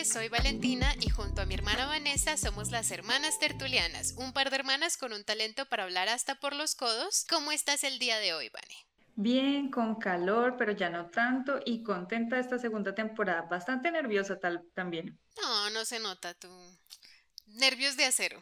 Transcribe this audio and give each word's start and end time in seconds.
tardes, 0.00 0.12
soy 0.12 0.28
Valentina 0.28 0.94
y 1.00 1.10
junto 1.10 1.42
a 1.42 1.46
mi 1.46 1.54
hermana 1.54 1.86
Vanessa 1.86 2.36
somos 2.36 2.70
las 2.70 2.90
hermanas 2.90 3.38
tertulianas, 3.38 4.14
un 4.16 4.32
par 4.32 4.50
de 4.50 4.56
hermanas 4.56 4.96
con 4.96 5.12
un 5.12 5.24
talento 5.24 5.66
para 5.66 5.84
hablar 5.84 6.08
hasta 6.08 6.36
por 6.36 6.54
los 6.54 6.74
codos. 6.74 7.26
¿Cómo 7.28 7.52
estás 7.52 7.84
el 7.84 7.98
día 7.98 8.18
de 8.18 8.32
hoy, 8.32 8.48
Vane? 8.50 8.86
Bien, 9.16 9.70
con 9.70 9.96
calor, 9.96 10.56
pero 10.56 10.72
ya 10.72 10.88
no 10.88 11.10
tanto, 11.10 11.60
y 11.66 11.82
contenta 11.82 12.36
de 12.36 12.42
esta 12.42 12.58
segunda 12.58 12.94
temporada. 12.94 13.42
Bastante 13.42 13.90
nerviosa 13.90 14.38
tal, 14.38 14.62
también. 14.74 15.18
No, 15.40 15.70
no 15.70 15.84
se 15.84 15.98
nota 15.98 16.34
tú. 16.34 16.48
Nervios 17.46 17.96
de 17.96 18.04
acero. 18.04 18.40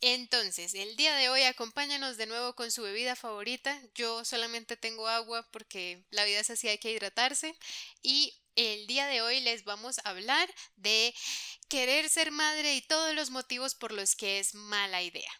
Entonces, 0.00 0.74
el 0.74 0.96
día 0.96 1.14
de 1.16 1.28
hoy 1.28 1.42
acompáñanos 1.42 2.16
de 2.16 2.26
nuevo 2.26 2.54
con 2.54 2.70
su 2.70 2.82
bebida 2.82 3.16
favorita. 3.16 3.78
Yo 3.94 4.24
solamente 4.24 4.76
tengo 4.76 5.08
agua 5.08 5.46
porque 5.50 6.04
la 6.10 6.24
vida 6.24 6.40
es 6.40 6.50
así, 6.50 6.68
hay 6.68 6.78
que 6.78 6.92
hidratarse. 6.92 7.54
Y 8.02 8.32
el 8.56 8.86
día 8.86 9.06
de 9.06 9.22
hoy 9.22 9.40
les 9.40 9.64
vamos 9.64 9.98
a 9.98 10.10
hablar 10.10 10.52
de 10.76 11.14
querer 11.68 12.08
ser 12.08 12.30
madre 12.30 12.74
y 12.74 12.82
todos 12.82 13.14
los 13.14 13.30
motivos 13.30 13.74
por 13.74 13.92
los 13.92 14.16
que 14.16 14.38
es 14.38 14.54
mala 14.54 15.02
idea. 15.02 15.30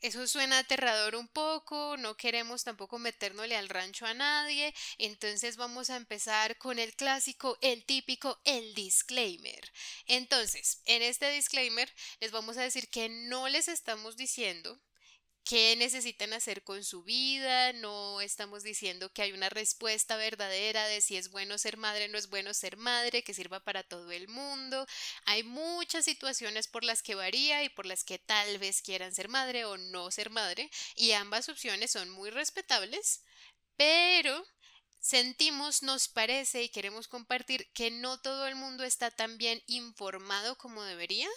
Eso 0.00 0.28
suena 0.28 0.58
aterrador 0.58 1.16
un 1.16 1.26
poco, 1.26 1.96
no 1.96 2.16
queremos 2.16 2.62
tampoco 2.62 3.00
metérnosle 3.00 3.56
al 3.56 3.68
rancho 3.68 4.06
a 4.06 4.14
nadie, 4.14 4.72
entonces 4.96 5.56
vamos 5.56 5.90
a 5.90 5.96
empezar 5.96 6.56
con 6.56 6.78
el 6.78 6.94
clásico, 6.94 7.58
el 7.62 7.84
típico, 7.84 8.40
el 8.44 8.74
disclaimer. 8.74 9.72
Entonces, 10.06 10.82
en 10.84 11.02
este 11.02 11.30
disclaimer 11.32 11.92
les 12.20 12.30
vamos 12.30 12.56
a 12.58 12.62
decir 12.62 12.88
que 12.90 13.08
no 13.08 13.48
les 13.48 13.66
estamos 13.66 14.16
diciendo 14.16 14.80
qué 15.48 15.76
necesitan 15.76 16.34
hacer 16.34 16.62
con 16.62 16.84
su 16.84 17.02
vida, 17.02 17.72
no 17.72 18.20
estamos 18.20 18.62
diciendo 18.62 19.10
que 19.10 19.22
hay 19.22 19.32
una 19.32 19.48
respuesta 19.48 20.18
verdadera 20.18 20.86
de 20.86 21.00
si 21.00 21.16
es 21.16 21.30
bueno 21.30 21.56
ser 21.56 21.78
madre 21.78 22.04
o 22.04 22.08
no 22.08 22.18
es 22.18 22.28
bueno 22.28 22.52
ser 22.52 22.76
madre, 22.76 23.24
que 23.24 23.32
sirva 23.32 23.58
para 23.58 23.82
todo 23.82 24.12
el 24.12 24.28
mundo. 24.28 24.86
Hay 25.24 25.44
muchas 25.44 26.04
situaciones 26.04 26.68
por 26.68 26.84
las 26.84 27.02
que 27.02 27.14
varía 27.14 27.64
y 27.64 27.70
por 27.70 27.86
las 27.86 28.04
que 28.04 28.18
tal 28.18 28.58
vez 28.58 28.82
quieran 28.82 29.14
ser 29.14 29.30
madre 29.30 29.64
o 29.64 29.78
no 29.78 30.10
ser 30.10 30.28
madre, 30.28 30.70
y 30.96 31.12
ambas 31.12 31.48
opciones 31.48 31.92
son 31.92 32.10
muy 32.10 32.28
respetables, 32.28 33.22
pero 33.78 34.44
sentimos, 35.00 35.82
nos 35.82 36.08
parece 36.08 36.62
y 36.62 36.68
queremos 36.68 37.08
compartir 37.08 37.68
que 37.72 37.90
no 37.90 38.20
todo 38.20 38.46
el 38.46 38.54
mundo 38.54 38.84
está 38.84 39.10
tan 39.10 39.38
bien 39.38 39.62
informado 39.66 40.56
como 40.58 40.82
debería 40.82 41.28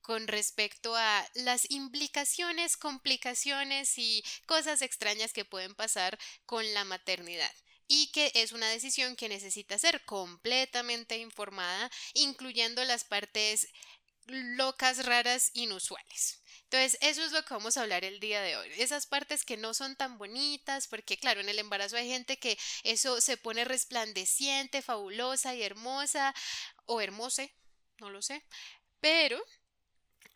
con 0.00 0.26
respecto 0.28 0.96
a 0.96 1.28
las 1.34 1.70
implicaciones, 1.70 2.76
complicaciones 2.76 3.98
y 3.98 4.22
cosas 4.46 4.82
extrañas 4.82 5.32
que 5.32 5.44
pueden 5.44 5.74
pasar 5.74 6.18
con 6.46 6.72
la 6.74 6.84
maternidad 6.84 7.52
y 7.88 8.10
que 8.12 8.30
es 8.34 8.52
una 8.52 8.68
decisión 8.68 9.16
que 9.16 9.28
necesita 9.28 9.78
ser 9.78 10.04
completamente 10.04 11.16
informada, 11.18 11.90
incluyendo 12.14 12.84
las 12.84 13.04
partes 13.04 13.68
locas, 14.26 15.06
raras, 15.06 15.50
inusuales. 15.54 16.37
Entonces, 16.70 16.98
eso 17.00 17.24
es 17.24 17.32
lo 17.32 17.42
que 17.44 17.54
vamos 17.54 17.78
a 17.78 17.82
hablar 17.82 18.04
el 18.04 18.20
día 18.20 18.42
de 18.42 18.56
hoy. 18.58 18.68
Esas 18.76 19.06
partes 19.06 19.46
que 19.46 19.56
no 19.56 19.72
son 19.72 19.96
tan 19.96 20.18
bonitas, 20.18 20.86
porque 20.86 21.16
claro, 21.16 21.40
en 21.40 21.48
el 21.48 21.58
embarazo 21.58 21.96
hay 21.96 22.08
gente 22.08 22.38
que 22.38 22.58
eso 22.84 23.22
se 23.22 23.38
pone 23.38 23.64
resplandeciente, 23.64 24.82
fabulosa 24.82 25.54
y 25.54 25.62
hermosa, 25.62 26.34
o 26.84 27.00
hermose, 27.00 27.54
no 28.00 28.10
lo 28.10 28.20
sé, 28.20 28.44
pero 29.00 29.42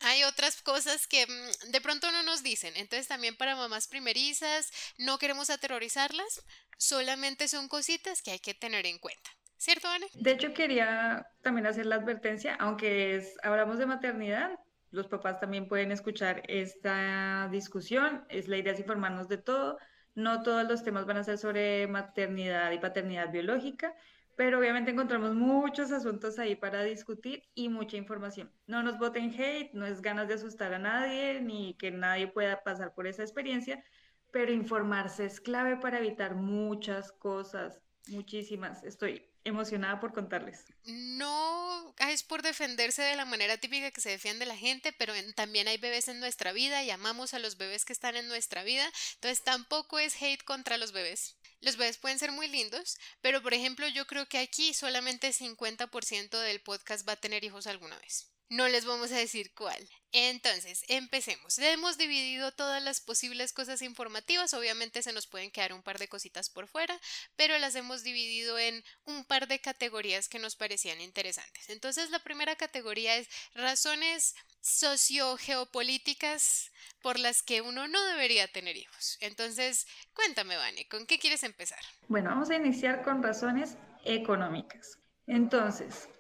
hay 0.00 0.24
otras 0.24 0.62
cosas 0.62 1.06
que 1.06 1.27
mm, 1.27 1.70
de 1.70 1.80
pronto 1.83 2.11
no 2.11 2.22
nos 2.22 2.42
dicen. 2.42 2.72
Entonces 2.77 3.08
también 3.08 3.36
para 3.36 3.55
mamás 3.55 3.86
primerizas 3.86 4.70
no 4.96 5.19
queremos 5.19 5.50
aterrorizarlas, 5.50 6.42
solamente 6.79 7.46
son 7.46 7.68
cositas 7.68 8.23
que 8.23 8.30
hay 8.30 8.39
que 8.39 8.55
tener 8.55 8.86
en 8.86 8.98
cuenta. 8.98 9.30
¿Cierto, 9.58 9.86
Ana? 9.86 10.06
De 10.14 10.33
hecho, 10.33 10.52
quería 10.55 11.24
también 11.42 11.67
hacer 11.67 11.86
la 11.86 11.96
advertencia, 11.96 12.56
aunque 12.58 13.17
es, 13.17 13.35
hablamos 13.45 13.79
de 13.79 13.86
maternidad, 13.86 14.51
los 14.92 15.08
papás 15.08 15.41
también 15.41 15.67
pueden 15.67 15.91
escuchar 15.91 16.42
esta 16.48 17.48
discusión. 17.51 18.25
Es 18.29 18.47
la 18.47 18.58
idea 18.58 18.73
es 18.73 18.80
informarnos 18.80 19.29
de 19.29 19.39
todo. 19.39 19.79
No 20.14 20.42
todos 20.42 20.69
los 20.69 20.85
temas 20.85 21.07
van 21.07 21.17
a 21.17 21.25
ser 21.25 21.39
sobre 21.39 21.86
maternidad 21.86 22.70
y 22.70 22.79
paternidad 22.79 23.33
biológica, 23.33 23.95
pero 24.36 24.58
obviamente 24.58 24.91
encontramos 24.91 25.35
muchos 25.35 25.91
asuntos 25.91 26.39
ahí 26.39 26.55
para 26.55 26.83
discutir 26.85 27.42
y 27.55 27.70
mucha 27.70 27.97
información. 27.97 28.53
No 28.67 28.83
nos 28.83 28.98
voten 28.98 29.33
hate, 29.33 29.73
no 29.73 29.86
es 29.86 30.03
ganas 30.03 30.29
de 30.29 30.35
asustar 30.35 30.75
a 30.75 30.79
nadie 30.79 31.41
ni 31.41 31.74
que 31.74 31.91
nadie 31.91 32.29
pueda 32.29 32.63
pasar 32.63 32.92
por 32.95 33.07
esa 33.07 33.23
experiencia, 33.23 33.83
pero 34.30 34.53
informarse 34.53 35.24
es 35.24 35.41
clave 35.41 35.79
para 35.79 35.98
evitar 35.98 36.35
muchas 36.35 37.13
cosas, 37.13 37.80
muchísimas. 38.09 38.85
Estoy 38.85 39.31
emocionada 39.45 40.01
por 40.01 40.13
contarles. 40.13 40.64
No 40.85 41.95
es 42.11 42.23
por 42.23 42.42
defenderse 42.42 43.03
de 43.03 43.17
la 43.17 43.25
manera 43.25 43.57
típica 43.58 43.91
que 43.91 44.01
se 44.01 44.11
defiende 44.11 44.47
la 44.47 44.57
gente, 44.57 44.92
pero 44.92 45.13
también 45.35 45.69
hay 45.69 45.79
bebés 45.79 46.08
en 46.08 46.20
nuestra 46.20 46.53
vida 46.53 46.83
y 46.83 46.91
amamos 46.91 47.35
a 47.35 47.39
los 47.39 47.57
bebés 47.57 47.85
que 47.85 47.92
están 47.92 48.17
en 48.17 48.29
nuestra 48.29 48.64
vida, 48.64 48.91
entonces 49.14 49.42
tampoco 49.42 49.98
es 49.98 50.20
hate 50.20 50.42
contra 50.45 50.79
los 50.79 50.92
bebés. 50.92 51.36
Los 51.61 51.77
bebés 51.77 51.98
pueden 51.98 52.19
ser 52.19 52.33
muy 52.33 52.48
lindos, 52.48 52.98
pero 53.20 53.41
por 53.41 53.55
ejemplo 53.55 53.86
yo 53.89 54.07
creo 54.07 54.27
que 54.27 54.39
aquí 54.39 54.75
solamente 54.75 55.33
50% 55.33 56.41
del 56.41 56.61
podcast 56.61 57.09
va 57.09 57.13
a 57.13 57.20
tener 57.20 57.45
hijos 57.45 57.67
alguna 57.67 57.98
vez. 58.01 58.31
No 58.52 58.68
les 58.68 58.85
vamos 58.85 59.11
a 59.13 59.17
decir 59.17 59.55
cuál. 59.55 59.89
Entonces, 60.13 60.85
empecemos. 60.89 61.58
Hemos 61.58 61.96
dividido 61.96 62.52
todas 62.52 62.83
las 62.83 63.01
posibles 63.01 63.55
cosas 63.55 63.80
informativas. 63.80 64.52
Obviamente 64.52 65.01
se 65.01 65.14
nos 65.14 65.27
pueden 65.27 65.51
quedar 65.51 65.73
un 65.73 65.83
par 65.83 65.98
de 65.98 66.07
cositas 66.07 66.51
por 66.51 66.68
fuera, 66.68 66.95
pero 67.35 67.58
las 67.58 67.74
hemos 67.77 68.02
dividido 68.02 68.58
en 68.58 68.85
un 69.07 69.24
par 69.24 69.48
de 69.48 69.58
categorías 69.58 70.29
que 70.29 70.39
nos 70.39 70.55
parecían 70.55 71.01
interesantes. 71.01 71.70
Entonces, 71.70 72.11
la 72.11 72.18
primera 72.18 72.55
categoría 72.55 73.17
es 73.17 73.27
razones 73.55 74.35
socio-geopolíticas 74.61 76.73
por 77.01 77.18
las 77.18 77.42
que 77.42 77.62
uno 77.62 77.89
no 77.89 78.05
debería 78.05 78.48
tener 78.48 78.77
hijos. 78.77 79.17
Entonces, 79.20 79.86
cuéntame, 80.12 80.58
Vane, 80.58 80.86
¿con 80.89 81.07
qué 81.07 81.18
quieres 81.18 81.42
empezar? 81.42 81.80
Bueno, 82.07 82.29
vamos 82.29 82.51
a 82.51 82.57
iniciar 82.57 83.02
con 83.02 83.23
razones 83.23 83.79
económicas. 84.05 84.98
Entonces, 85.27 86.11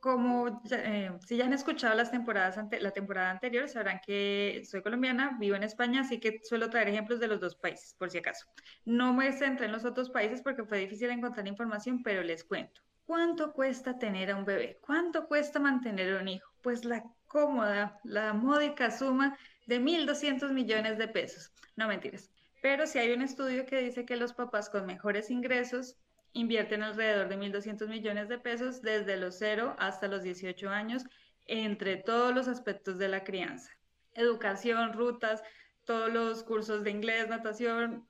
como 0.00 0.62
eh, 0.70 1.10
si 1.26 1.36
ya 1.36 1.44
han 1.44 1.52
escuchado 1.52 1.94
las 1.94 2.10
temporadas 2.10 2.58
ante, 2.58 2.80
la 2.80 2.90
temporada 2.90 3.30
anterior, 3.30 3.68
sabrán 3.68 4.00
que 4.04 4.62
soy 4.64 4.82
colombiana, 4.82 5.36
vivo 5.38 5.56
en 5.56 5.62
España, 5.62 6.00
así 6.02 6.20
que 6.20 6.40
suelo 6.44 6.70
traer 6.70 6.88
ejemplos 6.88 7.20
de 7.20 7.28
los 7.28 7.40
dos 7.40 7.56
países, 7.56 7.94
por 7.94 8.10
si 8.10 8.18
acaso. 8.18 8.46
No 8.84 9.12
me 9.12 9.32
centré 9.32 9.66
en 9.66 9.72
los 9.72 9.84
otros 9.84 10.10
países 10.10 10.42
porque 10.42 10.64
fue 10.64 10.78
difícil 10.78 11.10
encontrar 11.10 11.46
información, 11.46 12.02
pero 12.02 12.22
les 12.22 12.44
cuento. 12.44 12.80
¿Cuánto 13.04 13.52
cuesta 13.52 13.98
tener 13.98 14.30
a 14.30 14.36
un 14.36 14.44
bebé? 14.44 14.78
¿Cuánto 14.82 15.26
cuesta 15.26 15.58
mantener 15.58 16.16
a 16.16 16.20
un 16.20 16.28
hijo? 16.28 16.50
Pues 16.62 16.84
la 16.84 17.04
cómoda, 17.26 17.98
la 18.04 18.34
módica 18.34 18.90
suma 18.90 19.38
de 19.66 19.80
1.200 19.80 20.52
millones 20.52 20.98
de 20.98 21.08
pesos. 21.08 21.52
No 21.76 21.88
mentiras. 21.88 22.30
Pero 22.60 22.86
si 22.86 22.98
hay 22.98 23.12
un 23.12 23.22
estudio 23.22 23.64
que 23.66 23.80
dice 23.80 24.04
que 24.04 24.16
los 24.16 24.34
papás 24.34 24.68
con 24.68 24.84
mejores 24.84 25.30
ingresos 25.30 25.96
invierten 26.38 26.82
alrededor 26.82 27.28
de 27.28 27.36
1.200 27.36 27.88
millones 27.88 28.28
de 28.28 28.38
pesos 28.38 28.80
desde 28.82 29.16
los 29.16 29.36
0 29.38 29.74
hasta 29.78 30.08
los 30.08 30.22
18 30.22 30.70
años 30.70 31.04
entre 31.46 31.96
todos 31.96 32.34
los 32.34 32.46
aspectos 32.46 32.98
de 32.98 33.08
la 33.08 33.24
crianza. 33.24 33.72
Educación, 34.14 34.92
rutas, 34.92 35.42
todos 35.84 36.12
los 36.12 36.44
cursos 36.44 36.84
de 36.84 36.90
inglés, 36.90 37.28
natación. 37.28 38.06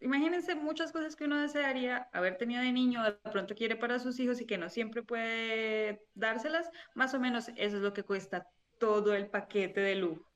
Imagínense 0.00 0.54
muchas 0.54 0.92
cosas 0.92 1.16
que 1.16 1.24
uno 1.24 1.40
desearía 1.40 2.08
haber 2.12 2.36
tenido 2.36 2.62
de 2.62 2.72
niño, 2.72 3.02
de 3.02 3.12
pronto 3.12 3.54
quiere 3.54 3.76
para 3.76 3.98
sus 3.98 4.18
hijos 4.18 4.40
y 4.40 4.46
que 4.46 4.58
no 4.58 4.68
siempre 4.68 5.02
puede 5.02 6.02
dárselas. 6.14 6.70
Más 6.94 7.14
o 7.14 7.20
menos 7.20 7.48
eso 7.56 7.76
es 7.76 7.82
lo 7.82 7.92
que 7.92 8.02
cuesta 8.02 8.46
todo 8.78 9.14
el 9.14 9.28
paquete 9.28 9.80
de 9.80 9.94
lujo. 9.94 10.29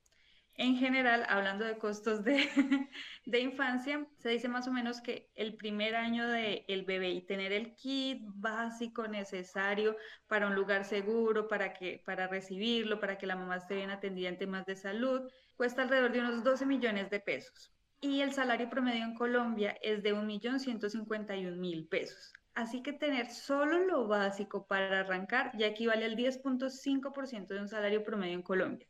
En 0.57 0.77
general, 0.77 1.25
hablando 1.27 1.65
de 1.65 1.77
costos 1.77 2.23
de, 2.23 2.47
de, 3.25 3.39
infancia, 3.39 4.07
se 4.19 4.29
dice 4.29 4.47
más 4.47 4.67
o 4.69 4.71
menos 4.71 5.01
que 5.01 5.29
el 5.35 5.57
primer 5.57 5.95
año 5.95 6.29
del 6.29 6.63
el 6.69 6.85
bebé 6.85 7.09
y 7.09 7.25
tener 7.25 7.51
el 7.51 7.75
kit 7.75 8.21
básico 8.23 9.05
necesario 9.07 9.97
para 10.27 10.47
un 10.47 10.55
lugar 10.55 10.85
seguro, 10.85 11.49
para, 11.49 11.73
que, 11.73 12.01
para 12.05 12.27
recibirlo, 12.27 13.01
para 13.01 13.17
que 13.17 13.27
la 13.27 13.35
mamá 13.35 13.57
esté 13.57 13.75
bien 13.75 13.89
atendida 13.89 14.29
en 14.29 14.37
temas 14.37 14.65
de 14.65 14.77
salud, 14.77 15.29
cuesta 15.57 15.81
alrededor 15.81 16.13
de 16.13 16.21
unos 16.21 16.43
12 16.43 16.65
millones 16.65 17.09
de 17.09 17.19
pesos. 17.19 17.73
Y 17.99 18.21
el 18.21 18.31
salario 18.31 18.69
promedio 18.69 19.03
en 19.03 19.15
Colombia 19.15 19.77
es 19.81 20.03
de 20.03 20.13
1.151.000 20.15 21.89
pesos. 21.89 22.31
Así 22.53 22.81
que 22.81 22.93
tener 22.93 23.29
solo 23.29 23.79
lo 23.79 24.07
básico 24.07 24.65
para 24.67 25.01
arrancar 25.01 25.51
ya 25.57 25.67
equivale 25.67 26.05
al 26.05 26.15
10.5% 26.15 27.47
de 27.47 27.59
un 27.59 27.67
salario 27.67 28.05
promedio 28.05 28.35
en 28.35 28.41
Colombia. 28.41 28.87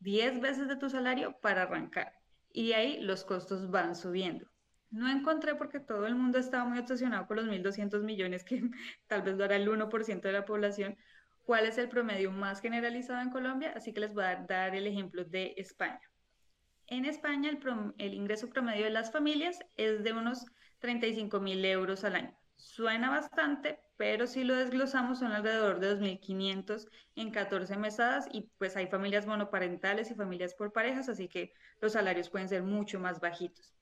10 0.00 0.40
veces 0.40 0.68
de 0.68 0.76
tu 0.76 0.90
salario 0.90 1.38
para 1.40 1.62
arrancar. 1.62 2.12
Y 2.52 2.72
ahí 2.72 3.00
los 3.00 3.24
costos 3.24 3.70
van 3.70 3.94
subiendo. 3.94 4.46
No 4.90 5.08
encontré 5.10 5.54
porque 5.54 5.80
todo 5.80 6.06
el 6.06 6.14
mundo 6.14 6.38
estaba 6.38 6.64
muy 6.64 6.78
obsesionado 6.78 7.26
con 7.26 7.36
los 7.36 7.46
1.200 7.46 8.02
millones, 8.02 8.44
que 8.44 8.62
tal 9.06 9.22
vez 9.22 9.36
lo 9.36 9.44
hará 9.44 9.56
el 9.56 9.68
1% 9.68 10.20
de 10.20 10.32
la 10.32 10.44
población, 10.44 10.96
cuál 11.44 11.66
es 11.66 11.78
el 11.78 11.88
promedio 11.88 12.30
más 12.30 12.60
generalizado 12.60 13.20
en 13.20 13.30
Colombia, 13.30 13.72
así 13.74 13.92
que 13.92 14.00
les 14.00 14.14
voy 14.14 14.24
a 14.24 14.36
dar 14.48 14.74
el 14.74 14.86
ejemplo 14.86 15.24
de 15.24 15.54
España. 15.56 16.00
En 16.86 17.04
España 17.04 17.50
el, 17.50 17.58
el 17.98 18.14
ingreso 18.14 18.48
promedio 18.48 18.84
de 18.84 18.90
las 18.90 19.12
familias 19.12 19.58
es 19.76 20.02
de 20.02 20.12
unos 20.12 20.46
35 20.78 21.40
mil 21.40 21.64
euros 21.64 22.04
al 22.04 22.16
año. 22.16 22.37
Suena 22.58 23.08
bastante, 23.08 23.78
pero 23.96 24.26
si 24.26 24.42
lo 24.42 24.56
desglosamos 24.56 25.20
son 25.20 25.30
alrededor 25.30 25.78
de 25.78 25.96
2.500 25.96 26.88
en 27.14 27.30
14 27.30 27.76
mesadas 27.76 28.26
y 28.32 28.50
pues 28.58 28.76
hay 28.76 28.88
familias 28.88 29.26
monoparentales 29.26 30.10
y 30.10 30.16
familias 30.16 30.54
por 30.54 30.72
parejas, 30.72 31.08
así 31.08 31.28
que 31.28 31.52
los 31.80 31.92
salarios 31.92 32.28
pueden 32.30 32.48
ser 32.48 32.64
mucho 32.64 32.98
más 32.98 33.20
bajitos. 33.20 33.78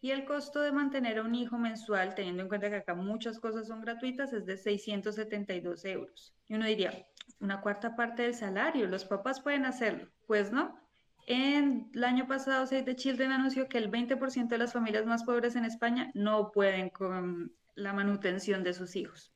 Y 0.00 0.12
el 0.12 0.24
costo 0.24 0.60
de 0.60 0.70
mantener 0.70 1.18
a 1.18 1.22
un 1.22 1.34
hijo 1.34 1.58
mensual, 1.58 2.14
teniendo 2.14 2.42
en 2.42 2.48
cuenta 2.48 2.70
que 2.70 2.76
acá 2.76 2.94
muchas 2.94 3.40
cosas 3.40 3.66
son 3.66 3.80
gratuitas, 3.80 4.32
es 4.32 4.46
de 4.46 4.56
672 4.56 5.84
euros. 5.84 6.32
Y 6.46 6.54
uno 6.54 6.66
diría, 6.66 7.06
una 7.40 7.60
cuarta 7.60 7.96
parte 7.96 8.22
del 8.22 8.34
salario, 8.34 8.86
los 8.86 9.04
papás 9.04 9.40
pueden 9.40 9.66
hacerlo. 9.66 10.08
Pues 10.28 10.52
no. 10.52 10.80
En 11.26 11.90
el 11.92 12.04
año 12.04 12.26
pasado, 12.28 12.64
Save 12.66 12.84
the 12.84 12.96
Children 12.96 13.32
anunció 13.32 13.68
que 13.68 13.78
el 13.78 13.90
20% 13.90 14.48
de 14.48 14.58
las 14.58 14.72
familias 14.72 15.04
más 15.04 15.24
pobres 15.24 15.56
en 15.56 15.64
España 15.64 16.10
no 16.14 16.50
pueden 16.50 16.90
con 16.90 17.52
la 17.80 17.92
manutención 17.92 18.62
de 18.62 18.72
sus 18.72 18.96
hijos. 18.96 19.32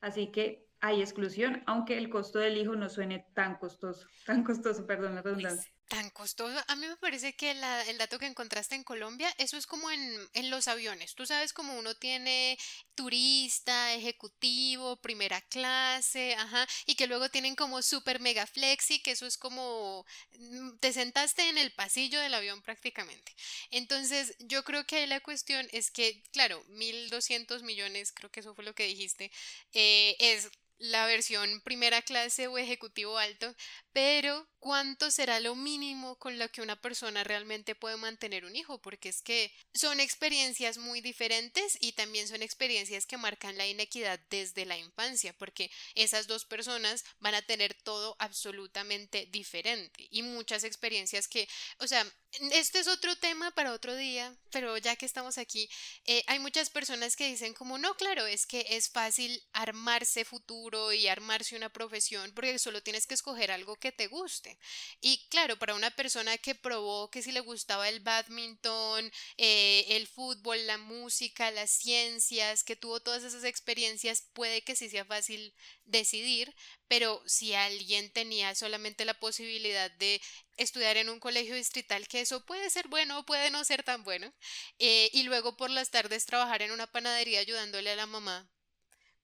Así 0.00 0.30
que 0.30 0.66
hay 0.80 1.00
exclusión, 1.00 1.62
aunque 1.66 1.98
el 1.98 2.08
costo 2.08 2.38
del 2.38 2.56
hijo 2.56 2.76
no 2.76 2.88
suene 2.88 3.26
tan 3.34 3.56
costoso, 3.58 4.06
tan 4.24 4.44
costoso, 4.44 4.86
perdón 4.86 5.16
la 5.16 5.22
redundancia 5.22 5.72
tan 5.88 6.10
costoso. 6.10 6.62
A 6.68 6.76
mí 6.76 6.86
me 6.86 6.96
parece 6.96 7.34
que 7.34 7.50
el 7.50 7.98
dato 7.98 8.18
que 8.18 8.26
encontraste 8.26 8.74
en 8.74 8.84
Colombia, 8.84 9.34
eso 9.38 9.56
es 9.56 9.66
como 9.66 9.90
en, 9.90 10.50
los 10.50 10.68
aviones. 10.68 11.14
Tú 11.14 11.26
sabes 11.26 11.52
como 11.52 11.76
uno 11.78 11.94
tiene 11.94 12.58
turista, 12.94 13.94
ejecutivo, 13.94 14.96
primera 14.96 15.40
clase, 15.40 16.34
ajá, 16.34 16.66
y 16.86 16.94
que 16.94 17.06
luego 17.06 17.28
tienen 17.30 17.56
como 17.56 17.82
super 17.82 18.20
mega 18.20 18.46
flexi, 18.46 19.00
que 19.00 19.12
eso 19.12 19.26
es 19.26 19.36
como 19.36 20.04
mm, 20.38 20.78
te 20.78 20.92
sentaste 20.92 21.48
en 21.48 21.58
el 21.58 21.72
pasillo 21.72 22.20
del 22.20 22.34
avión 22.34 22.62
prácticamente. 22.62 23.34
Entonces, 23.70 24.36
yo 24.40 24.64
creo 24.64 24.86
que 24.86 24.96
ahí 24.96 25.06
la 25.06 25.20
cuestión 25.20 25.68
es 25.72 25.90
que, 25.90 26.22
claro, 26.32 26.62
1.200 26.68 27.62
millones, 27.62 28.12
creo 28.12 28.30
que 28.30 28.40
eso 28.40 28.54
fue 28.54 28.64
lo 28.64 28.74
que 28.74 28.84
dijiste, 28.84 29.30
eh, 29.72 30.16
es 30.18 30.50
la 30.78 31.06
versión 31.06 31.60
primera 31.62 32.02
clase 32.02 32.46
o 32.46 32.56
ejecutivo 32.58 33.18
alto, 33.18 33.54
pero 33.92 34.48
¿cuánto 34.60 35.10
será 35.10 35.40
lo 35.40 35.54
mínimo 35.54 35.77
con 36.18 36.38
lo 36.38 36.48
que 36.50 36.62
una 36.62 36.80
persona 36.80 37.24
realmente 37.24 37.74
puede 37.74 37.96
mantener 37.96 38.44
un 38.44 38.56
hijo? 38.56 38.80
Porque 38.80 39.08
es 39.08 39.22
que 39.22 39.52
son 39.74 40.00
experiencias 40.00 40.78
muy 40.78 41.00
diferentes 41.00 41.78
y 41.80 41.92
también 41.92 42.26
son 42.28 42.42
experiencias 42.42 43.06
que 43.06 43.16
marcan 43.16 43.56
la 43.56 43.66
inequidad 43.66 44.18
desde 44.30 44.66
la 44.66 44.76
infancia, 44.76 45.32
porque 45.38 45.70
esas 45.94 46.26
dos 46.26 46.44
personas 46.44 47.04
van 47.20 47.34
a 47.34 47.42
tener 47.42 47.74
todo 47.74 48.16
absolutamente 48.18 49.26
diferente 49.30 50.08
y 50.10 50.22
muchas 50.22 50.64
experiencias 50.64 51.28
que, 51.28 51.48
o 51.78 51.86
sea, 51.86 52.04
este 52.52 52.80
es 52.80 52.88
otro 52.88 53.16
tema 53.16 53.50
para 53.52 53.72
otro 53.72 53.96
día, 53.96 54.36
pero 54.50 54.76
ya 54.76 54.96
que 54.96 55.06
estamos 55.06 55.38
aquí, 55.38 55.68
eh, 56.04 56.22
hay 56.26 56.38
muchas 56.38 56.68
personas 56.70 57.16
que 57.16 57.26
dicen 57.26 57.54
como 57.54 57.78
no, 57.78 57.94
claro, 57.94 58.26
es 58.26 58.46
que 58.46 58.66
es 58.68 58.90
fácil 58.90 59.42
armarse 59.52 60.24
futuro 60.24 60.92
y 60.92 61.08
armarse 61.08 61.56
una 61.56 61.70
profesión 61.70 62.32
porque 62.34 62.58
solo 62.58 62.82
tienes 62.82 63.06
que 63.06 63.14
escoger 63.14 63.50
algo 63.50 63.76
que 63.76 63.92
te 63.92 64.08
guste. 64.08 64.58
Y 65.00 65.26
claro, 65.30 65.58
para 65.68 65.76
una 65.76 65.90
persona 65.90 66.38
que 66.38 66.54
probó 66.54 67.10
que 67.10 67.20
si 67.20 67.30
le 67.30 67.40
gustaba 67.40 67.90
el 67.90 68.00
badminton, 68.00 69.12
eh, 69.36 69.84
el 69.90 70.06
fútbol, 70.06 70.66
la 70.66 70.78
música, 70.78 71.50
las 71.50 71.70
ciencias, 71.70 72.64
que 72.64 72.74
tuvo 72.74 73.00
todas 73.00 73.22
esas 73.22 73.44
experiencias, 73.44 74.30
puede 74.32 74.62
que 74.62 74.74
sí 74.74 74.88
sea 74.88 75.04
fácil 75.04 75.54
decidir, 75.84 76.54
pero 76.88 77.22
si 77.26 77.52
alguien 77.52 78.10
tenía 78.10 78.54
solamente 78.54 79.04
la 79.04 79.12
posibilidad 79.12 79.90
de 79.90 80.22
estudiar 80.56 80.96
en 80.96 81.10
un 81.10 81.20
colegio 81.20 81.54
distrital, 81.54 82.08
que 82.08 82.22
eso 82.22 82.46
puede 82.46 82.70
ser 82.70 82.88
bueno 82.88 83.18
o 83.18 83.26
puede 83.26 83.50
no 83.50 83.62
ser 83.62 83.82
tan 83.82 84.04
bueno, 84.04 84.32
eh, 84.78 85.10
y 85.12 85.24
luego 85.24 85.58
por 85.58 85.68
las 85.68 85.90
tardes 85.90 86.24
trabajar 86.24 86.62
en 86.62 86.70
una 86.70 86.86
panadería 86.86 87.40
ayudándole 87.40 87.90
a 87.90 87.96
la 87.96 88.06
mamá, 88.06 88.48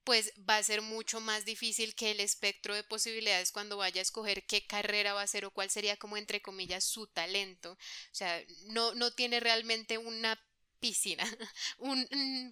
pues 0.04 0.32
va 0.48 0.58
a 0.58 0.62
ser 0.62 0.82
mucho 0.82 1.20
más 1.20 1.44
difícil 1.44 1.94
que 1.94 2.10
el 2.10 2.20
espectro 2.20 2.74
de 2.74 2.84
posibilidades 2.84 3.52
cuando 3.52 3.76
vaya 3.78 4.00
a 4.00 4.02
escoger 4.02 4.44
qué 4.46 4.66
carrera 4.66 5.14
va 5.14 5.20
a 5.20 5.24
hacer 5.24 5.44
o 5.44 5.50
cuál 5.50 5.70
sería 5.70 5.96
como 5.96 6.16
entre 6.16 6.42
comillas 6.42 6.84
su 6.84 7.06
talento. 7.06 7.72
O 7.72 8.14
sea, 8.14 8.40
no, 8.66 8.94
no 8.94 9.10
tiene 9.12 9.40
realmente 9.40 9.98
una 9.98 10.38
piscina, 10.80 11.24
un, 11.78 12.06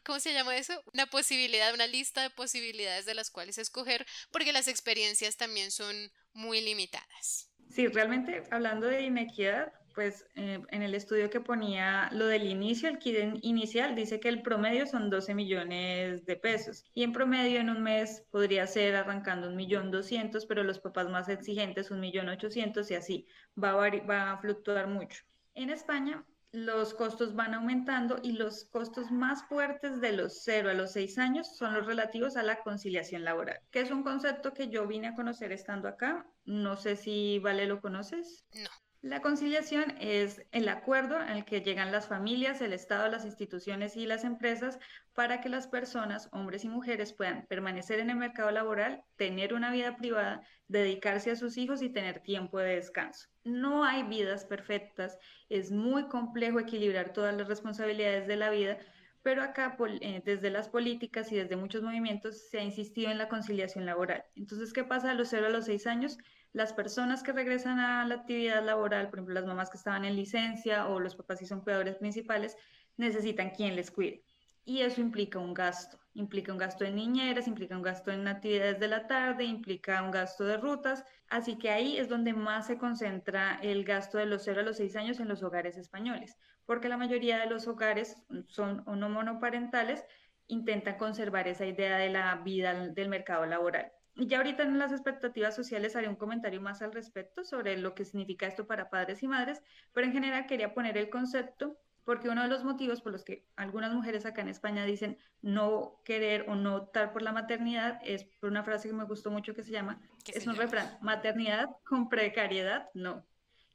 ¿cómo 0.06 0.18
se 0.18 0.32
llama 0.32 0.56
eso? 0.56 0.82
Una 0.94 1.06
posibilidad, 1.06 1.74
una 1.74 1.86
lista 1.86 2.22
de 2.22 2.30
posibilidades 2.30 3.04
de 3.04 3.14
las 3.14 3.30
cuales 3.30 3.58
escoger, 3.58 4.06
porque 4.30 4.54
las 4.54 4.68
experiencias 4.68 5.36
también 5.36 5.70
son 5.70 6.10
muy 6.32 6.62
limitadas. 6.62 7.50
Sí, 7.68 7.88
realmente 7.88 8.42
hablando 8.50 8.86
de 8.86 9.02
inequidad, 9.02 9.70
pues 9.94 10.26
eh, 10.34 10.60
en 10.68 10.82
el 10.82 10.94
estudio 10.94 11.30
que 11.30 11.40
ponía 11.40 12.10
lo 12.12 12.26
del 12.26 12.46
inicio, 12.46 12.88
el 12.88 12.98
kit 12.98 13.16
inicial 13.42 13.94
dice 13.94 14.20
que 14.20 14.28
el 14.28 14.42
promedio 14.42 14.86
son 14.86 15.10
12 15.10 15.34
millones 15.34 16.24
de 16.26 16.36
pesos 16.36 16.84
y 16.94 17.02
en 17.02 17.12
promedio 17.12 17.60
en 17.60 17.70
un 17.70 17.82
mes 17.82 18.24
podría 18.30 18.66
ser 18.66 18.96
arrancando 18.96 19.48
un 19.48 19.56
millón 19.56 19.90
doscientos, 19.90 20.46
pero 20.46 20.64
los 20.64 20.80
papás 20.80 21.08
más 21.08 21.28
exigentes 21.28 21.90
un 21.90 22.00
millón 22.00 22.28
ochocientos 22.28 22.90
y 22.90 22.94
así 22.94 23.26
va 23.62 23.70
a, 23.70 23.90
va 24.04 24.32
a 24.32 24.38
fluctuar 24.38 24.88
mucho. 24.88 25.22
En 25.54 25.70
España 25.70 26.24
los 26.52 26.92
costos 26.92 27.34
van 27.34 27.54
aumentando 27.54 28.18
y 28.22 28.32
los 28.32 28.64
costos 28.64 29.10
más 29.10 29.42
fuertes 29.44 30.00
de 30.02 30.12
los 30.12 30.42
0 30.44 30.70
a 30.70 30.74
los 30.74 30.92
6 30.92 31.18
años 31.18 31.56
son 31.56 31.72
los 31.72 31.86
relativos 31.86 32.36
a 32.36 32.42
la 32.42 32.62
conciliación 32.62 33.24
laboral, 33.24 33.60
que 33.70 33.80
es 33.80 33.90
un 33.90 34.02
concepto 34.02 34.52
que 34.52 34.68
yo 34.68 34.86
vine 34.86 35.08
a 35.08 35.14
conocer 35.14 35.50
estando 35.50 35.88
acá. 35.88 36.26
No 36.44 36.76
sé 36.76 36.96
si 36.96 37.38
Vale 37.38 37.66
lo 37.66 37.80
conoces. 37.80 38.44
No. 38.54 38.68
La 39.02 39.20
conciliación 39.20 39.96
es 39.98 40.46
el 40.52 40.68
acuerdo 40.68 41.20
en 41.20 41.30
el 41.30 41.44
que 41.44 41.60
llegan 41.60 41.90
las 41.90 42.06
familias, 42.06 42.60
el 42.60 42.72
Estado, 42.72 43.08
las 43.08 43.24
instituciones 43.24 43.96
y 43.96 44.06
las 44.06 44.22
empresas 44.22 44.78
para 45.12 45.40
que 45.40 45.48
las 45.48 45.66
personas, 45.66 46.28
hombres 46.30 46.64
y 46.64 46.68
mujeres, 46.68 47.12
puedan 47.12 47.44
permanecer 47.48 47.98
en 47.98 48.10
el 48.10 48.16
mercado 48.16 48.52
laboral, 48.52 49.02
tener 49.16 49.54
una 49.54 49.72
vida 49.72 49.96
privada, 49.96 50.46
dedicarse 50.68 51.32
a 51.32 51.36
sus 51.36 51.56
hijos 51.56 51.82
y 51.82 51.90
tener 51.90 52.20
tiempo 52.20 52.60
de 52.60 52.76
descanso. 52.76 53.26
No 53.42 53.84
hay 53.84 54.04
vidas 54.04 54.44
perfectas, 54.44 55.18
es 55.48 55.72
muy 55.72 56.06
complejo 56.06 56.60
equilibrar 56.60 57.12
todas 57.12 57.36
las 57.36 57.48
responsabilidades 57.48 58.28
de 58.28 58.36
la 58.36 58.50
vida, 58.50 58.78
pero 59.22 59.42
acá 59.42 59.76
eh, 60.00 60.22
desde 60.24 60.50
las 60.50 60.68
políticas 60.68 61.32
y 61.32 61.36
desde 61.36 61.56
muchos 61.56 61.82
movimientos 61.82 62.48
se 62.50 62.60
ha 62.60 62.62
insistido 62.62 63.10
en 63.10 63.18
la 63.18 63.28
conciliación 63.28 63.84
laboral. 63.84 64.24
Entonces, 64.36 64.72
¿qué 64.72 64.84
pasa 64.84 65.10
a 65.10 65.14
los 65.14 65.28
0 65.28 65.48
a 65.48 65.50
los 65.50 65.64
6 65.64 65.88
años? 65.88 66.18
Las 66.52 66.72
personas 66.72 67.22
que 67.22 67.32
regresan 67.32 67.80
a 67.80 68.04
la 68.06 68.16
actividad 68.16 68.64
laboral, 68.64 69.08
por 69.08 69.18
ejemplo, 69.18 69.34
las 69.34 69.46
mamás 69.46 69.70
que 69.70 69.78
estaban 69.78 70.04
en 70.04 70.16
licencia 70.16 70.86
o 70.86 71.00
los 71.00 71.16
papás 71.16 71.38
que 71.38 71.46
son 71.46 71.62
cuidadores 71.62 71.96
principales, 71.96 72.56
necesitan 72.96 73.50
quien 73.50 73.74
les 73.74 73.90
cuide. 73.90 74.22
Y 74.64 74.82
eso 74.82 75.00
implica 75.00 75.38
un 75.38 75.54
gasto. 75.54 75.98
Implica 76.14 76.52
un 76.52 76.58
gasto 76.58 76.84
en 76.84 76.94
niñeras, 76.94 77.48
implica 77.48 77.76
un 77.76 77.82
gasto 77.82 78.12
en 78.12 78.28
actividades 78.28 78.78
de 78.78 78.86
la 78.86 79.06
tarde, 79.06 79.44
implica 79.44 80.02
un 80.02 80.10
gasto 80.10 80.44
de 80.44 80.58
rutas. 80.58 81.04
Así 81.28 81.56
que 81.56 81.70
ahí 81.70 81.96
es 81.96 82.08
donde 82.08 82.32
más 82.32 82.66
se 82.66 82.78
concentra 82.78 83.58
el 83.62 83.84
gasto 83.84 84.18
de 84.18 84.26
los 84.26 84.44
0 84.44 84.60
a 84.60 84.64
los 84.64 84.76
6 84.76 84.94
años 84.96 85.20
en 85.20 85.28
los 85.28 85.42
hogares 85.42 85.76
españoles, 85.78 86.36
porque 86.66 86.88
la 86.88 86.98
mayoría 86.98 87.38
de 87.38 87.46
los 87.46 87.66
hogares 87.66 88.22
son 88.46 88.82
o 88.86 88.94
no 88.94 89.08
monoparentales, 89.08 90.04
intentan 90.46 90.98
conservar 90.98 91.48
esa 91.48 91.66
idea 91.66 91.96
de 91.96 92.10
la 92.10 92.36
vida 92.36 92.88
del 92.88 93.08
mercado 93.08 93.46
laboral. 93.46 93.90
Y 94.14 94.26
ya 94.26 94.38
ahorita 94.38 94.62
en 94.62 94.78
las 94.78 94.92
expectativas 94.92 95.56
sociales 95.56 95.96
haré 95.96 96.08
un 96.08 96.16
comentario 96.16 96.60
más 96.60 96.82
al 96.82 96.92
respecto 96.92 97.44
sobre 97.44 97.78
lo 97.78 97.94
que 97.94 98.04
significa 98.04 98.46
esto 98.46 98.66
para 98.66 98.90
padres 98.90 99.22
y 99.22 99.28
madres, 99.28 99.62
pero 99.92 100.06
en 100.06 100.12
general 100.12 100.46
quería 100.46 100.74
poner 100.74 100.98
el 100.98 101.08
concepto 101.08 101.78
porque 102.04 102.28
uno 102.28 102.42
de 102.42 102.48
los 102.48 102.64
motivos 102.64 103.00
por 103.00 103.12
los 103.12 103.24
que 103.24 103.46
algunas 103.56 103.94
mujeres 103.94 104.26
acá 104.26 104.42
en 104.42 104.48
España 104.48 104.84
dicen 104.84 105.18
no 105.40 106.00
querer 106.04 106.46
o 106.48 106.56
no 106.56 106.76
optar 106.76 107.12
por 107.12 107.22
la 107.22 107.32
maternidad 107.32 108.00
es 108.04 108.24
por 108.24 108.50
una 108.50 108.64
frase 108.64 108.88
que 108.88 108.94
me 108.94 109.04
gustó 109.04 109.30
mucho 109.30 109.54
que 109.54 109.62
se 109.62 109.70
llama, 109.70 110.00
es 110.26 110.46
un 110.46 110.56
refrán, 110.56 110.98
maternidad 111.00 111.68
con 111.84 112.08
precariedad, 112.08 112.90
no. 112.94 113.24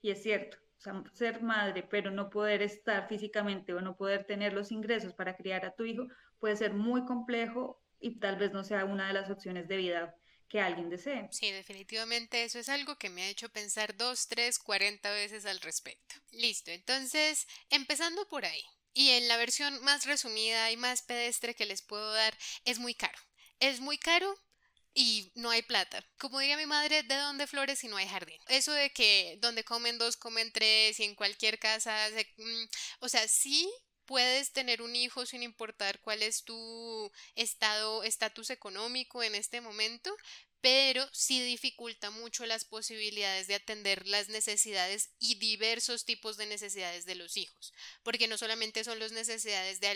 Y 0.01 0.11
es 0.11 0.21
cierto, 0.21 0.57
o 0.77 0.81
sea, 0.81 1.03
ser 1.13 1.41
madre 1.41 1.87
pero 1.89 2.11
no 2.11 2.29
poder 2.29 2.61
estar 2.61 3.07
físicamente 3.07 3.73
o 3.73 3.81
no 3.81 3.95
poder 3.95 4.25
tener 4.25 4.53
los 4.53 4.71
ingresos 4.71 5.13
para 5.13 5.35
criar 5.35 5.65
a 5.65 5.71
tu 5.71 5.85
hijo 5.85 6.07
puede 6.39 6.55
ser 6.55 6.73
muy 6.73 7.05
complejo 7.05 7.81
y 7.99 8.19
tal 8.19 8.35
vez 8.35 8.51
no 8.51 8.63
sea 8.63 8.85
una 8.85 9.07
de 9.07 9.13
las 9.13 9.29
opciones 9.29 9.67
de 9.67 9.77
vida 9.77 10.15
que 10.47 10.59
alguien 10.59 10.89
desee. 10.89 11.27
Sí, 11.31 11.51
definitivamente 11.51 12.43
eso 12.43 12.59
es 12.59 12.69
algo 12.69 12.97
que 12.97 13.09
me 13.09 13.23
ha 13.23 13.29
hecho 13.29 13.49
pensar 13.49 13.95
dos, 13.97 14.27
tres, 14.27 14.59
cuarenta 14.59 15.11
veces 15.11 15.45
al 15.45 15.59
respecto. 15.59 16.15
Listo, 16.31 16.71
entonces, 16.71 17.47
empezando 17.69 18.27
por 18.27 18.45
ahí. 18.45 18.63
Y 18.93 19.11
en 19.11 19.27
la 19.27 19.37
versión 19.37 19.83
más 19.83 20.05
resumida 20.05 20.71
y 20.71 20.77
más 20.77 21.03
pedestre 21.03 21.53
que 21.53 21.65
les 21.65 21.81
puedo 21.81 22.11
dar, 22.13 22.35
es 22.65 22.79
muy 22.79 22.95
caro. 22.95 23.17
Es 23.59 23.79
muy 23.79 23.97
caro 23.97 24.33
y 24.93 25.31
no 25.35 25.51
hay 25.51 25.61
plata. 25.61 26.03
Como 26.17 26.39
diría 26.39 26.57
mi 26.57 26.65
madre, 26.65 27.03
¿de 27.03 27.15
dónde 27.15 27.45
flores 27.45 27.79
si 27.79 27.87
no 27.87 27.97
hay 27.97 28.07
jardín? 28.07 28.41
Eso 28.47 28.71
de 28.71 28.89
que 28.89 29.37
donde 29.41 29.63
comen 29.63 29.99
dos, 29.99 30.17
comen 30.17 30.51
tres 30.51 30.99
y 30.99 31.03
en 31.03 31.13
cualquier 31.13 31.59
casa, 31.59 31.95
mm, 32.37 32.63
o 33.01 33.09
sea, 33.09 33.27
sí 33.27 33.71
puedes 34.07 34.51
tener 34.51 34.81
un 34.81 34.95
hijo 34.95 35.25
sin 35.27 35.43
importar 35.43 35.99
cuál 36.01 36.23
es 36.23 36.43
tu 36.43 37.11
estado, 37.35 38.03
estatus 38.03 38.49
económico 38.49 39.21
en 39.21 39.35
este 39.35 39.61
momento, 39.61 40.15
pero 40.61 41.07
sí 41.11 41.41
dificulta 41.43 42.09
mucho 42.09 42.45
las 42.45 42.65
posibilidades 42.65 43.47
de 43.47 43.55
atender 43.55 44.07
las 44.07 44.29
necesidades 44.29 45.11
y 45.19 45.35
diversos 45.35 46.03
tipos 46.03 46.35
de 46.37 46.47
necesidades 46.47 47.05
de 47.05 47.15
los 47.15 47.37
hijos, 47.37 47.73
porque 48.01 48.27
no 48.27 48.37
solamente 48.37 48.83
son 48.83 48.97
las 48.97 49.11
necesidades 49.11 49.79
de, 49.79 49.87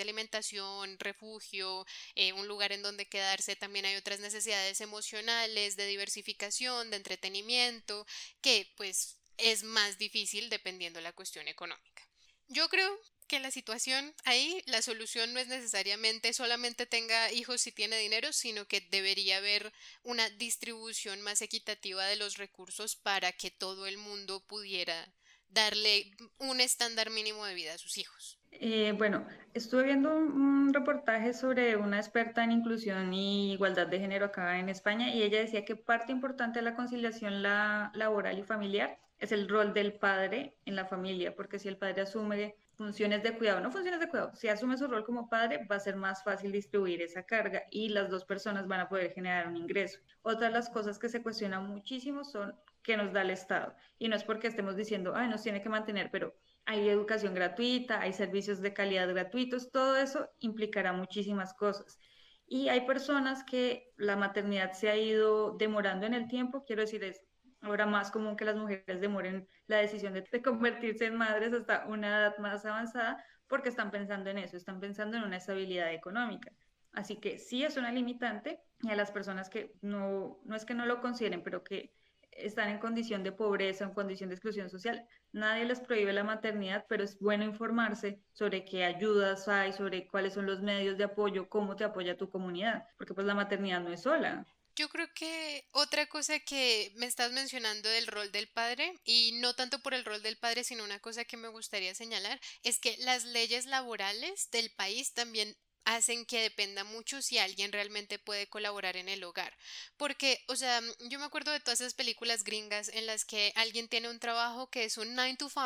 alimentación, 0.00 0.98
refugio, 0.98 1.84
eh, 2.14 2.32
un 2.32 2.48
lugar 2.48 2.72
en 2.72 2.82
donde 2.82 3.06
quedarse, 3.06 3.56
también 3.56 3.84
hay 3.84 3.96
otras 3.96 4.20
necesidades 4.20 4.80
emocionales, 4.80 5.76
de 5.76 5.86
diversificación, 5.86 6.90
de 6.90 6.96
entretenimiento, 6.96 8.06
que 8.40 8.72
pues 8.76 9.18
es 9.36 9.64
más 9.64 9.98
difícil 9.98 10.48
dependiendo 10.48 10.98
de 10.98 11.02
la 11.04 11.12
cuestión 11.12 11.46
económica. 11.48 12.08
Yo 12.48 12.68
creo 12.68 12.98
que 13.26 13.40
la 13.40 13.50
situación 13.50 14.12
ahí, 14.24 14.62
la 14.66 14.82
solución 14.82 15.32
no 15.32 15.40
es 15.40 15.48
necesariamente 15.48 16.32
solamente 16.32 16.86
tenga 16.86 17.32
hijos 17.32 17.60
si 17.60 17.72
tiene 17.72 17.96
dinero, 17.98 18.32
sino 18.32 18.66
que 18.66 18.80
debería 18.90 19.38
haber 19.38 19.72
una 20.02 20.28
distribución 20.30 21.20
más 21.22 21.42
equitativa 21.42 22.04
de 22.06 22.16
los 22.16 22.36
recursos 22.36 22.96
para 22.96 23.32
que 23.32 23.50
todo 23.50 23.86
el 23.86 23.98
mundo 23.98 24.44
pudiera 24.46 25.12
darle 25.48 26.10
un 26.38 26.60
estándar 26.60 27.10
mínimo 27.10 27.46
de 27.46 27.54
vida 27.54 27.74
a 27.74 27.78
sus 27.78 27.96
hijos. 27.96 28.38
Eh, 28.52 28.92
bueno, 28.96 29.26
estuve 29.52 29.84
viendo 29.84 30.14
un, 30.14 30.72
reportaje 30.72 31.34
sobre 31.34 31.76
una 31.76 31.98
experta 31.98 32.42
en 32.42 32.50
inclusión 32.50 33.12
y 33.12 33.52
igualdad 33.52 33.86
de 33.86 34.00
género 34.00 34.26
acá 34.26 34.58
en 34.58 34.68
España 34.68 35.14
y 35.14 35.22
ella 35.22 35.38
decía 35.38 35.64
que 35.64 35.76
parte 35.76 36.10
importante 36.10 36.58
de 36.58 36.64
la 36.64 36.74
conciliación 36.74 37.42
laboral 37.42 38.38
y 38.38 38.42
familiar 38.42 38.98
es 39.18 39.30
el 39.30 39.48
rol 39.48 39.72
del 39.72 39.92
padre 39.92 40.56
en 40.66 40.74
la 40.74 40.86
familia, 40.86 41.34
porque 41.36 41.58
si 41.58 41.68
el 41.68 41.76
padre 41.76 42.02
asume 42.02 42.56
funciones 42.76 43.22
de 43.22 43.36
cuidado, 43.36 43.60
no 43.60 43.70
funciones 43.70 44.00
de 44.00 44.08
cuidado, 44.08 44.34
si 44.34 44.48
asume 44.48 44.76
su 44.76 44.86
rol 44.86 45.04
como 45.04 45.28
padre, 45.28 45.66
va 45.70 45.76
a 45.76 45.80
ser 45.80 45.96
más 45.96 46.22
fácil 46.22 46.52
distribuir 46.52 47.02
esa 47.02 47.24
carga 47.24 47.64
y 47.70 47.88
las 47.88 48.10
dos 48.10 48.24
personas 48.24 48.66
van 48.66 48.80
a 48.80 48.88
poder 48.88 49.12
generar 49.12 49.48
un 49.48 49.56
ingreso. 49.56 50.00
Otra 50.22 50.48
de 50.48 50.54
las 50.54 50.68
cosas 50.70 50.98
que 50.98 51.08
se 51.08 51.22
cuestionan 51.22 51.66
muchísimo 51.68 52.24
son 52.24 52.54
qué 52.82 52.96
nos 52.96 53.12
da 53.12 53.22
el 53.22 53.30
Estado. 53.30 53.74
Y 53.98 54.08
no 54.08 54.16
es 54.16 54.24
porque 54.24 54.46
estemos 54.46 54.76
diciendo, 54.76 55.14
ay, 55.14 55.28
nos 55.28 55.42
tiene 55.42 55.62
que 55.62 55.68
mantener, 55.68 56.10
pero 56.10 56.34
hay 56.66 56.88
educación 56.88 57.34
gratuita, 57.34 58.00
hay 58.00 58.12
servicios 58.12 58.60
de 58.60 58.72
calidad 58.72 59.08
gratuitos, 59.08 59.70
todo 59.70 59.96
eso 59.96 60.28
implicará 60.40 60.92
muchísimas 60.92 61.54
cosas. 61.54 61.98
Y 62.46 62.68
hay 62.68 62.82
personas 62.86 63.42
que 63.44 63.92
la 63.96 64.16
maternidad 64.16 64.72
se 64.72 64.90
ha 64.90 64.96
ido 64.96 65.56
demorando 65.56 66.06
en 66.06 66.14
el 66.14 66.28
tiempo, 66.28 66.64
quiero 66.64 66.82
decir, 66.82 67.02
es 67.04 67.22
ahora 67.64 67.86
más 67.86 68.10
común 68.10 68.36
que 68.36 68.44
las 68.44 68.56
mujeres 68.56 69.00
demoren 69.00 69.48
la 69.66 69.78
decisión 69.78 70.14
de, 70.14 70.42
convertirse 70.42 71.06
en 71.06 71.16
madres 71.16 71.52
hasta 71.52 71.86
una 71.86 72.08
edad 72.08 72.38
más 72.38 72.64
avanzada 72.64 73.24
porque 73.48 73.68
están 73.68 73.90
pensando 73.90 74.30
en 74.30 74.38
eso, 74.38 74.56
están 74.56 74.80
pensando 74.80 75.16
en 75.16 75.24
una 75.24 75.36
estabilidad 75.36 75.92
económica. 75.92 76.52
Así 76.92 77.16
que 77.16 77.38
sí 77.38 77.64
es 77.64 77.76
una 77.76 77.90
limitante 77.90 78.60
y 78.82 78.90
a 78.90 78.96
las 78.96 79.10
personas 79.10 79.48
que 79.48 79.72
no, 79.82 80.40
no 80.44 80.54
es 80.54 80.64
que 80.64 80.74
no 80.74 80.86
lo 80.86 81.00
consideren, 81.00 81.42
pero 81.42 81.64
que 81.64 81.92
están 82.36 82.68
en 82.68 82.78
condición 82.78 83.22
de 83.22 83.32
pobreza, 83.32 83.84
en 83.84 83.94
condición 83.94 84.28
de 84.28 84.36
exclusión 84.36 84.68
social, 84.70 85.06
nadie 85.32 85.64
les 85.64 85.80
prohíbe 85.80 86.12
la 86.12 86.24
maternidad, 86.24 86.84
pero 86.88 87.04
es 87.04 87.18
bueno 87.18 87.44
informarse 87.44 88.20
sobre 88.32 88.64
qué 88.64 88.84
ayudas 88.84 89.48
hay, 89.48 89.72
sobre 89.72 90.06
cuáles 90.06 90.34
son 90.34 90.46
los 90.46 90.60
medios 90.60 90.98
de 90.98 91.04
apoyo, 91.04 91.48
cómo 91.48 91.76
te 91.76 91.84
apoya 91.84 92.16
tu 92.16 92.30
comunidad, 92.30 92.84
porque 92.96 93.14
pues 93.14 93.26
la 93.26 93.34
maternidad 93.34 93.80
no 93.80 93.90
es 93.90 94.02
sola. 94.02 94.46
Yo 94.76 94.88
creo 94.88 95.06
que 95.14 95.68
otra 95.70 96.06
cosa 96.06 96.40
que 96.40 96.92
me 96.96 97.06
estás 97.06 97.30
mencionando 97.30 97.88
del 97.88 98.08
rol 98.08 98.32
del 98.32 98.48
padre, 98.48 98.92
y 99.04 99.32
no 99.34 99.54
tanto 99.54 99.78
por 99.80 99.94
el 99.94 100.04
rol 100.04 100.22
del 100.22 100.36
padre, 100.36 100.64
sino 100.64 100.82
una 100.82 100.98
cosa 100.98 101.24
que 101.24 101.36
me 101.36 101.48
gustaría 101.48 101.94
señalar, 101.94 102.40
es 102.64 102.78
que 102.80 102.96
las 102.98 103.24
leyes 103.24 103.66
laborales 103.66 104.50
del 104.50 104.70
país 104.70 105.12
también 105.14 105.56
hacen 105.84 106.24
que 106.26 106.40
dependa 106.40 106.82
mucho 106.82 107.22
si 107.22 107.38
alguien 107.38 107.70
realmente 107.70 108.18
puede 108.18 108.48
colaborar 108.48 108.96
en 108.96 109.08
el 109.08 109.22
hogar. 109.22 109.54
Porque, 109.96 110.42
o 110.48 110.56
sea, 110.56 110.80
yo 111.10 111.18
me 111.18 111.26
acuerdo 111.26 111.52
de 111.52 111.60
todas 111.60 111.80
esas 111.80 111.94
películas 111.94 112.42
gringas 112.42 112.88
en 112.88 113.06
las 113.06 113.24
que 113.24 113.52
alguien 113.54 113.88
tiene 113.88 114.08
un 114.08 114.18
trabajo 114.18 114.70
que 114.70 114.84
es 114.84 114.98
un 114.98 115.14
9 115.14 115.36
to 115.36 115.48
5, 115.48 115.64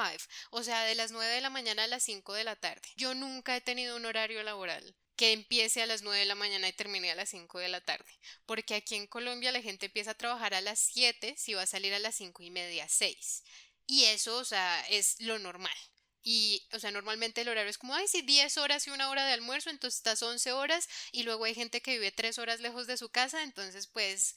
o 0.50 0.62
sea, 0.62 0.82
de 0.84 0.94
las 0.96 1.12
9 1.12 1.32
de 1.32 1.40
la 1.40 1.50
mañana 1.50 1.84
a 1.84 1.88
las 1.88 2.02
5 2.02 2.34
de 2.34 2.44
la 2.44 2.56
tarde. 2.56 2.82
Yo 2.96 3.14
nunca 3.14 3.56
he 3.56 3.60
tenido 3.60 3.96
un 3.96 4.04
horario 4.04 4.42
laboral 4.42 4.94
que 5.18 5.32
empiece 5.32 5.82
a 5.82 5.86
las 5.86 6.02
9 6.02 6.20
de 6.20 6.26
la 6.26 6.36
mañana 6.36 6.68
y 6.68 6.72
termine 6.72 7.10
a 7.10 7.16
las 7.16 7.30
5 7.30 7.58
de 7.58 7.68
la 7.68 7.80
tarde. 7.82 8.06
Porque 8.46 8.76
aquí 8.76 8.94
en 8.94 9.08
Colombia 9.08 9.52
la 9.52 9.60
gente 9.60 9.86
empieza 9.86 10.12
a 10.12 10.14
trabajar 10.14 10.54
a 10.54 10.60
las 10.60 10.78
7 10.78 11.34
si 11.36 11.54
va 11.54 11.62
a 11.62 11.66
salir 11.66 11.92
a 11.92 11.98
las 11.98 12.14
5 12.14 12.42
y 12.44 12.50
media, 12.50 12.88
6. 12.88 13.42
Y 13.86 14.04
eso, 14.04 14.36
o 14.36 14.44
sea, 14.44 14.80
es 14.88 15.20
lo 15.20 15.38
normal. 15.40 15.76
Y, 16.22 16.68
o 16.72 16.78
sea, 16.78 16.92
normalmente 16.92 17.40
el 17.40 17.48
horario 17.48 17.68
es 17.68 17.78
como, 17.78 17.94
ay, 17.94 18.06
sí, 18.06 18.22
10 18.22 18.58
horas 18.58 18.86
y 18.86 18.90
una 18.90 19.10
hora 19.10 19.26
de 19.26 19.32
almuerzo, 19.32 19.70
entonces 19.70 19.98
estás 19.98 20.22
11 20.22 20.52
horas 20.52 20.88
y 21.10 21.24
luego 21.24 21.44
hay 21.44 21.54
gente 21.54 21.80
que 21.80 21.92
vive 21.92 22.12
3 22.12 22.38
horas 22.38 22.60
lejos 22.60 22.86
de 22.86 22.96
su 22.96 23.08
casa, 23.08 23.42
entonces 23.42 23.88
pues 23.88 24.36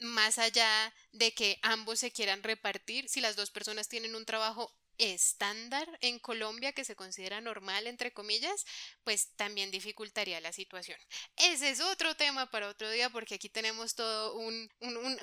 más 0.00 0.38
allá 0.38 0.94
de 1.12 1.34
que 1.34 1.58
ambos 1.62 2.00
se 2.00 2.12
quieran 2.12 2.42
repartir, 2.42 3.08
si 3.08 3.20
las 3.20 3.36
dos 3.36 3.50
personas 3.50 3.88
tienen 3.88 4.14
un 4.14 4.24
trabajo 4.24 4.74
estándar 4.98 5.86
en 6.00 6.18
Colombia 6.18 6.72
que 6.72 6.84
se 6.84 6.96
considera 6.96 7.40
normal, 7.40 7.86
entre 7.86 8.12
comillas, 8.12 8.64
pues 9.02 9.30
también 9.36 9.70
dificultaría 9.70 10.40
la 10.40 10.52
situación. 10.52 10.98
Ese 11.36 11.70
es 11.70 11.80
otro 11.80 12.16
tema 12.16 12.50
para 12.50 12.68
otro 12.68 12.90
día 12.90 13.10
porque 13.10 13.34
aquí 13.34 13.48
tenemos 13.48 13.94
todo 13.94 14.34
un, 14.36 14.70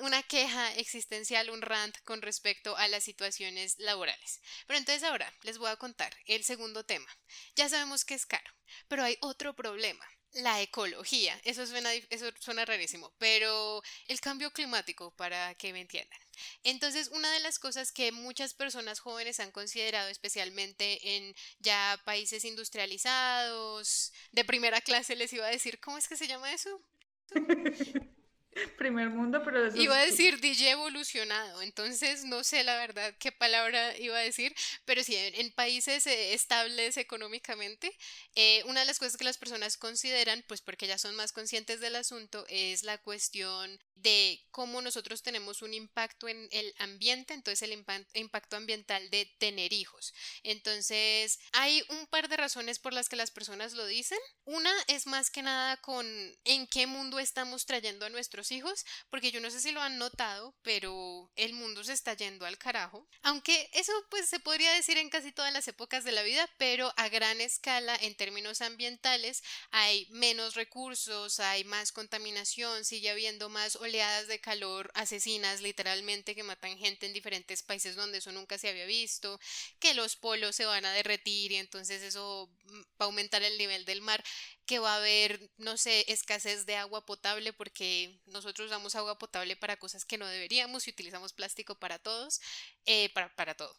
una 0.00 0.22
queja 0.22 0.74
existencial, 0.74 1.50
un 1.50 1.62
rant 1.62 1.96
con 2.04 2.22
respecto 2.22 2.76
a 2.76 2.88
las 2.88 3.04
situaciones 3.04 3.78
laborales. 3.78 4.40
Pero 4.66 4.78
entonces 4.78 5.02
ahora 5.04 5.32
les 5.42 5.58
voy 5.58 5.70
a 5.70 5.76
contar 5.76 6.14
el 6.26 6.44
segundo 6.44 6.84
tema. 6.84 7.08
Ya 7.56 7.68
sabemos 7.68 8.04
que 8.04 8.14
es 8.14 8.26
caro, 8.26 8.50
pero 8.88 9.02
hay 9.04 9.16
otro 9.20 9.54
problema 9.54 10.04
la 10.32 10.60
ecología. 10.62 11.38
Eso 11.44 11.66
suena, 11.66 11.92
eso 11.94 12.30
suena 12.40 12.64
rarísimo, 12.64 13.12
pero 13.18 13.82
el 14.06 14.20
cambio 14.20 14.50
climático, 14.52 15.14
para 15.16 15.54
que 15.54 15.72
me 15.72 15.80
entiendan. 15.80 16.18
Entonces, 16.62 17.08
una 17.08 17.30
de 17.32 17.40
las 17.40 17.58
cosas 17.58 17.92
que 17.92 18.12
muchas 18.12 18.54
personas 18.54 19.00
jóvenes 19.00 19.40
han 19.40 19.52
considerado, 19.52 20.08
especialmente 20.08 21.16
en 21.16 21.34
ya 21.58 22.00
países 22.04 22.44
industrializados, 22.44 24.12
de 24.32 24.44
primera 24.44 24.80
clase, 24.82 25.16
les 25.16 25.32
iba 25.32 25.46
a 25.46 25.50
decir, 25.50 25.80
¿cómo 25.80 25.98
es 25.98 26.08
que 26.08 26.16
se 26.16 26.28
llama 26.28 26.52
eso? 26.52 26.82
Primer 28.78 29.08
mundo, 29.10 29.42
pero 29.44 29.74
Iba 29.74 29.96
a 29.96 30.04
decir 30.04 30.40
DJ 30.40 30.72
evolucionado, 30.72 31.62
entonces 31.62 32.24
no 32.24 32.44
sé 32.44 32.64
la 32.64 32.76
verdad 32.76 33.14
qué 33.18 33.32
palabra 33.32 33.96
iba 33.98 34.16
a 34.16 34.22
decir, 34.22 34.54
pero 34.84 35.02
sí, 35.02 35.16
en, 35.16 35.52
países 35.52 36.06
eh, 36.06 36.34
estables 36.34 36.96
económicamente, 36.96 37.92
eh, 38.34 38.62
una 38.66 38.80
de 38.80 38.86
las 38.86 38.98
cosas 38.98 39.16
que 39.16 39.24
las 39.24 39.38
personas 39.38 39.76
consideran, 39.76 40.44
pues 40.48 40.60
porque 40.60 40.86
ya 40.86 40.98
son 40.98 41.14
más 41.16 41.32
conscientes 41.32 41.80
del 41.80 41.96
asunto, 41.96 42.44
es 42.48 42.82
la 42.82 42.98
cuestión 42.98 43.78
de 43.94 44.44
cómo 44.50 44.82
nosotros 44.82 45.22
tenemos 45.22 45.62
un 45.62 45.74
impacto 45.74 46.28
en 46.28 46.48
el 46.50 46.74
ambiente, 46.78 47.34
entonces 47.34 47.62
el 47.62 47.84
impacto 48.14 48.56
ambiental 48.56 49.08
de 49.10 49.26
tener 49.38 49.72
hijos. 49.72 50.12
Entonces, 50.42 51.38
hay 51.52 51.82
un 51.88 52.06
par 52.06 52.28
de 52.28 52.36
razones 52.36 52.78
por 52.78 52.92
las 52.92 53.08
que 53.08 53.16
las 53.16 53.30
personas 53.30 53.72
lo 53.74 53.86
dicen. 53.86 54.18
Una 54.44 54.72
es 54.88 55.06
más 55.06 55.30
que 55.30 55.42
nada 55.42 55.76
con 55.78 56.06
en 56.44 56.66
qué 56.66 56.86
mundo 56.86 57.18
estamos 57.18 57.66
trayendo 57.66 58.06
a 58.06 58.10
nuestros 58.10 58.50
hijos, 58.52 58.84
porque 59.10 59.30
yo 59.30 59.40
no 59.40 59.50
sé 59.50 59.60
si 59.60 59.72
lo 59.72 59.80
han 59.80 59.98
notado, 59.98 60.54
pero 60.62 61.30
el 61.36 61.52
mundo 61.52 61.84
se 61.84 61.92
está 61.92 62.14
yendo 62.14 62.44
al 62.44 62.58
carajo. 62.58 63.08
Aunque 63.22 63.70
eso 63.72 63.92
pues 64.10 64.28
se 64.28 64.40
podría 64.40 64.72
decir 64.72 64.98
en 64.98 65.10
casi 65.10 65.32
todas 65.32 65.52
las 65.52 65.68
épocas 65.68 66.04
de 66.04 66.12
la 66.12 66.22
vida, 66.22 66.48
pero 66.58 66.92
a 66.96 67.08
gran 67.08 67.40
escala 67.40 67.96
en 68.00 68.16
términos 68.16 68.60
ambientales 68.60 69.42
hay 69.70 70.06
menos 70.10 70.54
recursos, 70.54 71.40
hay 71.40 71.64
más 71.64 71.92
contaminación, 71.92 72.84
sigue 72.84 73.10
habiendo 73.10 73.48
más 73.48 73.76
oleadas 73.92 74.26
de 74.26 74.40
calor 74.40 74.90
asesinas 74.94 75.60
literalmente 75.60 76.34
que 76.34 76.42
matan 76.42 76.78
gente 76.78 77.06
en 77.06 77.12
diferentes 77.12 77.62
países 77.62 77.94
donde 77.94 78.18
eso 78.18 78.32
nunca 78.32 78.56
se 78.56 78.68
había 78.68 78.86
visto, 78.86 79.38
que 79.78 79.94
los 79.94 80.16
polos 80.16 80.56
se 80.56 80.64
van 80.64 80.84
a 80.86 80.92
derretir 80.92 81.52
y 81.52 81.56
entonces 81.56 82.02
eso 82.02 82.48
mm, 82.64 82.80
va 82.80 82.84
a 83.00 83.04
aumentar 83.04 83.42
el 83.42 83.58
nivel 83.58 83.84
del 83.84 84.00
mar 84.00 84.24
que 84.64 84.78
va 84.78 84.94
a 84.94 84.96
haber, 84.96 85.50
no 85.58 85.76
sé, 85.76 86.04
escasez 86.08 86.64
de 86.66 86.76
agua 86.76 87.04
potable 87.04 87.52
porque 87.52 88.20
nosotros 88.26 88.68
usamos 88.68 88.94
agua 88.94 89.18
potable 89.18 89.56
para 89.56 89.76
cosas 89.76 90.04
que 90.04 90.18
no 90.18 90.26
deberíamos 90.26 90.86
y 90.86 90.90
utilizamos 90.90 91.32
plástico 91.32 91.74
para 91.74 91.98
todos, 91.98 92.40
eh, 92.86 93.10
para, 93.12 93.34
para 93.34 93.54
todo. 93.54 93.76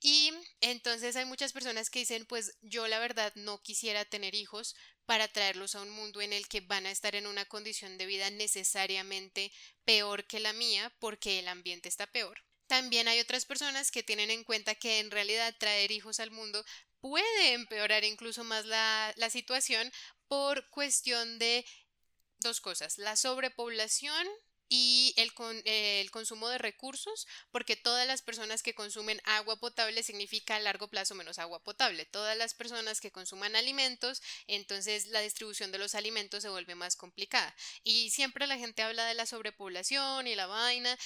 Y 0.00 0.32
entonces 0.60 1.16
hay 1.16 1.24
muchas 1.24 1.52
personas 1.52 1.90
que 1.90 2.00
dicen, 2.00 2.26
pues 2.26 2.56
yo 2.62 2.86
la 2.86 2.98
verdad 2.98 3.32
no 3.34 3.60
quisiera 3.62 4.04
tener 4.04 4.34
hijos 4.34 4.76
para 5.06 5.28
traerlos 5.28 5.74
a 5.74 5.82
un 5.82 5.90
mundo 5.90 6.20
en 6.20 6.32
el 6.32 6.48
que 6.48 6.60
van 6.60 6.86
a 6.86 6.90
estar 6.90 7.14
en 7.14 7.26
una 7.26 7.44
condición 7.46 7.96
de 7.96 8.06
vida 8.06 8.28
necesariamente 8.30 9.52
peor 9.84 10.26
que 10.26 10.40
la 10.40 10.52
mía 10.52 10.92
porque 10.98 11.38
el 11.38 11.48
ambiente 11.48 11.88
está 11.88 12.06
peor. 12.06 12.42
También 12.66 13.06
hay 13.06 13.20
otras 13.20 13.46
personas 13.46 13.90
que 13.90 14.02
tienen 14.02 14.30
en 14.30 14.42
cuenta 14.42 14.74
que 14.74 14.98
en 14.98 15.10
realidad 15.10 15.54
traer 15.58 15.92
hijos 15.92 16.18
al 16.18 16.32
mundo 16.32 16.64
puede 17.00 17.52
empeorar 17.52 18.04
incluso 18.04 18.42
más 18.42 18.66
la, 18.66 19.12
la 19.16 19.30
situación 19.30 19.90
por 20.26 20.68
cuestión 20.70 21.38
de 21.38 21.64
dos 22.40 22.60
cosas, 22.60 22.98
la 22.98 23.16
sobrepoblación 23.16 24.26
y 24.68 25.14
el, 25.16 25.32
el, 25.64 26.10
consumo 26.10 26.48
de 26.48 26.58
recursos, 26.58 27.26
porque 27.50 27.76
todas 27.76 28.06
las 28.06 28.22
personas 28.22 28.62
que 28.62 28.74
consumen 28.74 29.20
agua 29.24 29.56
potable 29.56 30.02
significa 30.02 30.56
a 30.56 30.60
largo 30.60 30.88
plazo 30.88 31.14
menos 31.14 31.38
agua 31.38 31.62
potable. 31.62 32.04
Todas 32.06 32.36
las 32.36 32.54
personas 32.54 33.00
que 33.00 33.12
consuman 33.12 33.56
alimentos, 33.56 34.22
entonces 34.46 35.06
la 35.06 35.20
distribución 35.20 35.72
de 35.72 35.78
los 35.78 35.94
alimentos 35.94 36.42
se 36.42 36.48
vuelve 36.48 36.74
más 36.74 36.96
complicada. 36.96 37.54
Y 37.84 38.10
siempre 38.10 38.46
la 38.46 38.58
gente 38.58 38.82
habla 38.82 39.06
de 39.06 39.14
la 39.14 39.26
sobrepoblación 39.26 40.26
y 40.26 40.34
la 40.34 40.46
vaina, 40.46 40.98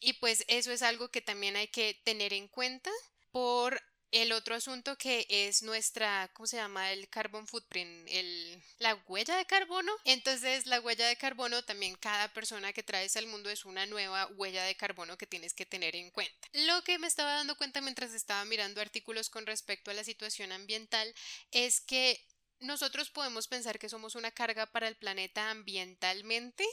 y 0.00 0.14
pues 0.14 0.44
eso 0.48 0.72
es 0.72 0.82
algo 0.82 1.10
que 1.10 1.20
también 1.20 1.56
hay 1.56 1.68
que 1.68 2.00
tener 2.04 2.32
en 2.32 2.48
cuenta 2.48 2.90
por 3.30 3.80
el 4.12 4.32
otro 4.32 4.54
asunto 4.54 4.96
que 4.96 5.26
es 5.28 5.62
nuestra, 5.62 6.30
¿cómo 6.34 6.46
se 6.46 6.56
llama? 6.56 6.92
El 6.92 7.08
carbon 7.08 7.46
footprint, 7.46 8.06
el, 8.08 8.62
la 8.78 8.94
huella 9.08 9.36
de 9.36 9.46
carbono. 9.46 9.90
Entonces, 10.04 10.66
la 10.66 10.80
huella 10.80 11.08
de 11.08 11.16
carbono 11.16 11.62
también 11.62 11.96
cada 11.96 12.28
persona 12.32 12.72
que 12.72 12.82
traes 12.82 13.16
al 13.16 13.26
mundo 13.26 13.48
es 13.50 13.64
una 13.64 13.86
nueva 13.86 14.26
huella 14.36 14.64
de 14.64 14.74
carbono 14.74 15.16
que 15.16 15.26
tienes 15.26 15.54
que 15.54 15.66
tener 15.66 15.96
en 15.96 16.10
cuenta. 16.10 16.48
Lo 16.52 16.82
que 16.84 16.98
me 16.98 17.06
estaba 17.06 17.32
dando 17.32 17.56
cuenta 17.56 17.80
mientras 17.80 18.12
estaba 18.12 18.44
mirando 18.44 18.80
artículos 18.80 19.30
con 19.30 19.46
respecto 19.46 19.90
a 19.90 19.94
la 19.94 20.04
situación 20.04 20.52
ambiental 20.52 21.12
es 21.50 21.80
que 21.80 22.22
nosotros 22.62 23.10
podemos 23.10 23.48
pensar 23.48 23.78
que 23.78 23.88
somos 23.88 24.14
una 24.14 24.30
carga 24.30 24.66
para 24.66 24.88
el 24.88 24.96
planeta 24.96 25.50
ambientalmente, 25.50 26.64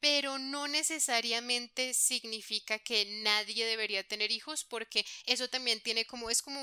pero 0.00 0.38
no 0.38 0.68
necesariamente 0.68 1.94
significa 1.94 2.78
que 2.78 3.04
nadie 3.22 3.66
debería 3.66 4.06
tener 4.06 4.30
hijos 4.30 4.64
porque 4.64 5.04
eso 5.26 5.48
también 5.48 5.80
tiene 5.80 6.06
como 6.06 6.30
es 6.30 6.42
como 6.42 6.60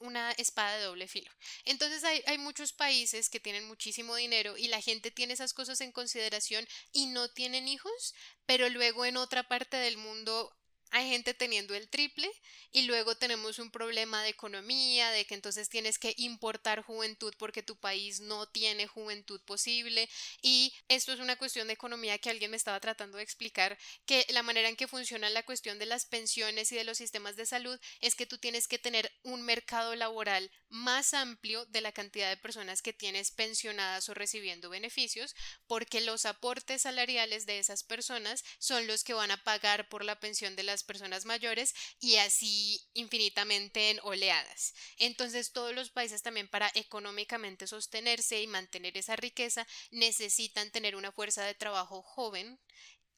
una 0.00 0.32
espada 0.32 0.76
de 0.76 0.84
doble 0.84 1.08
filo. 1.08 1.30
Entonces 1.64 2.04
hay 2.04 2.38
muchos 2.38 2.72
países 2.72 3.30
que 3.30 3.40
tienen 3.40 3.66
muchísimo 3.66 4.14
dinero 4.16 4.56
y 4.56 4.68
la 4.68 4.80
gente 4.80 5.10
tiene 5.10 5.34
esas 5.34 5.54
cosas 5.54 5.80
en 5.80 5.92
consideración 5.92 6.66
y 6.92 7.06
no 7.06 7.28
tienen 7.28 7.68
hijos, 7.68 8.14
pero 8.46 8.68
luego 8.68 9.04
en 9.04 9.16
otra 9.16 9.44
parte 9.44 9.76
del 9.76 9.96
mundo 9.96 10.56
hay 10.90 11.08
gente 11.08 11.34
teniendo 11.34 11.74
el 11.74 11.88
triple 11.88 12.30
y 12.72 12.82
luego 12.82 13.16
tenemos 13.16 13.58
un 13.58 13.70
problema 13.70 14.22
de 14.22 14.30
economía, 14.30 15.10
de 15.10 15.24
que 15.24 15.34
entonces 15.34 15.68
tienes 15.68 15.98
que 15.98 16.14
importar 16.18 16.82
juventud 16.82 17.34
porque 17.38 17.62
tu 17.62 17.76
país 17.76 18.20
no 18.20 18.46
tiene 18.46 18.86
juventud 18.86 19.40
posible. 19.42 20.08
Y 20.42 20.72
esto 20.88 21.12
es 21.12 21.20
una 21.20 21.36
cuestión 21.36 21.66
de 21.66 21.74
economía 21.74 22.18
que 22.18 22.30
alguien 22.30 22.50
me 22.50 22.56
estaba 22.56 22.80
tratando 22.80 23.18
de 23.18 23.24
explicar 23.24 23.78
que 24.06 24.26
la 24.30 24.42
manera 24.42 24.68
en 24.68 24.76
que 24.76 24.88
funciona 24.88 25.30
la 25.30 25.44
cuestión 25.44 25.78
de 25.78 25.86
las 25.86 26.06
pensiones 26.06 26.70
y 26.72 26.76
de 26.76 26.84
los 26.84 26.98
sistemas 26.98 27.36
de 27.36 27.46
salud 27.46 27.78
es 28.00 28.14
que 28.14 28.26
tú 28.26 28.38
tienes 28.38 28.68
que 28.68 28.78
tener 28.78 29.12
un 29.22 29.42
mercado 29.42 29.94
laboral 29.94 30.50
más 30.68 31.14
amplio 31.14 31.66
de 31.66 31.80
la 31.80 31.92
cantidad 31.92 32.28
de 32.28 32.36
personas 32.36 32.82
que 32.82 32.92
tienes 32.92 33.30
pensionadas 33.30 34.08
o 34.08 34.14
recibiendo 34.14 34.70
beneficios 34.70 35.34
porque 35.66 36.00
los 36.00 36.26
aportes 36.26 36.82
salariales 36.82 37.46
de 37.46 37.58
esas 37.58 37.82
personas 37.82 38.44
son 38.58 38.86
los 38.86 39.04
que 39.04 39.14
van 39.14 39.30
a 39.30 39.42
pagar 39.42 39.88
por 39.88 40.04
la 40.04 40.18
pensión 40.20 40.56
de 40.56 40.62
las 40.62 40.79
personas 40.84 41.24
mayores 41.24 41.74
y 41.98 42.16
así 42.16 42.80
infinitamente 42.94 43.90
en 43.90 44.00
oleadas. 44.02 44.74
Entonces 44.96 45.52
todos 45.52 45.74
los 45.74 45.90
países 45.90 46.22
también 46.22 46.48
para 46.48 46.70
económicamente 46.74 47.66
sostenerse 47.66 48.42
y 48.42 48.46
mantener 48.46 48.96
esa 48.96 49.16
riqueza 49.16 49.66
necesitan 49.90 50.70
tener 50.70 50.96
una 50.96 51.12
fuerza 51.12 51.44
de 51.44 51.54
trabajo 51.54 52.02
joven 52.02 52.58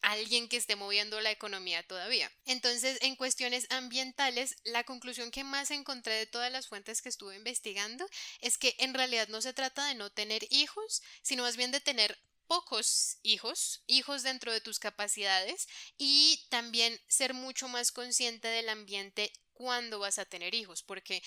alguien 0.03 0.49
que 0.49 0.57
esté 0.57 0.77
moviendo 0.77 1.21
la 1.21 1.31
economía 1.31 1.83
todavía. 1.85 2.31
Entonces, 2.45 2.99
en 3.03 3.17
cuestiones 3.17 3.67
ambientales, 3.71 4.57
la 4.65 4.85
conclusión 4.85 5.31
que 5.31 5.45
más 5.45 5.71
encontré 5.71 6.15
de 6.15 6.27
todas 6.27 6.53
las 6.53 6.67
fuentes 6.67 7.01
que 7.01 7.09
estuve 7.09 7.37
investigando 7.37 8.07
es 8.41 8.59
que 8.59 8.75
en 8.79 8.95
realidad 8.95 9.29
no 9.29 9.41
se 9.41 9.53
trata 9.53 9.87
de 9.87 9.95
no 9.95 10.11
tener 10.11 10.47
hijos, 10.51 11.03
sino 11.23 11.45
más 11.45 11.57
bien 11.57 11.71
de 11.71 11.81
tener 11.81 12.19
pocos 12.47 13.19
hijos, 13.23 13.83
hijos 13.87 14.23
dentro 14.23 14.53
de 14.53 14.61
tus 14.61 14.79
capacidades 14.79 15.69
y 15.97 16.47
también 16.51 16.99
ser 17.09 17.35
mucho 17.35 17.69
más 17.69 17.93
consciente 17.93 18.49
del 18.49 18.69
ambiente 18.69 19.33
cuando 19.53 19.99
vas 19.99 20.19
a 20.19 20.25
tener 20.25 20.55
hijos, 20.55 20.83
porque 20.83 21.23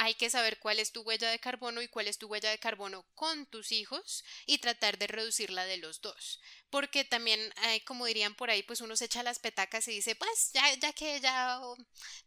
hay 0.00 0.14
que 0.14 0.30
saber 0.30 0.60
cuál 0.60 0.78
es 0.78 0.92
tu 0.92 1.02
huella 1.02 1.28
de 1.28 1.40
carbono 1.40 1.82
y 1.82 1.88
cuál 1.88 2.06
es 2.06 2.18
tu 2.18 2.28
huella 2.28 2.50
de 2.50 2.60
carbono 2.60 3.04
con 3.16 3.46
tus 3.46 3.72
hijos 3.72 4.24
y 4.46 4.58
tratar 4.58 4.96
de 4.96 5.08
reducirla 5.08 5.64
de 5.64 5.78
los 5.78 6.00
dos. 6.00 6.40
Porque 6.70 7.04
también, 7.04 7.40
eh, 7.64 7.82
como 7.84 8.06
dirían 8.06 8.36
por 8.36 8.48
ahí, 8.48 8.62
pues 8.62 8.80
uno 8.80 8.96
se 8.96 9.06
echa 9.06 9.24
las 9.24 9.40
petacas 9.40 9.88
y 9.88 9.90
dice, 9.90 10.14
pues 10.14 10.52
ya, 10.52 10.72
ya 10.74 10.92
que 10.92 11.18
ya, 11.20 11.60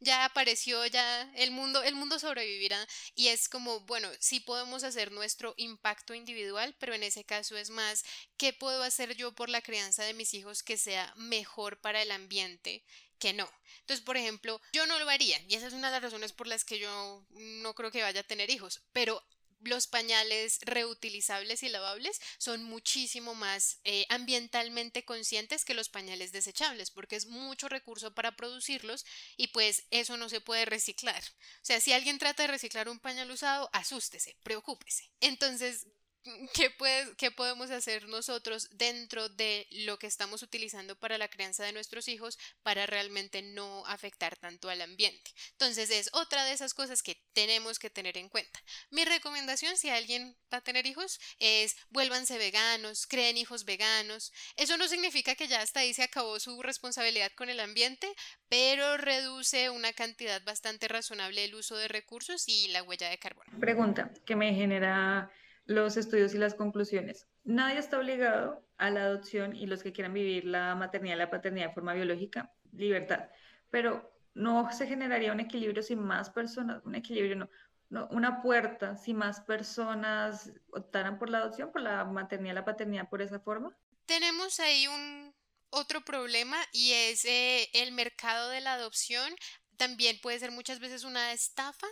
ya 0.02 0.26
apareció, 0.26 0.86
ya 0.88 1.32
el 1.36 1.52
mundo, 1.52 1.82
el 1.82 1.96
mundo 1.96 2.20
sobrevivirá. 2.20 2.86
Y 3.16 3.30
es 3.30 3.48
como, 3.48 3.80
bueno, 3.82 4.10
sí 4.20 4.42
podemos 4.42 4.84
hacer 4.84 5.14
nuestro 5.14 5.54
impacto 5.56 6.14
individual, 6.14 6.76
pero 6.78 6.94
en 6.94 7.04
ese 7.04 7.24
caso 7.24 7.56
es 7.56 7.70
más, 7.70 8.04
¿qué 8.36 8.52
puedo 8.52 8.84
hacer 8.84 9.16
yo 9.16 9.32
por 9.32 9.48
la 9.48 9.62
crianza 9.62 10.04
de 10.04 10.14
mis 10.14 10.34
hijos 10.34 10.62
que 10.62 10.76
sea 10.76 11.14
mejor 11.16 11.80
para 11.80 12.02
el 12.02 12.12
ambiente 12.12 12.84
que 13.22 13.32
no. 13.34 13.50
Entonces, 13.82 14.04
por 14.04 14.18
ejemplo, 14.18 14.60
yo 14.74 14.86
no 14.88 15.00
lo 15.00 15.10
haría 15.10 15.40
y 15.48 15.56
esa 15.56 15.68
es 15.68 15.74
una 15.74 15.88
de 15.88 15.94
las 15.94 16.04
razones 16.04 16.34
por 16.34 16.48
las 16.48 16.66
que 16.66 16.80
yo 16.80 17.26
no 17.30 17.74
creo 17.76 17.92
que 17.92 18.02
vaya 18.02 18.22
a 18.22 18.28
tener 18.28 18.50
hijos, 18.50 18.82
pero 18.92 19.24
los 19.64 19.86
pañales 19.86 20.60
reutilizables 20.64 21.62
y 21.62 21.70
lavables 21.70 22.20
son 22.40 22.64
muchísimo 22.64 23.36
más 23.36 23.78
eh, 23.84 24.08
ambientalmente 24.10 25.06
conscientes 25.06 25.66
que 25.66 25.76
los 25.76 25.88
pañales 25.88 26.32
desechables 26.32 26.90
porque 26.90 27.16
es 27.16 27.28
mucho 27.28 27.70
recurso 27.70 28.12
para 28.16 28.36
producirlos 28.36 29.06
y 29.38 29.48
pues 29.48 29.84
eso 29.92 30.18
no 30.18 30.30
se 30.30 30.42
puede 30.42 30.66
reciclar. 30.66 31.22
O 31.22 31.66
sea, 31.66 31.80
si 31.80 31.94
alguien 31.94 32.18
trata 32.18 32.44
de 32.44 32.48
reciclar 32.48 32.90
un 32.90 33.00
pañal 33.00 33.30
usado, 33.30 33.70
asústese, 33.72 34.36
preocúpese. 34.42 35.12
Entonces, 35.20 35.86
¿Qué, 36.54 36.74
¿Qué 37.18 37.32
podemos 37.32 37.72
hacer 37.72 38.08
nosotros 38.08 38.70
dentro 38.72 39.30
de 39.30 39.68
lo 39.72 39.98
que 39.98 40.08
estamos 40.08 40.44
utilizando 40.44 40.96
para 40.96 41.18
la 41.18 41.28
crianza 41.28 41.64
de 41.64 41.74
nuestros 41.74 42.08
hijos 42.08 42.38
para 42.64 42.86
realmente 42.86 43.42
no 43.42 43.86
afectar 43.88 44.38
tanto 44.38 44.70
al 44.70 44.82
ambiente? 44.82 45.32
Entonces 45.52 45.90
es 45.90 46.10
otra 46.14 46.46
de 46.46 46.54
esas 46.54 46.74
cosas 46.74 47.02
que 47.02 47.22
tenemos 47.34 47.80
que 47.80 47.90
tener 47.90 48.18
en 48.18 48.30
cuenta. 48.30 48.60
Mi 48.90 49.06
recomendación 49.06 49.78
si 49.78 49.90
alguien 49.90 50.36
va 50.54 50.60
a 50.60 50.62
tener 50.62 50.86
hijos 50.86 51.20
es 51.40 51.76
vuélvanse 51.90 52.38
veganos, 52.38 53.08
creen 53.08 53.38
hijos 53.38 53.66
veganos. 53.66 54.32
Eso 54.56 54.78
no 54.78 54.88
significa 54.88 55.36
que 55.36 55.48
ya 55.48 55.62
hasta 55.62 55.82
ahí 55.82 55.94
se 55.94 56.04
acabó 56.04 56.40
su 56.40 56.62
responsabilidad 56.62 57.32
con 57.36 57.50
el 57.50 57.60
ambiente, 57.60 58.08
pero 58.48 58.98
reduce 58.98 59.70
una 59.70 59.94
cantidad 59.94 60.44
bastante 60.44 60.88
razonable 60.88 61.46
el 61.46 61.56
uso 61.56 61.78
de 61.78 61.88
recursos 61.88 62.44
y 62.48 62.68
la 62.70 62.84
huella 62.84 63.10
de 63.10 63.18
carbono. 63.18 63.52
Pregunta 63.60 64.12
que 64.26 64.36
me 64.36 64.54
genera 64.54 65.32
los 65.66 65.98
estudios 65.98 66.34
y 66.34 66.38
las 66.38 66.56
conclusiones. 66.56 67.28
Nadie 67.44 67.80
está 67.80 67.98
obligado 67.98 68.66
a 68.78 68.90
la 68.90 69.04
adopción 69.04 69.56
y 69.56 69.68
los 69.68 69.84
que 69.84 69.94
quieran 69.94 70.14
vivir 70.14 70.46
la 70.46 70.76
maternidad 70.76 71.16
y 71.16 71.20
la 71.20 71.30
paternidad 71.30 71.68
de 71.68 71.74
forma 71.74 71.94
biológica, 71.94 72.52
libertad. 72.72 73.30
Pero 73.70 74.12
no 74.34 74.72
se 74.72 74.88
generaría 74.88 75.32
un 75.32 75.40
equilibrio 75.40 75.84
si 75.84 75.96
más 75.96 76.30
personas, 76.30 76.82
un 76.86 76.96
equilibrio 76.96 77.36
no, 77.36 77.50
no 77.90 78.08
una 78.12 78.42
puerta 78.42 78.98
si 78.98 79.14
más 79.14 79.42
personas 79.42 80.52
optaran 80.72 81.20
por 81.20 81.30
la 81.30 81.40
adopción, 81.40 81.72
por 81.72 81.82
la 81.82 82.06
maternidad 82.06 82.54
y 82.54 82.56
la 82.56 82.66
paternidad 82.66 83.10
por 83.10 83.22
esa 83.22 83.40
forma. 83.40 83.76
Tenemos 84.06 84.60
ahí 84.60 84.88
un 84.88 85.34
otro 85.70 86.02
problema 86.02 86.58
y 86.72 86.94
es 86.94 87.26
eh, 87.26 87.70
el 87.74 87.92
mercado 87.92 88.50
de 88.50 88.62
la 88.62 88.74
adopción. 88.74 89.34
También 89.78 90.20
puede 90.22 90.40
ser 90.40 90.52
muchas 90.52 90.80
veces 90.80 91.04
una 91.04 91.34
estafa 91.34 91.88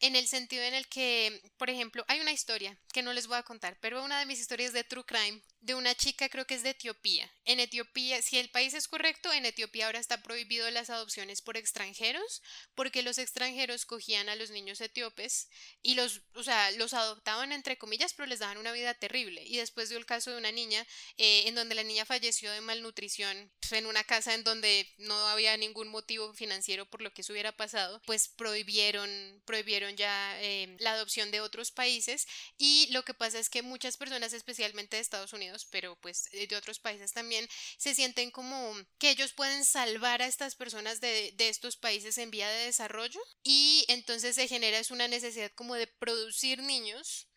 en 0.00 0.16
el 0.16 0.28
sentido 0.28 0.62
en 0.62 0.74
el 0.74 0.86
que, 0.88 1.42
por 1.56 1.70
ejemplo, 1.70 2.04
hay 2.08 2.20
una 2.20 2.32
historia 2.32 2.78
que 2.92 3.02
no 3.02 3.12
les 3.12 3.26
voy 3.26 3.36
a 3.36 3.42
contar, 3.42 3.78
pero 3.80 4.02
una 4.02 4.18
de 4.18 4.26
mis 4.26 4.40
historias 4.40 4.72
de 4.72 4.84
True 4.84 5.04
Crime 5.04 5.42
de 5.60 5.74
una 5.74 5.94
chica, 5.94 6.28
creo 6.28 6.46
que 6.46 6.54
es 6.54 6.62
de 6.62 6.70
Etiopía. 6.70 7.30
En 7.44 7.58
Etiopía, 7.58 8.22
si 8.22 8.38
el 8.38 8.50
país 8.50 8.72
es 8.72 8.86
correcto, 8.86 9.32
en 9.32 9.46
Etiopía 9.46 9.86
ahora 9.86 9.98
está 9.98 10.22
prohibido 10.22 10.70
las 10.70 10.90
adopciones 10.90 11.42
por 11.42 11.56
extranjeros, 11.56 12.42
porque 12.74 13.02
los 13.02 13.18
extranjeros 13.18 13.84
cogían 13.84 14.28
a 14.28 14.36
los 14.36 14.50
niños 14.50 14.80
etíopes 14.80 15.48
y 15.82 15.94
los, 15.94 16.22
o 16.34 16.42
sea, 16.42 16.70
los 16.72 16.94
adoptaban 16.94 17.52
entre 17.52 17.78
comillas, 17.78 18.14
pero 18.14 18.26
les 18.26 18.38
daban 18.38 18.58
una 18.58 18.72
vida 18.72 18.94
terrible. 18.94 19.42
Y 19.44 19.56
después 19.56 19.88
dio 19.88 19.98
el 19.98 20.06
caso 20.06 20.30
de 20.30 20.38
una 20.38 20.52
niña, 20.52 20.86
eh, 21.16 21.44
en 21.46 21.54
donde 21.54 21.74
la 21.74 21.82
niña 21.82 22.04
falleció 22.04 22.52
de 22.52 22.60
malnutrición 22.60 23.50
en 23.72 23.86
una 23.86 24.04
casa 24.04 24.34
en 24.34 24.44
donde 24.44 24.88
no 24.98 25.14
había 25.28 25.56
ningún 25.56 25.88
motivo 25.88 26.32
financiero 26.34 26.86
por 26.86 27.02
lo 27.02 27.12
que 27.12 27.22
eso 27.22 27.32
hubiera 27.32 27.52
pasado, 27.52 28.00
pues 28.06 28.28
prohibieron, 28.28 29.42
prohibieron 29.44 29.85
ya 29.94 30.40
eh, 30.42 30.76
la 30.80 30.92
adopción 30.92 31.30
de 31.30 31.40
otros 31.40 31.70
países. 31.70 32.26
Y 32.58 32.88
lo 32.90 33.04
que 33.04 33.14
pasa 33.14 33.38
es 33.38 33.50
que 33.50 33.62
muchas 33.62 33.96
personas, 33.96 34.32
especialmente 34.32 34.96
de 34.96 35.02
Estados 35.02 35.32
Unidos, 35.32 35.66
pero 35.70 35.96
pues 36.00 36.28
eh, 36.32 36.46
de 36.46 36.56
otros 36.56 36.80
países 36.80 37.12
también, 37.12 37.46
se 37.78 37.94
sienten 37.94 38.30
como 38.30 38.74
que 38.98 39.10
ellos 39.10 39.32
pueden 39.32 39.64
salvar 39.64 40.22
a 40.22 40.26
estas 40.26 40.56
personas 40.56 41.00
de, 41.00 41.32
de 41.36 41.48
estos 41.48 41.76
países 41.76 42.18
en 42.18 42.30
vía 42.30 42.48
de 42.48 42.64
desarrollo 42.64 43.20
y 43.42 43.84
entonces 43.88 44.34
se 44.34 44.48
genera 44.48 44.78
es 44.78 44.90
una 44.90 45.08
necesidad 45.08 45.52
como 45.54 45.74
de 45.74 45.86
producir 45.86 46.62
niños 46.62 47.28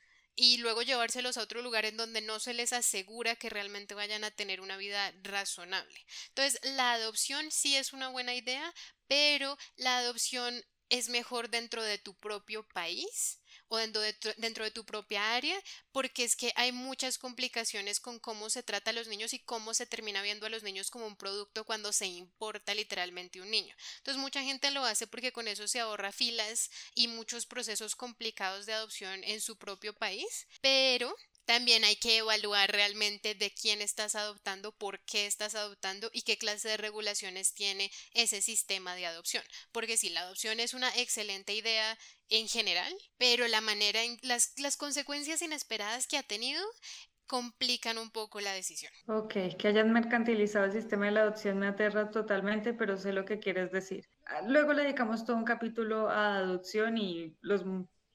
y 0.41 0.55
luego 0.57 0.83
llevárselos 0.83 1.37
a 1.37 1.41
otro 1.41 1.61
lugar 1.61 1.83
en 1.83 1.97
donde 1.97 2.21
no 2.21 2.39
se 2.39 2.53
les 2.53 2.71
asegura 2.71 3.35
que 3.35 3.49
realmente 3.49 3.93
vayan 3.93 4.23
a 4.23 4.31
tener 4.31 4.61
una 4.61 4.77
vida 4.77 5.13
razonable. 5.21 6.05
Entonces, 6.29 6.61
la 6.63 6.93
adopción 6.93 7.51
sí 7.51 7.75
es 7.75 7.91
una 7.91 8.07
buena 8.07 8.33
idea, 8.33 8.73
pero 9.07 9.57
la 9.75 9.97
adopción 9.97 10.63
es 10.89 11.09
mejor 11.09 11.49
dentro 11.49 11.83
de 11.83 11.97
tu 11.97 12.13
propio 12.15 12.63
país 12.63 13.39
o 13.67 13.77
dentro 13.77 14.01
de, 14.01 14.13
tu, 14.13 14.29
dentro 14.37 14.63
de 14.63 14.71
tu 14.71 14.85
propia 14.85 15.35
área, 15.35 15.59
porque 15.91 16.23
es 16.23 16.35
que 16.35 16.51
hay 16.55 16.71
muchas 16.71 17.17
complicaciones 17.17 17.99
con 17.99 18.19
cómo 18.19 18.49
se 18.49 18.63
trata 18.63 18.91
a 18.91 18.93
los 18.93 19.07
niños 19.07 19.33
y 19.33 19.39
cómo 19.39 19.73
se 19.73 19.85
termina 19.85 20.21
viendo 20.21 20.45
a 20.45 20.49
los 20.49 20.63
niños 20.63 20.89
como 20.89 21.05
un 21.05 21.15
producto 21.15 21.65
cuando 21.65 21.93
se 21.93 22.07
importa 22.07 22.73
literalmente 22.73 23.41
un 23.41 23.51
niño. 23.51 23.75
Entonces 23.97 24.21
mucha 24.21 24.43
gente 24.43 24.71
lo 24.71 24.83
hace 24.83 25.07
porque 25.07 25.31
con 25.31 25.47
eso 25.47 25.67
se 25.67 25.79
ahorra 25.79 26.11
filas 26.11 26.69
y 26.95 27.07
muchos 27.07 27.45
procesos 27.45 27.95
complicados 27.95 28.65
de 28.65 28.73
adopción 28.73 29.23
en 29.23 29.41
su 29.41 29.57
propio 29.57 29.93
país, 29.93 30.47
pero 30.61 31.15
también 31.49 31.83
hay 31.83 31.95
que 31.95 32.17
evaluar 32.17 32.71
realmente 32.71 33.33
de 33.33 33.49
quién 33.49 33.81
estás 33.81 34.13
adoptando, 34.13 34.71
por 34.71 34.99
qué 34.99 35.25
estás 35.25 35.55
adoptando 35.55 36.11
y 36.13 36.21
qué 36.21 36.37
clase 36.37 36.69
de 36.69 36.77
regulaciones 36.77 37.55
tiene 37.55 37.89
ese 38.13 38.39
sistema 38.43 38.93
de 38.93 39.07
adopción. 39.07 39.43
Porque 39.71 39.97
si 39.97 40.09
la 40.09 40.19
adopción 40.19 40.59
es 40.59 40.75
una 40.75 40.89
excelente 40.89 41.55
idea 41.55 41.97
en 42.29 42.47
general, 42.47 42.93
pero 43.17 43.47
la 43.47 43.61
manera, 43.61 43.99
las, 44.21 44.53
las 44.59 44.77
consecuencias 44.77 45.41
inesperadas 45.41 46.05
que 46.05 46.17
ha 46.17 46.21
tenido 46.21 46.63
complican 47.25 47.97
un 47.97 48.11
poco 48.11 48.41
la 48.41 48.53
decisión. 48.53 48.91
Ok, 49.07 49.33
que 49.57 49.67
hayan 49.69 49.91
mercantilizado 49.91 50.65
el 50.65 50.71
sistema 50.71 51.07
de 51.07 51.13
la 51.13 51.21
adopción 51.21 51.57
me 51.57 51.65
aterra 51.65 52.11
totalmente, 52.11 52.75
pero 52.75 52.95
sé 52.95 53.11
lo 53.11 53.25
que 53.25 53.39
quieres 53.39 53.71
decir. 53.71 54.05
Ah, 54.27 54.43
luego 54.45 54.73
le 54.73 54.83
dedicamos 54.83 55.25
todo 55.25 55.35
un 55.35 55.45
capítulo 55.45 56.09
a 56.09 56.37
adopción 56.37 56.99
y 56.99 57.35
los 57.41 57.63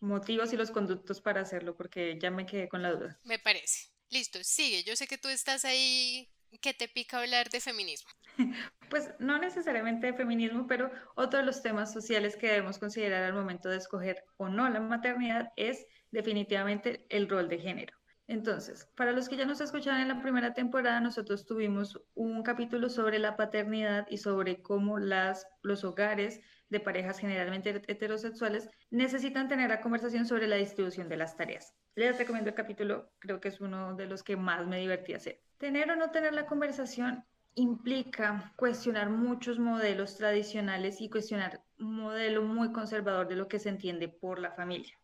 motivos 0.05 0.53
y 0.53 0.57
los 0.57 0.71
conductos 0.71 1.21
para 1.21 1.40
hacerlo, 1.40 1.77
porque 1.77 2.19
ya 2.21 2.31
me 2.31 2.47
quedé 2.47 2.69
con 2.69 2.83
la 2.83 2.93
duda. 2.93 3.19
Me 3.25 3.38
parece. 3.38 3.90
Listo, 4.11 4.38
sigue. 4.43 4.85
Yo 4.85 4.97
sé 4.97 5.07
que 5.07 5.19
tú 5.19 5.29
estás 5.29 5.64
ahí 5.64 6.31
que 6.61 6.75
te 6.75 6.88
pica 6.88 7.19
hablar 7.19 7.51
de 7.51 7.61
feminismo. 7.61 8.11
Pues 8.90 9.11
no 9.19 9.38
necesariamente 9.38 10.07
de 10.07 10.14
feminismo, 10.14 10.67
pero 10.69 10.90
otro 11.17 11.40
de 11.40 11.47
los 11.47 11.62
temas 11.62 11.93
sociales 11.93 12.37
que 12.37 12.47
debemos 12.47 12.79
considerar 12.79 13.25
al 13.25 13.33
momento 13.33 13.69
de 13.69 13.79
escoger 13.79 14.23
o 14.37 14.49
no 14.49 14.69
la 14.69 14.79
maternidad 14.79 15.49
es 15.57 15.87
definitivamente 16.12 17.05
el 17.09 17.29
rol 17.29 17.49
de 17.49 17.59
género. 17.59 17.97
Entonces, 18.29 18.88
para 18.95 19.12
los 19.12 19.29
que 19.29 19.37
ya 19.37 19.47
nos 19.47 19.61
escucharon 19.61 20.01
en 20.01 20.09
la 20.09 20.23
primera 20.23 20.55
temporada, 20.55 21.01
nosotros 21.01 21.45
tuvimos 21.45 22.01
un 22.14 22.43
capítulo 22.43 22.88
sobre 22.88 23.19
la 23.19 23.37
paternidad 23.37 24.07
y 24.09 24.19
sobre 24.19 24.62
cómo 24.62 24.99
las, 24.99 25.47
los 25.62 25.83
hogares 25.83 26.40
de 26.75 26.81
parejas 26.81 27.21
generalmente 27.21 27.71
heterosexuales 27.87 28.69
necesitan 28.91 29.49
tener 29.49 29.71
la 29.71 29.81
conversación 29.81 30.27
sobre 30.27 30.49
la 30.49 30.57
distribución 30.57 31.09
de 31.09 31.17
las 31.17 31.37
tareas. 31.37 31.73
Les 31.95 32.19
recomiendo 32.19 32.51
el 32.51 32.57
capítulo, 32.57 33.13
creo 33.21 33.41
que 33.41 33.49
es 33.49 33.61
uno 33.61 33.95
de 33.95 34.07
los 34.07 34.25
que 34.25 34.37
más 34.37 34.67
me 34.67 34.81
divertí 34.81 35.15
hacer. 35.15 35.41
Tener 35.59 35.89
o 35.93 35.97
no 35.97 36.11
tener 36.11 36.35
la 36.35 36.47
conversación 36.47 37.25
implica 37.55 38.53
cuestionar 38.57 39.09
muchos 39.09 39.61
modelos 39.61 40.17
tradicionales 40.17 41.01
y 41.01 41.09
cuestionar 41.09 41.63
un 41.79 41.95
modelo 41.95 42.43
muy 42.43 42.73
conservador 42.73 43.29
de 43.29 43.37
lo 43.37 43.47
que 43.47 43.61
se 43.61 43.69
entiende 43.69 44.09
por 44.09 44.41
la 44.41 44.51
familia. 44.51 44.99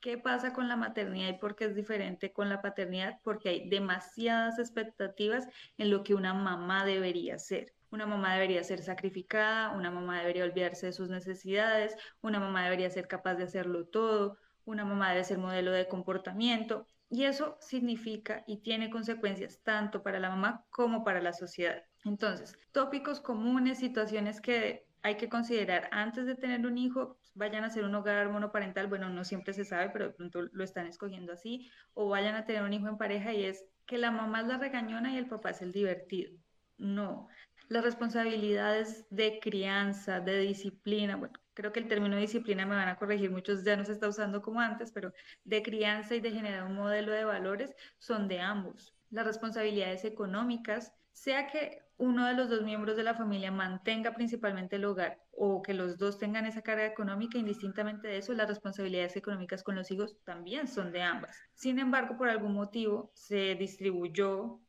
¿Qué 0.00 0.16
pasa 0.16 0.52
con 0.52 0.68
la 0.68 0.76
maternidad 0.76 1.30
y 1.30 1.38
por 1.38 1.56
qué 1.56 1.64
es 1.64 1.74
diferente 1.74 2.32
con 2.32 2.48
la 2.48 2.62
paternidad? 2.62 3.18
Porque 3.24 3.48
hay 3.48 3.68
demasiadas 3.68 4.60
expectativas 4.60 5.48
en 5.76 5.90
lo 5.90 6.04
que 6.04 6.14
una 6.14 6.32
mamá 6.32 6.84
debería 6.84 7.36
ser. 7.38 7.74
Una 7.90 8.06
mamá 8.06 8.34
debería 8.34 8.62
ser 8.62 8.82
sacrificada, 8.82 9.70
una 9.70 9.90
mamá 9.90 10.18
debería 10.20 10.44
olvidarse 10.44 10.86
de 10.86 10.92
sus 10.92 11.08
necesidades, 11.08 11.96
una 12.22 12.40
mamá 12.40 12.64
debería 12.64 12.90
ser 12.90 13.08
capaz 13.08 13.34
de 13.34 13.44
hacerlo 13.44 13.86
todo, 13.86 14.38
una 14.64 14.84
mamá 14.84 15.10
debe 15.10 15.24
ser 15.24 15.38
modelo 15.38 15.72
de 15.72 15.88
comportamiento. 15.88 16.86
Y 17.08 17.24
eso 17.24 17.56
significa 17.60 18.44
y 18.46 18.58
tiene 18.58 18.88
consecuencias 18.88 19.60
tanto 19.64 20.02
para 20.02 20.20
la 20.20 20.30
mamá 20.30 20.64
como 20.70 21.02
para 21.02 21.20
la 21.20 21.32
sociedad. 21.32 21.82
Entonces, 22.04 22.56
tópicos 22.70 23.20
comunes, 23.20 23.78
situaciones 23.78 24.40
que 24.40 24.86
hay 25.02 25.16
que 25.16 25.28
considerar 25.28 25.88
antes 25.92 26.26
de 26.26 26.34
tener 26.34 26.64
un 26.66 26.78
hijo, 26.78 27.16
pues, 27.16 27.32
vayan 27.34 27.64
a 27.64 27.70
ser 27.70 27.84
un 27.84 27.94
hogar 27.94 28.28
monoparental, 28.30 28.86
bueno, 28.86 29.08
no 29.08 29.24
siempre 29.24 29.54
se 29.54 29.64
sabe, 29.64 29.90
pero 29.90 30.06
de 30.06 30.14
pronto 30.14 30.42
lo 30.42 30.62
están 30.62 30.86
escogiendo 30.86 31.32
así, 31.32 31.70
o 31.94 32.08
vayan 32.08 32.34
a 32.34 32.44
tener 32.44 32.62
un 32.62 32.72
hijo 32.72 32.88
en 32.88 32.98
pareja 32.98 33.32
y 33.32 33.44
es 33.44 33.64
que 33.86 33.98
la 33.98 34.10
mamá 34.10 34.42
es 34.42 34.46
la 34.46 34.58
regañona 34.58 35.12
y 35.12 35.18
el 35.18 35.26
papá 35.26 35.50
es 35.50 35.62
el 35.62 35.72
divertido. 35.72 36.32
No, 36.78 37.28
las 37.70 37.84
responsabilidades 37.84 39.06
de 39.10 39.38
crianza, 39.38 40.18
de 40.18 40.40
disciplina, 40.40 41.14
bueno, 41.14 41.38
creo 41.54 41.72
que 41.72 41.78
el 41.78 41.86
término 41.86 42.16
disciplina 42.16 42.66
me 42.66 42.74
van 42.74 42.88
a 42.88 42.96
corregir, 42.96 43.30
muchos 43.30 43.62
ya 43.62 43.76
no 43.76 43.84
se 43.84 43.92
está 43.92 44.08
usando 44.08 44.42
como 44.42 44.60
antes, 44.60 44.90
pero 44.90 45.12
de 45.44 45.62
crianza 45.62 46.16
y 46.16 46.20
de 46.20 46.32
generar 46.32 46.64
un 46.64 46.74
modelo 46.74 47.12
de 47.12 47.24
valores 47.24 47.72
son 47.98 48.26
de 48.26 48.40
ambos. 48.40 48.92
Las 49.10 49.24
responsabilidades 49.24 50.04
económicas, 50.04 50.92
sea 51.12 51.46
que 51.46 51.80
uno 51.96 52.26
de 52.26 52.34
los 52.34 52.48
dos 52.48 52.62
miembros 52.62 52.96
de 52.96 53.04
la 53.04 53.14
familia 53.14 53.52
mantenga 53.52 54.14
principalmente 54.14 54.76
el 54.76 54.84
hogar 54.84 55.22
o 55.30 55.62
que 55.62 55.74
los 55.74 55.96
dos 55.96 56.18
tengan 56.18 56.46
esa 56.46 56.62
carga 56.62 56.86
económica, 56.86 57.38
indistintamente 57.38 58.08
de 58.08 58.18
eso, 58.18 58.32
las 58.34 58.48
responsabilidades 58.48 59.14
económicas 59.14 59.62
con 59.62 59.76
los 59.76 59.92
hijos 59.92 60.16
también 60.24 60.66
son 60.66 60.90
de 60.90 61.02
ambas. 61.02 61.38
Sin 61.54 61.78
embargo, 61.78 62.16
por 62.16 62.28
algún 62.30 62.52
motivo 62.52 63.12
se 63.14 63.54
distribuyó 63.54 64.60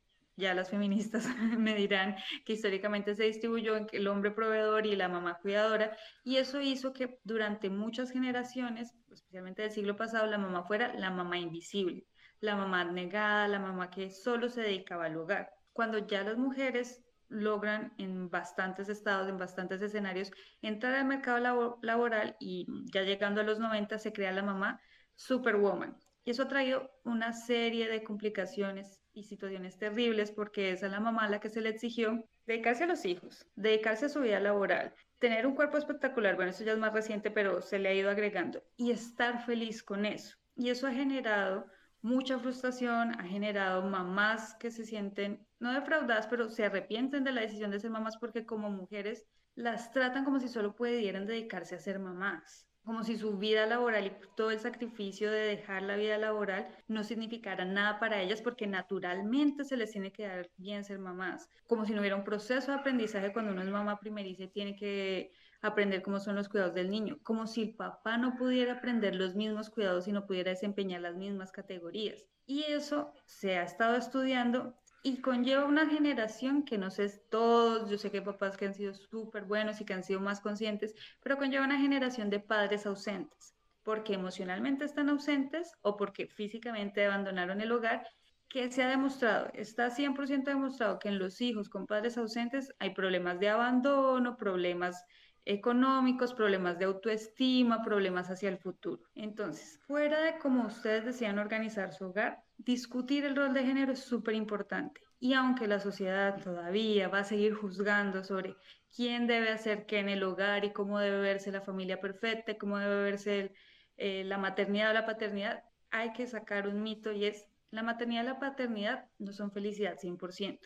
ya 0.42 0.54
las 0.54 0.70
feministas 0.70 1.26
me 1.58 1.76
dirán 1.76 2.18
que 2.46 2.54
históricamente 2.54 3.16
se 3.16 3.24
distribuyó 3.24 3.78
en 3.78 3.88
el 3.94 4.08
hombre 4.08 4.32
proveedor 4.32 4.86
y 4.86 4.96
la 4.98 5.08
mamá 5.08 5.38
cuidadora, 5.42 5.96
y 6.24 6.38
eso 6.38 6.60
hizo 6.60 6.92
que 6.92 7.20
durante 7.24 7.70
muchas 7.70 8.12
generaciones, 8.12 8.94
especialmente 9.10 9.62
del 9.62 9.72
siglo 9.72 9.96
pasado, 9.96 10.26
la 10.26 10.38
mamá 10.38 10.64
fuera 10.64 10.94
la 10.96 11.12
mamá 11.12 11.38
invisible, 11.38 12.06
la 12.42 12.56
mamá 12.56 12.84
negada, 12.84 13.48
la 13.48 13.60
mamá 13.60 13.90
que 13.90 14.10
solo 14.10 14.50
se 14.50 14.62
dedicaba 14.62 15.06
al 15.06 15.16
hogar. 15.16 15.50
Cuando 15.72 16.00
ya 16.00 16.24
las 16.24 16.38
mujeres 16.38 17.02
logran 17.30 17.94
en 17.98 18.30
bastantes 18.30 18.90
estados, 18.90 19.30
en 19.30 19.38
bastantes 19.38 19.82
escenarios, 19.82 20.32
entrar 20.62 20.96
al 20.96 21.06
mercado 21.06 21.78
laboral 21.82 22.36
y 22.40 22.66
ya 22.92 23.04
llegando 23.04 23.40
a 23.40 23.46
los 23.46 23.60
90 23.60 23.98
se 24.00 24.12
crea 24.12 24.34
la 24.34 24.44
mamá 24.44 24.82
Superwoman. 25.16 25.96
Y 26.26 26.32
eso 26.32 26.44
ha 26.44 26.48
traído 26.48 26.92
una 27.04 27.32
serie 27.32 27.88
de 27.88 28.04
complicaciones 28.04 29.01
y 29.14 29.24
situaciones 29.24 29.78
terribles 29.78 30.32
porque 30.32 30.72
es 30.72 30.84
a 30.84 30.88
la 30.88 31.00
mamá 31.00 31.30
la 31.30 31.40
que 31.40 31.50
se 31.50 31.62
le 31.62 31.70
exigió 31.70 32.26
dedicarse 32.46 32.84
a 32.86 32.88
los 32.88 33.06
hijos, 33.06 33.46
dedicarse 33.56 34.06
a 34.06 34.10
su 34.10 34.22
vida 34.22 34.40
laboral, 34.40 34.94
tener 35.20 35.46
un 35.46 35.56
cuerpo 35.56 35.78
espectacular, 35.78 36.36
bueno, 36.36 36.52
eso 36.52 36.64
ya 36.64 36.74
es 36.74 36.80
más 36.80 36.94
reciente, 36.94 37.32
pero 37.32 37.62
se 37.62 37.80
le 37.80 37.90
ha 37.90 37.94
ido 37.94 38.10
agregando, 38.10 38.64
y 38.78 38.92
estar 38.92 39.46
feliz 39.46 39.84
con 39.84 40.06
eso. 40.06 40.38
Y 40.56 40.70
eso 40.70 40.88
ha 40.88 40.92
generado 40.92 41.68
mucha 42.02 42.40
frustración, 42.40 43.20
ha 43.20 43.24
generado 43.24 43.84
mamás 43.84 44.56
que 44.56 44.72
se 44.72 44.86
sienten, 44.86 45.46
no 45.60 45.74
defraudadas, 45.74 46.28
pero 46.28 46.50
se 46.50 46.66
arrepienten 46.66 47.24
de 47.24 47.32
la 47.32 47.42
decisión 47.42 47.72
de 47.72 47.80
ser 47.80 47.92
mamás 47.92 48.18
porque 48.18 48.46
como 48.46 48.70
mujeres 48.70 49.26
las 49.56 49.92
tratan 49.92 50.26
como 50.26 50.40
si 50.40 50.48
solo 50.48 50.76
pudieran 50.76 51.28
dedicarse 51.28 51.76
a 51.76 51.80
ser 51.80 52.00
mamás 52.00 52.71
como 52.84 53.04
si 53.04 53.18
su 53.18 53.38
vida 53.38 53.66
laboral 53.66 54.08
y 54.08 54.14
todo 54.36 54.52
el 54.52 54.60
sacrificio 54.60 55.32
de 55.32 55.40
dejar 55.40 55.84
la 55.84 55.96
vida 55.96 56.18
laboral 56.18 56.68
no 56.88 57.04
significara 57.04 57.66
nada 57.66 58.00
para 58.00 58.22
ellas 58.22 58.42
porque 58.42 58.68
naturalmente 58.68 59.64
se 59.64 59.78
les 59.78 59.92
tiene 59.92 60.12
que 60.12 60.28
dar 60.28 60.50
bien 60.58 60.84
ser 60.84 61.00
mamás, 61.00 61.50
como 61.68 61.86
si 61.86 61.94
no 61.94 62.00
hubiera 62.00 62.16
un 62.16 62.24
proceso 62.24 62.72
de 62.72 62.80
aprendizaje 62.80 63.34
cuando 63.34 63.52
uno 63.52 63.62
es 63.62 63.70
mamá 63.70 64.00
primeriza 64.00 64.44
y 64.44 64.48
tiene 64.50 64.76
que 64.76 65.32
aprender 65.62 66.02
cómo 66.02 66.20
son 66.20 66.36
los 66.36 66.50
cuidados 66.50 66.74
del 66.74 66.90
niño, 66.90 67.20
como 67.24 67.46
si 67.46 67.62
el 67.62 67.76
papá 67.76 68.18
no 68.18 68.36
pudiera 68.36 68.74
aprender 68.74 69.16
los 69.16 69.36
mismos 69.36 69.70
cuidados 69.70 70.08
y 70.08 70.12
no 70.12 70.26
pudiera 70.26 70.52
desempeñar 70.52 71.02
las 71.02 71.16
mismas 71.16 71.52
categorías. 71.52 72.26
Y 72.48 72.64
eso 72.64 73.14
se 73.26 73.58
ha 73.58 73.64
estado 73.64 73.96
estudiando 73.96 74.76
y 75.04 75.22
conlleva 75.22 75.66
una 75.66 75.88
generación 75.88 76.64
que 76.64 76.78
no 76.78 76.92
sé 76.92 77.10
todos, 77.30 77.90
yo 77.90 77.98
sé 77.98 78.12
que 78.12 78.18
hay 78.18 78.24
papás 78.24 78.58
que 78.58 78.66
han 78.66 78.74
sido 78.74 78.94
súper 78.94 79.46
buenos 79.46 79.82
y 79.82 79.86
que 79.86 79.94
han 79.94 80.04
sido 80.04 80.20
más 80.20 80.42
conscientes, 80.42 80.94
pero 81.22 81.38
conlleva 81.38 81.66
una 81.66 81.80
generación 81.80 82.30
de 82.30 82.40
padres 82.40 82.86
ausentes, 82.86 83.56
porque 83.84 84.14
emocionalmente 84.14 84.86
están 84.86 85.10
ausentes 85.10 85.74
o 85.82 85.98
porque 85.98 86.28
físicamente 86.28 87.06
abandonaron 87.06 87.62
el 87.62 87.72
hogar, 87.72 88.06
que 88.48 88.70
se 88.70 88.84
ha 88.84 88.90
demostrado, 88.90 89.50
está 89.54 89.90
100% 89.90 90.44
demostrado 90.44 91.00
que 91.00 91.08
en 91.08 91.20
los 91.20 91.40
hijos 91.40 91.70
con 91.70 91.88
padres 91.88 92.18
ausentes 92.18 92.74
hay 92.80 92.94
problemas 92.94 93.40
de 93.40 93.48
abandono, 93.50 94.36
problemas 94.36 95.06
económicos, 95.46 96.34
problemas 96.34 96.78
de 96.78 96.86
autoestima, 96.86 97.82
problemas 97.82 98.30
hacia 98.30 98.50
el 98.50 98.58
futuro. 98.58 99.02
Entonces, 99.16 99.80
fuera 99.88 100.22
de 100.22 100.38
cómo 100.38 100.68
ustedes 100.68 101.06
decían 101.06 101.40
organizar 101.40 101.94
su 101.94 102.06
hogar, 102.06 102.44
discutir 102.66 103.26
el 103.26 103.36
rol 103.36 103.54
de 103.54 103.66
género 103.66 103.94
es 103.94 104.00
súper 104.00 104.36
importante. 104.36 105.02
Y 105.20 105.34
aunque 105.34 105.68
la 105.68 105.80
sociedad 105.80 106.42
todavía 106.42 107.08
va 107.08 107.20
a 107.20 107.24
seguir 107.24 107.54
juzgando 107.54 108.24
sobre 108.24 108.56
quién 108.96 109.28
debe 109.28 109.50
hacer 109.50 109.86
qué 109.86 110.00
en 110.00 110.10
el 110.10 110.24
hogar 110.24 110.66
y 110.66 110.74
cómo 110.74 111.00
debe 111.00 111.20
verse 111.20 111.52
la 111.52 111.62
familia 111.62 112.00
perfecta, 112.00 112.58
cómo 112.58 112.78
debe 112.80 113.04
verse 113.04 113.54
eh, 113.98 114.24
la 114.26 114.38
maternidad 114.38 114.92
o 114.92 114.94
la 114.94 115.06
paternidad, 115.06 115.64
hay 115.92 116.14
que 116.14 116.28
sacar 116.28 116.68
un 116.68 116.82
mito 116.82 117.12
y 117.12 117.26
es 117.26 117.48
la 117.70 117.84
maternidad 117.84 118.24
y 118.24 118.28
la 118.28 118.40
paternidad 118.40 119.06
no 119.20 119.32
son 119.32 119.52
felicidad 119.52 119.98
100%, 119.98 120.60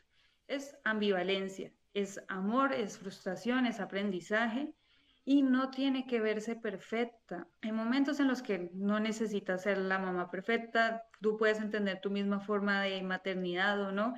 es 0.47 0.75
ambivalencia, 0.83 1.71
es 1.93 2.21
amor, 2.27 2.73
es 2.73 2.97
frustración, 2.97 3.65
es 3.65 3.79
aprendizaje 3.79 4.73
y 5.25 5.41
no 5.41 5.71
tiene 5.71 6.05
que 6.05 6.21
verse 6.21 6.55
perfecta. 6.55 7.47
Hay 7.63 7.71
momentos 7.71 8.19
en 8.19 8.27
los 8.27 8.43
que 8.43 8.69
no 8.73 8.99
necesitas 8.99 9.63
ser 9.63 9.79
la 9.79 9.97
mamá 9.97 10.29
perfecta, 10.29 11.03
tú 11.19 11.35
puedes 11.35 11.59
entender 11.59 11.99
tu 11.99 12.11
misma 12.11 12.39
forma 12.39 12.83
de 12.83 13.01
maternidad 13.01 13.81
o 13.81 13.91
no. 13.91 14.13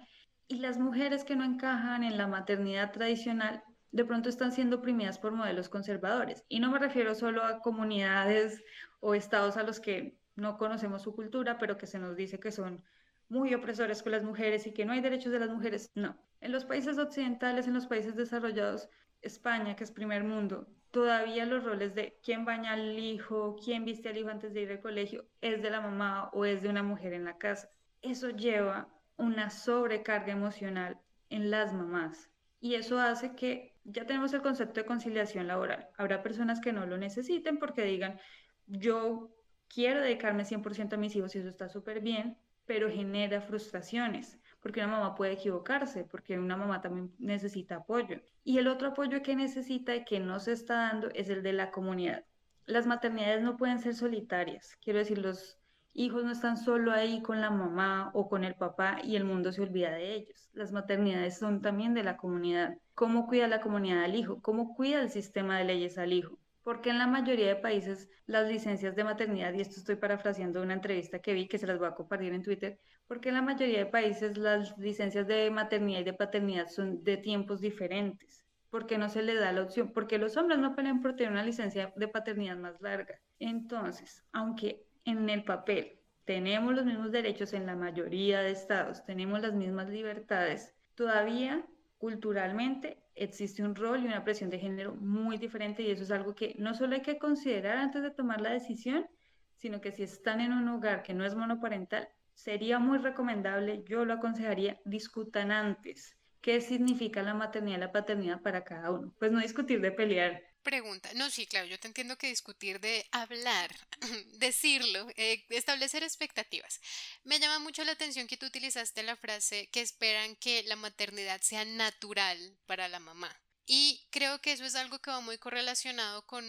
Y 0.49 0.59
las 0.59 0.77
mujeres 0.77 1.23
que 1.23 1.37
no 1.37 1.45
encajan 1.45 2.03
en 2.03 2.17
la 2.17 2.27
maternidad 2.27 2.91
tradicional 2.91 3.63
de 3.91 4.03
pronto 4.03 4.27
están 4.27 4.51
siendo 4.51 4.77
oprimidas 4.77 5.17
por 5.17 5.31
modelos 5.31 5.69
conservadores. 5.69 6.43
Y 6.49 6.59
no 6.59 6.71
me 6.71 6.79
refiero 6.79 7.15
solo 7.15 7.43
a 7.43 7.61
comunidades 7.61 8.61
o 8.99 9.15
estados 9.15 9.55
a 9.55 9.63
los 9.63 9.79
que 9.79 10.17
no 10.35 10.57
conocemos 10.57 11.03
su 11.03 11.15
cultura, 11.15 11.57
pero 11.57 11.77
que 11.77 11.87
se 11.87 11.99
nos 11.99 12.17
dice 12.17 12.37
que 12.39 12.51
son 12.51 12.83
muy 13.29 13.53
opresores 13.53 14.03
con 14.03 14.11
las 14.11 14.23
mujeres 14.23 14.67
y 14.67 14.73
que 14.73 14.85
no 14.85 14.91
hay 14.91 14.99
derechos 14.99 15.31
de 15.31 15.39
las 15.39 15.49
mujeres. 15.49 15.89
No. 15.95 16.17
En 16.41 16.51
los 16.51 16.65
países 16.65 16.97
occidentales, 16.97 17.65
en 17.65 17.73
los 17.73 17.87
países 17.87 18.15
desarrollados, 18.15 18.89
España, 19.21 19.75
que 19.75 19.83
es 19.83 19.91
primer 19.91 20.23
mundo, 20.23 20.67
todavía 20.91 21.45
los 21.45 21.63
roles 21.63 21.95
de 21.95 22.17
quién 22.23 22.45
baña 22.45 22.73
al 22.73 22.97
hijo, 22.99 23.55
quién 23.63 23.85
viste 23.85 24.09
al 24.09 24.17
hijo 24.17 24.29
antes 24.29 24.53
de 24.53 24.61
ir 24.61 24.71
al 24.71 24.81
colegio, 24.81 25.25
es 25.41 25.61
de 25.61 25.69
la 25.69 25.81
mamá 25.81 26.29
o 26.33 26.45
es 26.45 26.61
de 26.61 26.69
una 26.69 26.83
mujer 26.83 27.13
en 27.13 27.25
la 27.25 27.37
casa. 27.37 27.69
Eso 28.01 28.29
lleva 28.29 28.87
una 29.17 29.49
sobrecarga 29.49 30.31
emocional 30.31 30.99
en 31.29 31.49
las 31.49 31.73
mamás 31.73 32.29
y 32.59 32.75
eso 32.75 32.99
hace 32.99 33.35
que 33.35 33.75
ya 33.83 34.05
tenemos 34.05 34.33
el 34.33 34.41
concepto 34.41 34.81
de 34.81 34.85
conciliación 34.85 35.47
laboral. 35.47 35.87
Habrá 35.97 36.23
personas 36.23 36.59
que 36.59 36.73
no 36.73 36.85
lo 36.85 36.97
necesiten 36.97 37.57
porque 37.57 37.83
digan, 37.83 38.19
yo 38.65 39.31
quiero 39.67 40.01
dedicarme 40.01 40.43
100% 40.43 40.93
a 40.93 40.97
mis 40.97 41.15
hijos 41.15 41.35
y 41.35 41.39
eso 41.39 41.49
está 41.49 41.69
súper 41.69 42.01
bien, 42.01 42.37
pero 42.65 42.89
genera 42.89 43.41
frustraciones, 43.41 44.39
porque 44.67 44.83
una 44.83 44.97
mamá 44.97 45.15
puede 45.15 45.31
equivocarse, 45.31 46.03
porque 46.03 46.37
una 46.37 46.57
mamá 46.57 46.81
también 46.81 47.13
necesita 47.19 47.77
apoyo. 47.77 48.19
Y 48.43 48.57
el 48.57 48.67
otro 48.67 48.89
apoyo 48.89 49.21
que 49.21 49.33
necesita 49.33 49.95
y 49.95 50.03
que 50.03 50.19
no 50.19 50.41
se 50.41 50.51
está 50.51 50.89
dando 50.89 51.07
es 51.11 51.29
el 51.29 51.41
de 51.41 51.53
la 51.53 51.71
comunidad. 51.71 52.25
Las 52.65 52.85
maternidades 52.85 53.41
no 53.41 53.55
pueden 53.55 53.79
ser 53.79 53.95
solitarias, 53.95 54.75
quiero 54.83 54.99
decir, 54.99 55.19
los 55.19 55.57
hijos 55.93 56.25
no 56.25 56.33
están 56.33 56.57
solo 56.57 56.91
ahí 56.91 57.21
con 57.21 57.39
la 57.39 57.49
mamá 57.49 58.11
o 58.13 58.27
con 58.27 58.43
el 58.43 58.55
papá 58.55 58.97
y 59.01 59.15
el 59.15 59.23
mundo 59.23 59.53
se 59.53 59.61
olvida 59.61 59.91
de 59.91 60.15
ellos. 60.15 60.49
Las 60.51 60.73
maternidades 60.73 61.37
son 61.37 61.61
también 61.61 61.93
de 61.93 62.03
la 62.03 62.17
comunidad. 62.17 62.77
¿Cómo 62.93 63.25
cuida 63.25 63.47
la 63.47 63.61
comunidad 63.61 64.03
al 64.03 64.15
hijo? 64.15 64.41
¿Cómo 64.41 64.75
cuida 64.75 64.99
el 64.99 65.09
sistema 65.11 65.59
de 65.59 65.63
leyes 65.63 65.97
al 65.97 66.11
hijo? 66.11 66.37
Porque 66.61 66.89
en 66.89 66.97
la 66.97 67.07
mayoría 67.07 67.47
de 67.47 67.55
países 67.55 68.09
las 68.25 68.49
licencias 68.49 68.97
de 68.97 69.05
maternidad, 69.05 69.53
y 69.53 69.61
esto 69.61 69.79
estoy 69.79 69.95
parafraseando 69.95 70.61
una 70.61 70.73
entrevista 70.73 71.19
que 71.19 71.31
vi 71.31 71.47
que 71.47 71.57
se 71.57 71.67
las 71.67 71.79
voy 71.79 71.87
a 71.87 71.95
compartir 71.95 72.33
en 72.33 72.43
Twitter, 72.43 72.81
porque 73.07 73.29
en 73.29 73.35
la 73.35 73.41
mayoría 73.41 73.79
de 73.79 73.85
países 73.85 74.37
las 74.37 74.77
licencias 74.77 75.27
de 75.27 75.49
maternidad 75.49 76.01
y 76.01 76.03
de 76.03 76.13
paternidad 76.13 76.67
son 76.67 77.03
de 77.03 77.17
tiempos 77.17 77.61
diferentes. 77.61 78.45
¿Por 78.69 78.85
qué 78.85 78.97
no 78.97 79.09
se 79.09 79.21
le 79.21 79.35
da 79.35 79.53
la 79.53 79.63
opción? 79.63 79.93
Porque 79.93 80.17
los 80.17 80.35
hombres 80.35 80.59
no 80.59 80.75
pelean 80.75 81.01
por 81.01 81.15
tener 81.15 81.31
una 81.31 81.43
licencia 81.43 81.93
de 81.95 82.07
paternidad 82.09 82.57
más 82.57 82.81
larga. 82.81 83.19
Entonces, 83.39 84.25
aunque 84.33 84.85
en 85.05 85.29
el 85.29 85.43
papel 85.45 85.99
tenemos 86.25 86.75
los 86.75 86.85
mismos 86.85 87.11
derechos 87.11 87.53
en 87.53 87.65
la 87.65 87.75
mayoría 87.75 88.41
de 88.41 88.51
estados, 88.51 89.05
tenemos 89.05 89.41
las 89.41 89.53
mismas 89.53 89.89
libertades, 89.89 90.75
todavía 90.95 91.65
culturalmente 91.97 93.01
existe 93.15 93.63
un 93.63 93.75
rol 93.75 94.03
y 94.03 94.07
una 94.07 94.23
presión 94.23 94.49
de 94.49 94.59
género 94.59 94.95
muy 94.95 95.37
diferente 95.37 95.81
y 95.81 95.91
eso 95.91 96.03
es 96.03 96.11
algo 96.11 96.35
que 96.35 96.55
no 96.59 96.73
solo 96.73 96.95
hay 96.95 97.01
que 97.01 97.17
considerar 97.17 97.77
antes 97.77 98.03
de 98.03 98.11
tomar 98.11 98.41
la 98.41 98.51
decisión, 98.51 99.07
sino 99.55 99.81
que 99.81 99.91
si 99.91 100.03
están 100.03 100.41
en 100.41 100.53
un 100.53 100.67
hogar 100.67 101.01
que 101.01 101.13
no 101.13 101.25
es 101.25 101.33
monoparental, 101.33 102.07
sería 102.37 102.79
muy 102.79 102.99
recomendable, 102.99 103.83
yo 103.87 104.05
lo 104.05 104.13
aconsejaría, 104.13 104.79
discutan 104.85 105.51
antes 105.51 106.15
qué 106.39 106.61
significa 106.61 107.23
la 107.23 107.33
maternidad 107.33 107.77
y 107.77 107.81
la 107.81 107.91
paternidad 107.91 108.41
para 108.41 108.63
cada 108.63 108.91
uno. 108.91 109.13
Pues 109.19 109.31
no 109.31 109.41
discutir 109.41 109.81
de 109.81 109.91
pelear. 109.91 110.41
Pregunta, 110.63 111.09
no, 111.15 111.29
sí, 111.29 111.47
claro, 111.47 111.65
yo 111.65 111.79
te 111.79 111.87
entiendo 111.87 112.17
que 112.17 112.27
discutir 112.27 112.79
de 112.79 113.05
hablar, 113.11 113.69
decirlo, 114.39 115.07
eh, 115.15 115.45
establecer 115.49 116.03
expectativas. 116.03 116.79
Me 117.23 117.39
llama 117.39 117.59
mucho 117.59 117.83
la 117.83 117.93
atención 117.93 118.27
que 118.27 118.37
tú 118.37 118.45
utilizaste 118.45 119.03
la 119.03 119.15
frase 119.15 119.69
que 119.71 119.81
esperan 119.81 120.35
que 120.35 120.63
la 120.63 120.75
maternidad 120.75 121.41
sea 121.41 121.65
natural 121.65 122.37
para 122.65 122.87
la 122.87 122.99
mamá. 122.99 123.35
Y 123.65 124.07
creo 124.11 124.39
que 124.39 124.53
eso 124.53 124.63
es 124.63 124.75
algo 124.75 124.99
que 124.99 125.11
va 125.11 125.19
muy 125.19 125.37
correlacionado 125.37 126.25
con 126.25 126.45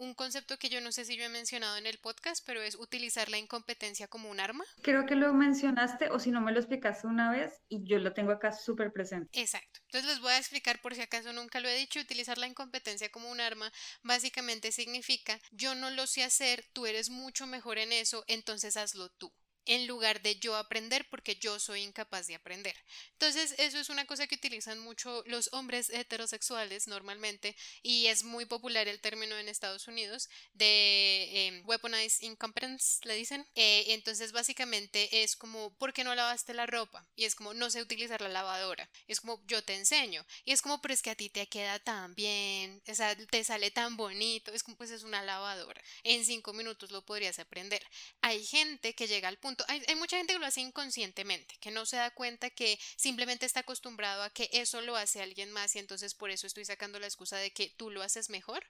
un 0.00 0.14
concepto 0.14 0.58
que 0.58 0.70
yo 0.70 0.80
no 0.80 0.92
sé 0.92 1.04
si 1.04 1.16
yo 1.16 1.24
he 1.24 1.28
mencionado 1.28 1.76
en 1.76 1.86
el 1.86 1.98
podcast, 1.98 2.42
pero 2.46 2.62
es 2.62 2.74
utilizar 2.74 3.28
la 3.28 3.36
incompetencia 3.36 4.08
como 4.08 4.30
un 4.30 4.40
arma. 4.40 4.64
Creo 4.82 5.04
que 5.04 5.14
lo 5.14 5.34
mencionaste 5.34 6.08
o 6.08 6.18
si 6.18 6.30
no 6.30 6.40
me 6.40 6.52
lo 6.52 6.58
explicaste 6.58 7.06
una 7.06 7.30
vez 7.30 7.60
y 7.68 7.84
yo 7.84 7.98
lo 7.98 8.14
tengo 8.14 8.32
acá 8.32 8.52
súper 8.52 8.92
presente. 8.92 9.28
Exacto. 9.38 9.80
Entonces 9.84 10.10
les 10.10 10.20
voy 10.20 10.32
a 10.32 10.38
explicar 10.38 10.80
por 10.80 10.94
si 10.94 11.02
acaso 11.02 11.34
nunca 11.34 11.60
lo 11.60 11.68
he 11.68 11.76
dicho, 11.76 12.00
utilizar 12.00 12.38
la 12.38 12.46
incompetencia 12.46 13.10
como 13.10 13.30
un 13.30 13.42
arma 13.42 13.70
básicamente 14.02 14.72
significa 14.72 15.38
yo 15.50 15.74
no 15.74 15.90
lo 15.90 16.06
sé 16.06 16.24
hacer, 16.24 16.64
tú 16.72 16.86
eres 16.86 17.10
mucho 17.10 17.46
mejor 17.46 17.76
en 17.76 17.92
eso, 17.92 18.24
entonces 18.26 18.78
hazlo 18.78 19.10
tú 19.10 19.30
en 19.66 19.86
lugar 19.86 20.22
de 20.22 20.36
yo 20.36 20.56
aprender 20.56 21.08
porque 21.10 21.36
yo 21.36 21.58
soy 21.58 21.82
incapaz 21.82 22.26
de 22.26 22.34
aprender. 22.34 22.74
Entonces, 23.12 23.54
eso 23.58 23.78
es 23.78 23.88
una 23.88 24.06
cosa 24.06 24.26
que 24.26 24.34
utilizan 24.34 24.78
mucho 24.78 25.22
los 25.26 25.52
hombres 25.52 25.90
heterosexuales 25.90 26.86
normalmente 26.86 27.56
y 27.82 28.06
es 28.06 28.24
muy 28.24 28.46
popular 28.46 28.88
el 28.88 29.00
término 29.00 29.36
en 29.36 29.48
Estados 29.48 29.88
Unidos 29.88 30.28
de 30.52 31.46
em, 31.46 31.62
weaponized 31.66 32.22
incompetence, 32.22 33.00
le 33.04 33.14
dicen. 33.14 33.46
Eh, 33.54 33.84
entonces, 33.88 34.32
básicamente 34.32 35.22
es 35.22 35.36
como, 35.36 35.74
¿por 35.76 35.92
qué 35.92 36.04
no 36.04 36.14
lavaste 36.14 36.54
la 36.54 36.66
ropa? 36.66 37.06
Y 37.14 37.24
es 37.24 37.34
como, 37.34 37.54
no 37.54 37.70
sé 37.70 37.82
utilizar 37.82 38.20
la 38.20 38.28
lavadora. 38.28 38.90
Es 39.06 39.20
como, 39.20 39.42
yo 39.46 39.62
te 39.62 39.74
enseño. 39.74 40.24
Y 40.44 40.52
es 40.52 40.62
como, 40.62 40.80
pero 40.80 40.94
es 40.94 41.02
que 41.02 41.10
a 41.10 41.14
ti 41.14 41.28
te 41.30 41.46
queda 41.46 41.78
tan 41.78 42.14
bien, 42.14 42.82
o 42.88 42.94
sea, 42.94 43.14
te 43.16 43.44
sale 43.44 43.70
tan 43.70 43.96
bonito. 43.96 44.52
Es 44.52 44.62
como, 44.62 44.76
pues 44.76 44.90
es 44.90 45.02
una 45.02 45.22
lavadora. 45.22 45.80
En 46.02 46.24
cinco 46.24 46.52
minutos 46.52 46.90
lo 46.90 47.04
podrías 47.04 47.38
aprender. 47.38 47.82
Hay 48.22 48.44
gente 48.44 48.94
que 48.94 49.06
llega 49.06 49.28
al 49.28 49.38
punto 49.38 49.49
hay, 49.68 49.96
mucha 49.96 50.16
gente 50.16 50.32
que 50.32 50.38
lo 50.38 50.46
hace 50.46 50.60
inconscientemente, 50.60 51.56
que 51.60 51.70
no 51.70 51.86
se 51.86 51.96
da 51.96 52.10
cuenta 52.10 52.50
que 52.50 52.78
simplemente 52.96 53.46
está 53.46 53.60
acostumbrado 53.60 54.22
a 54.22 54.30
que 54.30 54.48
eso 54.52 54.80
lo 54.80 54.96
hace 54.96 55.22
alguien 55.22 55.50
más 55.52 55.76
y 55.76 55.78
entonces 55.78 56.14
por 56.14 56.30
eso 56.30 56.46
estoy 56.46 56.64
sacando 56.64 56.98
la 56.98 57.06
excusa 57.06 57.36
de 57.36 57.50
que 57.50 57.70
tú 57.76 57.90
lo 57.90 58.02
haces 58.02 58.30
mejor. 58.30 58.64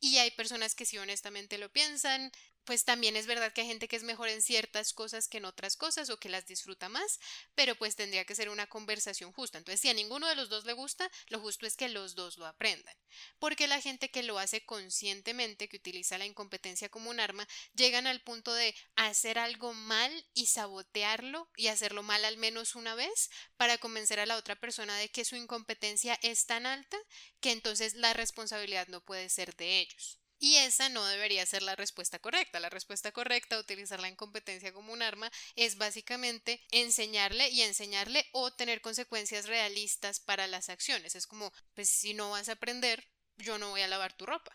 Y 0.00 0.18
hay 0.18 0.30
personas 0.32 0.74
que 0.74 0.84
sí 0.84 0.98
honestamente 0.98 1.58
lo 1.58 1.72
piensan, 1.72 2.30
pues 2.64 2.84
también 2.84 3.16
es 3.16 3.26
verdad 3.26 3.52
que 3.52 3.60
hay 3.60 3.66
gente 3.66 3.88
que 3.88 3.96
es 3.96 4.02
mejor 4.02 4.28
en 4.28 4.42
ciertas 4.42 4.92
cosas 4.92 5.28
que 5.28 5.38
en 5.38 5.44
otras 5.44 5.76
cosas 5.76 6.10
o 6.10 6.18
que 6.18 6.28
las 6.28 6.46
disfruta 6.46 6.88
más, 6.88 7.20
pero 7.54 7.74
pues 7.76 7.94
tendría 7.94 8.24
que 8.24 8.34
ser 8.34 8.48
una 8.48 8.66
conversación 8.66 9.32
justa. 9.32 9.58
Entonces, 9.58 9.80
si 9.80 9.88
a 9.88 9.94
ninguno 9.94 10.26
de 10.28 10.34
los 10.34 10.48
dos 10.48 10.64
le 10.64 10.72
gusta, 10.72 11.10
lo 11.28 11.40
justo 11.40 11.66
es 11.66 11.76
que 11.76 11.88
los 11.88 12.14
dos 12.14 12.38
lo 12.38 12.46
aprendan. 12.46 12.96
Porque 13.38 13.68
la 13.68 13.80
gente 13.80 14.10
que 14.10 14.22
lo 14.22 14.38
hace 14.38 14.64
conscientemente, 14.64 15.68
que 15.68 15.76
utiliza 15.76 16.18
la 16.18 16.26
incompetencia 16.26 16.88
como 16.88 17.10
un 17.10 17.20
arma, 17.20 17.46
llegan 17.74 18.06
al 18.06 18.22
punto 18.22 18.52
de 18.54 18.74
hacer 18.96 19.38
algo 19.38 19.74
mal 19.74 20.26
y 20.32 20.46
sabotearlo 20.46 21.50
y 21.56 21.68
hacerlo 21.68 22.02
mal 22.02 22.24
al 22.24 22.38
menos 22.38 22.74
una 22.74 22.94
vez 22.94 23.30
para 23.56 23.78
convencer 23.78 24.20
a 24.20 24.26
la 24.26 24.36
otra 24.36 24.56
persona 24.56 24.96
de 24.96 25.10
que 25.10 25.24
su 25.24 25.36
incompetencia 25.36 26.18
es 26.22 26.46
tan 26.46 26.66
alta 26.66 26.96
que 27.40 27.52
entonces 27.52 27.94
la 27.94 28.14
responsabilidad 28.14 28.88
no 28.88 29.02
puede 29.02 29.28
ser 29.28 29.54
de 29.56 29.80
ellos. 29.84 30.20
Y 30.38 30.56
esa 30.56 30.88
no 30.88 31.06
debería 31.06 31.46
ser 31.46 31.62
la 31.62 31.76
respuesta 31.76 32.18
correcta. 32.18 32.60
La 32.60 32.68
respuesta 32.68 33.12
correcta, 33.12 33.58
utilizar 33.58 34.00
la 34.00 34.08
incompetencia 34.08 34.72
como 34.72 34.92
un 34.92 35.00
arma, 35.00 35.30
es 35.56 35.78
básicamente 35.78 36.60
enseñarle 36.70 37.48
y 37.48 37.62
enseñarle 37.62 38.26
o 38.32 38.52
tener 38.52 38.80
consecuencias 38.80 39.46
realistas 39.46 40.20
para 40.20 40.46
las 40.46 40.68
acciones. 40.68 41.14
Es 41.14 41.26
como, 41.26 41.52
pues 41.74 41.88
si 41.88 42.14
no 42.14 42.30
vas 42.30 42.48
a 42.48 42.52
aprender, 42.52 43.08
yo 43.36 43.58
no 43.58 43.70
voy 43.70 43.82
a 43.82 43.88
lavar 43.88 44.16
tu 44.16 44.26
ropa 44.26 44.52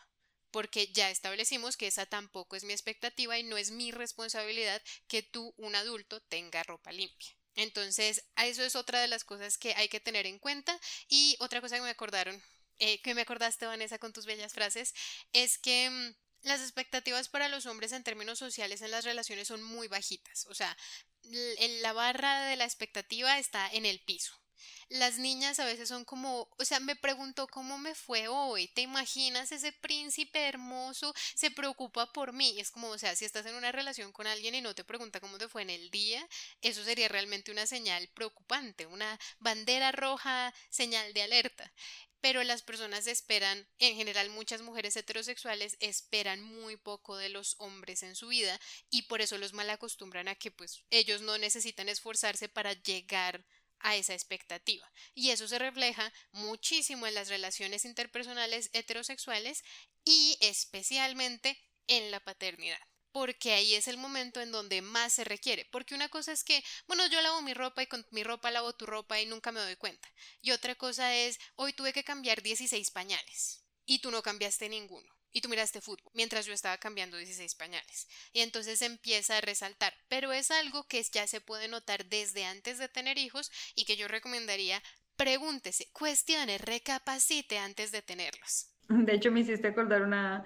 porque 0.52 0.88
ya 0.88 1.10
establecimos 1.10 1.78
que 1.78 1.88
esa 1.88 2.06
tampoco 2.06 2.56
es 2.56 2.64
mi 2.64 2.74
expectativa 2.74 3.38
y 3.38 3.44
no 3.44 3.58
es 3.58 3.72
mi 3.72 3.92
responsabilidad 3.92 4.82
que 5.08 5.22
tú, 5.22 5.54
un 5.58 5.76
adulto, 5.76 6.22
tenga 6.22 6.64
ropa 6.64 6.92
limpia. 6.92 7.30
Entonces, 7.56 8.24
eso 8.38 8.64
es 8.64 8.76
otra 8.76 9.02
de 9.02 9.08
las 9.08 9.24
cosas 9.24 9.58
que 9.58 9.74
hay 9.76 9.90
que 9.90 10.00
tener 10.00 10.26
en 10.26 10.40
cuenta. 10.40 10.80
Y 11.08 11.36
otra 11.40 11.62
cosa 11.62 11.76
que 11.76 11.82
me 11.82 11.90
acordaron 11.90 12.42
eh, 12.80 13.02
que 13.02 13.14
me 13.16 13.22
acordaste, 13.22 13.66
Vanessa, 13.66 14.00
con 14.00 14.14
tus 14.14 14.26
bellas 14.26 14.54
frases, 14.54 14.94
es 15.34 15.58
que 15.58 15.90
mm, 15.90 16.48
las 16.48 16.62
expectativas 16.62 17.30
para 17.30 17.50
los 17.50 17.66
hombres 17.66 17.92
en 17.92 18.04
términos 18.04 18.40
sociales 18.40 18.82
en 18.82 18.92
las 18.92 19.06
relaciones 19.06 19.48
son 19.48 19.62
muy 19.62 19.88
bajitas. 19.88 20.46
O 20.48 20.54
sea, 20.54 20.76
la 21.82 21.94
barra 21.94 22.46
de 22.46 22.56
la 22.56 22.66
expectativa 22.66 23.38
está 23.40 23.70
en 23.72 23.86
el 23.86 24.00
piso. 24.02 24.40
Las 24.90 25.20
niñas 25.20 25.60
a 25.60 25.66
veces 25.66 25.88
son 25.88 26.04
como, 26.04 26.50
o 26.58 26.66
sea, 26.66 26.80
me 26.80 26.96
preguntó 26.96 27.48
cómo 27.48 27.78
me 27.78 27.94
fue 27.96 28.28
hoy. 28.28 28.68
¿Te 28.70 28.82
imaginas 28.82 29.52
ese 29.52 29.72
príncipe 29.72 30.48
hermoso 30.48 31.14
se 31.36 31.52
preocupa 31.52 32.12
por 32.12 32.34
mí? 32.34 32.60
es 32.60 32.72
como, 32.72 32.88
o 32.90 32.98
sea, 32.98 33.16
si 33.16 33.24
estás 33.24 33.46
en 33.46 33.56
una 33.56 33.72
relación 33.72 34.12
con 34.12 34.26
alguien 34.28 34.56
y 34.56 34.62
no 34.62 34.74
te 34.74 34.84
pregunta 34.84 35.20
cómo 35.20 35.38
te 35.38 35.48
fue 35.48 35.62
en 35.62 35.70
el 35.70 35.92
día, 35.92 36.28
eso 36.62 36.84
sería 36.84 37.08
realmente 37.08 37.52
una 37.52 37.68
señal 37.68 38.08
preocupante, 38.10 38.86
una 38.88 39.20
bandera 39.40 39.92
roja, 39.92 40.54
señal 40.70 41.14
de 41.14 41.22
alerta 41.22 41.72
pero 42.22 42.44
las 42.44 42.62
personas 42.62 43.08
esperan, 43.08 43.68
en 43.80 43.96
general 43.96 44.30
muchas 44.30 44.62
mujeres 44.62 44.96
heterosexuales 44.96 45.78
esperan 45.80 46.42
muy 46.42 46.78
poco 46.78 47.18
de 47.18 47.30
los 47.30 47.56
hombres 47.60 48.04
en 48.04 48.16
su 48.16 48.28
vida 48.28 48.60
y 48.90 49.04
por 49.04 49.22
eso 49.22 49.38
los 49.38 49.54
mal 49.54 49.70
acostumbran 49.70 50.28
a 50.28 50.36
que 50.36 50.52
pues 50.52 50.84
ellos 50.90 51.22
no 51.22 51.38
necesitan 51.38 51.90
esforzarse 51.90 52.50
para 52.50 52.74
llegar 52.74 53.46
a 53.80 53.96
esa 53.96 54.14
expectativa. 54.14 54.92
Y 55.14 55.30
eso 55.30 55.48
se 55.48 55.60
refleja 55.60 56.12
muchísimo 56.32 57.08
en 57.08 57.16
las 57.16 57.30
relaciones 57.30 57.86
interpersonales 57.86 58.70
heterosexuales 58.74 59.64
y 60.04 60.38
especialmente 60.42 61.58
en 61.88 62.12
la 62.12 62.20
paternidad 62.20 62.89
porque 63.12 63.54
ahí 63.54 63.76
es 63.76 63.88
el 63.88 63.98
momento 63.98 64.42
en 64.42 64.52
donde 64.52 64.82
más 64.82 65.14
se 65.14 65.24
requiere. 65.24 65.66
Porque 65.72 65.96
una 65.96 66.10
cosa 66.10 66.32
es 66.32 66.44
que, 66.44 66.64
bueno, 66.88 67.06
yo 67.08 67.22
lavo 67.22 67.42
mi 67.42 67.54
ropa 67.54 67.84
y 67.84 67.88
con 67.88 68.06
mi 68.12 68.24
ropa 68.24 68.52
lavo 68.52 68.74
tu 68.74 68.86
ropa 68.86 69.20
y 69.20 69.26
nunca 69.26 69.52
me 69.52 69.60
doy 69.60 69.76
cuenta. 69.76 70.08
Y 70.42 70.52
otra 70.52 70.76
cosa 70.76 71.16
es, 71.16 71.40
hoy 71.56 71.74
tuve 71.74 71.94
que 71.94 72.04
cambiar 72.04 72.42
16 72.42 72.92
pañales 72.92 73.64
y 73.86 74.00
tú 74.00 74.12
no 74.12 74.22
cambiaste 74.22 74.70
ninguno. 74.70 75.10
y 75.32 75.42
tú 75.42 75.50
miraste 75.50 75.80
fútbol 75.80 76.12
mientras 76.16 76.48
yo 76.48 76.54
estaba 76.54 76.80
cambiando 76.80 77.16
16 77.18 77.54
pañales. 77.54 78.08
Y 78.34 78.42
entonces 78.42 78.82
empieza 78.82 79.38
a 79.38 79.42
resaltar, 79.42 79.94
pero 80.08 80.32
es 80.34 80.50
algo 80.50 80.88
que 80.88 81.04
ya 81.04 81.28
se 81.28 81.40
puede 81.40 81.68
notar 81.68 82.06
desde 82.06 82.46
antes 82.46 82.80
de 82.80 82.90
tener 82.90 83.20
hijos 83.20 83.52
y 83.76 83.86
que 83.86 83.96
yo 83.96 84.08
recomendaría 84.08 84.82
pregúntese, 85.20 85.90
cuestione, 85.92 86.58
recapacite 86.58 87.58
antes 87.60 87.92
de 87.92 88.02
tenerlos. 88.02 88.72
De 88.88 89.14
hecho, 89.14 89.32
me 89.32 89.42
hiciste 89.42 89.68
acordar 89.68 90.02
una, 90.02 90.46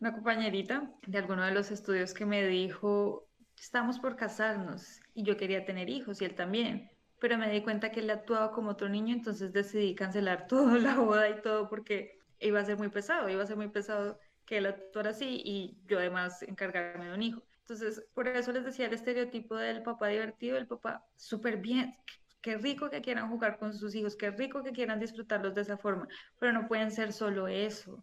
una 0.00 0.12
compañerita 0.14 0.90
de 1.06 1.18
alguno 1.18 1.44
de 1.44 1.52
los 1.52 1.70
estudios 1.70 2.14
que 2.14 2.24
me 2.24 2.46
dijo, 2.46 3.28
estamos 3.58 3.98
por 3.98 4.16
casarnos 4.16 5.00
y 5.14 5.24
yo 5.24 5.36
quería 5.36 5.64
tener 5.64 5.90
hijos 5.90 6.20
y 6.22 6.24
él 6.24 6.34
también, 6.34 6.90
pero 7.20 7.36
me 7.36 7.50
di 7.50 7.62
cuenta 7.62 7.92
que 7.92 8.00
él 8.00 8.10
actuaba 8.10 8.50
como 8.52 8.70
otro 8.70 8.88
niño, 8.88 9.14
entonces 9.14 9.52
decidí 9.52 9.94
cancelar 9.94 10.46
toda 10.48 10.78
la 10.78 10.96
boda 10.96 11.28
y 11.28 11.42
todo 11.42 11.68
porque 11.68 12.18
iba 12.40 12.60
a 12.60 12.64
ser 12.64 12.78
muy 12.78 12.88
pesado, 12.88 13.28
iba 13.28 13.42
a 13.42 13.46
ser 13.46 13.56
muy 13.56 13.68
pesado 13.68 14.18
que 14.46 14.56
él 14.58 14.66
actuara 14.66 15.10
así 15.10 15.42
y 15.44 15.78
yo 15.86 15.98
además 15.98 16.42
encargarme 16.42 17.06
de 17.06 17.14
un 17.14 17.22
hijo. 17.22 17.42
Entonces, 17.60 18.02
por 18.14 18.26
eso 18.26 18.52
les 18.52 18.64
decía 18.64 18.86
el 18.86 18.94
estereotipo 18.94 19.54
del 19.54 19.82
papá 19.82 20.08
divertido, 20.08 20.56
el 20.56 20.66
papá 20.66 21.06
súper 21.14 21.58
bien, 21.58 21.94
qué 22.40 22.56
rico 22.56 22.88
que 22.90 23.02
quieran 23.02 23.28
jugar 23.30 23.58
con 23.58 23.74
sus 23.74 23.94
hijos, 23.94 24.16
qué 24.16 24.30
rico 24.30 24.62
que 24.62 24.72
quieran 24.72 24.98
disfrutarlos 24.98 25.54
de 25.54 25.60
esa 25.60 25.76
forma, 25.76 26.08
pero 26.38 26.52
no 26.52 26.66
pueden 26.66 26.90
ser 26.90 27.12
solo 27.12 27.46
eso. 27.48 28.02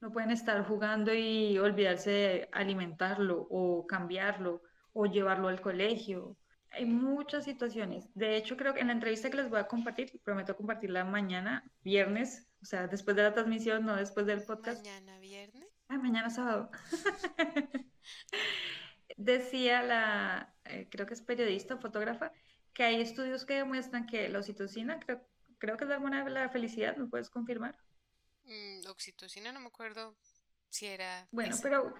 No 0.00 0.12
pueden 0.12 0.30
estar 0.30 0.64
jugando 0.64 1.12
y 1.12 1.58
olvidarse 1.58 2.10
de 2.10 2.48
alimentarlo 2.52 3.46
o 3.50 3.86
cambiarlo 3.86 4.62
o 4.92 5.06
llevarlo 5.06 5.48
al 5.48 5.60
colegio. 5.60 6.36
Hay 6.70 6.84
muchas 6.84 7.44
situaciones. 7.44 8.08
De 8.14 8.36
hecho, 8.36 8.56
creo 8.56 8.74
que 8.74 8.80
en 8.80 8.88
la 8.88 8.92
entrevista 8.92 9.30
que 9.30 9.38
les 9.38 9.50
voy 9.50 9.58
a 9.58 9.66
compartir, 9.66 10.20
prometo 10.22 10.56
compartirla 10.56 11.04
mañana, 11.04 11.64
viernes, 11.82 12.46
o 12.62 12.64
sea, 12.64 12.86
después 12.86 13.16
de 13.16 13.22
la 13.22 13.32
transmisión, 13.32 13.84
no 13.84 13.96
después 13.96 14.26
del 14.26 14.42
podcast. 14.42 14.84
Mañana 14.84 15.18
viernes. 15.18 15.66
Ay, 15.88 15.98
mañana 15.98 16.30
sábado. 16.30 16.70
Decía 19.16 19.82
la, 19.82 20.54
eh, 20.64 20.86
creo 20.90 21.06
que 21.06 21.14
es 21.14 21.22
periodista 21.22 21.74
o 21.74 21.78
fotógrafa, 21.78 22.32
que 22.72 22.84
hay 22.84 23.00
estudios 23.00 23.44
que 23.44 23.54
demuestran 23.54 24.06
que 24.06 24.28
la 24.28 24.38
oxitocina, 24.38 25.00
creo, 25.00 25.26
creo 25.58 25.76
que 25.76 25.84
es 25.84 25.90
la 25.90 25.96
hormona 25.96 26.22
de 26.22 26.30
la 26.30 26.48
felicidad, 26.50 26.96
¿me 26.96 27.06
puedes 27.06 27.30
confirmar? 27.30 27.76
Mm, 28.48 28.88
oxitocina, 28.88 29.52
no 29.52 29.60
me 29.60 29.68
acuerdo 29.68 30.16
si 30.68 30.86
era... 30.86 31.28
Bueno, 31.30 31.56
pero 31.62 31.94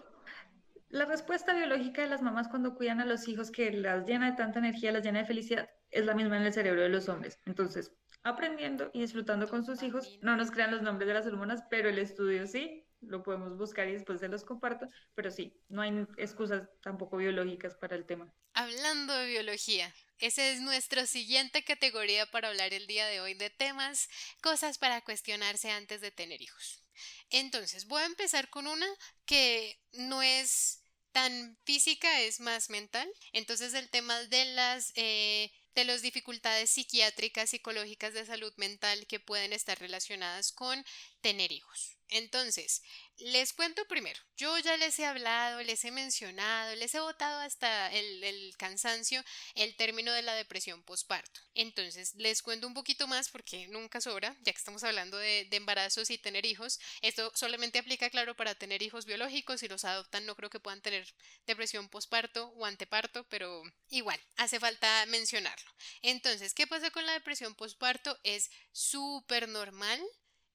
la 0.88 1.04
respuesta 1.04 1.54
biológica 1.54 2.02
de 2.02 2.08
las 2.08 2.22
mamás 2.22 2.48
cuando 2.48 2.74
cuidan 2.74 3.00
a 3.00 3.04
los 3.06 3.28
hijos 3.28 3.50
que 3.50 3.70
las 3.70 4.04
llena 4.06 4.30
de 4.30 4.36
tanta 4.36 4.58
energía, 4.58 4.92
las 4.92 5.04
llena 5.04 5.20
de 5.20 5.26
felicidad, 5.26 5.70
es 5.90 6.04
la 6.04 6.14
misma 6.14 6.38
en 6.38 6.44
el 6.44 6.52
cerebro 6.52 6.82
de 6.82 6.88
los 6.88 7.08
hombres. 7.08 7.38
Entonces, 7.46 7.92
aprendiendo 8.22 8.90
y 8.92 9.00
disfrutando 9.00 9.48
con 9.48 9.64
sus 9.64 9.82
hijos. 9.82 10.18
No 10.22 10.36
nos 10.36 10.50
crean 10.50 10.70
los 10.70 10.82
nombres 10.82 11.08
de 11.08 11.14
las 11.14 11.26
hormonas, 11.26 11.62
pero 11.70 11.88
el 11.88 11.98
estudio 11.98 12.46
sí, 12.46 12.86
lo 13.00 13.22
podemos 13.22 13.56
buscar 13.56 13.88
y 13.88 13.92
después 13.92 14.20
se 14.20 14.28
los 14.28 14.44
comparto, 14.44 14.88
pero 15.14 15.30
sí, 15.30 15.60
no 15.68 15.82
hay 15.82 16.06
excusas 16.16 16.68
tampoco 16.82 17.16
biológicas 17.16 17.76
para 17.76 17.96
el 17.96 18.06
tema. 18.06 18.32
Hablando 18.54 19.14
de 19.14 19.26
biología, 19.28 19.94
esa 20.18 20.46
es 20.48 20.60
nuestra 20.60 21.06
siguiente 21.06 21.64
categoría 21.64 22.26
para 22.26 22.48
hablar 22.48 22.74
el 22.74 22.86
día 22.86 23.06
de 23.06 23.20
hoy 23.20 23.34
de 23.34 23.50
temas, 23.50 24.08
cosas 24.40 24.78
para 24.78 25.00
cuestionarse 25.02 25.70
antes 25.70 26.00
de 26.00 26.10
tener 26.10 26.42
hijos. 26.42 26.82
Entonces, 27.30 27.86
voy 27.86 28.02
a 28.02 28.06
empezar 28.06 28.50
con 28.50 28.66
una 28.66 28.86
que 29.24 29.78
no 29.92 30.22
es 30.22 30.82
tan 31.12 31.58
física, 31.64 32.20
es 32.20 32.40
más 32.40 32.70
mental. 32.70 33.08
Entonces, 33.32 33.74
el 33.74 33.88
tema 33.90 34.18
de 34.24 34.44
las 34.46 34.92
eh, 34.96 35.50
de 35.78 35.84
las 35.84 36.02
dificultades 36.02 36.70
psiquiátricas, 36.70 37.50
psicológicas 37.50 38.12
de 38.12 38.26
salud 38.26 38.52
mental 38.56 39.06
que 39.06 39.20
pueden 39.20 39.52
estar 39.52 39.78
relacionadas 39.78 40.50
con 40.50 40.84
tener 41.20 41.52
hijos. 41.52 41.96
Entonces, 42.08 42.82
les 43.18 43.52
cuento 43.52 43.84
primero, 43.86 44.20
yo 44.36 44.56
ya 44.58 44.76
les 44.76 44.98
he 44.98 45.04
hablado, 45.04 45.60
les 45.62 45.84
he 45.84 45.90
mencionado, 45.90 46.74
les 46.76 46.94
he 46.94 47.00
votado 47.00 47.40
hasta 47.40 47.92
el, 47.92 48.54
cansancio 48.56 49.24
el 49.54 49.74
término 49.76 50.12
de 50.12 50.22
la 50.22 50.34
depresión 50.34 50.82
postparto. 50.82 51.40
Entonces, 51.54 52.14
les 52.14 52.42
cuento 52.42 52.66
un 52.66 52.74
poquito 52.74 53.08
más 53.08 53.28
porque 53.28 53.66
nunca 53.68 54.00
sobra, 54.00 54.36
ya 54.42 54.52
que 54.52 54.58
estamos 54.58 54.84
hablando 54.84 55.16
de, 55.18 55.48
embarazos 55.50 56.10
y 56.10 56.18
tener 56.18 56.46
hijos. 56.46 56.78
Esto 57.02 57.32
solamente 57.34 57.78
aplica, 57.78 58.10
claro, 58.10 58.36
para 58.36 58.54
tener 58.54 58.82
hijos 58.82 59.04
biológicos. 59.04 59.60
Si 59.60 59.68
los 59.68 59.84
adoptan, 59.84 60.24
no 60.24 60.36
creo 60.36 60.50
que 60.50 60.60
puedan 60.60 60.80
tener 60.80 61.12
depresión 61.46 61.88
postparto 61.88 62.48
o 62.56 62.64
anteparto, 62.64 63.24
pero 63.28 63.62
igual, 63.90 64.20
hace 64.36 64.60
falta 64.60 65.04
mencionarlo. 65.06 65.70
Entonces, 66.02 66.54
¿qué 66.54 66.68
pasa 66.68 66.90
con 66.90 67.04
la 67.06 67.12
depresión 67.12 67.56
postparto? 67.56 68.16
Es 68.22 68.50
súper 68.70 69.48
normal 69.48 70.00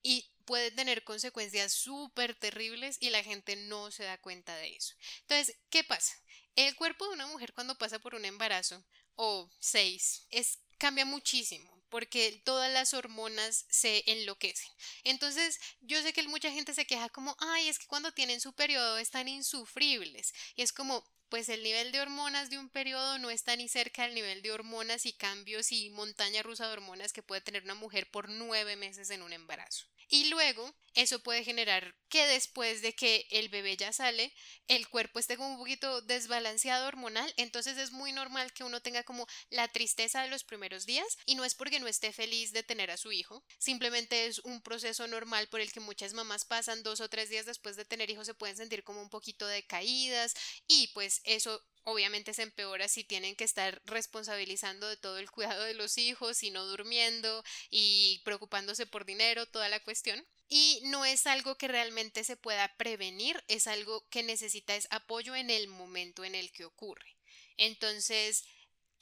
y 0.02 0.33
puede 0.46 0.72
tener 0.72 1.04
consecuencias 1.04 1.74
súper 1.74 2.36
terribles 2.36 2.98
y 3.00 3.10
la 3.10 3.24
gente 3.24 3.56
no 3.56 3.92
se 3.92 4.04
da 4.04 4.18
cuenta 4.18 4.56
de 4.56 4.76
eso. 4.76 4.96
Entonces, 5.22 5.58
¿qué 5.70 5.84
pasa? 5.84 6.14
El 6.56 6.76
cuerpo 6.76 7.06
de 7.08 7.14
una 7.14 7.28
mujer 7.28 7.54
cuando 7.54 7.78
pasa 7.78 8.00
por 8.00 8.16
un 8.16 8.26
embarazo 8.26 8.86
o 9.16 9.50
seis 9.60 10.26
es 10.30 10.60
cambia 10.78 11.06
muchísimo 11.06 11.74
porque 11.94 12.42
todas 12.44 12.74
las 12.74 12.96
hormonas 12.96 13.68
se 13.70 14.04
enloquecen. 14.08 14.68
Entonces, 15.04 15.60
yo 15.80 16.02
sé 16.02 16.12
que 16.12 16.24
mucha 16.24 16.52
gente 16.52 16.74
se 16.74 16.88
queja 16.88 17.08
como, 17.10 17.36
ay, 17.40 17.70
es 17.70 17.78
que 17.78 17.86
cuando 17.86 18.12
tienen 18.12 18.42
su 18.42 18.52
periodo 18.54 18.98
están 18.98 19.28
insufribles. 19.28 20.34
Y 20.56 20.64
es 20.64 20.74
como, 20.74 21.06
pues 21.30 21.50
el 21.50 21.62
nivel 21.62 21.92
de 21.92 22.00
hormonas 22.02 22.50
de 22.50 22.58
un 22.58 22.70
periodo 22.70 23.20
no 23.20 23.30
está 23.30 23.56
ni 23.56 23.68
cerca 23.68 24.04
del 24.04 24.16
nivel 24.16 24.42
de 24.42 24.52
hormonas 24.52 25.06
y 25.06 25.14
cambios 25.14 25.72
y 25.72 25.92
montaña 25.92 26.42
rusa 26.42 26.66
de 26.66 26.74
hormonas 26.74 27.14
que 27.14 27.22
puede 27.22 27.42
tener 27.42 27.64
una 27.64 27.76
mujer 27.76 28.10
por 28.10 28.28
nueve 28.28 28.76
meses 28.76 29.12
en 29.12 29.22
un 29.22 29.32
embarazo. 29.32 29.86
Y 30.14 30.26
luego 30.26 30.72
eso 30.94 31.24
puede 31.24 31.44
generar 31.44 31.96
que 32.08 32.28
después 32.28 32.84
de 32.84 32.94
que 32.94 33.26
el 33.32 33.50
bebé 33.50 33.76
ya 33.76 33.92
sale, 33.92 34.32
el 34.68 34.88
cuerpo 34.88 35.18
esté 35.18 35.38
como 35.38 35.54
un 35.54 35.58
poquito 35.58 36.04
desbalanceado 36.04 36.88
hormonal, 36.88 37.34
entonces 37.36 37.80
es 37.80 37.92
muy 37.92 38.12
normal 38.12 38.54
que 38.54 38.64
uno 38.64 38.80
tenga 38.80 39.02
como 39.02 39.26
la 39.50 39.68
tristeza 39.70 40.22
de 40.22 40.30
los 40.30 40.44
primeros 40.44 40.86
días 40.86 41.18
y 41.26 41.34
no 41.34 41.44
es 41.44 41.56
porque 41.56 41.80
no 41.80 41.88
esté 41.88 42.14
feliz 42.14 42.52
de 42.52 42.62
tener 42.62 42.92
a 42.92 42.98
su 42.98 43.12
hijo, 43.12 43.44
simplemente 43.58 44.28
es 44.28 44.38
un 44.38 44.62
proceso 44.62 45.08
normal 45.08 45.48
por 45.48 45.62
el 45.62 45.72
que 45.72 45.80
muchas 45.80 46.14
mamás 46.14 46.46
pasan 46.46 46.84
dos 46.84 47.02
o 47.02 47.10
tres 47.10 47.30
días 47.30 47.48
después 47.48 47.76
de 47.76 47.84
tener 47.84 48.12
hijos 48.12 48.28
se 48.28 48.36
pueden 48.36 48.56
sentir 48.56 48.84
como 48.84 49.02
un 49.02 49.10
poquito 49.10 49.48
decaídas 49.48 50.36
y 50.68 50.90
pues 50.94 51.22
eso 51.24 51.60
obviamente 51.84 52.34
se 52.34 52.44
empeora 52.44 52.88
si 52.88 53.04
tienen 53.04 53.36
que 53.36 53.44
estar 53.44 53.82
responsabilizando 53.86 54.88
de 54.88 54.98
todo 54.98 55.18
el 55.18 55.32
cuidado 55.32 55.64
de 55.64 55.74
los 55.74 55.98
hijos 55.98 56.44
y 56.44 56.52
no 56.52 56.66
durmiendo 56.66 57.44
y 57.70 58.22
preocupándose 58.26 58.86
por 58.86 59.06
dinero, 59.06 59.46
toda 59.46 59.70
la 59.70 59.80
cuestión. 59.80 60.26
Y 60.50 60.82
no 60.86 61.06
es 61.06 61.26
algo 61.26 61.58
que 61.58 61.68
realmente 61.68 62.24
se 62.24 62.38
pueda 62.38 62.76
prevenir, 62.78 63.44
es 63.48 63.68
algo 63.68 64.08
que 64.10 64.24
necesita 64.24 64.76
es 64.76 64.88
apoyo 64.92 65.36
en 65.36 65.50
el 65.50 65.68
momento 65.68 66.24
en 66.24 66.36
el 66.36 66.52
que 66.52 66.66
ocurre. 66.66 67.18
Entonces, 67.58 68.46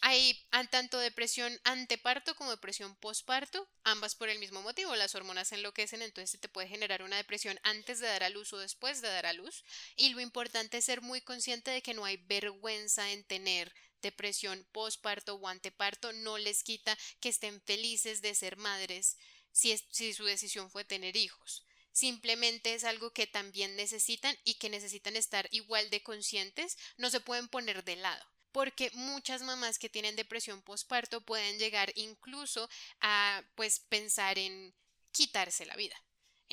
hay 0.02 0.36
tanto 0.72 0.98
depresión 0.98 1.60
anteparto 1.64 2.36
como 2.36 2.50
depresión 2.50 2.96
posparto, 2.96 3.70
ambas 3.84 4.16
por 4.16 4.30
el 4.30 4.40
mismo 4.40 4.64
motivo. 4.64 4.96
Las 4.96 5.14
hormonas 5.14 5.52
enloquecen, 5.52 6.02
entonces 6.02 6.32
se 6.32 6.38
te 6.40 6.50
puede 6.50 6.68
generar 6.68 7.04
una 7.04 7.18
depresión 7.18 7.60
antes 7.62 8.00
de 8.00 8.08
dar 8.08 8.24
a 8.24 8.30
luz 8.30 8.52
o 8.52 8.58
después 8.58 9.02
de 9.02 9.10
dar 9.10 9.28
a 9.28 9.34
luz. 9.34 9.64
Y 9.96 10.10
lo 10.10 10.20
importante 10.20 10.80
es 10.80 10.86
ser 10.86 11.02
muy 11.02 11.22
consciente 11.22 11.70
de 11.70 11.84
que 11.84 11.94
no 11.94 12.04
hay 12.04 12.18
vergüenza 12.18 13.12
en 13.12 13.24
tener 13.26 13.72
depresión 14.02 14.68
posparto 14.72 15.36
o 15.36 15.48
anteparto. 15.48 16.12
No 16.14 16.40
les 16.40 16.64
quita 16.64 16.98
que 17.20 17.30
estén 17.30 17.62
felices 17.62 18.24
de 18.24 18.34
ser 18.34 18.58
madres 18.58 19.18
si, 19.52 19.78
si 19.92 20.14
su 20.14 20.26
decisión 20.26 20.72
fue 20.72 20.84
tener 20.84 21.16
hijos 21.16 21.66
simplemente 21.94 22.74
es 22.74 22.86
algo 22.86 23.12
que 23.12 23.28
también 23.28 23.76
necesitan 23.76 24.34
y 24.46 24.54
que 24.54 24.70
necesitan 24.70 25.18
estar 25.18 25.50
igual 25.52 25.90
de 25.90 26.02
conscientes, 26.02 26.78
no 26.96 27.10
se 27.10 27.20
pueden 27.20 27.50
poner 27.50 27.84
de 27.84 27.98
lado 27.98 28.24
porque 28.52 28.92
muchas 28.94 29.42
mamás 29.42 29.80
que 29.80 29.90
tienen 29.90 30.16
depresión 30.16 30.62
postparto 30.62 31.22
pueden 31.22 31.58
llegar 31.58 31.92
incluso 31.96 32.70
a 33.00 33.44
pues 33.56 33.80
pensar 33.80 34.38
en 34.38 34.74
quitarse 35.12 35.66
la 35.66 35.76
vida. 35.76 35.96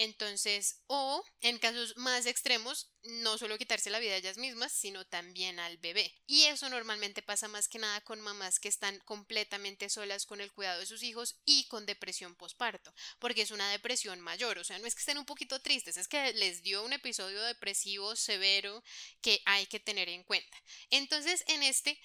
Entonces, 0.01 0.81
o 0.87 1.25
en 1.41 1.59
casos 1.59 1.97
más 1.97 2.27
extremos, 2.27 2.93
no 3.03 3.37
solo 3.37 3.59
quitarse 3.59 3.91
la 3.91 3.99
vida 3.99 4.13
a 4.13 4.19
ellas 4.19 4.39
mismas, 4.39 4.71
sino 4.71 5.05
también 5.05 5.59
al 5.59 5.77
bebé. 5.79 6.15
Y 6.25 6.45
eso 6.45 6.69
normalmente 6.69 7.21
pasa 7.21 7.49
más 7.49 7.69
que 7.69 7.81
nada 7.81 8.01
con 8.03 8.21
mamás 8.21 8.61
que 8.61 8.69
están 8.69 9.01
completamente 9.01 9.89
solas 9.89 10.25
con 10.25 10.41
el 10.41 10.53
cuidado 10.53 10.79
de 10.79 10.87
sus 10.87 11.03
hijos 11.03 11.41
y 11.45 11.67
con 11.67 11.85
depresión 11.85 12.37
posparto, 12.37 12.95
porque 13.19 13.43
es 13.43 13.51
una 13.51 13.69
depresión 13.73 14.21
mayor, 14.21 14.59
o 14.59 14.65
sea, 14.65 14.79
no 14.79 14.87
es 14.87 14.95
que 14.95 15.01
estén 15.01 15.19
un 15.19 15.27
poquito 15.27 15.61
tristes, 15.61 15.97
es 15.97 16.07
que 16.07 16.33
les 16.35 16.63
dio 16.63 16.85
un 16.85 16.93
episodio 16.93 17.43
depresivo 17.43 18.15
severo 18.15 18.85
que 19.21 19.43
hay 19.47 19.67
que 19.67 19.81
tener 19.81 20.09
en 20.09 20.23
cuenta. 20.23 20.57
Entonces, 20.91 21.43
en 21.49 21.65
este 21.65 21.99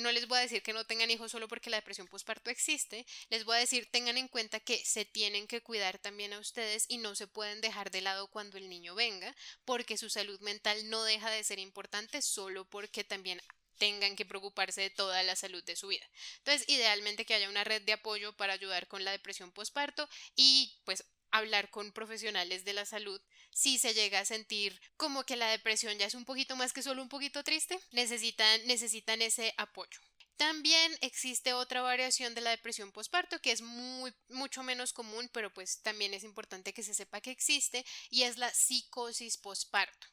no 0.00 0.12
les 0.12 0.26
voy 0.26 0.38
a 0.38 0.42
decir 0.42 0.62
que 0.62 0.72
no 0.72 0.84
tengan 0.84 1.10
hijos 1.10 1.30
solo 1.30 1.48
porque 1.48 1.70
la 1.70 1.76
depresión 1.76 2.08
postparto 2.08 2.50
existe, 2.50 3.06
les 3.28 3.44
voy 3.44 3.56
a 3.56 3.60
decir 3.60 3.88
tengan 3.90 4.18
en 4.18 4.28
cuenta 4.28 4.60
que 4.60 4.84
se 4.84 5.04
tienen 5.04 5.46
que 5.46 5.60
cuidar 5.60 5.98
también 5.98 6.32
a 6.32 6.38
ustedes 6.38 6.86
y 6.88 6.98
no 6.98 7.14
se 7.14 7.26
pueden 7.26 7.60
dejar 7.60 7.90
de 7.90 8.00
lado 8.00 8.28
cuando 8.28 8.58
el 8.58 8.68
niño 8.68 8.94
venga, 8.94 9.34
porque 9.64 9.96
su 9.96 10.10
salud 10.10 10.40
mental 10.40 10.88
no 10.90 11.04
deja 11.04 11.30
de 11.30 11.44
ser 11.44 11.58
importante 11.58 12.22
solo 12.22 12.64
porque 12.64 13.04
también 13.04 13.40
tengan 13.78 14.14
que 14.14 14.26
preocuparse 14.26 14.82
de 14.82 14.90
toda 14.90 15.22
la 15.22 15.34
salud 15.36 15.64
de 15.64 15.74
su 15.74 15.88
vida. 15.88 16.06
Entonces, 16.38 16.68
idealmente 16.68 17.24
que 17.24 17.34
haya 17.34 17.48
una 17.48 17.64
red 17.64 17.80
de 17.82 17.94
apoyo 17.94 18.36
para 18.36 18.52
ayudar 18.52 18.86
con 18.88 19.04
la 19.04 19.10
depresión 19.10 19.52
postparto 19.52 20.06
y 20.36 20.78
pues 20.84 21.04
hablar 21.30 21.70
con 21.70 21.92
profesionales 21.92 22.64
de 22.64 22.72
la 22.72 22.84
salud 22.84 23.20
si 23.52 23.78
se 23.78 23.94
llega 23.94 24.20
a 24.20 24.24
sentir 24.24 24.80
como 24.96 25.24
que 25.24 25.36
la 25.36 25.50
depresión 25.50 25.98
ya 25.98 26.06
es 26.06 26.14
un 26.14 26.24
poquito 26.24 26.56
más 26.56 26.72
que 26.72 26.82
solo 26.82 27.02
un 27.02 27.08
poquito 27.08 27.42
triste, 27.42 27.78
necesitan, 27.92 29.22
ese 29.22 29.54
apoyo. 29.56 30.00
También 30.36 30.96
existe 31.02 31.52
otra 31.52 31.82
variación 31.82 32.34
de 32.34 32.40
la 32.40 32.50
depresión 32.50 32.92
postparto 32.92 33.40
que 33.40 33.52
es 33.52 33.60
mucho 33.60 34.62
menos 34.62 34.92
común, 34.92 35.28
pero 35.32 35.52
pues 35.52 35.82
también 35.82 36.14
es 36.14 36.24
importante 36.24 36.72
que 36.72 36.82
se 36.82 36.94
sepa 36.94 37.20
que 37.20 37.30
existe 37.30 37.84
y 38.08 38.22
es 38.22 38.38
la 38.38 38.50
psicosis 38.50 39.36
postparto. 39.36 40.06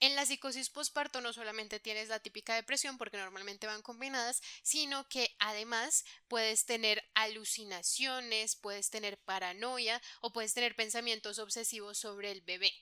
En 0.00 0.14
la 0.14 0.24
psicosis 0.24 0.70
postparto 0.70 1.20
no 1.20 1.32
solamente 1.32 1.80
tienes 1.80 2.08
la 2.08 2.20
típica 2.20 2.54
depresión 2.54 2.98
porque 2.98 3.16
normalmente 3.16 3.66
van 3.66 3.82
combinadas, 3.82 4.40
sino 4.62 5.08
que 5.08 5.34
además 5.40 6.04
puedes 6.28 6.66
tener 6.66 7.02
alucinaciones, 7.14 8.54
puedes 8.54 8.90
tener 8.90 9.18
paranoia 9.18 10.00
o 10.20 10.32
puedes 10.32 10.54
tener 10.54 10.76
pensamientos 10.76 11.40
obsesivos 11.40 11.98
sobre 11.98 12.30
el 12.30 12.42
bebé. 12.42 12.72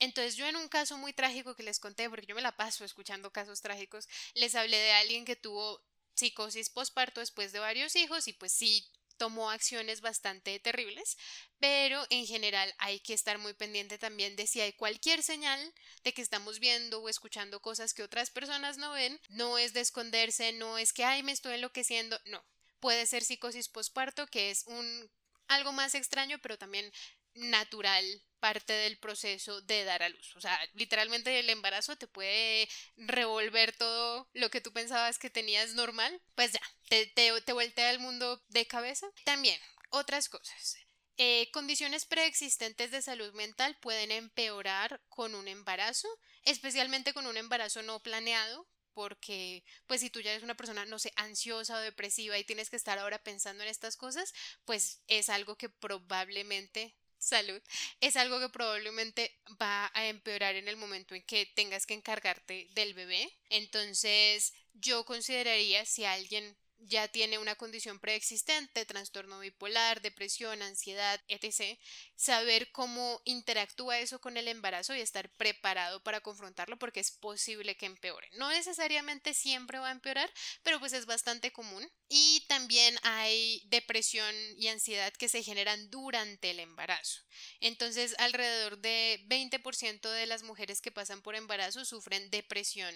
Entonces 0.00 0.34
yo 0.34 0.46
en 0.46 0.56
un 0.56 0.68
caso 0.68 0.96
muy 0.96 1.12
trágico 1.12 1.54
que 1.54 1.62
les 1.62 1.78
conté, 1.78 2.10
porque 2.10 2.26
yo 2.26 2.34
me 2.34 2.42
la 2.42 2.56
paso 2.56 2.84
escuchando 2.84 3.32
casos 3.32 3.60
trágicos, 3.60 4.08
les 4.34 4.56
hablé 4.56 4.78
de 4.78 4.92
alguien 4.92 5.24
que 5.24 5.36
tuvo 5.36 5.80
psicosis 6.14 6.70
postparto 6.70 7.20
después 7.20 7.52
de 7.52 7.60
varios 7.60 7.94
hijos 7.94 8.26
y 8.26 8.32
pues 8.32 8.52
sí 8.52 8.84
tomó 9.18 9.50
acciones 9.50 10.00
bastante 10.00 10.58
terribles, 10.60 11.18
pero 11.58 12.02
en 12.08 12.26
general 12.26 12.72
hay 12.78 13.00
que 13.00 13.12
estar 13.12 13.38
muy 13.38 13.52
pendiente 13.52 13.98
también 13.98 14.36
de 14.36 14.46
si 14.46 14.60
hay 14.60 14.72
cualquier 14.72 15.22
señal 15.22 15.60
de 16.04 16.14
que 16.14 16.22
estamos 16.22 16.60
viendo 16.60 17.00
o 17.02 17.08
escuchando 17.08 17.60
cosas 17.60 17.92
que 17.92 18.02
otras 18.02 18.30
personas 18.30 18.78
no 18.78 18.92
ven, 18.92 19.20
no 19.28 19.58
es 19.58 19.72
de 19.74 19.80
esconderse, 19.80 20.52
no 20.52 20.78
es 20.78 20.92
que 20.92 21.04
ay 21.04 21.22
me 21.22 21.32
estoy 21.32 21.54
enloqueciendo, 21.54 22.18
no. 22.26 22.42
Puede 22.80 23.06
ser 23.06 23.24
psicosis 23.24 23.68
postparto, 23.68 24.26
que 24.28 24.50
es 24.50 24.64
un 24.66 25.10
algo 25.48 25.72
más 25.72 25.94
extraño, 25.94 26.38
pero 26.40 26.58
también 26.58 26.90
natural 27.38 28.04
parte 28.38 28.72
del 28.72 28.98
proceso 28.98 29.60
de 29.62 29.84
dar 29.84 30.02
a 30.02 30.08
luz. 30.08 30.36
O 30.36 30.40
sea, 30.40 30.58
literalmente 30.74 31.38
el 31.38 31.50
embarazo 31.50 31.96
te 31.96 32.06
puede 32.06 32.68
revolver 32.96 33.76
todo 33.76 34.28
lo 34.32 34.50
que 34.50 34.60
tú 34.60 34.72
pensabas 34.72 35.18
que 35.18 35.30
tenías 35.30 35.74
normal. 35.74 36.20
Pues 36.34 36.52
ya, 36.52 36.60
te, 36.88 37.06
te, 37.06 37.32
te 37.42 37.90
el 37.90 37.98
mundo 37.98 38.42
de 38.48 38.66
cabeza. 38.66 39.08
También, 39.24 39.60
otras 39.90 40.28
cosas. 40.28 40.76
Eh, 41.16 41.50
condiciones 41.52 42.04
preexistentes 42.06 42.92
de 42.92 43.02
salud 43.02 43.32
mental 43.34 43.76
pueden 43.80 44.12
empeorar 44.12 45.00
con 45.08 45.34
un 45.34 45.48
embarazo, 45.48 46.08
especialmente 46.44 47.12
con 47.12 47.26
un 47.26 47.36
embarazo 47.36 47.82
no 47.82 48.00
planeado, 48.00 48.68
porque 48.94 49.64
pues 49.86 50.00
si 50.00 50.10
tú 50.10 50.20
ya 50.20 50.30
eres 50.30 50.44
una 50.44 50.56
persona, 50.56 50.84
no 50.84 50.98
sé, 50.98 51.12
ansiosa 51.16 51.76
o 51.76 51.80
depresiva 51.80 52.38
y 52.38 52.44
tienes 52.44 52.70
que 52.70 52.76
estar 52.76 52.98
ahora 52.98 53.22
pensando 53.22 53.64
en 53.64 53.68
estas 53.68 53.96
cosas, 53.96 54.32
pues 54.64 55.02
es 55.08 55.28
algo 55.28 55.56
que 55.56 55.68
probablemente 55.68 56.96
salud, 57.18 57.60
es 58.00 58.16
algo 58.16 58.40
que 58.40 58.48
probablemente 58.48 59.34
va 59.60 59.90
a 59.94 60.06
empeorar 60.06 60.54
en 60.54 60.68
el 60.68 60.76
momento 60.76 61.14
en 61.14 61.22
que 61.22 61.46
tengas 61.46 61.86
que 61.86 61.94
encargarte 61.94 62.68
del 62.72 62.94
bebé. 62.94 63.28
Entonces, 63.50 64.52
yo 64.74 65.04
consideraría 65.04 65.84
si 65.84 66.04
alguien 66.04 66.56
ya 66.80 67.08
tiene 67.08 67.38
una 67.38 67.56
condición 67.56 67.98
preexistente, 67.98 68.86
trastorno 68.86 69.40
bipolar, 69.40 70.00
depresión, 70.00 70.62
ansiedad, 70.62 71.20
etc., 71.28 71.78
saber 72.14 72.70
cómo 72.72 73.20
interactúa 73.24 73.98
eso 73.98 74.20
con 74.20 74.36
el 74.36 74.48
embarazo 74.48 74.94
y 74.94 75.00
estar 75.00 75.30
preparado 75.30 76.02
para 76.02 76.20
confrontarlo 76.20 76.78
porque 76.78 77.00
es 77.00 77.10
posible 77.10 77.76
que 77.76 77.86
empeore. 77.86 78.28
No 78.32 78.50
necesariamente 78.50 79.34
siempre 79.34 79.78
va 79.78 79.88
a 79.88 79.92
empeorar, 79.92 80.30
pero 80.62 80.78
pues 80.80 80.92
es 80.92 81.06
bastante 81.06 81.52
común. 81.52 81.88
Y 82.08 82.44
también 82.48 82.96
hay 83.02 83.62
depresión 83.66 84.34
y 84.56 84.68
ansiedad 84.68 85.12
que 85.12 85.28
se 85.28 85.42
generan 85.42 85.90
durante 85.90 86.50
el 86.50 86.60
embarazo. 86.60 87.20
Entonces, 87.60 88.14
alrededor 88.18 88.78
de 88.78 89.24
20% 89.28 90.10
de 90.10 90.26
las 90.26 90.42
mujeres 90.42 90.80
que 90.80 90.90
pasan 90.90 91.22
por 91.22 91.34
embarazo 91.34 91.84
sufren 91.84 92.30
depresión 92.30 92.94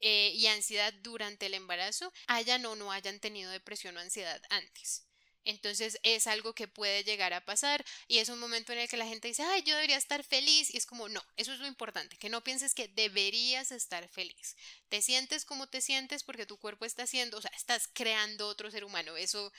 eh, 0.00 0.32
y 0.34 0.46
ansiedad 0.46 0.92
durante 1.02 1.46
el 1.46 1.54
embarazo, 1.54 2.12
hayan 2.26 2.64
o 2.66 2.76
no 2.76 2.92
hayan 2.92 3.20
tenido 3.20 3.50
depresión 3.50 3.96
o 3.96 4.00
ansiedad 4.00 4.40
antes. 4.50 5.07
Entonces 5.44 5.98
es 6.02 6.26
algo 6.26 6.54
que 6.54 6.68
puede 6.68 7.04
llegar 7.04 7.32
a 7.32 7.44
pasar 7.44 7.84
y 8.06 8.18
es 8.18 8.28
un 8.28 8.38
momento 8.38 8.72
en 8.72 8.80
el 8.80 8.88
que 8.88 8.96
la 8.96 9.06
gente 9.06 9.28
dice, 9.28 9.42
ay, 9.42 9.62
yo 9.62 9.74
debería 9.74 9.96
estar 9.96 10.22
feliz 10.24 10.72
y 10.72 10.76
es 10.76 10.86
como, 10.86 11.08
no, 11.08 11.22
eso 11.36 11.52
es 11.52 11.60
lo 11.60 11.66
importante, 11.66 12.16
que 12.16 12.28
no 12.28 12.44
pienses 12.44 12.74
que 12.74 12.88
deberías 12.88 13.72
estar 13.72 14.08
feliz. 14.08 14.56
Te 14.88 15.02
sientes 15.02 15.44
como 15.44 15.66
te 15.66 15.80
sientes 15.80 16.22
porque 16.22 16.46
tu 16.46 16.58
cuerpo 16.58 16.84
está 16.84 17.04
haciendo, 17.04 17.38
o 17.38 17.42
sea, 17.42 17.50
estás 17.56 17.88
creando 17.92 18.46
otro 18.48 18.70
ser 18.70 18.84
humano. 18.84 19.16
Eso, 19.16 19.52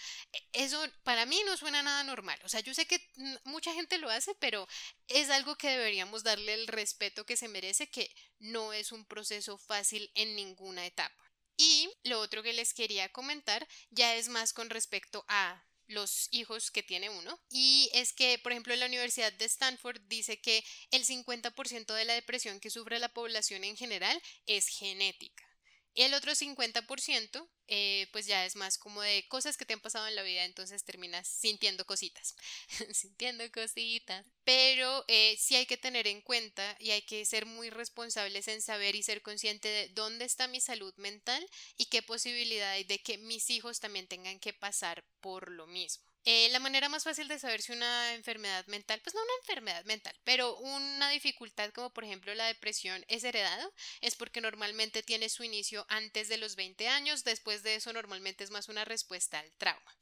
eso 0.53 0.83
para 1.03 1.25
mí 1.25 1.41
no 1.45 1.57
suena 1.57 1.81
nada 1.81 2.03
normal. 2.03 2.39
O 2.43 2.49
sea, 2.49 2.59
yo 2.59 2.73
sé 2.73 2.85
que 2.85 3.01
mucha 3.43 3.73
gente 3.73 3.97
lo 3.97 4.09
hace, 4.09 4.35
pero 4.35 4.67
es 5.07 5.29
algo 5.29 5.55
que 5.55 5.69
deberíamos 5.69 6.23
darle 6.23 6.53
el 6.53 6.67
respeto 6.67 7.25
que 7.25 7.37
se 7.37 7.47
merece, 7.47 7.89
que 7.89 8.13
no 8.39 8.73
es 8.73 8.91
un 8.91 9.05
proceso 9.05 9.57
fácil 9.57 10.11
en 10.15 10.35
ninguna 10.35 10.85
etapa. 10.85 11.15
Y 11.57 11.89
lo 12.03 12.21
otro 12.21 12.41
que 12.41 12.53
les 12.53 12.73
quería 12.73 13.11
comentar 13.11 13.67
ya 13.89 14.15
es 14.15 14.29
más 14.29 14.53
con 14.53 14.69
respecto 14.69 15.25
a 15.27 15.61
los 15.89 16.29
hijos 16.31 16.71
que 16.71 16.83
tiene 16.83 17.09
uno. 17.09 17.37
Y 17.49 17.89
es 17.93 18.13
que, 18.13 18.39
por 18.39 18.51
ejemplo, 18.51 18.75
la 18.75 18.85
Universidad 18.85 19.33
de 19.33 19.45
Stanford 19.45 19.99
dice 20.07 20.39
que 20.39 20.63
el 20.91 21.05
50% 21.05 21.93
de 21.93 22.05
la 22.05 22.13
depresión 22.13 22.59
que 22.59 22.69
sufre 22.69 22.99
la 22.99 23.09
población 23.09 23.63
en 23.63 23.75
general 23.75 24.21
es 24.45 24.67
genética. 24.67 25.48
Y 25.93 26.03
el 26.03 26.13
otro 26.13 26.33
50%, 26.35 27.49
eh, 27.67 28.07
pues 28.11 28.25
ya 28.25 28.45
es 28.45 28.55
más 28.55 28.77
como 28.77 29.01
de 29.01 29.27
cosas 29.27 29.57
que 29.57 29.65
te 29.65 29.73
han 29.73 29.81
pasado 29.81 30.07
en 30.07 30.15
la 30.15 30.23
vida, 30.23 30.45
entonces 30.45 30.83
terminas 30.83 31.27
sintiendo 31.27 31.85
cositas, 31.85 32.35
sintiendo 32.93 33.43
cositas. 33.51 34.25
Pero 34.43 35.03
eh, 35.07 35.35
sí 35.39 35.55
hay 35.55 35.65
que 35.65 35.77
tener 35.77 36.07
en 36.07 36.21
cuenta 36.21 36.75
y 36.79 36.91
hay 36.91 37.01
que 37.03 37.25
ser 37.25 37.45
muy 37.45 37.69
responsables 37.69 38.47
en 38.47 38.61
saber 38.61 38.95
y 38.95 39.03
ser 39.03 39.21
consciente 39.21 39.67
de 39.67 39.89
dónde 39.89 40.25
está 40.25 40.47
mi 40.47 40.61
salud 40.61 40.93
mental 40.97 41.45
y 41.77 41.85
qué 41.85 42.01
posibilidad 42.01 42.71
hay 42.71 42.83
de 42.83 42.99
que 42.99 43.17
mis 43.17 43.49
hijos 43.49 43.79
también 43.79 44.07
tengan 44.07 44.39
que 44.39 44.53
pasar 44.53 45.03
por 45.19 45.51
lo 45.51 45.67
mismo. 45.67 46.08
Eh, 46.31 46.47
la 46.51 46.59
manera 46.59 46.89
más 46.89 47.05
fácil 47.05 47.27
de 47.27 47.39
saber 47.39 47.59
si 47.59 47.71
una 47.71 48.13
enfermedad 48.13 48.63
mental, 48.67 49.01
pues 49.03 49.15
no 49.15 49.23
una 49.23 49.33
enfermedad 49.41 49.83
mental, 49.85 50.15
pero 50.23 50.55
una 50.57 51.09
dificultad 51.09 51.71
como 51.71 51.89
por 51.89 52.03
ejemplo 52.03 52.35
la 52.35 52.45
depresión 52.45 53.03
es 53.07 53.23
heredado, 53.23 53.73
es 54.01 54.15
porque 54.15 54.39
normalmente 54.39 55.01
tiene 55.01 55.27
su 55.29 55.43
inicio 55.43 55.87
antes 55.89 56.29
de 56.29 56.37
los 56.37 56.55
20 56.55 56.87
años, 56.87 57.23
después 57.23 57.63
de 57.63 57.73
eso 57.73 57.93
normalmente 57.93 58.43
es 58.43 58.51
más 58.51 58.69
una 58.69 58.85
respuesta 58.85 59.39
al 59.39 59.51
trauma. 59.57 59.95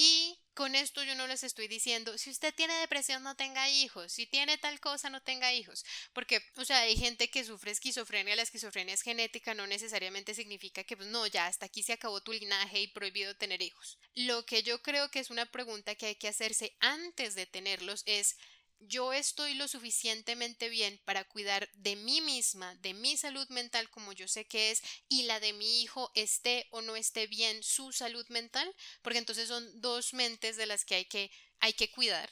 Y 0.00 0.38
con 0.54 0.76
esto 0.76 1.02
yo 1.02 1.16
no 1.16 1.26
les 1.26 1.42
estoy 1.42 1.66
diciendo, 1.66 2.16
si 2.18 2.30
usted 2.30 2.54
tiene 2.54 2.72
depresión 2.74 3.24
no 3.24 3.34
tenga 3.34 3.68
hijos, 3.68 4.12
si 4.12 4.26
tiene 4.26 4.56
tal 4.56 4.78
cosa 4.78 5.10
no 5.10 5.20
tenga 5.20 5.52
hijos, 5.52 5.84
porque, 6.12 6.40
o 6.54 6.64
sea, 6.64 6.78
hay 6.82 6.96
gente 6.96 7.28
que 7.30 7.44
sufre 7.44 7.72
esquizofrenia, 7.72 8.36
la 8.36 8.42
esquizofrenia 8.42 8.94
es 8.94 9.02
genética, 9.02 9.54
no 9.54 9.66
necesariamente 9.66 10.34
significa 10.34 10.84
que, 10.84 10.96
pues 10.96 11.08
no, 11.08 11.26
ya 11.26 11.48
hasta 11.48 11.66
aquí 11.66 11.82
se 11.82 11.94
acabó 11.94 12.20
tu 12.20 12.32
linaje 12.32 12.80
y 12.80 12.86
prohibido 12.86 13.34
tener 13.34 13.60
hijos. 13.60 13.98
Lo 14.14 14.46
que 14.46 14.62
yo 14.62 14.80
creo 14.82 15.10
que 15.10 15.18
es 15.18 15.30
una 15.30 15.46
pregunta 15.46 15.96
que 15.96 16.06
hay 16.06 16.14
que 16.14 16.28
hacerse 16.28 16.76
antes 16.78 17.34
de 17.34 17.46
tenerlos 17.46 18.04
es, 18.06 18.36
yo 18.80 19.12
estoy 19.12 19.54
lo 19.54 19.68
suficientemente 19.68 20.68
bien 20.68 21.00
para 21.04 21.24
cuidar 21.24 21.68
de 21.74 21.96
mí 21.96 22.20
misma, 22.20 22.74
de 22.76 22.94
mi 22.94 23.16
salud 23.16 23.48
mental 23.48 23.90
como 23.90 24.12
yo 24.12 24.28
sé 24.28 24.46
que 24.46 24.70
es, 24.70 24.82
y 25.08 25.24
la 25.24 25.40
de 25.40 25.52
mi 25.52 25.82
hijo 25.82 26.10
esté 26.14 26.66
o 26.70 26.82
no 26.82 26.96
esté 26.96 27.26
bien 27.26 27.62
su 27.62 27.92
salud 27.92 28.26
mental, 28.28 28.74
porque 29.02 29.18
entonces 29.18 29.48
son 29.48 29.80
dos 29.80 30.14
mentes 30.14 30.56
de 30.56 30.66
las 30.66 30.84
que 30.84 30.96
hay 30.96 31.04
que, 31.04 31.30
hay 31.60 31.72
que 31.72 31.90
cuidar 31.90 32.30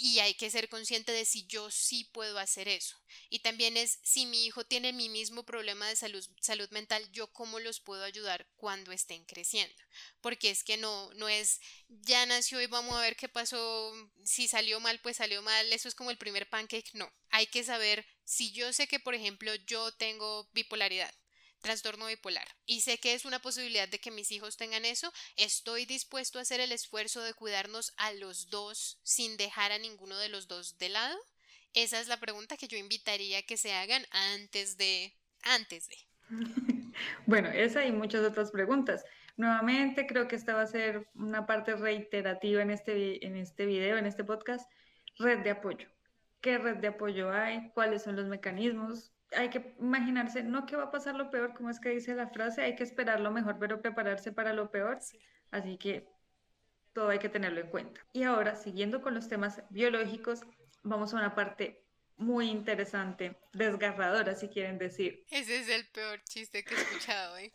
y 0.00 0.20
hay 0.20 0.34
que 0.34 0.48
ser 0.48 0.68
consciente 0.68 1.10
de 1.10 1.24
si 1.24 1.46
yo 1.46 1.70
sí 1.72 2.04
puedo 2.12 2.38
hacer 2.38 2.68
eso. 2.68 2.96
Y 3.30 3.40
también 3.40 3.76
es 3.76 3.98
si 4.04 4.26
mi 4.26 4.46
hijo 4.46 4.64
tiene 4.64 4.92
mi 4.92 5.08
mismo 5.08 5.42
problema 5.42 5.88
de 5.88 5.96
salud, 5.96 6.24
salud 6.40 6.68
mental, 6.70 7.10
yo 7.10 7.26
cómo 7.32 7.58
los 7.58 7.80
puedo 7.80 8.04
ayudar 8.04 8.46
cuando 8.56 8.92
estén 8.92 9.24
creciendo. 9.24 9.74
Porque 10.20 10.50
es 10.50 10.62
que 10.62 10.76
no, 10.76 11.12
no 11.14 11.28
es 11.28 11.60
ya 11.88 12.24
nació 12.26 12.60
y 12.60 12.66
vamos 12.66 12.94
a 12.96 13.00
ver 13.00 13.16
qué 13.16 13.28
pasó, 13.28 13.92
si 14.24 14.46
salió 14.46 14.78
mal, 14.78 15.00
pues 15.00 15.16
salió 15.16 15.42
mal, 15.42 15.72
eso 15.72 15.88
es 15.88 15.96
como 15.96 16.12
el 16.12 16.18
primer 16.18 16.48
pancake, 16.48 16.94
no. 16.94 17.12
Hay 17.30 17.48
que 17.48 17.64
saber 17.64 18.06
si 18.24 18.52
yo 18.52 18.72
sé 18.72 18.86
que, 18.86 19.00
por 19.00 19.16
ejemplo, 19.16 19.52
yo 19.66 19.90
tengo 19.92 20.48
bipolaridad 20.52 21.12
trastorno 21.60 22.06
bipolar 22.06 22.46
y 22.66 22.80
sé 22.82 22.98
que 22.98 23.14
es 23.14 23.24
una 23.24 23.40
posibilidad 23.40 23.88
de 23.88 23.98
que 23.98 24.10
mis 24.10 24.30
hijos 24.30 24.56
tengan 24.56 24.84
eso, 24.84 25.12
estoy 25.36 25.86
dispuesto 25.86 26.38
a 26.38 26.42
hacer 26.42 26.60
el 26.60 26.72
esfuerzo 26.72 27.22
de 27.22 27.34
cuidarnos 27.34 27.92
a 27.96 28.12
los 28.12 28.50
dos 28.50 29.00
sin 29.02 29.36
dejar 29.36 29.72
a 29.72 29.78
ninguno 29.78 30.16
de 30.18 30.28
los 30.28 30.48
dos 30.48 30.78
de 30.78 30.88
lado. 30.88 31.18
Esa 31.74 32.00
es 32.00 32.08
la 32.08 32.20
pregunta 32.20 32.56
que 32.56 32.68
yo 32.68 32.78
invitaría 32.78 33.42
que 33.42 33.56
se 33.56 33.72
hagan 33.72 34.04
antes 34.10 34.76
de 34.76 35.14
antes 35.42 35.88
de. 35.88 35.96
Bueno, 37.26 37.48
esa 37.48 37.84
y 37.84 37.92
muchas 37.92 38.24
otras 38.24 38.50
preguntas. 38.50 39.04
Nuevamente 39.36 40.06
creo 40.06 40.26
que 40.26 40.34
esta 40.34 40.54
va 40.54 40.62
a 40.62 40.66
ser 40.66 41.08
una 41.14 41.46
parte 41.46 41.76
reiterativa 41.76 42.60
en 42.60 42.70
este, 42.70 43.24
en 43.24 43.36
este 43.36 43.66
video, 43.66 43.96
en 43.96 44.06
este 44.06 44.24
podcast. 44.24 44.68
Red 45.16 45.44
de 45.44 45.50
apoyo. 45.50 45.88
¿Qué 46.40 46.58
red 46.58 46.78
de 46.78 46.88
apoyo 46.88 47.30
hay? 47.30 47.70
¿Cuáles 47.70 48.02
son 48.02 48.16
los 48.16 48.26
mecanismos? 48.26 49.12
Hay 49.36 49.50
que 49.50 49.74
imaginarse, 49.78 50.42
no 50.42 50.66
que 50.66 50.76
va 50.76 50.84
a 50.84 50.90
pasar 50.90 51.14
lo 51.14 51.30
peor, 51.30 51.54
como 51.54 51.70
es 51.70 51.80
que 51.80 51.90
dice 51.90 52.14
la 52.14 52.28
frase, 52.28 52.62
hay 52.62 52.76
que 52.76 52.82
esperar 52.82 53.20
lo 53.20 53.30
mejor, 53.30 53.58
pero 53.58 53.80
prepararse 53.80 54.32
para 54.32 54.52
lo 54.52 54.70
peor. 54.70 54.98
Así 55.50 55.76
que 55.78 56.08
todo 56.92 57.10
hay 57.10 57.18
que 57.18 57.28
tenerlo 57.28 57.60
en 57.60 57.68
cuenta. 57.68 58.00
Y 58.12 58.22
ahora, 58.24 58.56
siguiendo 58.56 59.02
con 59.02 59.14
los 59.14 59.28
temas 59.28 59.62
biológicos, 59.70 60.42
vamos 60.82 61.12
a 61.12 61.18
una 61.18 61.34
parte 61.34 61.84
muy 62.16 62.50
interesante, 62.50 63.36
desgarradora, 63.52 64.34
si 64.34 64.48
quieren 64.48 64.78
decir. 64.78 65.24
Ese 65.30 65.60
es 65.60 65.68
el 65.68 65.86
peor 65.88 66.20
chiste 66.24 66.64
que 66.64 66.74
he 66.74 66.78
escuchado 66.78 67.34
hoy. 67.34 67.52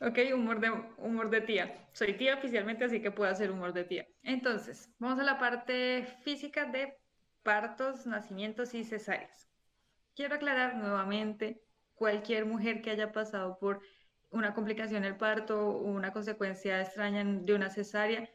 Ok, 0.00 0.18
humor 0.34 0.60
de, 0.60 0.70
humor 0.98 1.30
de 1.30 1.40
tía. 1.40 1.88
Soy 1.92 2.14
tía 2.14 2.36
oficialmente, 2.36 2.84
así 2.84 3.00
que 3.00 3.10
puedo 3.10 3.30
hacer 3.30 3.50
humor 3.50 3.72
de 3.72 3.84
tía. 3.84 4.06
Entonces, 4.22 4.88
vamos 4.98 5.18
a 5.20 5.24
la 5.24 5.38
parte 5.38 6.06
física 6.24 6.64
de 6.64 6.99
partos, 7.42 8.06
nacimientos 8.06 8.74
y 8.74 8.84
cesáreas. 8.84 9.48
Quiero 10.14 10.34
aclarar 10.34 10.76
nuevamente, 10.76 11.62
cualquier 11.94 12.46
mujer 12.46 12.82
que 12.82 12.90
haya 12.90 13.12
pasado 13.12 13.58
por 13.58 13.80
una 14.30 14.54
complicación 14.54 15.02
del 15.02 15.16
parto 15.16 15.68
o 15.68 15.82
una 15.82 16.12
consecuencia 16.12 16.80
extraña 16.80 17.24
de 17.24 17.54
una 17.54 17.70
cesárea, 17.70 18.28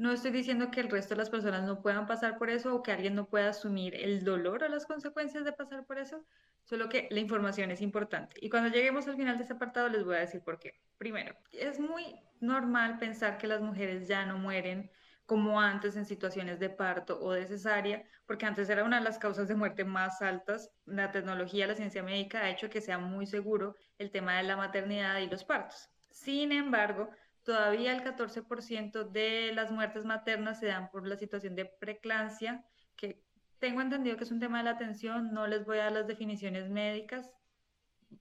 no 0.00 0.12
estoy 0.12 0.30
diciendo 0.30 0.70
que 0.70 0.80
el 0.80 0.88
resto 0.88 1.14
de 1.14 1.18
las 1.18 1.28
personas 1.28 1.64
no 1.64 1.82
puedan 1.82 2.06
pasar 2.06 2.38
por 2.38 2.48
eso 2.48 2.74
o 2.74 2.82
que 2.82 2.90
alguien 2.90 3.14
no 3.14 3.28
pueda 3.28 3.50
asumir 3.50 3.94
el 3.94 4.24
dolor 4.24 4.62
o 4.62 4.68
las 4.68 4.86
consecuencias 4.86 5.44
de 5.44 5.52
pasar 5.52 5.84
por 5.84 5.98
eso, 5.98 6.24
solo 6.64 6.88
que 6.88 7.06
la 7.10 7.20
información 7.20 7.70
es 7.70 7.82
importante. 7.82 8.36
Y 8.40 8.48
cuando 8.48 8.70
lleguemos 8.70 9.06
al 9.08 9.16
final 9.16 9.36
de 9.36 9.42
este 9.42 9.52
apartado 9.52 9.90
les 9.90 10.02
voy 10.02 10.16
a 10.16 10.20
decir 10.20 10.40
por 10.42 10.58
qué. 10.58 10.80
Primero, 10.96 11.36
es 11.52 11.78
muy 11.78 12.16
normal 12.40 12.98
pensar 12.98 13.36
que 13.36 13.46
las 13.46 13.60
mujeres 13.60 14.08
ya 14.08 14.24
no 14.24 14.38
mueren 14.38 14.90
como 15.30 15.60
antes 15.60 15.94
en 15.94 16.06
situaciones 16.06 16.58
de 16.58 16.70
parto 16.70 17.20
o 17.22 17.30
de 17.30 17.46
cesárea, 17.46 18.02
porque 18.26 18.46
antes 18.46 18.68
era 18.68 18.82
una 18.82 18.98
de 18.98 19.04
las 19.04 19.16
causas 19.16 19.46
de 19.46 19.54
muerte 19.54 19.84
más 19.84 20.20
altas. 20.22 20.72
La 20.86 21.12
tecnología, 21.12 21.68
la 21.68 21.76
ciencia 21.76 22.02
médica 22.02 22.40
ha 22.40 22.50
hecho 22.50 22.68
que 22.68 22.80
sea 22.80 22.98
muy 22.98 23.26
seguro 23.26 23.76
el 23.98 24.10
tema 24.10 24.38
de 24.38 24.42
la 24.42 24.56
maternidad 24.56 25.20
y 25.20 25.28
los 25.28 25.44
partos. 25.44 25.88
Sin 26.10 26.50
embargo, 26.50 27.10
todavía 27.44 27.92
el 27.92 28.02
14% 28.02 29.08
de 29.08 29.52
las 29.54 29.70
muertes 29.70 30.04
maternas 30.04 30.58
se 30.58 30.66
dan 30.66 30.90
por 30.90 31.06
la 31.06 31.16
situación 31.16 31.54
de 31.54 31.66
preclancia, 31.66 32.64
que 32.96 33.22
tengo 33.60 33.82
entendido 33.82 34.16
que 34.16 34.24
es 34.24 34.32
un 34.32 34.40
tema 34.40 34.58
de 34.58 34.64
la 34.64 34.70
atención, 34.72 35.32
no 35.32 35.46
les 35.46 35.64
voy 35.64 35.78
a 35.78 35.84
dar 35.84 35.92
las 35.92 36.08
definiciones 36.08 36.68
médicas, 36.70 37.30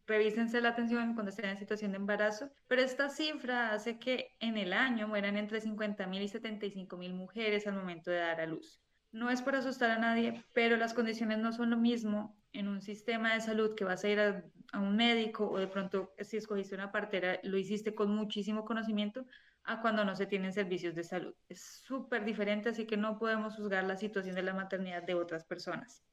revísense 0.05 0.61
la 0.61 0.69
atención 0.69 1.13
cuando 1.13 1.29
estén 1.29 1.49
en 1.49 1.57
situación 1.57 1.91
de 1.91 1.97
embarazo, 1.97 2.51
pero 2.67 2.81
esta 2.81 3.09
cifra 3.09 3.73
hace 3.73 3.99
que 3.99 4.35
en 4.39 4.57
el 4.57 4.73
año 4.73 5.07
mueran 5.07 5.37
entre 5.37 5.61
50.000 5.61 6.21
y 6.21 6.27
75.000 6.27 7.13
mujeres 7.13 7.67
al 7.67 7.75
momento 7.75 8.11
de 8.11 8.17
dar 8.17 8.41
a 8.41 8.45
luz. 8.45 8.81
No 9.11 9.31
es 9.31 9.41
por 9.41 9.55
asustar 9.55 9.89
a 9.91 9.97
nadie, 9.97 10.43
pero 10.53 10.77
las 10.77 10.93
condiciones 10.93 11.39
no 11.39 11.51
son 11.51 11.71
lo 11.71 11.77
mismo 11.77 12.37
en 12.53 12.67
un 12.67 12.81
sistema 12.81 13.33
de 13.33 13.41
salud 13.41 13.75
que 13.75 13.83
vas 13.83 14.03
a 14.03 14.09
ir 14.09 14.19
a, 14.19 14.43
a 14.71 14.79
un 14.79 14.95
médico 14.95 15.49
o 15.49 15.57
de 15.57 15.67
pronto 15.67 16.13
si 16.19 16.37
escogiste 16.37 16.75
una 16.75 16.91
partera 16.91 17.39
lo 17.43 17.57
hiciste 17.57 17.93
con 17.93 18.13
muchísimo 18.15 18.65
conocimiento 18.65 19.25
a 19.63 19.81
cuando 19.81 20.03
no 20.05 20.15
se 20.15 20.25
tienen 20.25 20.53
servicios 20.53 20.95
de 20.95 21.03
salud. 21.03 21.35
Es 21.47 21.81
súper 21.85 22.25
diferente, 22.25 22.69
así 22.69 22.85
que 22.85 22.97
no 22.97 23.19
podemos 23.19 23.55
juzgar 23.55 23.83
la 23.83 23.97
situación 23.97 24.35
de 24.35 24.43
la 24.43 24.53
maternidad 24.53 25.03
de 25.03 25.13
otras 25.13 25.45
personas 25.45 26.03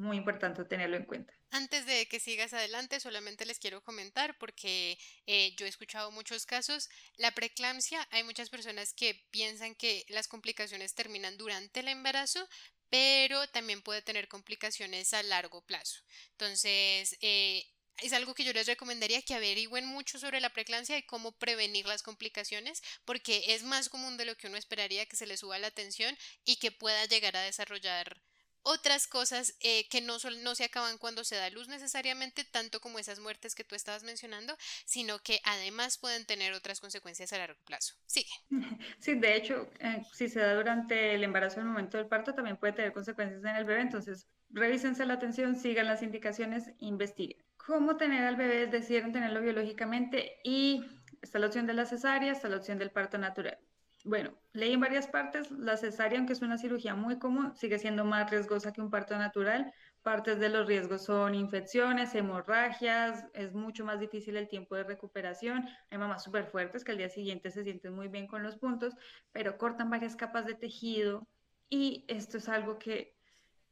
muy 0.00 0.16
importante 0.16 0.64
tenerlo 0.64 0.96
en 0.96 1.04
cuenta. 1.04 1.32
Antes 1.50 1.86
de 1.86 2.06
que 2.06 2.20
sigas 2.20 2.52
adelante, 2.52 3.00
solamente 3.00 3.44
les 3.44 3.58
quiero 3.58 3.82
comentar 3.82 4.36
porque 4.38 4.98
eh, 5.26 5.54
yo 5.56 5.66
he 5.66 5.68
escuchado 5.68 6.10
muchos 6.10 6.46
casos, 6.46 6.88
la 7.16 7.32
preeclampsia, 7.32 8.06
hay 8.10 8.24
muchas 8.24 8.50
personas 8.50 8.92
que 8.92 9.14
piensan 9.30 9.74
que 9.74 10.04
las 10.08 10.28
complicaciones 10.28 10.94
terminan 10.94 11.36
durante 11.36 11.80
el 11.80 11.88
embarazo, 11.88 12.48
pero 12.88 13.46
también 13.48 13.82
puede 13.82 14.02
tener 14.02 14.28
complicaciones 14.28 15.12
a 15.14 15.22
largo 15.22 15.62
plazo. 15.62 16.00
Entonces, 16.32 17.16
eh, 17.20 17.64
es 18.02 18.12
algo 18.12 18.34
que 18.34 18.44
yo 18.44 18.52
les 18.52 18.66
recomendaría 18.66 19.22
que 19.22 19.34
averigüen 19.34 19.86
mucho 19.86 20.18
sobre 20.18 20.40
la 20.40 20.50
preeclampsia 20.50 20.96
y 20.96 21.02
cómo 21.02 21.32
prevenir 21.32 21.86
las 21.86 22.02
complicaciones, 22.02 22.82
porque 23.04 23.44
es 23.48 23.62
más 23.62 23.88
común 23.88 24.16
de 24.16 24.24
lo 24.24 24.36
que 24.36 24.46
uno 24.46 24.56
esperaría 24.56 25.06
que 25.06 25.16
se 25.16 25.26
le 25.26 25.36
suba 25.36 25.58
la 25.58 25.70
tensión 25.70 26.16
y 26.44 26.56
que 26.56 26.72
pueda 26.72 27.04
llegar 27.04 27.36
a 27.36 27.42
desarrollar 27.42 28.22
otras 28.62 29.06
cosas 29.06 29.56
eh, 29.60 29.88
que 29.88 30.00
no, 30.00 30.16
no 30.42 30.54
se 30.54 30.64
acaban 30.64 30.98
cuando 30.98 31.24
se 31.24 31.36
da 31.36 31.50
luz 31.50 31.68
necesariamente, 31.68 32.44
tanto 32.44 32.80
como 32.80 32.98
esas 32.98 33.20
muertes 33.20 33.54
que 33.54 33.64
tú 33.64 33.74
estabas 33.74 34.02
mencionando, 34.02 34.56
sino 34.84 35.18
que 35.20 35.40
además 35.44 35.98
pueden 35.98 36.26
tener 36.26 36.52
otras 36.52 36.80
consecuencias 36.80 37.32
a 37.32 37.38
largo 37.38 37.60
plazo. 37.64 37.94
Sigue. 38.06 38.30
Sí, 38.98 39.14
de 39.14 39.36
hecho, 39.36 39.68
eh, 39.80 40.02
si 40.12 40.28
se 40.28 40.40
da 40.40 40.54
durante 40.54 41.14
el 41.14 41.24
embarazo, 41.24 41.60
en 41.60 41.66
el 41.66 41.72
momento 41.72 41.96
del 41.96 42.06
parto, 42.06 42.34
también 42.34 42.56
puede 42.56 42.74
tener 42.74 42.92
consecuencias 42.92 43.42
en 43.42 43.56
el 43.56 43.64
bebé, 43.64 43.80
entonces 43.80 44.26
revísense 44.50 45.06
la 45.06 45.14
atención, 45.14 45.56
sigan 45.56 45.86
las 45.86 46.02
indicaciones, 46.02 46.70
investiguen. 46.78 47.42
¿Cómo 47.56 47.96
tener 47.96 48.24
al 48.24 48.36
bebé? 48.36 48.66
Deciden 48.66 49.12
tenerlo 49.12 49.40
biológicamente 49.40 50.40
y 50.44 50.84
está 51.22 51.38
la 51.38 51.46
opción 51.46 51.66
de 51.66 51.74
la 51.74 51.86
cesárea, 51.86 52.32
está 52.32 52.48
la 52.48 52.56
opción 52.56 52.78
del 52.78 52.90
parto 52.90 53.18
natural. 53.18 53.58
Bueno, 54.04 54.32
leí 54.54 54.72
en 54.72 54.80
varias 54.80 55.06
partes, 55.08 55.50
la 55.50 55.76
cesárea, 55.76 56.18
aunque 56.18 56.32
es 56.32 56.40
una 56.40 56.56
cirugía 56.56 56.94
muy 56.94 57.18
común, 57.18 57.54
sigue 57.54 57.78
siendo 57.78 58.04
más 58.04 58.30
riesgosa 58.30 58.72
que 58.72 58.80
un 58.80 58.90
parto 58.90 59.16
natural. 59.18 59.72
Partes 60.02 60.38
de 60.40 60.48
los 60.48 60.66
riesgos 60.66 61.04
son 61.04 61.34
infecciones, 61.34 62.14
hemorragias, 62.14 63.26
es 63.34 63.52
mucho 63.52 63.84
más 63.84 64.00
difícil 64.00 64.38
el 64.38 64.48
tiempo 64.48 64.74
de 64.74 64.84
recuperación. 64.84 65.68
Hay 65.90 65.98
mamás 65.98 66.24
súper 66.24 66.46
fuertes 66.46 66.82
que 66.82 66.92
al 66.92 66.98
día 66.98 67.10
siguiente 67.10 67.50
se 67.50 67.62
sienten 67.62 67.94
muy 67.94 68.08
bien 68.08 68.26
con 68.26 68.42
los 68.42 68.56
puntos, 68.56 68.94
pero 69.32 69.58
cortan 69.58 69.90
varias 69.90 70.16
capas 70.16 70.46
de 70.46 70.54
tejido 70.54 71.28
y 71.68 72.06
esto 72.08 72.38
es 72.38 72.48
algo 72.48 72.78
que 72.78 73.14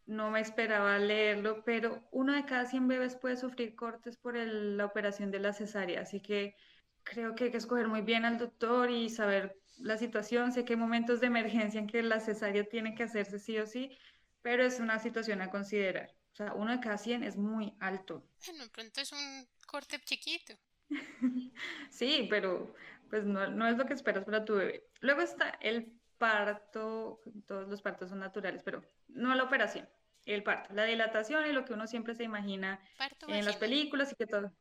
no 0.05 0.31
me 0.31 0.41
esperaba 0.41 0.99
leerlo, 0.99 1.65
pero 1.65 2.07
uno 2.13 2.35
de 2.35 2.45
cada 2.45 2.67
100 2.67 2.87
bebés 2.87 3.17
puede 3.17 3.37
sufrir 3.37 3.75
cortes 3.75 4.19
por 4.19 4.37
la 4.37 4.85
operación 4.85 5.31
de 5.31 5.41
la 5.41 5.53
cesárea, 5.55 6.03
así 6.03 6.21
que 6.21 6.55
creo 7.03 7.35
que 7.35 7.45
hay 7.45 7.51
que 7.51 7.57
escoger 7.59 7.89
muy 7.89 8.03
bien 8.03 8.25
al 8.25 8.39
doctor 8.39 8.91
y 8.91 9.09
saber 9.09 9.57
la 9.79 9.97
situación, 9.97 10.53
sé 10.53 10.65
que 10.65 10.75
hay 10.75 10.79
momentos 10.79 11.21
de 11.21 11.29
emergencia 11.29 11.81
en 11.81 11.87
que 11.87 12.03
la 12.03 12.21
cesárea 12.21 12.65
tiene 12.65 12.95
que 12.95 13.05
hacerse 13.05 13.39
sí 13.39 13.59
o 13.59 13.67
sí, 13.67 13.97
pero 14.43 14.65
es 14.65 14.81
una 14.81 14.99
situación 14.99 15.43
a 15.43 15.51
considerar. 15.51 16.15
O 16.33 16.37
sea, 16.37 16.55
uno 16.55 16.73
de 16.73 16.81
cada 16.81 16.99
100 16.99 17.25
es 17.25 17.37
muy 17.37 17.75
alto. 17.81 18.25
Bueno, 18.47 18.65
pronto 18.73 19.01
es 19.01 19.13
un 19.13 19.49
corte 19.67 19.99
chiquito. 20.05 20.55
sí, 21.91 22.27
pero 22.31 22.75
pues 23.11 23.25
no, 23.25 23.49
no, 23.49 23.67
es 23.69 23.77
lo 23.77 23.87
que 23.87 23.95
esperas 23.95 24.25
para 24.25 24.45
tu 24.45 24.55
bebé. 24.55 24.85
Luego 25.01 25.23
está 25.23 25.51
el 25.61 25.99
parto, 26.19 27.21
todos 27.47 27.69
los 27.69 27.83
partos 27.83 28.11
son 28.11 28.21
naturales, 28.21 28.63
pero 28.65 28.83
no 29.09 29.35
la 29.35 29.45
operación, 29.45 29.89
el 30.27 30.43
parto, 30.43 30.75
la 30.75 30.85
dilatación 30.85 31.47
y 31.47 31.53
lo 31.53 31.65
que 31.65 31.73
uno 31.73 31.87
siempre 31.87 32.15
se 32.15 32.25
imagina 32.25 32.81
en 33.29 33.45
las 33.45 33.57
películas 33.57 34.13
y 34.13 34.17
que 34.17 34.27
todo, 34.27 34.53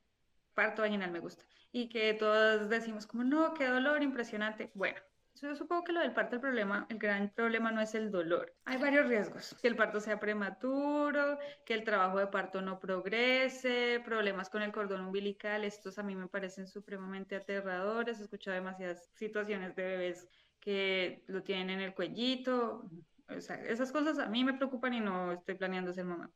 parto 0.58 0.82
vaginal 0.82 1.12
me 1.12 1.20
gusta, 1.20 1.45
y 1.72 1.88
que 1.88 2.16
todos 2.16 2.68
decimos 2.68 3.05
como, 3.05 3.24
no, 3.24 3.53
qué 3.53 3.68
dolor 3.68 4.01
impresionante. 4.01 4.72
Bueno, 4.74 4.97
yo 5.39 5.55
supongo 5.55 5.84
que 5.84 5.91
lo 5.91 5.99
del 5.99 6.16
parto, 6.16 6.38
el 6.38 6.41
problema, 6.41 6.88
el 6.89 6.97
gran 6.97 7.30
problema 7.30 7.72
no 7.72 7.80
es 7.80 7.93
el 7.93 8.10
dolor. 8.10 8.55
Hay 8.66 8.78
varios 8.78 9.08
riesgos. 9.08 9.55
Que 9.62 9.68
el 9.68 9.76
parto 9.76 9.99
sea 9.99 10.20
prematuro, 10.20 11.38
que 11.64 11.76
el 11.76 11.84
trabajo 11.84 12.18
de 12.18 12.26
parto 12.26 12.60
no 12.64 12.80
progrese, 12.80 14.01
problemas 14.03 14.49
con 14.49 14.64
el 14.64 14.72
cordón 14.72 15.01
umbilical. 15.01 15.64
Estos 15.64 15.99
a 15.99 16.03
mí 16.03 16.16
me 16.16 16.28
parecen 16.28 16.68
supremamente 16.68 17.36
aterradores. 17.36 18.20
He 18.20 18.24
escuchado 18.24 18.55
demasiadas 18.55 19.12
situaciones 19.14 19.76
de 19.76 19.84
bebés 19.84 20.28
que 20.60 21.24
lo 21.28 21.43
tienen 21.43 21.70
en 21.70 21.82
el 21.82 21.93
cuellito. 21.93 22.89
O 23.30 23.39
sea, 23.39 23.58
esas 23.58 23.91
cosas 23.91 24.18
a 24.18 24.30
mí 24.30 24.43
me 24.43 24.55
preocupan 24.55 24.95
y 24.95 25.01
no 25.01 25.34
estoy 25.34 25.53
planeando 25.53 25.93
ser 25.93 26.05
mamá. 26.05 26.32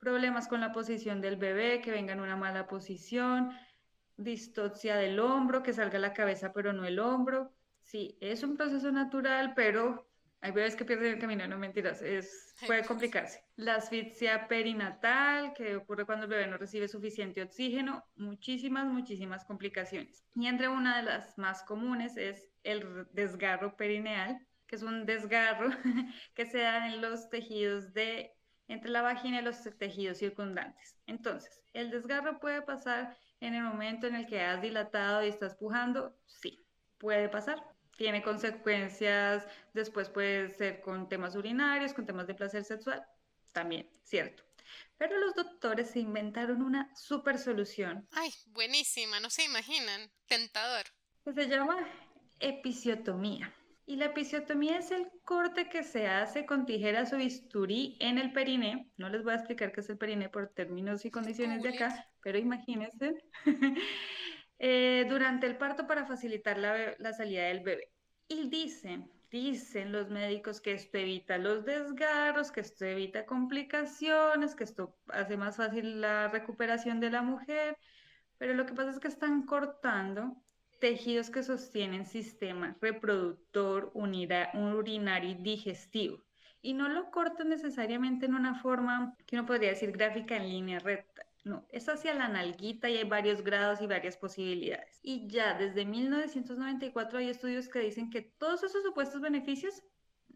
Problemas 0.00 0.48
con 0.48 0.60
la 0.60 0.72
posición 0.72 1.20
del 1.20 1.36
bebé, 1.36 1.80
que 1.80 1.92
venga 1.92 2.12
en 2.12 2.20
una 2.20 2.36
mala 2.36 2.66
posición, 2.66 3.52
distocia 4.16 4.96
del 4.96 5.20
hombro, 5.20 5.62
que 5.62 5.72
salga 5.72 5.98
la 5.98 6.12
cabeza 6.12 6.52
pero 6.52 6.72
no 6.72 6.84
el 6.84 6.98
hombro 6.98 7.52
Sí, 7.90 8.16
es 8.20 8.44
un 8.44 8.56
proceso 8.56 8.92
natural, 8.92 9.52
pero 9.56 10.08
hay 10.40 10.52
bebés 10.52 10.76
que 10.76 10.84
pierden 10.84 11.14
el 11.14 11.18
camino, 11.18 11.46
no 11.48 11.58
mentiras, 11.58 12.00
es, 12.02 12.54
puede 12.64 12.84
complicarse. 12.84 13.42
La 13.56 13.74
asfixia 13.74 14.46
perinatal, 14.46 15.52
que 15.54 15.74
ocurre 15.74 16.06
cuando 16.06 16.26
el 16.26 16.30
bebé 16.30 16.46
no 16.46 16.56
recibe 16.56 16.86
suficiente 16.86 17.42
oxígeno, 17.42 18.04
muchísimas, 18.14 18.86
muchísimas 18.86 19.44
complicaciones. 19.44 20.24
Y 20.36 20.46
entre 20.46 20.68
una 20.68 20.98
de 20.98 21.02
las 21.02 21.36
más 21.36 21.64
comunes 21.64 22.16
es 22.16 22.48
el 22.62 23.08
desgarro 23.12 23.76
perineal, 23.76 24.38
que 24.68 24.76
es 24.76 24.82
un 24.82 25.04
desgarro 25.04 25.70
que 26.34 26.46
se 26.46 26.58
da 26.58 26.86
en 26.86 27.00
los 27.02 27.28
tejidos 27.28 27.92
de 27.92 28.32
entre 28.72 28.90
la 28.90 29.02
vagina 29.02 29.40
y 29.40 29.44
los 29.44 29.62
tejidos 29.78 30.18
circundantes. 30.18 30.96
Entonces, 31.06 31.62
¿el 31.72 31.90
desgarro 31.90 32.40
puede 32.40 32.62
pasar 32.62 33.16
en 33.40 33.54
el 33.54 33.62
momento 33.62 34.06
en 34.06 34.14
el 34.14 34.26
que 34.26 34.40
has 34.40 34.62
dilatado 34.62 35.24
y 35.24 35.28
estás 35.28 35.54
pujando? 35.54 36.16
Sí, 36.26 36.58
puede 36.98 37.28
pasar 37.28 37.62
tiene 38.00 38.22
consecuencias, 38.22 39.46
después 39.74 40.08
puede 40.08 40.54
ser 40.54 40.80
con 40.80 41.06
temas 41.10 41.36
urinarios, 41.36 41.92
con 41.92 42.06
temas 42.06 42.26
de 42.26 42.34
placer 42.34 42.64
sexual, 42.64 43.04
también, 43.52 43.90
cierto. 44.02 44.42
Pero 44.96 45.18
los 45.18 45.34
doctores 45.34 45.90
se 45.90 46.00
inventaron 46.00 46.62
una 46.62 46.90
super 46.96 47.38
solución. 47.38 48.08
Ay, 48.12 48.32
buenísima, 48.46 49.20
no 49.20 49.28
se 49.28 49.44
imaginan, 49.44 50.10
tentador. 50.26 50.86
se 51.26 51.46
llama 51.46 51.86
episiotomía. 52.38 53.52
Y 53.90 53.96
la 53.96 54.04
episiotomía 54.04 54.78
es 54.78 54.92
el 54.92 55.10
corte 55.24 55.68
que 55.68 55.82
se 55.82 56.06
hace 56.06 56.46
con 56.46 56.64
tijeras 56.64 57.12
o 57.12 57.16
bisturí 57.16 57.96
en 57.98 58.18
el 58.18 58.32
periné. 58.32 58.88
No 58.96 59.08
les 59.08 59.24
voy 59.24 59.32
a 59.32 59.34
explicar 59.34 59.72
qué 59.72 59.80
es 59.80 59.90
el 59.90 59.98
periné 59.98 60.28
por 60.28 60.46
términos 60.50 61.04
y 61.04 61.10
condiciones 61.10 61.64
de 61.64 61.70
acá, 61.70 62.06
pero 62.22 62.38
imagínense. 62.38 63.16
eh, 64.60 65.06
durante 65.08 65.48
el 65.48 65.56
parto 65.56 65.88
para 65.88 66.06
facilitar 66.06 66.56
la, 66.56 66.94
la 67.00 67.12
salida 67.12 67.46
del 67.46 67.64
bebé. 67.64 67.90
Y 68.28 68.48
dicen, 68.48 69.10
dicen 69.28 69.90
los 69.90 70.08
médicos 70.08 70.60
que 70.60 70.74
esto 70.74 70.96
evita 70.96 71.36
los 71.38 71.64
desgarros, 71.64 72.52
que 72.52 72.60
esto 72.60 72.84
evita 72.84 73.26
complicaciones, 73.26 74.54
que 74.54 74.62
esto 74.62 75.00
hace 75.08 75.36
más 75.36 75.56
fácil 75.56 76.00
la 76.00 76.28
recuperación 76.28 77.00
de 77.00 77.10
la 77.10 77.22
mujer, 77.22 77.76
pero 78.38 78.54
lo 78.54 78.66
que 78.66 78.72
pasa 78.74 78.90
es 78.90 79.00
que 79.00 79.08
están 79.08 79.46
cortando 79.46 80.40
tejidos 80.80 81.30
que 81.30 81.42
sostienen 81.42 82.06
sistema 82.06 82.76
reproductor, 82.80 83.92
urinario 83.94 85.30
y 85.30 85.34
digestivo. 85.34 86.24
Y 86.62 86.74
no 86.74 86.88
lo 86.88 87.10
cortan 87.10 87.50
necesariamente 87.50 88.26
en 88.26 88.34
una 88.34 88.54
forma 88.60 89.14
que 89.26 89.36
uno 89.36 89.46
podría 89.46 89.70
decir 89.70 89.92
gráfica 89.92 90.36
en 90.36 90.48
línea 90.48 90.78
recta. 90.78 91.26
No, 91.44 91.66
es 91.70 91.88
hacia 91.88 92.12
la 92.12 92.28
nalguita 92.28 92.90
y 92.90 92.98
hay 92.98 93.04
varios 93.04 93.42
grados 93.42 93.80
y 93.80 93.86
varias 93.86 94.16
posibilidades. 94.18 95.00
Y 95.02 95.26
ya 95.28 95.54
desde 95.56 95.86
1994 95.86 97.18
hay 97.18 97.30
estudios 97.30 97.68
que 97.68 97.78
dicen 97.78 98.10
que 98.10 98.20
todos 98.20 98.62
esos 98.62 98.82
supuestos 98.82 99.22
beneficios 99.22 99.82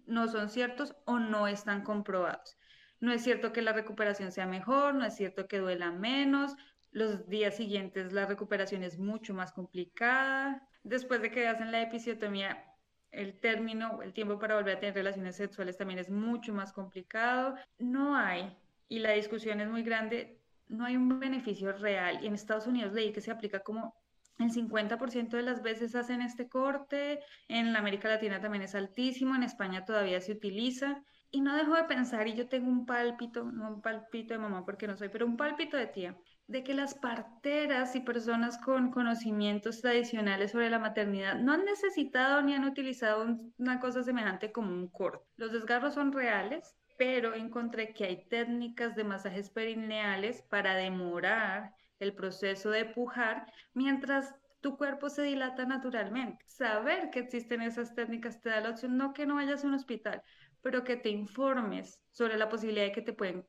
no 0.07 0.29
son 0.29 0.49
ciertos 0.49 0.95
o 1.05 1.19
no 1.19 1.47
están 1.47 1.83
comprobados. 1.83 2.57
No 3.01 3.13
es 3.13 3.23
cierto 3.23 3.53
que 3.53 3.61
la 3.61 3.75
recuperación 3.75 4.33
sea 4.33 4.47
mejor, 4.47 4.95
no 4.95 5.05
es 5.05 5.15
cierto 5.15 5.47
que 5.47 5.59
duela 5.59 5.91
menos, 5.91 6.57
los 6.95 7.29
días 7.29 7.57
siguientes 7.57 8.13
la 8.13 8.25
recuperación 8.25 8.85
es 8.85 8.99
mucho 8.99 9.35
más 9.35 9.53
complicada. 9.53 10.67
Después 10.85 11.21
de 11.21 11.31
que 11.31 11.49
hacen 11.49 11.73
la 11.73 11.83
episiotomía, 11.83 12.65
el 13.11 13.41
término, 13.41 14.01
el 14.01 14.13
tiempo 14.13 14.39
para 14.39 14.55
volver 14.55 14.77
a 14.77 14.81
tener 14.81 14.95
relaciones 14.95 15.37
sexuales 15.37 15.77
también 15.77 15.99
es 15.99 16.09
mucho 16.09 16.55
más 16.55 16.73
complicado. 16.73 17.57
No 17.79 18.17
hay, 18.17 18.57
y 18.89 19.01
la 19.01 19.11
discusión 19.11 19.61
es 19.61 19.69
muy 19.69 19.83
grande, 19.83 20.41
no 20.69 20.85
hay 20.85 20.97
un 20.97 21.19
beneficio 21.19 21.73
real. 21.73 22.21
Y 22.23 22.29
en 22.29 22.35
Estados 22.35 22.69
Unidos 22.69 22.93
leí 22.93 23.13
que 23.13 23.21
se 23.21 23.33
aplica 23.33 23.59
como 23.61 23.95
el 24.39 24.53
50% 24.53 25.31
de 25.31 25.43
las 25.43 25.63
veces 25.63 25.97
hacen 25.97 26.23
este 26.23 26.49
corte, 26.49 27.21
en 27.49 27.75
América 27.75 28.09
Latina 28.09 28.41
también 28.41 28.63
es 28.63 28.77
altísimo, 28.77 29.35
en 29.35 29.43
España 29.43 29.85
todavía 29.85 30.21
se 30.21 30.33
utiliza. 30.33 31.03
Y 31.33 31.41
no 31.41 31.57
dejo 31.57 31.75
de 31.75 31.85
pensar, 31.85 32.29
y 32.29 32.35
yo 32.35 32.49
tengo 32.49 32.69
un 32.69 32.87
pálpito, 32.87 33.43
no 33.45 33.69
un 33.69 33.83
pálpito 33.83 34.35
de 34.35 34.39
mamá 34.39 34.65
porque 34.65 34.87
no 34.87 34.97
soy, 34.97 35.09
pero 35.09 35.27
un 35.27 35.37
pálpito 35.37 35.77
de 35.77 35.89
tía, 35.89 36.17
de 36.47 36.63
que 36.63 36.75
las 36.75 36.95
parteras 36.95 37.97
y 37.97 38.01
personas 38.01 38.59
con 38.59 38.91
conocimientos 38.91 39.81
tradicionales 39.81 40.53
sobre 40.53 40.71
la 40.71 40.79
maternidad 40.79 41.37
no 41.37 41.53
han 41.53 41.65
necesitado 41.65 42.43
ni 42.43 42.55
han 42.55 42.65
utilizado 42.65 43.27
una 43.57 43.81
cosa 43.81 44.03
semejante 44.03 44.53
como 44.53 44.71
un 44.71 44.89
corte. 44.89 45.25
Los 45.37 45.53
desgarros 45.53 45.95
son 45.95 46.13
reales, 46.13 46.77
pero 46.99 47.35
encontré 47.35 47.95
que 47.95 48.05
hay 48.05 48.29
técnicas 48.29 48.95
de 48.95 49.05
masajes 49.05 49.51
perineales 49.51 50.43
para 50.43 50.75
demorar 50.75 51.75
el 51.99 52.15
proceso 52.15 52.71
de 52.71 52.85
pujar 52.85 53.47
mientras 53.73 54.35
tu 54.61 54.77
cuerpo 54.77 55.09
se 55.11 55.23
dilata 55.23 55.65
naturalmente. 55.65 56.45
Saber 56.47 57.11
que 57.11 57.21
existen 57.21 57.63
esas 57.63 57.95
técnicas 57.95 58.41
te 58.41 58.51
da 58.51 58.61
la 58.61 58.71
opción 58.71 58.97
no 58.97 59.13
que 59.13 59.27
no 59.27 59.37
vayas 59.37 59.65
a 59.65 59.67
un 59.67 59.75
hospital, 59.75 60.23
pero 60.63 60.85
que 60.85 60.97
te 60.97 61.11
informes 61.11 62.01
sobre 62.11 62.37
la 62.37 62.49
posibilidad 62.49 62.87
de 62.87 62.93
que 62.93 63.03
te 63.03 63.13
pueden 63.13 63.47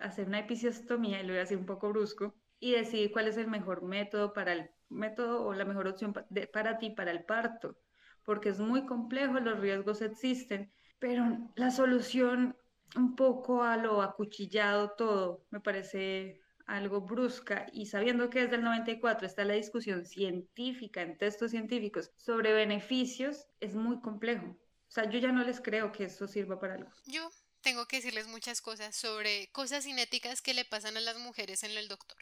hacer 0.00 0.26
una 0.28 0.40
episostomía, 0.40 1.20
y 1.20 1.22
lo 1.22 1.28
voy 1.30 1.38
a 1.38 1.40
decir 1.40 1.58
un 1.58 1.66
poco 1.66 1.88
brusco, 1.88 2.34
y 2.58 2.72
decidir 2.72 3.12
cuál 3.12 3.28
es 3.28 3.36
el 3.36 3.48
mejor 3.48 3.82
método 3.82 4.32
para 4.32 4.52
el 4.52 4.70
método 4.88 5.44
o 5.44 5.54
la 5.54 5.64
mejor 5.64 5.88
opción 5.88 6.12
para 6.52 6.78
ti 6.78 6.90
para 6.90 7.10
el 7.10 7.24
parto, 7.24 7.76
porque 8.24 8.50
es 8.50 8.58
muy 8.58 8.86
complejo, 8.86 9.40
los 9.40 9.60
riesgos 9.60 10.00
existen, 10.02 10.72
pero 10.98 11.24
la 11.56 11.70
solución 11.70 12.56
un 12.94 13.16
poco 13.16 13.62
a 13.62 13.76
lo 13.76 14.00
acuchillado 14.02 14.92
todo, 14.96 15.44
me 15.50 15.60
parece 15.60 16.40
algo 16.66 17.00
brusca 17.00 17.66
y 17.72 17.86
sabiendo 17.86 18.28
que 18.28 18.42
desde 18.42 18.56
el 18.56 18.64
94 18.64 19.26
está 19.26 19.44
la 19.44 19.54
discusión 19.54 20.04
científica 20.04 21.02
en 21.02 21.16
textos 21.16 21.52
científicos 21.52 22.10
sobre 22.16 22.52
beneficios, 22.52 23.46
es 23.60 23.74
muy 23.74 24.00
complejo. 24.00 24.46
O 24.46 24.90
sea, 24.90 25.08
yo 25.08 25.18
ya 25.18 25.32
no 25.32 25.44
les 25.44 25.60
creo 25.60 25.92
que 25.92 26.04
eso 26.04 26.26
sirva 26.26 26.58
para 26.58 26.74
algo. 26.74 26.90
Yo 27.06 27.28
tengo 27.66 27.88
que 27.88 27.96
decirles 27.96 28.28
muchas 28.28 28.60
cosas 28.60 28.94
sobre 28.94 29.48
cosas 29.48 29.82
cinéticas 29.82 30.40
que 30.40 30.54
le 30.54 30.64
pasan 30.64 30.96
a 30.96 31.00
las 31.00 31.16
mujeres 31.16 31.64
en 31.64 31.72
el 31.72 31.88
doctor, 31.88 32.16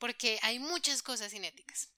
porque 0.00 0.40
hay 0.42 0.58
muchas 0.58 1.04
cosas 1.04 1.30
cinéticas. 1.30 1.90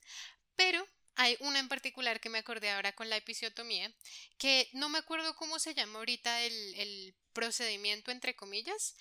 Pero 0.54 0.86
hay 1.14 1.38
una 1.40 1.60
en 1.60 1.68
particular 1.68 2.20
que 2.20 2.28
me 2.28 2.36
acordé 2.36 2.70
ahora 2.70 2.94
con 2.94 3.08
la 3.08 3.16
episiotomía, 3.16 3.90
que 4.36 4.68
no 4.74 4.90
me 4.90 4.98
acuerdo 4.98 5.34
cómo 5.34 5.58
se 5.58 5.72
llama 5.72 6.00
ahorita 6.00 6.42
el, 6.42 7.14
procedimiento, 7.32 8.10
entre 8.10 8.36
comillas, 8.36 8.94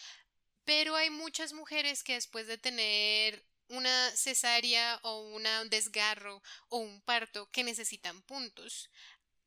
pero 0.64 0.96
hay 0.96 1.10
muchas 1.10 1.52
mujeres 1.52 2.04
que 2.04 2.14
después 2.14 2.48
de 2.48 2.58
tener 2.58 3.46
una 3.68 4.12
cesárea 4.16 4.98
o 5.04 5.24
un 5.24 5.44
desgarro 5.70 6.42
o 6.70 6.78
un 6.78 7.02
parto 7.02 7.52
que 7.52 7.66
necesitan 7.66 8.22
puntos, 8.22 8.90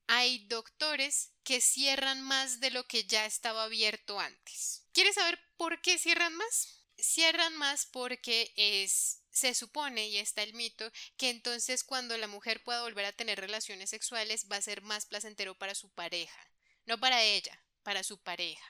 hay 0.06 0.46
doctores 0.46 1.32
que 1.42 1.60
cierran 1.60 2.22
más 2.22 2.60
de 2.60 2.70
lo 2.70 2.86
que 2.86 3.04
ya 3.04 3.26
estaba 3.26 3.64
abierto 3.64 4.18
antes. 4.18 4.84
¿Quieres 4.92 5.14
saber 5.14 5.38
por 5.56 5.80
qué 5.80 5.98
cierran 5.98 6.34
más? 6.34 6.84
Cierran 6.98 7.56
más 7.56 7.86
porque 7.86 8.52
es 8.56 9.22
se 9.36 9.52
supone, 9.52 10.08
y 10.08 10.16
está 10.16 10.42
el 10.42 10.54
mito, 10.54 10.90
que 11.18 11.28
entonces 11.28 11.84
cuando 11.84 12.16
la 12.16 12.26
mujer 12.26 12.64
pueda 12.64 12.80
volver 12.80 13.04
a 13.04 13.12
tener 13.12 13.38
relaciones 13.38 13.90
sexuales 13.90 14.46
va 14.50 14.56
a 14.56 14.62
ser 14.62 14.80
más 14.80 15.04
placentero 15.04 15.54
para 15.54 15.74
su 15.74 15.90
pareja. 15.90 16.40
No 16.86 16.98
para 16.98 17.22
ella, 17.22 17.62
para 17.82 18.02
su 18.02 18.18
pareja. 18.18 18.64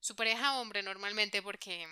Su 0.00 0.16
pareja 0.16 0.58
hombre 0.58 0.82
normalmente 0.82 1.42
porque 1.42 1.86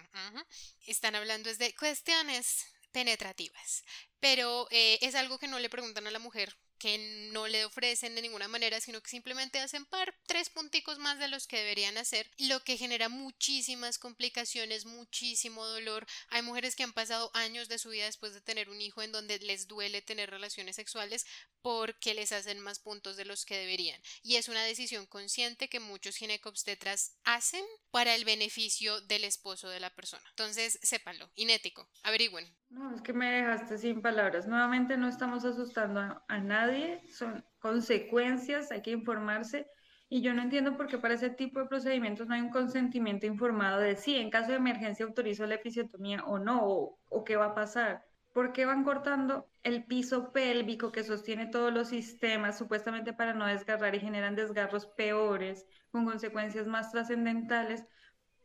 están 0.86 1.14
hablando 1.16 1.54
de 1.54 1.74
cuestiones 1.74 2.64
penetrativas. 2.92 3.84
Pero 4.20 4.66
eh, 4.70 4.98
es 5.02 5.14
algo 5.14 5.38
que 5.38 5.46
no 5.46 5.58
le 5.58 5.68
preguntan 5.68 6.06
a 6.06 6.10
la 6.10 6.18
mujer 6.18 6.56
que 6.78 7.28
no 7.32 7.48
le 7.48 7.64
ofrecen 7.64 8.14
de 8.14 8.22
ninguna 8.22 8.48
manera, 8.48 8.80
sino 8.80 9.00
que 9.02 9.10
simplemente 9.10 9.58
hacen 9.58 9.84
par 9.86 10.14
tres 10.26 10.50
punticos 10.50 10.98
más 10.98 11.18
de 11.18 11.28
los 11.28 11.46
que 11.46 11.58
deberían 11.58 11.98
hacer, 11.98 12.30
lo 12.38 12.60
que 12.60 12.76
genera 12.76 13.08
muchísimas 13.08 13.98
complicaciones, 13.98 14.86
muchísimo 14.86 15.66
dolor. 15.66 16.06
Hay 16.28 16.42
mujeres 16.42 16.76
que 16.76 16.82
han 16.84 16.92
pasado 16.92 17.30
años 17.34 17.68
de 17.68 17.78
su 17.78 17.90
vida 17.90 18.04
después 18.04 18.34
de 18.34 18.40
tener 18.40 18.70
un 18.70 18.80
hijo 18.80 19.02
en 19.02 19.12
donde 19.12 19.38
les 19.40 19.66
duele 19.66 20.02
tener 20.02 20.30
relaciones 20.30 20.76
sexuales 20.76 21.26
porque 21.62 22.14
les 22.14 22.32
hacen 22.32 22.60
más 22.60 22.78
puntos 22.78 23.16
de 23.16 23.24
los 23.24 23.44
que 23.44 23.56
deberían. 23.56 24.00
Y 24.22 24.36
es 24.36 24.48
una 24.48 24.64
decisión 24.64 25.06
consciente 25.06 25.68
que 25.68 25.80
muchos 25.80 26.16
ginecobstetras 26.16 27.16
hacen 27.24 27.64
para 27.90 28.14
el 28.14 28.24
beneficio 28.24 29.00
del 29.02 29.24
esposo 29.24 29.68
de 29.68 29.80
la 29.80 29.94
persona. 29.94 30.24
Entonces, 30.30 30.78
sépanlo, 30.82 31.30
inético, 31.34 31.90
averigüen. 32.02 32.56
No, 32.70 32.94
es 32.94 33.00
que 33.02 33.12
me 33.14 33.30
dejaste 33.30 33.78
sin 33.78 34.02
palabras. 34.02 34.46
Nuevamente 34.46 34.96
no 34.96 35.08
estamos 35.08 35.44
asustando 35.44 36.22
a 36.28 36.38
nadie, 36.38 37.02
son 37.08 37.44
consecuencias, 37.60 38.70
hay 38.70 38.82
que 38.82 38.90
informarse. 38.90 39.66
Y 40.10 40.22
yo 40.22 40.34
no 40.34 40.42
entiendo 40.42 40.76
por 40.76 40.86
qué 40.86 40.98
para 40.98 41.14
ese 41.14 41.30
tipo 41.30 41.60
de 41.60 41.66
procedimientos 41.66 42.26
no 42.28 42.34
hay 42.34 42.40
un 42.40 42.50
consentimiento 42.50 43.26
informado 43.26 43.80
de 43.80 43.96
si 43.96 44.16
en 44.16 44.30
caso 44.30 44.50
de 44.50 44.56
emergencia 44.56 45.04
autorizo 45.06 45.46
la 45.46 45.56
episiotomía 45.56 46.24
o 46.24 46.38
no, 46.38 46.60
o, 46.66 46.98
o 47.08 47.24
qué 47.24 47.36
va 47.36 47.46
a 47.46 47.54
pasar. 47.54 48.04
¿Por 48.32 48.52
qué 48.52 48.66
van 48.66 48.84
cortando 48.84 49.50
el 49.62 49.84
piso 49.84 50.32
pélvico 50.32 50.92
que 50.92 51.04
sostiene 51.04 51.46
todos 51.46 51.72
los 51.72 51.88
sistemas 51.88 52.58
supuestamente 52.58 53.12
para 53.12 53.34
no 53.34 53.46
desgarrar 53.46 53.94
y 53.94 54.00
generan 54.00 54.36
desgarros 54.36 54.86
peores 54.86 55.66
con 55.90 56.04
consecuencias 56.04 56.66
más 56.66 56.92
trascendentales? 56.92 57.86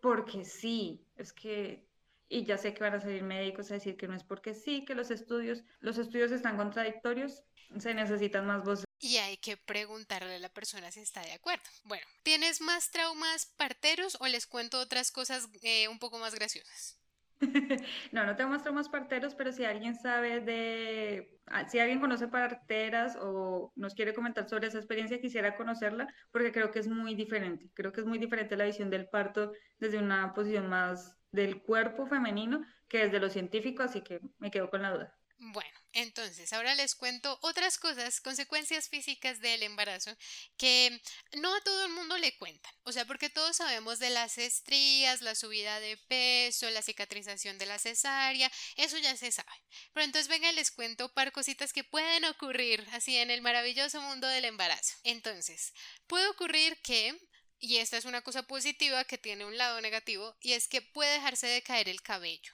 Porque 0.02 0.44
sí, 0.46 1.06
es 1.16 1.32
que 1.34 1.88
y 2.34 2.46
ya 2.46 2.58
sé 2.58 2.74
que 2.74 2.84
van 2.84 2.96
a 2.96 3.00
salir 3.00 3.22
médicos 3.22 3.70
a 3.70 3.76
decir 3.76 3.96
que 3.96 4.08
no 4.08 4.16
es 4.16 4.24
porque 4.24 4.56
sí, 4.56 4.86
que 4.86 4.96
los 4.96 5.12
estudios, 5.12 5.64
los 5.82 6.00
estudios 6.00 6.32
están 6.32 6.58
contradictorios, 6.58 7.44
se 7.78 7.94
necesitan 7.94 8.48
más 8.48 8.64
voces. 8.64 8.86
Y 9.00 9.18
hay 9.18 9.38
que 9.38 9.56
preguntarle 9.56 10.36
a 10.36 10.40
la 10.40 10.50
persona 10.50 10.92
si 10.92 11.02
está 11.02 11.22
de 11.22 11.34
acuerdo. 11.34 11.64
Bueno, 11.84 12.06
¿tienes 12.24 12.60
más 12.60 12.90
traumas 12.90 13.46
parteros 13.58 14.18
o 14.20 14.28
les 14.28 14.48
cuento 14.48 14.80
otras 14.80 15.12
cosas 15.12 15.48
eh, 15.62 15.88
un 15.88 16.00
poco 16.00 16.18
más 16.18 16.34
graciosas? 16.34 17.00
no, 18.12 18.26
no 18.26 18.36
tengo 18.36 18.50
más 18.74 18.90
parteros, 18.90 19.36
pero 19.36 19.52
si 19.52 19.66
alguien 19.66 19.96
sabe 19.96 20.40
de, 20.40 21.40
ah, 21.48 21.68
si 21.68 21.78
alguien 21.78 22.00
conoce 22.00 22.30
parteras 22.30 23.16
o 23.20 23.72
nos 23.76 23.94
quiere 23.94 24.16
comentar 24.16 24.50
sobre 24.50 24.68
esa 24.68 24.80
experiencia, 24.80 25.22
quisiera 25.22 25.56
conocerla 25.56 26.08
porque 26.32 26.52
creo 26.52 26.72
que 26.72 26.80
es 26.80 26.88
muy 26.88 27.14
diferente. 27.14 27.70
Creo 27.76 27.92
que 27.92 28.02
es 28.02 28.08
muy 28.08 28.18
diferente 28.18 28.58
la 28.58 28.66
visión 28.66 28.90
del 28.90 29.08
parto 29.08 29.52
desde 29.78 30.00
una 30.00 30.34
posición 30.34 30.68
más 30.68 31.18
del 31.34 31.62
cuerpo 31.62 32.08
femenino 32.08 32.66
que 32.88 33.00
desde 33.00 33.20
lo 33.20 33.30
científico, 33.30 33.84
así 33.84 34.02
que 34.02 34.22
me 34.38 34.52
quedo 34.52 34.70
con 34.70 34.84
la 34.84 34.92
duda. 34.92 35.18
Bueno, 35.38 35.78
entonces 35.92 36.54
ahora 36.54 36.74
les 36.76 36.96
cuento 36.96 37.38
otras 37.42 37.78
cosas, 37.78 38.22
consecuencias 38.22 38.88
físicas 38.88 39.42
del 39.42 39.64
embarazo 39.64 40.16
que 40.58 41.02
no 41.42 41.54
a 41.54 41.62
todo 41.62 41.86
el 41.86 41.92
mundo 41.92 42.18
le 42.18 42.38
cuentan. 42.38 42.72
O 42.84 42.94
sea, 42.94 43.04
porque 43.04 43.30
todos 43.30 43.58
sabemos 43.58 44.00
de 44.00 44.10
las 44.10 44.38
estrías, 44.38 45.22
la 45.22 45.36
subida 45.36 45.82
de 45.82 45.98
peso, 46.08 46.70
la 46.70 46.82
cicatrización 46.82 47.58
de 47.58 47.66
la 47.66 47.78
cesárea, 47.80 48.50
eso 48.78 48.98
ya 49.00 49.18
se 49.18 49.32
sabe. 49.32 49.50
Pero 49.92 50.06
entonces 50.06 50.30
venga, 50.30 50.50
les 50.54 50.72
cuento 50.72 51.14
par 51.14 51.34
cositas 51.34 51.74
que 51.74 51.84
pueden 51.84 52.24
ocurrir 52.26 52.88
así 52.94 53.18
en 53.18 53.30
el 53.30 53.42
maravilloso 53.42 54.02
mundo 54.02 54.28
del 54.28 54.46
embarazo. 54.46 54.96
Entonces, 55.04 55.74
puede 56.08 56.28
ocurrir 56.30 56.80
que 56.84 57.18
y 57.64 57.78
esta 57.78 57.96
es 57.96 58.04
una 58.04 58.22
cosa 58.22 58.44
positiva 58.44 59.06
que 59.06 59.18
tiene 59.18 59.46
un 59.46 59.58
lado 59.58 59.80
negativo 59.80 60.36
y 60.42 60.52
es 60.52 60.68
que 60.68 60.82
puede 60.82 61.14
dejarse 61.14 61.48
de 61.48 61.62
caer 61.62 61.88
el 61.88 62.02
cabello. 62.02 62.54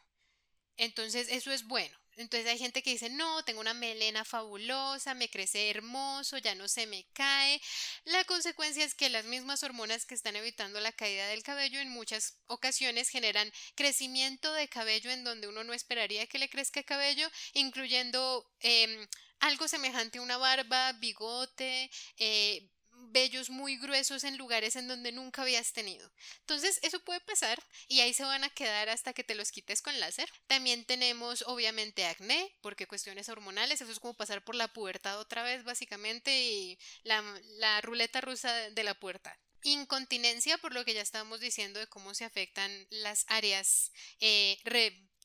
Entonces 0.77 1.29
eso 1.31 1.51
es 1.51 1.65
bueno 1.65 1.97
Entonces 2.15 2.47
hay 2.47 2.59
gente 2.59 2.83
que 2.83 2.91
dice, 2.91 3.09
no, 3.09 3.43
tengo 3.43 3.59
una 3.59 3.73
melena 3.73 4.23
fabulosa, 4.23 5.15
me 5.15 5.27
crece 5.27 5.71
hermoso, 5.71 6.37
ya 6.37 6.53
no 6.53 6.67
se 6.67 6.85
me 6.85 7.07
cae. 7.13 7.59
La 8.05 8.23
consecuencia 8.25 8.85
es 8.85 8.93
que 8.93 9.09
las 9.09 9.25
mismas 9.25 9.63
hormonas 9.63 10.05
que 10.05 10.13
están 10.13 10.35
evitando 10.35 10.79
la 10.79 10.91
caída 10.91 11.27
del 11.27 11.41
cabello 11.41 11.79
en 11.79 11.89
muchas 11.89 12.37
ocasiones 12.45 13.09
generan 13.09 13.51
crecimiento 13.73 14.53
de 14.53 14.67
cabello 14.67 15.09
en 15.09 15.23
donde 15.23 15.47
uno 15.47 15.63
no 15.63 15.73
esperaría 15.73 16.27
que 16.27 16.37
le 16.37 16.49
crezca 16.49 16.83
cabello, 16.83 17.27
incluyendo 17.53 18.47
em, 18.59 19.07
algo 19.39 19.67
semejante 19.67 20.19
a 20.19 20.21
una 20.21 20.37
barba, 20.37 20.91
bigote, 20.93 21.89
eh, 22.17 22.69
vellos 23.11 23.49
muy 23.49 23.77
gruesos 23.77 24.23
en 24.23 24.37
lugares 24.37 24.75
en 24.75 24.87
donde 24.87 25.11
nunca 25.11 25.41
habías 25.41 25.73
tenido. 25.73 26.11
Entonces, 26.41 26.79
eso 26.81 26.99
puede 27.01 27.19
pasar 27.21 27.61
y 27.87 28.01
ahí 28.01 28.13
se 28.13 28.23
van 28.23 28.43
a 28.43 28.49
quedar 28.49 28.89
hasta 28.89 29.13
que 29.13 29.23
te 29.23 29.35
los 29.35 29.51
quites 29.51 29.81
con 29.81 29.99
láser. 29.99 30.29
También 30.47 30.85
tenemos, 30.85 31.43
obviamente, 31.47 32.05
acné, 32.05 32.55
porque 32.61 32.87
cuestiones 32.87 33.29
hormonales, 33.29 33.81
eso 33.81 33.91
es 33.91 33.99
como 33.99 34.13
pasar 34.13 34.43
por 34.43 34.55
la 34.55 34.67
pubertad 34.67 35.19
otra 35.19 35.43
vez, 35.43 35.63
básicamente, 35.63 36.31
y 36.31 36.79
la, 37.03 37.81
ruleta 37.81 38.21
rusa 38.21 38.51
de 38.69 38.83
la 38.83 38.93
puerta. 38.93 39.37
Incontinencia, 39.63 40.57
por 40.57 40.73
lo 40.73 40.85
que 40.85 40.93
ya 40.93 41.01
estábamos 41.01 41.39
diciendo 41.39 41.79
de 41.79 41.87
cómo 41.87 42.13
se 42.13 42.25
afectan 42.25 42.87
las 42.89 43.25
áreas 43.27 43.91
eh, 44.19 44.57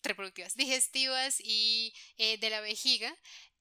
reproductivas, 0.03 0.55
digestivas 0.57 1.37
y 1.41 1.95
eh, 2.17 2.39
de 2.39 2.51
la 2.51 2.61
vejiga. 2.61 3.17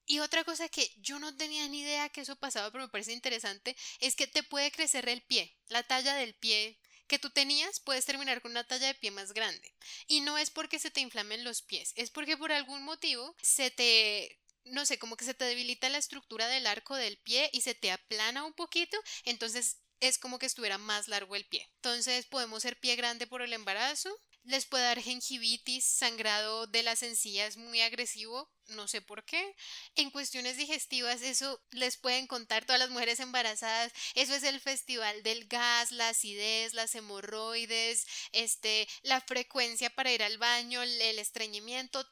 Y 0.06 0.20
otra 0.20 0.44
cosa 0.44 0.70
que 0.70 0.92
yo 0.98 1.20
no 1.20 1.36
tenía 1.36 1.68
ni 1.68 1.82
idea 1.82 2.10
que 2.10 2.22
eso 2.22 2.36
pasaba, 2.36 2.72
pero 2.72 2.86
me 2.86 2.90
parece 2.90 3.14
interesante, 3.14 3.76
es 4.00 4.16
que 4.16 4.28
te 4.28 4.44
puede 4.44 4.72
crecer 4.72 5.08
el 5.08 5.22
pie, 5.22 5.56
la 5.68 5.84
talla 5.84 6.16
del 6.16 6.36
pie 6.36 6.80
que 7.08 7.20
tú 7.20 7.30
tenías, 7.30 7.80
puedes 7.80 8.06
terminar 8.06 8.42
con 8.42 8.52
una 8.52 8.64
talla 8.64 8.88
de 8.88 8.96
pie 8.96 9.12
más 9.12 9.34
grande. 9.34 9.76
Y 10.08 10.22
no 10.22 10.38
es 10.38 10.50
porque 10.50 10.80
se 10.80 10.92
te 10.92 11.02
inflamen 11.02 11.44
los 11.44 11.62
pies, 11.62 11.94
es 11.96 12.10
porque 12.12 12.38
por 12.38 12.52
algún 12.52 12.84
motivo 12.84 13.36
se 13.42 13.72
te 13.72 14.40
no 14.66 14.86
sé, 14.86 14.98
como 14.98 15.18
que 15.18 15.26
se 15.26 15.34
te 15.34 15.46
debilita 15.46 15.90
la 15.90 15.98
estructura 15.98 16.48
del 16.48 16.68
arco 16.68 16.96
del 16.96 17.18
pie 17.18 17.50
y 17.52 17.62
se 17.62 17.76
te 17.76 17.92
aplana 17.92 18.46
un 18.46 18.54
poquito, 18.54 18.98
entonces 19.26 19.80
es 20.00 20.18
como 20.18 20.40
que 20.40 20.46
estuviera 20.46 20.78
más 20.78 21.08
largo 21.08 21.36
el 21.36 21.46
pie. 21.46 21.70
Entonces 21.76 22.26
podemos 22.26 22.64
ser 22.64 22.80
pie 22.80 22.96
grande 22.96 23.28
por 23.28 23.42
el 23.42 23.54
embarazo, 23.54 24.18
les 24.44 24.66
puede 24.66 24.84
dar 24.84 25.02
gingivitis, 25.02 25.86
sangrado 25.86 26.68
de 26.68 26.84
las 26.84 27.04
encías 27.04 27.58
muy 27.58 27.82
agresivo, 27.82 28.52
no 28.68 28.88
sé 28.88 29.02
por 29.02 29.24
qué. 29.26 29.56
En 29.96 30.10
cuestiones 30.10 30.58
digestivas, 30.58 31.22
eso 31.22 31.62
les 31.72 31.98
pueden 31.98 32.28
contar 32.28 32.66
todas 32.66 32.80
las 32.80 32.90
mujeres 32.90 33.20
embarazadas. 33.20 33.92
Eso 34.16 34.34
es 34.36 34.44
el 34.44 34.60
festival 34.60 35.24
del 35.24 35.48
gas, 35.48 35.92
la 35.92 36.10
acidez, 36.10 36.74
las 36.74 36.96
hemorroides, 36.96 38.06
este, 38.32 38.88
la 39.02 39.22
frecuencia 39.22 39.90
para 39.90 40.12
ir 40.12 40.24
al 40.24 40.38
baño, 40.38 40.82
el 40.82 41.20
estreñimiento, 41.20 42.06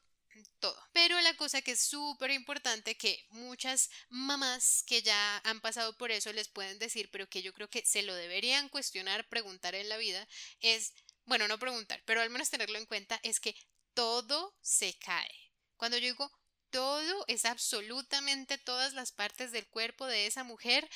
todo. 0.59 0.77
Pero 0.93 1.19
la 1.21 1.35
cosa 1.35 1.61
que 1.61 1.71
es 1.71 1.81
súper 1.81 2.31
importante 2.31 2.95
que 2.95 3.25
muchas 3.29 3.89
mamás 4.09 4.83
que 4.87 5.01
ya 5.01 5.41
han 5.43 5.61
pasado 5.61 5.97
por 5.97 6.11
eso 6.11 6.31
les 6.33 6.47
pueden 6.47 6.79
decir, 6.79 7.09
pero 7.11 7.27
que 7.29 7.41
yo 7.41 7.53
creo 7.53 7.69
que 7.69 7.85
se 7.85 8.03
lo 8.03 8.15
deberían 8.15 8.69
cuestionar, 8.69 9.27
preguntar 9.27 9.75
en 9.75 9.89
la 9.89 9.97
vida, 9.97 10.27
es 10.59 10.93
bueno, 11.31 11.47
no 11.47 11.57
preguntar, 11.57 12.03
pero 12.05 12.19
al 12.19 12.29
menos 12.29 12.49
tenerlo 12.49 12.77
en 12.77 12.85
cuenta, 12.85 13.17
es 13.23 13.39
que 13.39 13.55
todo 13.93 14.53
se 14.59 14.99
cae. 14.99 15.53
Cuando 15.77 15.97
yo 15.97 16.07
digo 16.07 16.29
todo, 16.71 17.23
es 17.29 17.45
absolutamente 17.45 18.57
todas 18.57 18.93
las 18.93 19.13
partes 19.13 19.53
del 19.53 19.65
cuerpo 19.69 20.07
de 20.07 20.25
esa 20.25 20.43
mujer 20.43 20.89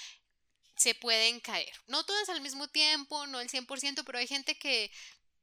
se 0.76 0.94
pueden 0.94 1.40
caer. 1.40 1.72
No 1.88 2.04
todas 2.04 2.28
al 2.28 2.42
mismo 2.42 2.68
tiempo, 2.68 3.26
no 3.28 3.40
el 3.40 3.50
100%, 3.50 4.04
pero 4.04 4.18
hay 4.20 4.28
gente 4.28 4.58
que 4.58 4.92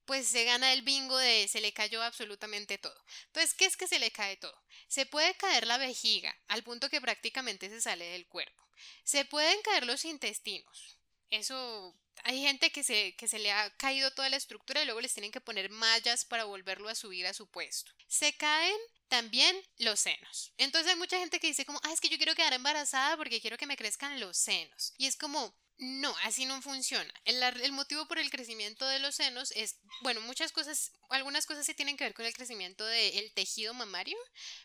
pues 0.05 0.29
se 0.29 0.45
gana 0.45 0.75
el 0.75 0.83
bingo 0.83 1.17
de 1.17 1.49
se 1.49 1.63
le 1.63 1.73
cayó 1.73 2.03
absolutamente 2.03 2.77
todo. 2.77 3.03
Entonces, 3.29 3.55
¿qué 3.55 3.65
es 3.65 3.79
que 3.79 3.87
se 3.87 3.99
le 3.99 4.11
cae 4.11 4.37
todo? 4.37 4.63
Se 4.89 5.07
puede 5.07 5.35
caer 5.37 5.67
la 5.67 5.79
vejiga, 5.79 6.39
al 6.49 6.65
punto 6.65 6.91
que 6.91 7.01
prácticamente 7.01 7.71
se 7.71 7.81
sale 7.81 8.05
del 8.05 8.27
cuerpo. 8.27 8.63
Se 9.05 9.25
pueden 9.25 9.63
caer 9.63 9.87
los 9.87 10.05
intestinos. 10.05 10.99
Eso 11.33 11.97
hay 12.25 12.43
gente 12.43 12.71
que 12.71 12.85
se, 12.85 13.17
que 13.17 13.27
se 13.27 13.39
le 13.39 13.51
ha 13.53 13.71
caído 13.77 14.11
toda 14.13 14.29
la 14.29 14.37
estructura 14.37 14.83
y 14.83 14.85
luego 14.85 15.01
les 15.01 15.15
tienen 15.15 15.33
que 15.33 15.41
poner 15.41 15.71
mallas 15.71 16.27
para 16.27 16.45
volverlo 16.45 16.89
a 16.91 16.95
subir 16.95 17.27
a 17.27 17.33
su 17.33 17.47
puesto. 17.49 17.91
Se 18.07 18.37
caen 18.37 18.77
también 19.09 19.57
los 19.79 20.01
senos. 20.01 20.53
Entonces 20.59 20.93
hay 20.93 20.99
mucha 20.99 21.19
gente 21.19 21.41
que 21.41 21.47
dice 21.47 21.65
como, 21.65 21.81
ah, 21.85 21.93
es 21.93 22.01
que 22.01 22.11
yo 22.11 22.19
quiero 22.19 22.35
quedar 22.35 22.53
embarazada 22.53 23.17
porque 23.17 23.41
quiero 23.41 23.57
que 23.57 23.67
me 23.67 23.77
crezcan 23.79 24.21
los 24.21 24.37
senos. 24.37 24.93
Y 24.99 25.07
es 25.07 25.17
como, 25.17 25.55
no, 25.83 26.15
así 26.23 26.47
no 26.47 26.63
funciona. 26.63 27.13
El, 27.25 27.73
motivo 27.73 28.07
por 28.07 28.21
el 28.21 28.31
crecimiento 28.31 28.87
de 28.87 29.01
los 29.01 29.17
senos 29.17 29.51
es, 29.57 29.81
bueno, 30.03 30.21
muchas 30.21 30.53
cosas, 30.53 30.93
algunas 31.11 31.45
cosas 31.45 31.67
sí 31.67 31.75
tienen 31.75 31.97
que 31.97 32.05
ver 32.05 32.15
con 32.15 32.25
el 32.25 32.33
crecimiento 32.33 32.87
del 32.87 33.33
tejido 33.35 33.75
mamario, 33.75 34.17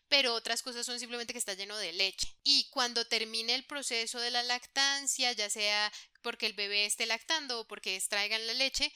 pero 0.10 0.36
otras 0.36 0.62
cosas 0.62 0.86
son 0.86 1.00
simplemente 1.00 1.34
que 1.34 1.40
está 1.40 1.56
lleno 1.56 1.76
de 1.76 1.92
leche. 1.94 2.28
Y 2.44 2.70
cuando 2.70 3.08
termine 3.08 3.56
el 3.56 3.66
proceso 3.66 4.20
de 4.20 4.30
la 4.30 4.44
lactancia, 4.44 5.32
ya 5.32 5.50
sea 5.50 5.92
porque 6.22 6.46
el 6.46 6.54
bebé 6.54 6.86
esté 6.86 7.08
lactando 7.08 7.62
o 7.62 7.68
porque 7.68 7.96
extraigan 7.96 8.46
la 8.46 8.54
leche, 8.54 8.94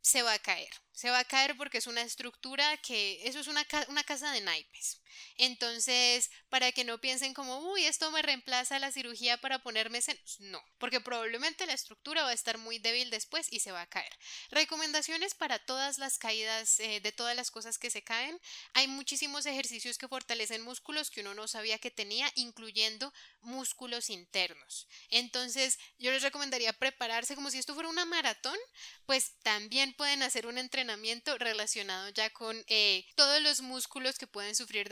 se 0.00 0.22
va 0.22 0.32
a 0.32 0.38
caer. 0.40 0.70
Se 0.90 1.10
va 1.10 1.20
a 1.20 1.24
caer 1.24 1.56
porque 1.56 1.78
es 1.78 1.86
una 1.86 2.02
estructura 2.02 2.76
que, 2.78 3.20
eso 3.28 3.38
es 3.38 3.46
una, 3.46 3.64
una 3.86 4.02
casa 4.02 4.32
de 4.32 4.40
naipes. 4.40 5.00
Entonces, 5.36 6.30
para 6.48 6.72
que 6.72 6.84
no 6.84 7.00
piensen 7.00 7.34
como, 7.34 7.58
uy, 7.72 7.84
esto 7.84 8.10
me 8.10 8.22
reemplaza 8.22 8.78
la 8.78 8.92
cirugía 8.92 9.38
para 9.38 9.60
ponerme 9.60 10.00
senos. 10.00 10.40
No, 10.40 10.62
porque 10.78 11.00
probablemente 11.00 11.66
la 11.66 11.72
estructura 11.72 12.22
va 12.22 12.30
a 12.30 12.34
estar 12.34 12.58
muy 12.58 12.78
débil 12.78 13.10
después 13.10 13.46
y 13.50 13.60
se 13.60 13.72
va 13.72 13.82
a 13.82 13.86
caer. 13.86 14.12
Recomendaciones 14.50 15.34
para 15.34 15.58
todas 15.58 15.98
las 15.98 16.18
caídas 16.18 16.80
eh, 16.80 17.00
de 17.00 17.12
todas 17.12 17.36
las 17.36 17.50
cosas 17.50 17.78
que 17.78 17.90
se 17.90 18.02
caen. 18.02 18.38
Hay 18.72 18.88
muchísimos 18.88 19.46
ejercicios 19.46 19.98
que 19.98 20.08
fortalecen 20.08 20.62
músculos 20.62 21.10
que 21.10 21.20
uno 21.20 21.34
no 21.34 21.48
sabía 21.48 21.78
que 21.78 21.90
tenía, 21.90 22.30
incluyendo 22.34 23.12
músculos 23.40 24.10
internos. 24.10 24.86
Entonces, 25.10 25.78
yo 25.98 26.10
les 26.10 26.22
recomendaría 26.22 26.72
prepararse 26.72 27.34
como 27.34 27.50
si 27.50 27.58
esto 27.58 27.74
fuera 27.74 27.88
una 27.88 28.04
maratón, 28.04 28.58
pues 29.06 29.34
también 29.42 29.92
pueden 29.94 30.22
hacer 30.22 30.46
un 30.46 30.58
entrenamiento 30.58 31.36
relacionado 31.38 32.08
ya 32.10 32.30
con 32.30 32.62
eh, 32.68 33.04
todos 33.14 33.40
los 33.42 33.60
músculos 33.60 34.18
que 34.18 34.26
pueden 34.26 34.54
sufrir 34.54 34.88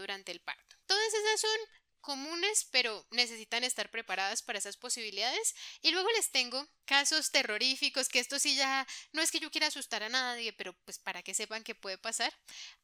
durante 0.00 0.32
el 0.32 0.40
parto. 0.40 0.76
Todas 0.86 1.14
esas 1.14 1.40
son 1.40 1.58
comunes, 2.00 2.68
pero 2.70 3.06
necesitan 3.10 3.64
estar 3.64 3.90
preparadas 3.90 4.42
para 4.42 4.58
esas 4.58 4.76
posibilidades. 4.76 5.54
Y 5.80 5.90
luego 5.90 6.08
les 6.12 6.30
tengo 6.30 6.68
casos 6.84 7.30
terroríficos, 7.30 8.08
que 8.08 8.20
esto 8.20 8.38
sí 8.38 8.54
ya 8.54 8.86
no 9.12 9.22
es 9.22 9.30
que 9.30 9.40
yo 9.40 9.50
quiera 9.50 9.68
asustar 9.68 10.02
a 10.02 10.10
nadie, 10.10 10.52
pero 10.52 10.74
pues 10.84 10.98
para 10.98 11.22
que 11.22 11.34
sepan 11.34 11.64
qué 11.64 11.74
puede 11.74 11.98
pasar. 11.98 12.32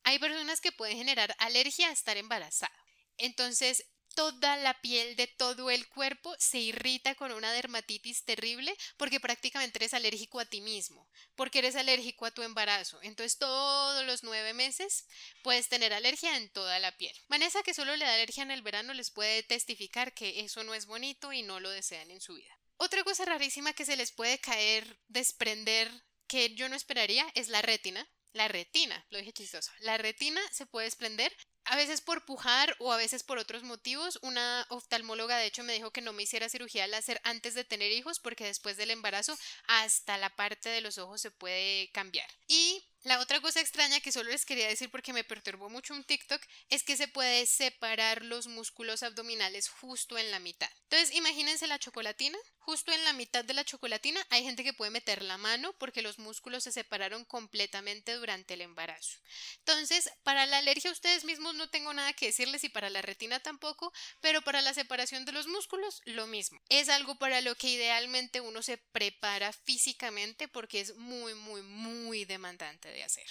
Hay 0.04 0.18
personas 0.18 0.60
que 0.60 0.72
pueden 0.72 0.96
generar 0.96 1.34
alergia 1.38 1.88
a 1.88 1.92
estar 1.92 2.16
embarazada. 2.16 2.74
Entonces, 3.18 3.84
toda 4.20 4.58
la 4.58 4.78
piel 4.82 5.16
de 5.16 5.28
todo 5.28 5.70
el 5.70 5.88
cuerpo 5.88 6.36
se 6.38 6.58
irrita 6.58 7.14
con 7.14 7.32
una 7.32 7.52
dermatitis 7.52 8.22
terrible 8.26 8.76
porque 8.98 9.18
prácticamente 9.18 9.78
eres 9.78 9.94
alérgico 9.94 10.40
a 10.40 10.44
ti 10.44 10.60
mismo, 10.60 11.08
porque 11.36 11.60
eres 11.60 11.74
alérgico 11.74 12.26
a 12.26 12.30
tu 12.30 12.42
embarazo. 12.42 12.98
Entonces 13.00 13.38
todos 13.38 14.04
los 14.04 14.22
nueve 14.22 14.52
meses 14.52 15.06
puedes 15.42 15.70
tener 15.70 15.94
alergia 15.94 16.36
en 16.36 16.50
toda 16.50 16.78
la 16.80 16.94
piel. 16.98 17.16
Vanessa, 17.28 17.62
que 17.62 17.72
solo 17.72 17.96
le 17.96 18.04
da 18.04 18.12
alergia 18.12 18.42
en 18.42 18.50
el 18.50 18.60
verano, 18.60 18.92
les 18.92 19.10
puede 19.10 19.42
testificar 19.42 20.12
que 20.12 20.40
eso 20.40 20.64
no 20.64 20.74
es 20.74 20.84
bonito 20.84 21.32
y 21.32 21.40
no 21.42 21.58
lo 21.58 21.70
desean 21.70 22.10
en 22.10 22.20
su 22.20 22.34
vida. 22.34 22.54
Otra 22.76 23.02
cosa 23.04 23.24
rarísima 23.24 23.72
que 23.72 23.86
se 23.86 23.96
les 23.96 24.12
puede 24.12 24.38
caer, 24.38 24.98
desprender, 25.08 25.90
que 26.26 26.54
yo 26.54 26.68
no 26.68 26.76
esperaría, 26.76 27.26
es 27.34 27.48
la 27.48 27.62
retina. 27.62 28.06
La 28.32 28.48
retina, 28.48 29.04
lo 29.10 29.18
dije 29.18 29.32
chistoso. 29.32 29.72
La 29.80 29.98
retina 29.98 30.40
se 30.52 30.66
puede 30.66 30.86
desprender 30.86 31.34
a 31.64 31.76
veces 31.76 32.00
por 32.00 32.24
pujar 32.24 32.74
o 32.78 32.92
a 32.92 32.96
veces 32.96 33.22
por 33.22 33.38
otros 33.38 33.62
motivos. 33.62 34.18
Una 34.22 34.66
oftalmóloga 34.70 35.36
de 35.36 35.46
hecho 35.46 35.64
me 35.64 35.72
dijo 35.72 35.90
que 35.90 36.00
no 36.00 36.12
me 36.12 36.22
hiciera 36.22 36.48
cirugía 36.48 36.86
láser 36.86 37.20
antes 37.24 37.54
de 37.54 37.64
tener 37.64 37.90
hijos 37.92 38.20
porque 38.20 38.44
después 38.44 38.76
del 38.76 38.90
embarazo 38.90 39.36
hasta 39.66 40.16
la 40.16 40.30
parte 40.30 40.68
de 40.68 40.80
los 40.80 40.98
ojos 40.98 41.20
se 41.20 41.30
puede 41.30 41.90
cambiar. 41.92 42.28
Y 42.46 42.84
la 43.02 43.18
otra 43.18 43.40
cosa 43.40 43.60
extraña 43.60 44.00
que 44.00 44.12
solo 44.12 44.30
les 44.30 44.44
quería 44.44 44.68
decir 44.68 44.90
porque 44.90 45.14
me 45.14 45.24
perturbó 45.24 45.70
mucho 45.70 45.94
un 45.94 46.04
TikTok 46.04 46.42
es 46.68 46.82
que 46.82 46.98
se 46.98 47.08
puede 47.08 47.46
separar 47.46 48.22
los 48.22 48.46
músculos 48.46 49.02
abdominales 49.02 49.68
justo 49.68 50.18
en 50.18 50.30
la 50.30 50.38
mitad. 50.38 50.70
Entonces, 50.82 51.16
imagínense 51.16 51.66
la 51.66 51.78
chocolatina. 51.78 52.38
Justo 52.58 52.92
en 52.92 53.02
la 53.04 53.14
mitad 53.14 53.42
de 53.44 53.54
la 53.54 53.64
chocolatina 53.64 54.24
hay 54.28 54.44
gente 54.44 54.62
que 54.62 54.74
puede 54.74 54.90
meter 54.90 55.22
la 55.22 55.38
mano 55.38 55.72
porque 55.78 56.02
los 56.02 56.18
músculos 56.18 56.64
se 56.64 56.72
separaron 56.72 57.24
completamente 57.24 58.12
durante 58.14 58.54
el 58.54 58.60
embarazo. 58.60 59.18
Entonces, 59.58 60.10
para 60.22 60.44
la 60.44 60.58
alergia 60.58 60.92
ustedes 60.92 61.24
mismos 61.24 61.54
no 61.54 61.70
tengo 61.70 61.94
nada 61.94 62.12
que 62.12 62.26
decirles 62.26 62.64
y 62.64 62.68
para 62.68 62.90
la 62.90 63.00
retina 63.02 63.40
tampoco, 63.40 63.92
pero 64.20 64.42
para 64.42 64.60
la 64.60 64.74
separación 64.74 65.24
de 65.24 65.32
los 65.32 65.48
músculos 65.48 66.02
lo 66.04 66.26
mismo. 66.26 66.60
Es 66.68 66.90
algo 66.90 67.16
para 67.16 67.40
lo 67.40 67.54
que 67.54 67.70
idealmente 67.70 68.40
uno 68.40 68.62
se 68.62 68.76
prepara 68.76 69.52
físicamente 69.52 70.48
porque 70.48 70.80
es 70.80 70.94
muy, 70.96 71.34
muy, 71.34 71.62
muy 71.62 72.24
demandante 72.26 72.89
hacer. 73.04 73.26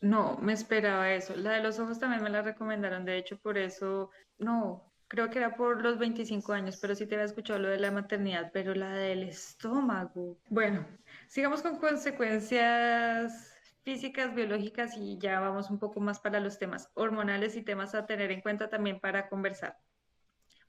No, 0.00 0.36
me 0.38 0.52
esperaba 0.52 1.12
eso. 1.12 1.34
La 1.36 1.52
de 1.52 1.62
los 1.62 1.78
ojos 1.78 1.98
también 1.98 2.22
me 2.22 2.30
la 2.30 2.42
recomendaron, 2.42 3.04
de 3.04 3.16
hecho, 3.16 3.38
por 3.38 3.56
eso, 3.58 4.10
no, 4.38 4.92
creo 5.08 5.30
que 5.30 5.38
era 5.38 5.56
por 5.56 5.82
los 5.82 5.98
25 5.98 6.52
años, 6.52 6.78
pero 6.80 6.94
sí 6.94 7.06
te 7.06 7.14
había 7.14 7.24
escuchado 7.26 7.58
lo 7.58 7.68
de 7.68 7.78
la 7.78 7.90
maternidad, 7.90 8.50
pero 8.52 8.74
la 8.74 8.92
del 8.92 9.22
estómago. 9.22 10.38
Bueno, 10.48 10.86
sigamos 11.28 11.62
con 11.62 11.78
consecuencias 11.78 13.54
físicas, 13.82 14.34
biológicas 14.34 14.96
y 14.96 15.16
ya 15.18 15.38
vamos 15.40 15.70
un 15.70 15.78
poco 15.78 16.00
más 16.00 16.18
para 16.18 16.40
los 16.40 16.58
temas 16.58 16.90
hormonales 16.94 17.56
y 17.56 17.62
temas 17.62 17.94
a 17.94 18.04
tener 18.04 18.32
en 18.32 18.40
cuenta 18.40 18.68
también 18.68 19.00
para 19.00 19.28
conversar. 19.28 19.78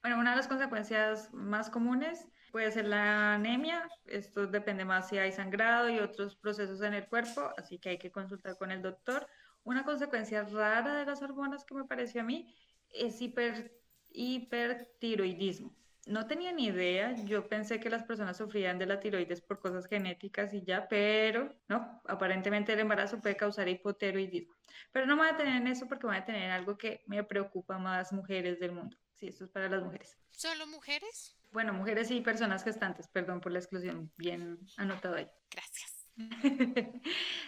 Bueno, 0.01 0.19
una 0.19 0.31
de 0.31 0.37
las 0.37 0.47
consecuencias 0.47 1.33
más 1.33 1.69
comunes 1.69 2.27
puede 2.57 2.71
ser 2.71 2.87
la 2.87 3.35
anemia. 3.35 3.87
Esto 4.07 4.47
depende 4.47 4.83
más 4.83 5.09
si 5.09 5.19
hay 5.19 5.31
sangrado 5.31 5.91
y 5.91 5.99
otros 5.99 6.35
procesos 6.35 6.81
en 6.81 6.95
el 6.95 7.07
cuerpo, 7.07 7.51
así 7.55 7.77
que 7.77 7.89
hay 7.89 7.99
que 7.99 8.09
consultar 8.09 8.57
con 8.57 8.71
el 8.71 8.81
doctor. 8.81 9.27
Una 9.63 9.85
consecuencia 9.85 10.41
rara 10.41 10.95
de 10.95 11.05
las 11.05 11.21
hormonas 11.21 11.63
que 11.65 11.75
me 11.75 11.83
pareció 11.83 12.21
a 12.21 12.23
mí 12.23 12.51
es 12.89 13.21
hiper, 13.21 13.79
hipertiroidismo. 14.09 15.71
No 16.07 16.25
tenía 16.25 16.51
ni 16.51 16.65
idea, 16.65 17.13
yo 17.25 17.47
pensé 17.47 17.79
que 17.79 17.91
las 17.91 18.01
personas 18.01 18.37
sufrían 18.37 18.79
de 18.79 18.87
la 18.87 18.99
tiroides 18.99 19.41
por 19.41 19.59
cosas 19.59 19.85
genéticas 19.85 20.51
y 20.51 20.63
ya, 20.63 20.87
pero 20.87 21.53
no, 21.67 22.01
aparentemente 22.05 22.73
el 22.73 22.79
embarazo 22.79 23.21
puede 23.21 23.37
causar 23.37 23.69
hipotiroidismo. 23.69 24.55
Pero 24.91 25.05
no 25.05 25.15
me 25.15 25.25
voy 25.25 25.31
a 25.31 25.37
tener 25.37 25.57
en 25.57 25.67
eso 25.67 25.87
porque 25.87 26.07
voy 26.07 26.15
a 26.15 26.25
tener 26.25 26.49
algo 26.49 26.75
que 26.75 27.03
me 27.05 27.23
preocupa 27.23 27.77
más 27.77 28.11
mujeres 28.11 28.59
del 28.59 28.71
mundo. 28.71 28.97
Sí, 29.13 29.27
esto 29.27 29.43
es 29.43 29.51
para 29.51 29.69
las 29.69 29.83
mujeres. 29.83 30.17
¿Solo 30.31 30.65
mujeres? 30.65 31.36
Bueno, 31.51 31.73
mujeres 31.73 32.11
y 32.11 32.21
personas 32.21 32.63
gestantes, 32.63 33.07
perdón 33.07 33.41
por 33.41 33.51
la 33.51 33.59
exclusión, 33.59 34.11
bien 34.17 34.59
anotado 34.77 35.15
ahí. 35.15 35.27
Gracias. 35.51 35.97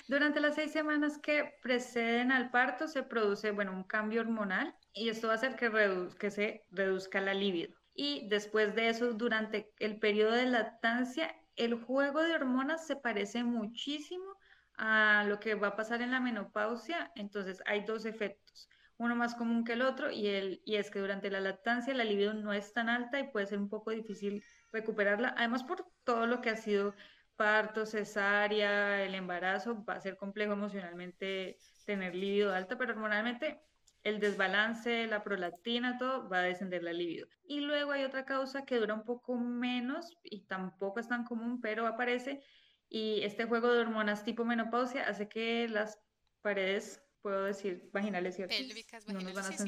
Durante 0.07 0.39
las 0.39 0.55
seis 0.55 0.71
semanas 0.71 1.17
que 1.17 1.55
preceden 1.61 2.31
al 2.31 2.51
parto 2.51 2.87
se 2.87 3.03
produce, 3.03 3.51
bueno, 3.51 3.71
un 3.71 3.83
cambio 3.83 4.21
hormonal 4.21 4.75
y 4.93 5.09
esto 5.09 5.27
va 5.27 5.33
a 5.33 5.35
hacer 5.37 5.55
que, 5.55 5.71
que 6.19 6.31
se 6.31 6.65
reduzca 6.69 7.19
la 7.19 7.33
libido. 7.33 7.79
Y 7.93 8.27
después 8.29 8.75
de 8.75 8.89
eso, 8.89 9.13
durante 9.13 9.73
el 9.79 9.99
periodo 9.99 10.31
de 10.31 10.45
lactancia, 10.45 11.35
el 11.55 11.75
juego 11.75 12.21
de 12.21 12.33
hormonas 12.33 12.87
se 12.87 12.95
parece 12.95 13.43
muchísimo 13.43 14.37
a 14.77 15.25
lo 15.27 15.39
que 15.39 15.55
va 15.55 15.69
a 15.69 15.75
pasar 15.75 16.01
en 16.01 16.11
la 16.11 16.21
menopausia. 16.21 17.11
Entonces, 17.15 17.61
hay 17.65 17.83
dos 17.83 18.05
efectos, 18.05 18.69
uno 18.99 19.15
más 19.15 19.33
común 19.33 19.63
que 19.63 19.73
el 19.73 19.81
otro, 19.81 20.11
y, 20.11 20.27
el, 20.27 20.61
y 20.65 20.75
es 20.75 20.91
que 20.91 20.99
durante 20.99 21.31
la 21.31 21.39
lactancia 21.39 21.93
la 21.95 22.03
libido 22.03 22.33
no 22.33 22.53
es 22.53 22.73
tan 22.73 22.89
alta 22.89 23.19
y 23.19 23.31
puede 23.31 23.47
ser 23.47 23.57
un 23.57 23.69
poco 23.69 23.91
difícil 23.91 24.43
recuperarla, 24.71 25.33
además 25.37 25.63
por 25.63 25.85
todo 26.03 26.27
lo 26.27 26.41
que 26.41 26.51
ha 26.51 26.57
sido 26.57 26.93
parto, 27.35 27.85
cesárea, 27.85 29.03
el 29.03 29.15
embarazo, 29.15 29.83
va 29.85 29.95
a 29.95 30.01
ser 30.01 30.17
complejo 30.17 30.53
emocionalmente 30.53 31.57
tener 31.85 32.13
libido 32.13 32.53
alta, 32.53 32.77
pero 32.77 32.93
hormonalmente 32.93 33.61
el 34.03 34.19
desbalance, 34.19 35.07
la 35.07 35.23
prolactina, 35.23 35.97
todo 35.97 36.29
va 36.29 36.39
a 36.39 36.43
descender 36.43 36.83
la 36.83 36.93
libido. 36.93 37.27
Y 37.43 37.61
luego 37.61 37.91
hay 37.91 38.03
otra 38.03 38.25
causa 38.25 38.65
que 38.65 38.77
dura 38.77 38.93
un 38.93 39.03
poco 39.03 39.35
menos 39.37 40.17
y 40.23 40.45
tampoco 40.45 40.99
es 40.99 41.07
tan 41.07 41.23
común, 41.23 41.61
pero 41.61 41.87
aparece 41.87 42.43
y 42.89 43.21
este 43.23 43.45
juego 43.45 43.71
de 43.71 43.81
hormonas 43.81 44.23
tipo 44.25 44.43
menopausia 44.45 45.07
hace 45.07 45.29
que 45.29 45.67
las 45.69 46.01
paredes, 46.41 47.01
puedo 47.21 47.45
decir, 47.45 47.89
vaginales, 47.91 48.35
¿cierto? 48.35 48.55
Pélvicas, 48.55 49.05
vaginales, 49.05 49.61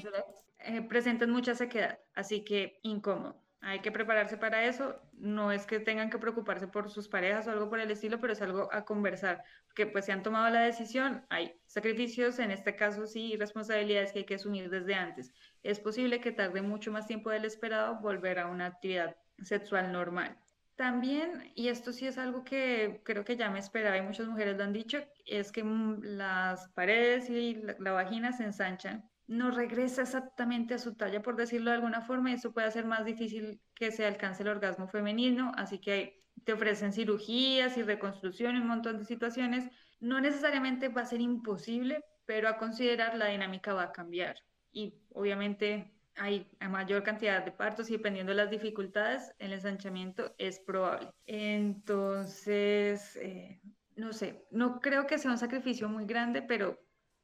eh, 0.59 0.81
presenten 0.81 1.29
mucha 1.29 1.55
sequedad, 1.55 1.99
así 2.13 2.43
que 2.43 2.79
incómodo 2.83 3.41
hay 3.61 3.79
que 3.79 3.91
prepararse 3.91 4.37
para 4.37 4.65
eso. 4.65 4.99
No 5.13 5.51
es 5.51 5.65
que 5.65 5.79
tengan 5.79 6.09
que 6.09 6.17
preocuparse 6.17 6.67
por 6.67 6.89
sus 6.89 7.07
parejas 7.07 7.47
o 7.47 7.51
algo 7.51 7.69
por 7.69 7.79
el 7.79 7.91
estilo, 7.91 8.19
pero 8.19 8.33
es 8.33 8.41
algo 8.41 8.69
a 8.73 8.83
conversar, 8.85 9.43
porque 9.67 9.85
pues 9.85 10.05
se 10.05 10.11
han 10.11 10.23
tomado 10.23 10.49
la 10.49 10.61
decisión, 10.61 11.25
hay 11.29 11.53
sacrificios, 11.67 12.39
en 12.39 12.51
este 12.51 12.75
caso 12.75 13.05
sí, 13.05 13.35
responsabilidades 13.37 14.11
que 14.11 14.19
hay 14.19 14.25
que 14.25 14.35
asumir 14.35 14.69
desde 14.69 14.95
antes. 14.95 15.31
Es 15.61 15.79
posible 15.79 16.19
que 16.21 16.31
tarde 16.31 16.61
mucho 16.63 16.91
más 16.91 17.05
tiempo 17.05 17.29
del 17.29 17.45
esperado 17.45 17.99
volver 18.01 18.39
a 18.39 18.47
una 18.47 18.65
actividad 18.65 19.15
sexual 19.43 19.91
normal. 19.91 20.37
También, 20.81 21.51
y 21.53 21.67
esto 21.67 21.93
sí 21.93 22.07
es 22.07 22.17
algo 22.17 22.43
que 22.43 23.01
creo 23.05 23.23
que 23.23 23.37
ya 23.37 23.51
me 23.51 23.59
esperaba 23.59 23.99
y 23.99 24.01
muchas 24.01 24.27
mujeres 24.27 24.57
lo 24.57 24.63
han 24.63 24.73
dicho, 24.73 24.97
es 25.27 25.51
que 25.51 25.63
mm, 25.63 26.01
las 26.01 26.69
paredes 26.69 27.29
y 27.29 27.53
la, 27.77 27.91
vagina 27.91 28.33
se 28.33 28.45
ensanchan 28.45 29.07
no 29.27 29.51
regresa 29.51 30.01
exactamente 30.01 30.73
a 30.73 30.79
su 30.79 30.95
talla, 30.95 31.21
por 31.21 31.35
decirlo 31.35 31.69
de 31.69 31.75
alguna 31.75 32.01
forma, 32.01 32.31
y 32.31 32.33
eso 32.33 32.51
puede 32.51 32.65
hacer 32.65 32.85
más 32.85 33.05
difícil 33.05 33.61
que 33.75 33.91
se 33.91 34.07
alcance 34.07 34.41
el 34.41 34.49
orgasmo 34.49 34.87
femenino, 34.87 35.51
así 35.55 35.77
que 35.77 36.17
te 36.45 36.53
ofrecen 36.53 36.93
cirugías 36.93 37.77
y 37.77 37.83
reconstrucción, 37.83 38.55
un 38.55 38.67
montón 38.67 38.97
de 38.97 39.05
situaciones. 39.05 39.69
No 39.99 40.19
necesariamente 40.19 40.89
va 40.89 41.01
a 41.01 41.05
ser 41.05 41.21
imposible, 41.21 42.03
pero 42.25 42.49
a 42.49 42.57
considerar 42.57 43.15
la 43.17 43.27
dinámica 43.27 43.75
va 43.75 43.83
a 43.83 43.91
cambiar. 43.91 44.35
Y 44.71 44.95
obviamente 45.13 45.93
hay 46.15 46.47
mayor 46.59 47.03
cantidad 47.03 47.43
de 47.43 47.51
partos 47.51 47.89
y 47.89 47.93
dependiendo 47.93 48.31
de 48.31 48.37
las 48.37 48.49
dificultades, 48.49 49.33
el 49.39 49.53
ensanchamiento 49.53 50.33
es 50.37 50.59
probable. 50.59 51.09
Entonces, 51.25 53.15
eh, 53.17 53.61
no 53.95 54.13
sé, 54.13 54.45
no 54.51 54.79
creo 54.79 55.07
que 55.07 55.17
sea 55.17 55.31
un 55.31 55.37
sacrificio 55.37 55.87
muy 55.89 56.05
grande, 56.05 56.41
pero 56.41 56.79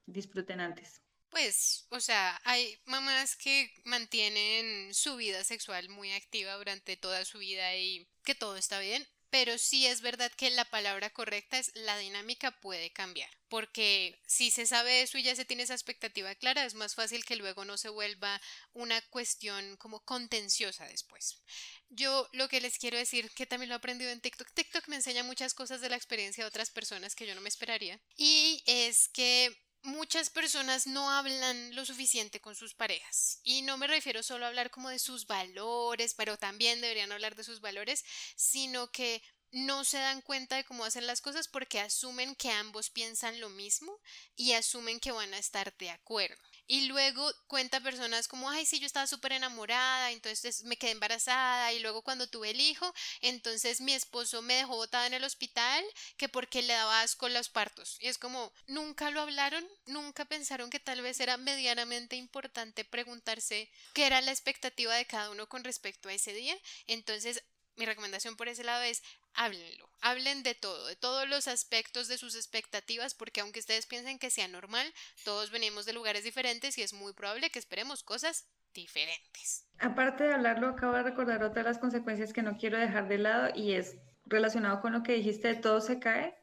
disfruten 0.05 0.59
antes. 0.59 1.01
Pues, 1.29 1.87
o 1.89 1.99
sea, 1.99 2.39
hay 2.45 2.79
mamás 2.85 3.35
que 3.35 3.71
mantienen 3.83 4.93
su 4.93 5.17
vida 5.17 5.43
sexual 5.43 5.89
muy 5.89 6.13
activa 6.13 6.55
durante 6.55 6.95
toda 6.95 7.25
su 7.25 7.39
vida 7.39 7.75
y 7.75 8.07
que 8.23 8.33
todo 8.33 8.55
está 8.55 8.79
bien, 8.79 9.05
pero 9.29 9.57
sí 9.57 9.87
es 9.87 10.01
verdad 10.01 10.31
que 10.31 10.49
la 10.49 10.65
palabra 10.65 11.09
correcta 11.09 11.57
es 11.57 11.71
la 11.75 11.97
dinámica 11.97 12.51
puede 12.59 12.91
cambiar, 12.91 13.29
porque 13.49 14.19
si 14.25 14.51
se 14.51 14.65
sabe 14.65 15.01
eso 15.01 15.17
y 15.17 15.23
ya 15.23 15.35
se 15.35 15.45
tiene 15.45 15.63
esa 15.63 15.73
expectativa 15.73 16.33
clara, 16.35 16.65
es 16.65 16.73
más 16.73 16.95
fácil 16.95 17.25
que 17.25 17.35
luego 17.35 17.65
no 17.65 17.77
se 17.77 17.89
vuelva 17.89 18.41
una 18.73 19.01
cuestión 19.09 19.77
como 19.77 19.99
contenciosa 20.01 20.85
después. 20.85 21.41
Yo 21.89 22.27
lo 22.33 22.47
que 22.47 22.61
les 22.61 22.77
quiero 22.77 22.97
decir, 22.97 23.29
que 23.31 23.45
también 23.45 23.69
lo 23.69 23.75
he 23.75 23.77
aprendido 23.77 24.11
en 24.11 24.21
TikTok, 24.21 24.51
TikTok 24.53 24.87
me 24.87 24.97
enseña 24.97 25.23
muchas 25.23 25.53
cosas 25.53 25.81
de 25.81 25.89
la 25.89 25.95
experiencia 25.95 26.43
de 26.43 26.47
otras 26.47 26.69
personas 26.69 27.15
que 27.15 27.27
yo 27.27 27.35
no 27.35 27.41
me 27.41 27.49
esperaría, 27.49 27.99
y 28.15 28.63
es 28.65 29.09
que 29.09 29.55
muchas 29.87 30.29
personas 30.29 30.85
no 30.85 31.09
hablan 31.09 31.73
lo 31.73 31.85
suficiente 31.85 32.39
con 32.39 32.55
sus 32.55 32.75
parejas. 32.75 33.39
Y 33.43 33.61
no 33.63 33.77
me 33.77 33.87
refiero 33.87 34.21
solo 34.21 34.45
a 34.45 34.49
hablar 34.49 34.69
como 34.69 34.89
de 34.89 34.99
sus 34.99 35.25
valores, 35.25 36.13
pero 36.13 36.37
también 36.37 36.81
deberían 36.81 37.11
hablar 37.11 37.35
de 37.35 37.43
sus 37.43 37.61
valores, 37.61 38.03
sino 38.35 38.91
que 38.91 39.23
no 39.51 39.85
se 39.85 39.97
dan 39.97 40.21
cuenta 40.21 40.57
de 40.57 40.65
cómo 40.65 40.83
hacen 40.85 41.07
las 41.07 41.21
cosas 41.21 41.47
porque 41.47 41.79
asumen 41.79 42.35
que 42.35 42.51
ambos 42.51 42.89
piensan 42.89 43.39
lo 43.39 43.49
mismo 43.49 43.99
y 44.35 44.53
asumen 44.53 44.99
que 44.99 45.11
van 45.11 45.33
a 45.33 45.39
estar 45.39 45.75
de 45.77 45.89
acuerdo. 45.89 46.37
Y 46.67 46.87
luego 46.87 47.31
cuenta 47.47 47.79
personas 47.79 48.27
como, 48.27 48.49
ay, 48.49 48.65
sí, 48.65 48.79
yo 48.79 48.85
estaba 48.85 49.07
súper 49.07 49.31
enamorada, 49.31 50.11
entonces 50.11 50.63
me 50.65 50.77
quedé 50.77 50.91
embarazada 50.91 51.71
y 51.73 51.79
luego 51.79 52.01
cuando 52.01 52.27
tuve 52.27 52.51
el 52.51 52.59
hijo, 52.59 52.93
entonces 53.21 53.81
mi 53.81 53.93
esposo 53.93 54.41
me 54.41 54.55
dejó 54.55 54.75
botada 54.75 55.07
en 55.07 55.13
el 55.13 55.23
hospital 55.23 55.83
que 56.17 56.29
porque 56.29 56.61
le 56.61 56.73
daba 56.73 57.01
asco 57.01 57.29
los 57.29 57.49
partos. 57.49 57.97
Y 58.01 58.07
es 58.07 58.17
como, 58.17 58.51
nunca 58.67 59.11
lo 59.11 59.21
hablaron, 59.21 59.65
nunca 59.85 60.25
pensaron 60.25 60.69
que 60.69 60.79
tal 60.79 61.01
vez 61.01 61.19
era 61.19 61.37
medianamente 61.37 62.15
importante 62.15 62.85
preguntarse 62.85 63.69
qué 63.93 64.05
era 64.05 64.21
la 64.21 64.31
expectativa 64.31 64.93
de 64.95 65.05
cada 65.05 65.29
uno 65.31 65.47
con 65.47 65.63
respecto 65.63 66.09
a 66.09 66.13
ese 66.13 66.33
día. 66.33 66.57
Entonces, 66.87 67.43
mi 67.77 67.85
recomendación 67.85 68.35
por 68.35 68.47
ese 68.47 68.63
lado 68.63 68.83
es 68.83 69.03
háblenlo, 69.33 69.89
hablen 70.01 70.43
de 70.43 70.55
todo, 70.55 70.87
de 70.87 70.95
todos 70.95 71.27
los 71.29 71.47
aspectos 71.47 72.07
de 72.07 72.17
sus 72.17 72.35
expectativas, 72.35 73.13
porque 73.13 73.41
aunque 73.41 73.59
ustedes 73.59 73.85
piensen 73.85 74.19
que 74.19 74.29
sea 74.29 74.47
normal, 74.47 74.91
todos 75.23 75.51
venimos 75.51 75.85
de 75.85 75.93
lugares 75.93 76.23
diferentes 76.23 76.77
y 76.77 76.81
es 76.81 76.93
muy 76.93 77.13
probable 77.13 77.49
que 77.49 77.59
esperemos 77.59 78.03
cosas 78.03 78.47
diferentes. 78.73 79.65
Aparte 79.79 80.23
de 80.25 80.33
hablarlo, 80.33 80.69
acabo 80.69 80.93
de 80.93 81.03
recordar 81.03 81.43
otra 81.43 81.63
de 81.63 81.69
las 81.69 81.79
consecuencias 81.79 82.33
que 82.33 82.43
no 82.43 82.57
quiero 82.57 82.77
dejar 82.77 83.07
de 83.07 83.17
lado 83.17 83.49
y 83.55 83.73
es 83.73 83.95
relacionado 84.25 84.81
con 84.81 84.93
lo 84.93 85.03
que 85.03 85.13
dijiste 85.13 85.47
de 85.49 85.55
todo 85.55 85.81
se 85.81 85.99
cae. 85.99 86.35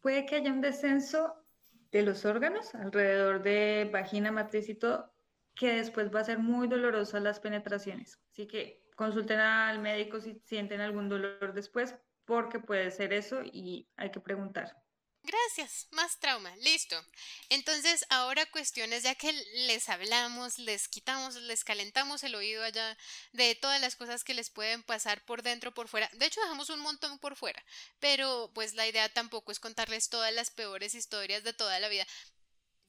Puede 0.00 0.26
que 0.26 0.36
haya 0.36 0.52
un 0.52 0.60
descenso 0.60 1.34
de 1.90 2.02
los 2.02 2.24
órganos 2.24 2.74
alrededor 2.74 3.42
de 3.42 3.88
vagina, 3.92 4.30
matriz 4.30 4.68
y 4.68 4.74
todo, 4.74 5.12
que 5.54 5.74
después 5.74 6.14
va 6.14 6.20
a 6.20 6.24
ser 6.24 6.38
muy 6.38 6.68
dolorosa 6.68 7.20
las 7.20 7.40
penetraciones. 7.40 8.18
Así 8.30 8.46
que 8.46 8.79
consulten 9.00 9.40
al 9.40 9.78
médico 9.78 10.20
si 10.20 10.42
sienten 10.44 10.82
algún 10.82 11.08
dolor 11.08 11.54
después, 11.54 11.94
porque 12.26 12.58
puede 12.58 12.90
ser 12.90 13.14
eso 13.14 13.40
y 13.42 13.88
hay 13.96 14.10
que 14.10 14.20
preguntar. 14.20 14.76
Gracias, 15.22 15.88
más 15.92 16.18
trauma, 16.18 16.54
listo. 16.56 17.02
Entonces, 17.48 18.04
ahora 18.10 18.44
cuestiones, 18.50 19.02
ya 19.02 19.14
que 19.14 19.32
les 19.32 19.88
hablamos, 19.88 20.58
les 20.58 20.86
quitamos, 20.88 21.36
les 21.36 21.64
calentamos 21.64 22.22
el 22.24 22.34
oído 22.34 22.62
allá 22.62 22.94
de 23.32 23.54
todas 23.54 23.80
las 23.80 23.96
cosas 23.96 24.22
que 24.22 24.34
les 24.34 24.50
pueden 24.50 24.82
pasar 24.82 25.24
por 25.24 25.42
dentro, 25.42 25.72
por 25.72 25.88
fuera. 25.88 26.10
De 26.12 26.26
hecho, 26.26 26.42
dejamos 26.42 26.68
un 26.68 26.80
montón 26.80 27.18
por 27.20 27.36
fuera, 27.36 27.64
pero 28.00 28.50
pues 28.54 28.74
la 28.74 28.86
idea 28.86 29.08
tampoco 29.08 29.50
es 29.50 29.60
contarles 29.60 30.10
todas 30.10 30.32
las 30.34 30.50
peores 30.50 30.94
historias 30.94 31.42
de 31.42 31.54
toda 31.54 31.80
la 31.80 31.88
vida 31.88 32.06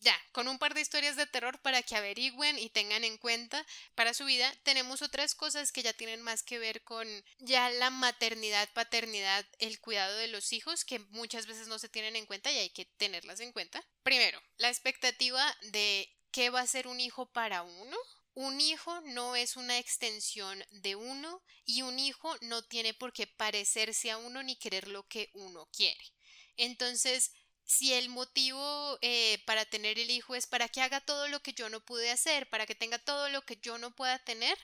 ya, 0.01 0.19
con 0.31 0.47
un 0.47 0.57
par 0.57 0.73
de 0.73 0.81
historias 0.81 1.15
de 1.15 1.27
terror 1.27 1.59
para 1.61 1.83
que 1.83 1.95
averigüen 1.95 2.57
y 2.57 2.69
tengan 2.69 3.03
en 3.03 3.17
cuenta 3.17 3.63
para 3.93 4.15
su 4.15 4.25
vida, 4.25 4.51
tenemos 4.63 5.03
otras 5.03 5.35
cosas 5.35 5.71
que 5.71 5.83
ya 5.83 5.93
tienen 5.93 6.21
más 6.23 6.41
que 6.41 6.57
ver 6.57 6.83
con 6.83 7.07
ya 7.37 7.69
la 7.69 7.91
maternidad, 7.91 8.67
paternidad, 8.73 9.45
el 9.59 9.79
cuidado 9.79 10.17
de 10.17 10.27
los 10.27 10.53
hijos, 10.53 10.85
que 10.85 10.99
muchas 11.11 11.45
veces 11.45 11.67
no 11.67 11.77
se 11.77 11.87
tienen 11.87 12.15
en 12.15 12.25
cuenta 12.25 12.51
y 12.51 12.57
hay 12.57 12.69
que 12.71 12.85
tenerlas 12.85 13.39
en 13.41 13.51
cuenta. 13.51 13.83
Primero, 14.01 14.41
la 14.57 14.69
expectativa 14.69 15.55
de 15.71 16.11
qué 16.31 16.49
va 16.49 16.61
a 16.61 16.67
ser 16.67 16.87
un 16.87 16.99
hijo 16.99 17.27
para 17.27 17.61
uno. 17.61 17.97
Un 18.33 18.59
hijo 18.59 19.01
no 19.01 19.35
es 19.35 19.55
una 19.55 19.77
extensión 19.77 20.63
de 20.71 20.95
uno 20.95 21.43
y 21.65 21.83
un 21.83 21.99
hijo 21.99 22.35
no 22.41 22.63
tiene 22.63 22.93
por 22.93 23.13
qué 23.13 23.27
parecerse 23.27 24.09
a 24.09 24.17
uno 24.17 24.41
ni 24.41 24.55
querer 24.55 24.87
lo 24.87 25.05
que 25.07 25.29
uno 25.33 25.67
quiere. 25.67 26.03
Entonces, 26.57 27.33
Si 27.71 27.93
el 27.93 28.09
motivo 28.09 28.99
eh, 29.01 29.41
para 29.45 29.63
tener 29.63 29.97
el 29.97 30.09
hijo 30.09 30.35
es 30.35 30.45
para 30.45 30.67
que 30.67 30.81
haga 30.81 30.99
todo 30.99 31.29
lo 31.29 31.41
que 31.41 31.53
yo 31.53 31.69
no 31.69 31.79
pude 31.79 32.11
hacer, 32.11 32.49
para 32.49 32.65
que 32.65 32.75
tenga 32.75 32.99
todo 32.99 33.29
lo 33.29 33.43
que 33.43 33.55
yo 33.61 33.77
no 33.77 33.95
pueda 33.95 34.19
tener, 34.19 34.57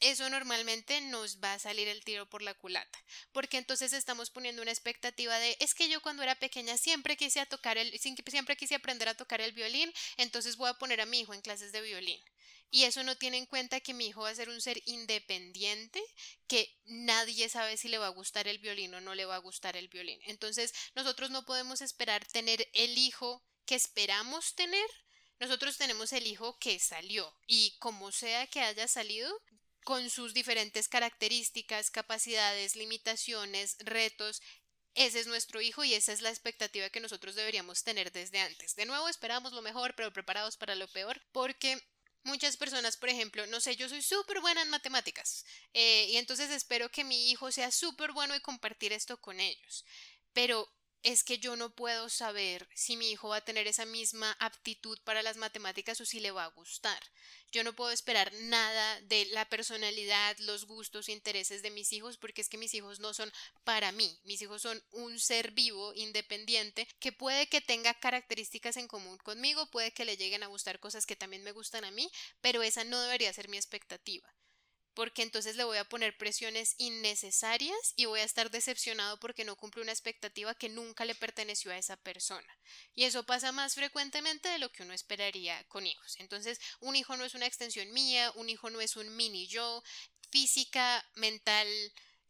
eso 0.00 0.28
normalmente 0.28 1.00
nos 1.00 1.38
va 1.42 1.54
a 1.54 1.58
salir 1.58 1.88
el 1.88 2.04
tiro 2.04 2.28
por 2.28 2.42
la 2.42 2.52
culata, 2.52 2.98
porque 3.32 3.56
entonces 3.56 3.94
estamos 3.94 4.28
poniendo 4.28 4.60
una 4.60 4.72
expectativa 4.72 5.38
de 5.38 5.56
es 5.58 5.74
que 5.74 5.88
yo 5.88 6.02
cuando 6.02 6.22
era 6.22 6.34
pequeña 6.34 6.76
siempre 6.76 7.16
quise 7.16 7.46
tocar 7.46 7.78
el 7.78 7.98
siempre 7.98 8.58
quise 8.58 8.74
aprender 8.74 9.08
a 9.08 9.16
tocar 9.16 9.40
el 9.40 9.52
violín, 9.52 9.90
entonces 10.18 10.56
voy 10.56 10.68
a 10.68 10.74
poner 10.74 11.00
a 11.00 11.06
mi 11.06 11.20
hijo 11.20 11.32
en 11.32 11.40
clases 11.40 11.72
de 11.72 11.80
violín. 11.80 12.20
Y 12.74 12.86
eso 12.86 13.04
no 13.04 13.16
tiene 13.16 13.38
en 13.38 13.46
cuenta 13.46 13.78
que 13.78 13.94
mi 13.94 14.08
hijo 14.08 14.22
va 14.22 14.30
a 14.30 14.34
ser 14.34 14.48
un 14.48 14.60
ser 14.60 14.82
independiente, 14.86 16.02
que 16.48 16.76
nadie 16.86 17.48
sabe 17.48 17.76
si 17.76 17.86
le 17.86 17.98
va 17.98 18.06
a 18.06 18.18
gustar 18.18 18.48
el 18.48 18.58
violín 18.58 18.92
o 18.94 19.00
no 19.00 19.14
le 19.14 19.26
va 19.26 19.36
a 19.36 19.38
gustar 19.46 19.76
el 19.76 19.86
violín. 19.86 20.18
Entonces, 20.24 20.74
nosotros 20.96 21.30
no 21.30 21.44
podemos 21.44 21.82
esperar 21.82 22.26
tener 22.26 22.68
el 22.72 22.98
hijo 22.98 23.44
que 23.64 23.76
esperamos 23.76 24.56
tener. 24.56 24.90
Nosotros 25.38 25.76
tenemos 25.76 26.12
el 26.12 26.26
hijo 26.26 26.58
que 26.58 26.80
salió 26.80 27.32
y 27.46 27.76
como 27.78 28.10
sea 28.10 28.48
que 28.48 28.58
haya 28.58 28.88
salido, 28.88 29.32
con 29.84 30.10
sus 30.10 30.34
diferentes 30.34 30.88
características, 30.88 31.92
capacidades, 31.92 32.74
limitaciones, 32.74 33.76
retos. 33.78 34.42
Ese 34.94 35.20
es 35.20 35.28
nuestro 35.28 35.60
hijo 35.60 35.84
y 35.84 35.94
esa 35.94 36.12
es 36.12 36.22
la 36.22 36.30
expectativa 36.30 36.90
que 36.90 36.98
nosotros 36.98 37.36
deberíamos 37.36 37.84
tener 37.84 38.10
desde 38.10 38.40
antes. 38.40 38.74
De 38.74 38.84
nuevo, 38.84 39.08
esperamos 39.08 39.52
lo 39.52 39.62
mejor, 39.62 39.94
pero 39.94 40.12
preparados 40.12 40.56
para 40.56 40.74
lo 40.74 40.88
peor, 40.88 41.22
porque 41.30 41.80
muchas 42.24 42.56
personas, 42.56 42.96
por 42.96 43.08
ejemplo, 43.08 43.46
no 43.46 43.60
sé, 43.60 43.76
yo 43.76 43.88
soy 43.88 44.02
súper 44.02 44.40
buena 44.40 44.62
en 44.62 44.70
matemáticas 44.70 45.44
eh, 45.72 46.06
y 46.10 46.16
entonces 46.16 46.50
espero 46.50 46.90
que 46.90 47.04
mi 47.04 47.30
hijo 47.30 47.52
sea 47.52 47.70
súper 47.70 48.12
bueno 48.12 48.34
y 48.34 48.40
compartir 48.40 48.92
esto 48.92 49.20
con 49.20 49.40
ellos. 49.40 49.84
Pero 50.32 50.68
es 51.04 51.22
que 51.22 51.38
yo 51.38 51.54
no 51.54 51.68
puedo 51.70 52.08
saber 52.08 52.66
si 52.74 52.96
mi 52.96 53.10
hijo 53.10 53.28
va 53.28 53.36
a 53.36 53.44
tener 53.44 53.66
esa 53.66 53.84
misma 53.84 54.34
aptitud 54.40 54.98
para 55.04 55.22
las 55.22 55.36
matemáticas 55.36 56.00
o 56.00 56.06
si 56.06 56.18
le 56.18 56.30
va 56.30 56.44
a 56.44 56.48
gustar. 56.48 57.00
Yo 57.52 57.62
no 57.62 57.74
puedo 57.74 57.90
esperar 57.90 58.32
nada 58.32 59.00
de 59.02 59.26
la 59.26 59.44
personalidad, 59.44 60.36
los 60.38 60.64
gustos, 60.64 61.10
intereses 61.10 61.62
de 61.62 61.70
mis 61.70 61.92
hijos 61.92 62.16
porque 62.16 62.40
es 62.40 62.48
que 62.48 62.56
mis 62.56 62.72
hijos 62.72 63.00
no 63.00 63.12
son 63.12 63.30
para 63.64 63.92
mí. 63.92 64.18
Mis 64.24 64.40
hijos 64.40 64.62
son 64.62 64.82
un 64.92 65.20
ser 65.20 65.50
vivo, 65.50 65.92
independiente, 65.94 66.88
que 66.98 67.12
puede 67.12 67.48
que 67.48 67.60
tenga 67.60 67.92
características 67.92 68.78
en 68.78 68.88
común 68.88 69.18
conmigo, 69.18 69.70
puede 69.70 69.92
que 69.92 70.06
le 70.06 70.16
lleguen 70.16 70.42
a 70.42 70.48
gustar 70.48 70.80
cosas 70.80 71.04
que 71.04 71.16
también 71.16 71.44
me 71.44 71.52
gustan 71.52 71.84
a 71.84 71.90
mí, 71.90 72.10
pero 72.40 72.62
esa 72.62 72.82
no 72.82 72.98
debería 73.00 73.32
ser 73.34 73.48
mi 73.50 73.58
expectativa 73.58 74.34
porque 74.94 75.22
entonces 75.22 75.56
le 75.56 75.64
voy 75.64 75.78
a 75.78 75.84
poner 75.84 76.16
presiones 76.16 76.74
innecesarias 76.78 77.94
y 77.96 78.06
voy 78.06 78.20
a 78.20 78.24
estar 78.24 78.50
decepcionado 78.50 79.18
porque 79.18 79.44
no 79.44 79.56
cumple 79.56 79.82
una 79.82 79.92
expectativa 79.92 80.54
que 80.54 80.68
nunca 80.68 81.04
le 81.04 81.14
perteneció 81.14 81.72
a 81.72 81.78
esa 81.78 81.96
persona. 81.96 82.48
Y 82.94 83.04
eso 83.04 83.24
pasa 83.24 83.52
más 83.52 83.74
frecuentemente 83.74 84.48
de 84.48 84.58
lo 84.58 84.70
que 84.70 84.82
uno 84.82 84.94
esperaría 84.94 85.62
con 85.64 85.86
hijos. 85.86 86.16
Entonces, 86.18 86.60
un 86.80 86.96
hijo 86.96 87.16
no 87.16 87.24
es 87.24 87.34
una 87.34 87.46
extensión 87.46 87.92
mía, 87.92 88.32
un 88.36 88.48
hijo 88.48 88.70
no 88.70 88.80
es 88.80 88.96
un 88.96 89.14
mini 89.16 89.46
yo, 89.46 89.82
física, 90.30 91.04
mental, 91.14 91.68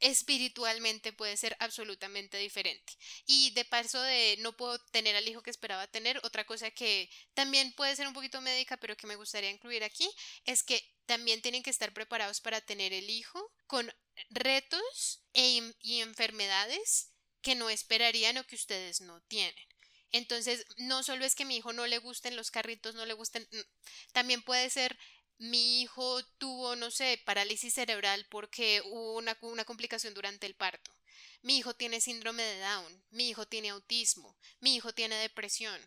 espiritualmente 0.04 1.14
puede 1.14 1.34
ser 1.38 1.56
absolutamente 1.60 2.36
diferente. 2.36 2.92
Y 3.24 3.52
de 3.52 3.64
paso 3.64 4.00
de 4.02 4.36
no 4.40 4.54
puedo 4.54 4.78
tener 4.92 5.16
al 5.16 5.26
hijo 5.26 5.42
que 5.42 5.50
esperaba 5.50 5.86
tener, 5.86 6.20
otra 6.24 6.44
cosa 6.44 6.70
que 6.70 7.08
también 7.32 7.72
puede 7.72 7.96
ser 7.96 8.06
un 8.06 8.12
poquito 8.12 8.42
médica, 8.42 8.76
pero 8.76 8.98
que 8.98 9.06
me 9.06 9.16
gustaría 9.16 9.48
incluir 9.48 9.82
aquí, 9.82 10.06
es 10.44 10.62
que 10.62 10.84
también 11.06 11.40
tienen 11.40 11.62
que 11.62 11.70
estar 11.70 11.94
preparados 11.94 12.42
para 12.42 12.60
tener 12.60 12.92
el 12.92 13.08
hijo 13.08 13.50
con 13.66 13.90
retos 14.28 15.22
e, 15.32 15.72
y 15.80 16.00
enfermedades 16.02 17.10
que 17.40 17.54
no 17.54 17.70
esperarían 17.70 18.36
o 18.36 18.44
que 18.44 18.56
ustedes 18.56 19.00
no 19.00 19.22
tienen. 19.22 19.54
Entonces, 20.12 20.66
no 20.76 21.02
solo 21.02 21.24
es 21.24 21.34
que 21.34 21.46
mi 21.46 21.56
hijo 21.56 21.72
no 21.72 21.86
le 21.86 21.98
gusten 21.98 22.36
los 22.36 22.50
carritos, 22.50 22.94
no 22.94 23.06
le 23.06 23.14
gusten, 23.14 23.48
también 24.12 24.42
puede 24.42 24.68
ser 24.68 24.98
mi 25.38 25.82
hijo 25.82 26.22
tuvo, 26.38 26.76
no 26.76 26.90
sé, 26.90 27.20
parálisis 27.24 27.74
cerebral 27.74 28.26
porque 28.30 28.82
hubo 28.84 29.14
una, 29.14 29.64
complicación 29.64 30.14
durante 30.14 30.46
el 30.46 30.54
parto. 30.54 30.90
Mi 31.42 31.58
hijo 31.58 31.74
tiene 31.74 32.00
síndrome 32.00 32.42
de 32.42 32.60
Down, 32.60 33.04
mi 33.10 33.28
hijo 33.28 33.46
tiene 33.46 33.70
autismo, 33.70 34.36
mi 34.60 34.76
hijo 34.76 34.92
tiene 34.92 35.16
depresión. 35.16 35.80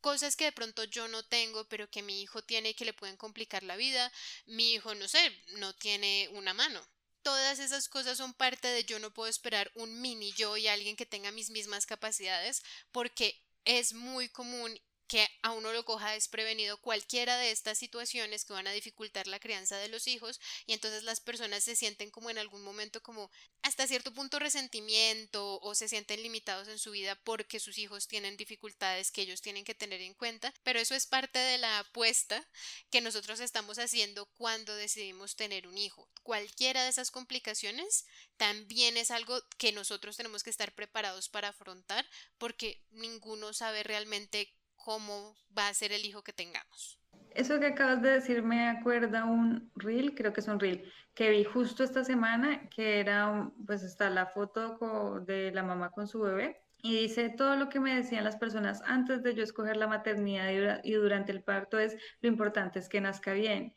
Cosas 0.00 0.36
que 0.36 0.44
de 0.44 0.52
pronto 0.52 0.84
yo 0.84 1.08
no 1.08 1.24
tengo, 1.24 1.68
pero 1.68 1.88
que 1.88 2.02
mi 2.02 2.22
hijo 2.22 2.42
tiene 2.42 2.70
y 2.70 2.74
que 2.74 2.84
le 2.84 2.92
pueden 2.92 3.16
complicar 3.16 3.62
la 3.62 3.76
vida. 3.76 4.12
Mi 4.46 4.72
hijo, 4.72 4.94
no 4.94 5.06
sé, 5.08 5.44
no 5.58 5.74
tiene 5.74 6.28
una 6.32 6.54
mano. 6.54 6.84
Todas 7.22 7.60
esas 7.60 7.88
cosas 7.88 8.18
son 8.18 8.34
parte 8.34 8.66
de 8.66 8.84
yo 8.84 8.98
no 8.98 9.12
puedo 9.12 9.28
esperar 9.30 9.70
un 9.76 10.00
mini 10.00 10.32
yo 10.32 10.56
y 10.56 10.66
alguien 10.66 10.96
que 10.96 11.06
tenga 11.06 11.30
mis 11.30 11.50
mismas 11.50 11.86
capacidades 11.86 12.62
porque 12.90 13.40
es 13.64 13.92
muy 13.92 14.28
común 14.28 14.76
que 15.12 15.28
a 15.42 15.50
uno 15.50 15.74
lo 15.74 15.84
coja 15.84 16.12
desprevenido 16.12 16.78
cualquiera 16.78 17.36
de 17.36 17.50
estas 17.50 17.76
situaciones 17.76 18.46
que 18.46 18.54
van 18.54 18.66
a 18.66 18.72
dificultar 18.72 19.26
la 19.26 19.40
crianza 19.40 19.76
de 19.76 19.88
los 19.88 20.08
hijos 20.08 20.40
y 20.64 20.72
entonces 20.72 21.02
las 21.02 21.20
personas 21.20 21.62
se 21.64 21.76
sienten 21.76 22.10
como 22.10 22.30
en 22.30 22.38
algún 22.38 22.62
momento 22.62 23.02
como 23.02 23.30
hasta 23.60 23.86
cierto 23.86 24.14
punto 24.14 24.38
resentimiento 24.38 25.60
o 25.60 25.74
se 25.74 25.86
sienten 25.86 26.22
limitados 26.22 26.66
en 26.68 26.78
su 26.78 26.92
vida 26.92 27.14
porque 27.24 27.60
sus 27.60 27.76
hijos 27.76 28.08
tienen 28.08 28.38
dificultades 28.38 29.10
que 29.10 29.20
ellos 29.20 29.42
tienen 29.42 29.66
que 29.66 29.74
tener 29.74 30.00
en 30.00 30.14
cuenta, 30.14 30.54
pero 30.62 30.80
eso 30.80 30.94
es 30.94 31.04
parte 31.04 31.38
de 31.38 31.58
la 31.58 31.80
apuesta 31.80 32.42
que 32.90 33.02
nosotros 33.02 33.40
estamos 33.40 33.78
haciendo 33.78 34.24
cuando 34.38 34.74
decidimos 34.76 35.36
tener 35.36 35.68
un 35.68 35.76
hijo. 35.76 36.08
Cualquiera 36.22 36.84
de 36.84 36.88
esas 36.88 37.10
complicaciones 37.10 38.06
también 38.38 38.96
es 38.96 39.10
algo 39.10 39.38
que 39.58 39.72
nosotros 39.72 40.16
tenemos 40.16 40.42
que 40.42 40.48
estar 40.48 40.74
preparados 40.74 41.28
para 41.28 41.48
afrontar 41.48 42.08
porque 42.38 42.82
ninguno 42.92 43.52
sabe 43.52 43.82
realmente 43.82 44.54
cómo 44.84 45.34
va 45.56 45.68
a 45.68 45.74
ser 45.74 45.92
el 45.92 46.04
hijo 46.04 46.22
que 46.22 46.32
tengamos. 46.32 46.98
Eso 47.34 47.58
que 47.58 47.66
acabas 47.66 48.02
de 48.02 48.10
decir 48.10 48.42
me 48.42 48.68
acuerda 48.68 49.24
un 49.24 49.70
reel, 49.74 50.14
creo 50.14 50.32
que 50.32 50.40
es 50.40 50.48
un 50.48 50.60
reel, 50.60 50.92
que 51.14 51.30
vi 51.30 51.44
justo 51.44 51.82
esta 51.82 52.04
semana, 52.04 52.68
que 52.68 53.00
era, 53.00 53.50
pues 53.66 53.82
está 53.82 54.10
la 54.10 54.26
foto 54.26 55.20
de 55.20 55.50
la 55.52 55.62
mamá 55.62 55.90
con 55.90 56.06
su 56.06 56.20
bebé 56.20 56.62
y 56.82 56.98
dice 56.98 57.30
todo 57.30 57.54
lo 57.56 57.68
que 57.68 57.80
me 57.80 57.94
decían 57.94 58.24
las 58.24 58.36
personas 58.36 58.82
antes 58.84 59.22
de 59.22 59.34
yo 59.34 59.44
escoger 59.44 59.76
la 59.76 59.86
maternidad 59.86 60.80
y 60.82 60.92
durante 60.92 61.30
el 61.30 61.42
parto 61.42 61.78
es 61.78 61.96
lo 62.20 62.28
importante 62.28 62.80
es 62.80 62.88
que 62.88 63.00
nazca 63.00 63.32
bien. 63.32 63.74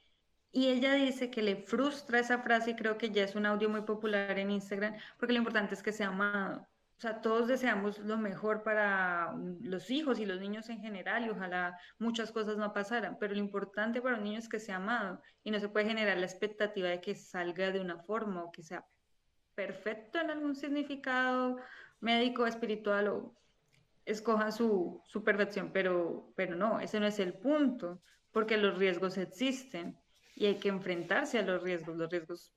Y 0.52 0.70
ella 0.70 0.94
dice 0.94 1.30
que 1.30 1.44
le 1.44 1.58
frustra 1.58 2.20
esa 2.20 2.40
frase 2.42 2.72
y 2.72 2.76
creo 2.76 2.98
que 2.98 3.12
ya 3.12 3.24
es 3.24 3.36
un 3.36 3.46
audio 3.46 3.70
muy 3.70 3.82
popular 3.82 4.40
en 4.40 4.52
Instagram 4.52 4.96
porque 5.20 5.34
lo 5.34 5.40
importante 5.40 5.76
es 5.76 5.84
que 5.84 5.92
sea 5.92 6.08
amado. 6.08 6.68
O 6.98 7.02
sea, 7.02 7.22
todos 7.22 7.48
deseamos 7.48 8.00
lo 8.00 8.18
mejor 8.18 8.64
para 8.64 9.34
los 9.60 9.92
hijos 9.92 10.18
y 10.20 10.26
los 10.26 10.40
niños 10.40 10.70
en 10.70 10.80
general 10.80 11.26
y 11.26 11.30
ojalá 11.30 11.78
muchas 12.00 12.32
cosas 12.32 12.58
no 12.58 12.72
pasaran, 12.72 13.18
pero 13.20 13.34
lo 13.34 13.40
importante 13.40 14.02
para 14.02 14.16
un 14.16 14.24
niño 14.24 14.40
es 14.40 14.48
que 14.48 14.62
sea 14.62 14.78
amado 14.78 15.22
y 15.44 15.52
no 15.52 15.60
se 15.60 15.68
puede 15.68 15.88
generar 15.88 16.18
la 16.18 16.26
expectativa 16.26 16.88
de 16.88 17.02
que 17.02 17.14
salga 17.14 17.72
de 17.72 17.82
una 17.82 17.98
forma 17.98 18.44
o 18.44 18.52
que 18.52 18.64
sea 18.64 18.86
perfecto 19.56 20.20
en 20.20 20.30
algún 20.30 20.56
significado 20.56 21.58
médico, 22.00 22.48
espiritual 22.48 23.10
o 23.10 23.36
escoja 24.06 24.52
su, 24.52 25.02
su 25.06 25.24
perfección, 25.24 25.72
pero, 25.74 26.32
pero 26.36 26.56
no, 26.56 26.80
ese 26.80 27.00
no 27.00 27.08
es 27.08 27.20
el 27.20 27.34
punto, 27.34 28.02
porque 28.32 28.56
los 28.56 28.78
riesgos 28.78 29.18
existen 29.18 29.98
y 30.36 30.46
hay 30.46 30.60
que 30.60 30.70
enfrentarse 30.70 31.40
a 31.40 31.42
los 31.42 31.64
riesgos, 31.64 31.98
los 31.98 32.10
riesgos 32.10 32.54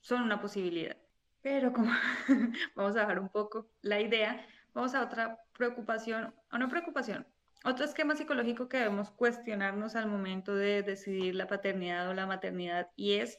son 0.00 0.22
una 0.22 0.40
posibilidad. 0.40 0.96
Pero 1.42 1.72
como 1.72 1.90
vamos 2.76 2.96
a 2.96 3.00
dejar 3.00 3.18
un 3.18 3.28
poco 3.28 3.68
la 3.82 4.00
idea, 4.00 4.46
vamos 4.74 4.94
a 4.94 5.02
otra 5.02 5.38
preocupación, 5.52 6.32
o 6.52 6.58
no 6.58 6.68
preocupación, 6.68 7.26
otro 7.64 7.84
esquema 7.84 8.14
psicológico 8.14 8.68
que 8.68 8.78
debemos 8.78 9.10
cuestionarnos 9.10 9.96
al 9.96 10.06
momento 10.06 10.54
de 10.54 10.82
decidir 10.82 11.34
la 11.34 11.48
paternidad 11.48 12.08
o 12.08 12.14
la 12.14 12.26
maternidad 12.26 12.90
y 12.96 13.14
es, 13.14 13.38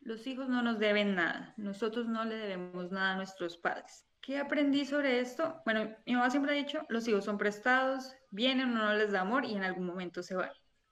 los 0.00 0.26
hijos 0.26 0.48
no 0.48 0.62
nos 0.62 0.78
deben 0.78 1.14
nada, 1.14 1.54
nosotros 1.56 2.06
no 2.06 2.24
le 2.24 2.36
debemos 2.36 2.90
nada 2.90 3.12
a 3.12 3.16
nuestros 3.16 3.56
padres. 3.56 4.06
¿Qué 4.20 4.38
aprendí 4.38 4.84
sobre 4.84 5.20
esto? 5.20 5.60
Bueno, 5.64 5.90
mi 6.06 6.14
mamá 6.14 6.30
siempre 6.30 6.52
ha 6.52 6.54
dicho, 6.54 6.84
los 6.88 7.08
hijos 7.08 7.24
son 7.24 7.38
prestados, 7.38 8.14
vienen, 8.30 8.70
uno 8.70 8.84
no 8.84 8.94
les 8.94 9.10
da 9.10 9.22
amor 9.22 9.44
y 9.44 9.54
en 9.54 9.64
algún 9.64 9.86
momento 9.86 10.22
se 10.22 10.36
van. 10.36 10.50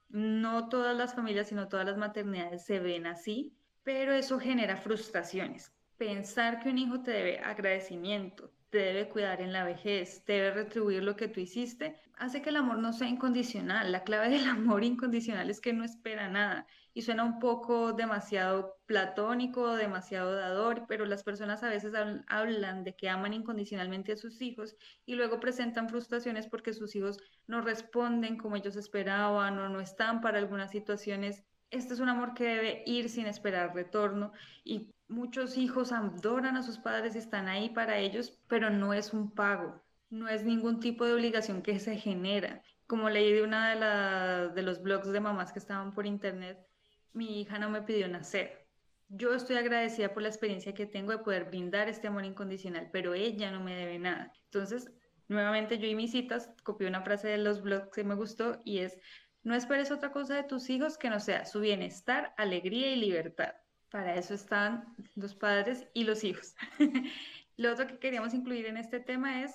No 0.08 0.68
todas 0.68 0.96
las 0.96 1.14
familias, 1.14 1.48
sino 1.48 1.68
todas 1.68 1.86
las 1.86 1.96
maternidades 1.96 2.64
se 2.64 2.80
ven 2.80 3.06
así, 3.06 3.54
pero 3.84 4.12
eso 4.12 4.40
genera 4.40 4.76
frustraciones 4.76 5.72
pensar 6.00 6.60
que 6.60 6.70
un 6.70 6.78
hijo 6.78 7.02
te 7.02 7.10
debe 7.10 7.40
agradecimiento, 7.40 8.50
te 8.70 8.78
debe 8.78 9.10
cuidar 9.10 9.42
en 9.42 9.52
la 9.52 9.64
vejez, 9.64 10.24
te 10.24 10.32
debe 10.32 10.52
retribuir 10.52 11.02
lo 11.02 11.14
que 11.14 11.28
tú 11.28 11.40
hiciste, 11.40 12.00
hace 12.16 12.40
que 12.40 12.48
el 12.48 12.56
amor 12.56 12.78
no 12.78 12.94
sea 12.94 13.06
incondicional. 13.06 13.92
La 13.92 14.02
clave 14.02 14.30
del 14.30 14.48
amor 14.48 14.82
incondicional 14.82 15.50
es 15.50 15.60
que 15.60 15.74
no 15.74 15.84
espera 15.84 16.30
nada 16.30 16.66
y 16.94 17.02
suena 17.02 17.22
un 17.22 17.38
poco 17.38 17.92
demasiado 17.92 18.78
platónico, 18.86 19.76
demasiado 19.76 20.34
dador, 20.34 20.86
pero 20.88 21.04
las 21.04 21.22
personas 21.22 21.62
a 21.64 21.68
veces 21.68 21.92
hablan 22.28 22.82
de 22.82 22.96
que 22.96 23.10
aman 23.10 23.34
incondicionalmente 23.34 24.12
a 24.12 24.16
sus 24.16 24.40
hijos 24.40 24.76
y 25.04 25.16
luego 25.16 25.38
presentan 25.38 25.90
frustraciones 25.90 26.46
porque 26.46 26.72
sus 26.72 26.96
hijos 26.96 27.18
no 27.46 27.60
responden 27.60 28.38
como 28.38 28.56
ellos 28.56 28.76
esperaban 28.76 29.58
o 29.58 29.68
no 29.68 29.80
están 29.82 30.22
para 30.22 30.38
algunas 30.38 30.70
situaciones. 30.70 31.44
Este 31.70 31.92
es 31.92 32.00
un 32.00 32.08
amor 32.08 32.32
que 32.32 32.44
debe 32.44 32.84
ir 32.86 33.10
sin 33.10 33.26
esperar 33.26 33.74
retorno 33.74 34.32
y 34.64 34.94
muchos 35.10 35.58
hijos 35.58 35.92
adoran 35.92 36.56
a 36.56 36.62
sus 36.62 36.78
padres 36.78 37.14
y 37.14 37.18
están 37.18 37.48
ahí 37.48 37.68
para 37.70 37.98
ellos, 37.98 38.40
pero 38.48 38.70
no 38.70 38.94
es 38.94 39.12
un 39.12 39.30
pago. 39.32 39.82
no 40.10 40.28
es 40.28 40.44
ningún 40.44 40.80
tipo 40.80 41.04
de 41.04 41.14
obligación 41.14 41.62
que 41.62 41.78
se 41.78 41.96
genera. 41.96 42.62
Como 42.86 43.08
leí 43.10 43.32
de 43.32 43.42
una 43.44 44.48
de, 44.48 44.54
de 44.54 44.62
los 44.62 44.82
blogs 44.82 45.12
de 45.12 45.20
mamás 45.20 45.52
que 45.52 45.60
estaban 45.60 45.92
por 45.94 46.06
internet, 46.06 46.58
mi 47.12 47.40
hija 47.40 47.58
no 47.58 47.70
me 47.70 47.82
pidió 47.82 48.08
nacer. 48.08 48.66
Yo 49.08 49.34
estoy 49.34 49.56
agradecida 49.56 50.12
por 50.12 50.22
la 50.22 50.28
experiencia 50.28 50.74
que 50.74 50.86
tengo 50.86 51.12
de 51.12 51.18
poder 51.18 51.44
brindar 51.44 51.88
este 51.88 52.08
amor 52.08 52.24
incondicional, 52.24 52.90
pero 52.92 53.14
ella 53.14 53.50
no 53.52 53.60
me 53.60 53.76
debe 53.76 53.98
nada. 53.98 54.32
Entonces, 54.46 54.90
nuevamente 55.28 55.78
yo 55.78 55.86
y 55.86 55.94
mis 55.94 56.12
citas 56.12 56.50
copié 56.64 56.88
una 56.88 57.02
frase 57.02 57.28
de 57.28 57.38
los 57.38 57.62
blogs 57.62 57.90
que 57.90 58.04
me 58.04 58.14
gustó 58.14 58.60
y 58.64 58.78
es, 58.78 58.98
no 59.42 59.54
esperes 59.54 59.90
otra 59.90 60.12
cosa 60.12 60.34
de 60.34 60.44
tus 60.44 60.70
hijos 60.70 60.98
que 60.98 61.10
no 61.10 61.20
sea 61.20 61.44
su 61.46 61.60
bienestar, 61.60 62.34
alegría 62.36 62.92
y 62.92 62.96
libertad. 62.96 63.54
Para 63.90 64.14
eso 64.14 64.34
están 64.34 64.94
los 65.16 65.34
padres 65.34 65.86
y 65.94 66.04
los 66.04 66.24
hijos. 66.24 66.54
Lo 67.56 67.72
otro 67.72 67.86
que 67.86 67.98
queríamos 67.98 68.32
incluir 68.32 68.66
en 68.66 68.76
este 68.76 69.00
tema 69.00 69.42
es 69.42 69.54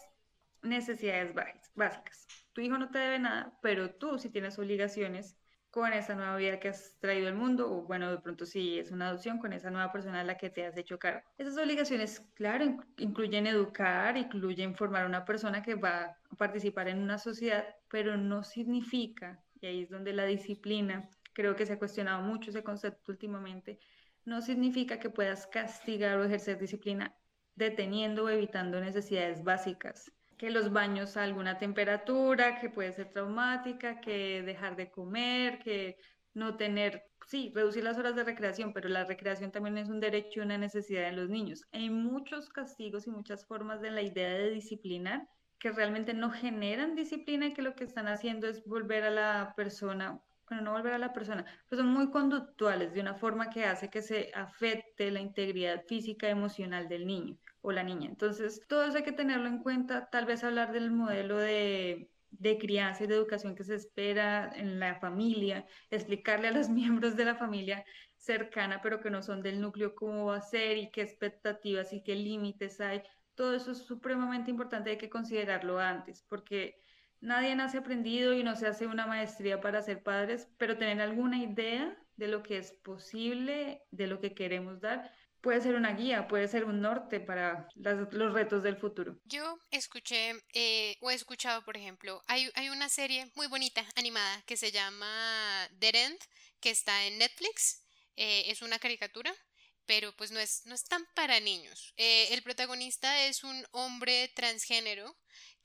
necesidades 0.61 1.33
básicas. 1.73 2.27
Tu 2.53 2.61
hijo 2.61 2.77
no 2.77 2.89
te 2.89 2.99
debe 2.99 3.19
nada, 3.19 3.57
pero 3.61 3.91
tú 3.91 4.19
sí 4.19 4.29
tienes 4.29 4.59
obligaciones 4.59 5.37
con 5.71 5.91
esa 5.91 6.15
nueva 6.15 6.37
vida 6.37 6.59
que 6.59 6.69
has 6.69 6.97
traído 6.99 7.27
al 7.27 7.35
mundo, 7.35 7.69
o 7.69 7.81
bueno, 7.81 8.09
de 8.09 8.17
pronto 8.19 8.45
si 8.45 8.79
es 8.79 8.91
una 8.91 9.09
adopción, 9.09 9.39
con 9.39 9.51
esa 9.51 9.69
nueva 9.69 9.91
persona 9.91 10.21
a 10.21 10.23
la 10.23 10.37
que 10.37 10.49
te 10.49 10.65
has 10.65 10.77
hecho 10.77 10.97
cargo. 10.97 11.21
Esas 11.37 11.57
obligaciones, 11.57 12.21
claro, 12.33 12.77
incluyen 12.97 13.45
educar, 13.45 14.15
incluyen 14.15 14.75
formar 14.75 15.03
a 15.03 15.07
una 15.07 15.25
persona 15.25 15.61
que 15.61 15.75
va 15.75 16.17
a 16.31 16.35
participar 16.37 16.87
en 16.87 17.01
una 17.01 17.17
sociedad, 17.17 17.65
pero 17.89 18.15
no 18.15 18.43
significa, 18.43 19.43
y 19.59 19.65
ahí 19.65 19.81
es 19.81 19.89
donde 19.89 20.13
la 20.13 20.23
disciplina, 20.23 21.09
creo 21.33 21.57
que 21.57 21.65
se 21.65 21.73
ha 21.73 21.79
cuestionado 21.79 22.21
mucho 22.21 22.51
ese 22.51 22.63
concepto 22.63 23.11
últimamente, 23.11 23.79
no 24.25 24.41
significa 24.41 24.99
que 24.99 25.09
puedas 25.09 25.47
castigar 25.47 26.17
o 26.17 26.25
ejercer 26.25 26.59
disciplina 26.59 27.15
deteniendo 27.55 28.25
o 28.25 28.29
evitando 28.29 28.81
necesidades 28.81 29.43
básicas 29.43 30.11
que 30.37 30.49
los 30.49 30.71
baños 30.71 31.15
a 31.17 31.23
alguna 31.23 31.57
temperatura, 31.57 32.59
que 32.59 32.69
puede 32.69 32.91
ser 32.91 33.09
traumática, 33.09 34.01
que 34.01 34.41
dejar 34.43 34.75
de 34.75 34.91
comer, 34.91 35.59
que 35.59 35.97
no 36.33 36.57
tener, 36.57 37.05
sí, 37.25 37.51
reducir 37.55 37.83
las 37.83 37.97
horas 37.97 38.15
de 38.15 38.23
recreación, 38.23 38.73
pero 38.73 38.89
la 38.89 39.05
recreación 39.05 39.51
también 39.51 39.77
es 39.77 39.89
un 39.89 40.01
derecho 40.01 40.39
y 40.39 40.43
una 40.43 40.57
necesidad 40.57 41.09
de 41.09 41.15
los 41.15 41.29
niños. 41.29 41.63
Hay 41.71 41.89
muchos 41.89 42.49
castigos 42.49 43.07
y 43.07 43.11
muchas 43.11 43.45
formas 43.45 43.81
de 43.81 43.91
la 43.91 44.01
idea 44.01 44.29
de 44.29 44.51
disciplinar 44.51 45.27
que 45.59 45.71
realmente 45.71 46.13
no 46.13 46.29
generan 46.29 46.95
disciplina 46.95 47.47
y 47.47 47.53
que 47.53 47.61
lo 47.61 47.75
que 47.75 47.85
están 47.85 48.07
haciendo 48.07 48.47
es 48.47 48.65
volver 48.65 49.03
a 49.03 49.09
la 49.09 49.53
persona, 49.55 50.21
bueno, 50.49 50.63
no 50.63 50.71
volver 50.73 50.93
a 50.93 50.97
la 50.99 51.13
persona, 51.13 51.45
pero 51.67 51.81
son 51.81 51.91
muy 51.91 52.11
conductuales 52.11 52.93
de 52.93 53.01
una 53.01 53.15
forma 53.15 53.49
que 53.49 53.65
hace 53.65 53.89
que 53.89 54.01
se 54.01 54.31
afecte 54.33 55.11
la 55.11 55.21
integridad 55.21 55.83
física 55.87 56.27
y 56.27 56.31
emocional 56.31 56.87
del 56.87 57.07
niño 57.07 57.37
o 57.61 57.71
la 57.71 57.83
niña. 57.83 58.07
Entonces, 58.09 58.61
todo 58.67 58.83
eso 58.85 58.97
hay 58.97 59.03
que 59.03 59.11
tenerlo 59.11 59.47
en 59.47 59.59
cuenta, 59.59 60.09
tal 60.09 60.25
vez 60.25 60.43
hablar 60.43 60.71
del 60.71 60.91
modelo 60.91 61.37
de, 61.37 62.09
de 62.29 62.57
crianza 62.57 63.03
y 63.03 63.07
de 63.07 63.15
educación 63.15 63.55
que 63.55 63.63
se 63.63 63.75
espera 63.75 64.51
en 64.55 64.79
la 64.79 64.99
familia, 64.99 65.65
explicarle 65.89 66.47
a 66.49 66.51
los 66.51 66.69
miembros 66.69 67.15
de 67.15 67.25
la 67.25 67.35
familia 67.35 67.85
cercana, 68.15 68.81
pero 68.81 69.01
que 69.01 69.09
no 69.09 69.21
son 69.21 69.41
del 69.41 69.61
núcleo, 69.61 69.95
cómo 69.95 70.25
va 70.25 70.37
a 70.37 70.41
ser 70.41 70.77
y 70.77 70.91
qué 70.91 71.01
expectativas 71.01 71.93
y 71.93 72.03
qué 72.03 72.15
límites 72.15 72.79
hay. 72.81 73.01
Todo 73.35 73.55
eso 73.55 73.71
es 73.71 73.79
supremamente 73.79 74.51
importante, 74.51 74.91
hay 74.91 74.97
que 74.97 75.09
considerarlo 75.09 75.79
antes, 75.79 76.23
porque 76.29 76.77
nadie 77.25 77.55
nace 77.55 77.77
aprendido 77.77 78.33
y 78.33 78.43
no 78.43 78.55
se 78.55 78.67
hace 78.67 78.87
una 78.87 79.05
maestría 79.05 79.59
para 79.59 79.81
ser 79.81 80.03
padres, 80.03 80.47
pero 80.57 80.77
tener 80.77 81.01
alguna 81.01 81.37
idea 81.37 81.97
de 82.15 82.27
lo 82.27 82.43
que 82.43 82.57
es 82.57 82.71
posible, 82.71 83.81
de 83.91 84.07
lo 84.07 84.21
que 84.21 84.33
queremos 84.33 84.79
dar, 84.79 85.11
puede 85.41 85.61
ser 85.61 85.75
una 85.75 85.93
guía, 85.93 86.27
puede 86.27 86.47
ser 86.47 86.65
un 86.65 86.81
norte 86.81 87.19
para 87.19 87.67
los 87.75 88.33
retos 88.33 88.63
del 88.63 88.77
futuro. 88.77 89.19
Yo 89.25 89.59
escuché 89.69 90.33
eh, 90.53 90.97
o 91.01 91.11
he 91.11 91.13
escuchado, 91.13 91.63
por 91.63 91.77
ejemplo, 91.77 92.21
hay, 92.27 92.49
hay, 92.55 92.69
una 92.69 92.89
serie 92.89 93.31
muy 93.35 93.45
bonita, 93.47 93.85
animada, 93.95 94.41
que 94.47 94.57
se 94.57 94.71
llama 94.71 95.69
Dead 95.73 96.13
que 96.59 96.71
está 96.71 97.05
en 97.05 97.19
Netflix. 97.19 97.83
Eh, 98.15 98.45
es 98.47 98.63
una 98.63 98.79
caricatura, 98.79 99.31
pero 99.85 100.15
pues 100.15 100.31
no 100.31 100.39
es, 100.39 100.65
no 100.65 100.73
es 100.73 100.83
tan 100.83 101.05
para 101.13 101.39
niños. 101.39 101.93
Eh, 101.97 102.33
el 102.33 102.41
protagonista 102.41 103.25
es 103.27 103.43
un 103.43 103.67
hombre 103.71 104.31
transgénero 104.35 105.15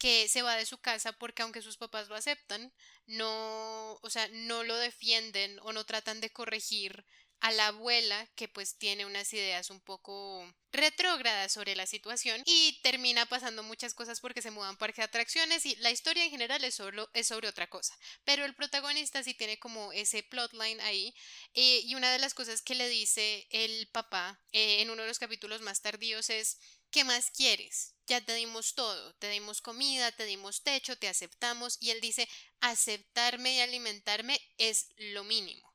que 0.00 0.28
se 0.28 0.40
va 0.42 0.56
de 0.56 0.66
su 0.66 0.78
casa 0.78 1.12
porque 1.12 1.42
aunque 1.42 1.62
sus 1.62 1.76
papás 1.76 2.08
lo 2.08 2.16
aceptan, 2.16 2.72
no, 3.06 3.98
o 4.02 4.10
sea, 4.10 4.26
no 4.32 4.64
lo 4.64 4.76
defienden 4.76 5.60
o 5.62 5.72
no 5.72 5.84
tratan 5.84 6.20
de 6.22 6.30
corregir 6.30 7.04
a 7.40 7.52
la 7.52 7.68
abuela 7.68 8.26
que 8.34 8.48
pues 8.48 8.76
tiene 8.76 9.06
unas 9.06 9.32
ideas 9.32 9.70
un 9.70 9.80
poco 9.80 10.44
retrógradas 10.72 11.52
sobre 11.52 11.74
la 11.74 11.86
situación 11.86 12.42
y 12.46 12.80
termina 12.82 13.26
pasando 13.26 13.62
muchas 13.62 13.94
cosas 13.94 14.20
porque 14.20 14.42
se 14.42 14.50
mudan 14.50 14.76
parque 14.76 15.00
de 15.00 15.06
atracciones 15.06 15.64
y 15.66 15.74
la 15.76 15.90
historia 15.90 16.24
en 16.24 16.30
general 16.30 16.62
es, 16.64 16.74
solo, 16.74 17.08
es 17.14 17.26
sobre 17.26 17.48
otra 17.48 17.66
cosa 17.66 17.94
pero 18.24 18.44
el 18.44 18.54
protagonista 18.54 19.22
sí 19.22 19.34
tiene 19.34 19.58
como 19.58 19.90
ese 19.92 20.22
plotline 20.22 20.80
ahí 20.82 21.14
eh, 21.54 21.80
y 21.84 21.94
una 21.94 22.12
de 22.12 22.18
las 22.18 22.34
cosas 22.34 22.62
que 22.62 22.74
le 22.74 22.88
dice 22.88 23.46
el 23.50 23.88
papá 23.88 24.38
eh, 24.52 24.82
en 24.82 24.90
uno 24.90 25.02
de 25.02 25.08
los 25.08 25.18
capítulos 25.18 25.62
más 25.62 25.80
tardíos 25.80 26.28
es 26.28 26.58
¿qué 26.90 27.04
más 27.04 27.30
quieres? 27.30 27.94
Ya 28.10 28.20
te 28.20 28.34
dimos 28.34 28.74
todo, 28.74 29.14
te 29.14 29.28
dimos 29.30 29.62
comida, 29.62 30.10
te 30.10 30.24
dimos 30.24 30.62
techo, 30.62 30.98
te 30.98 31.08
aceptamos 31.08 31.78
y 31.80 31.90
él 31.90 32.00
dice 32.00 32.28
aceptarme 32.60 33.54
y 33.54 33.60
alimentarme 33.60 34.40
es 34.58 34.88
lo 34.96 35.22
mínimo 35.22 35.70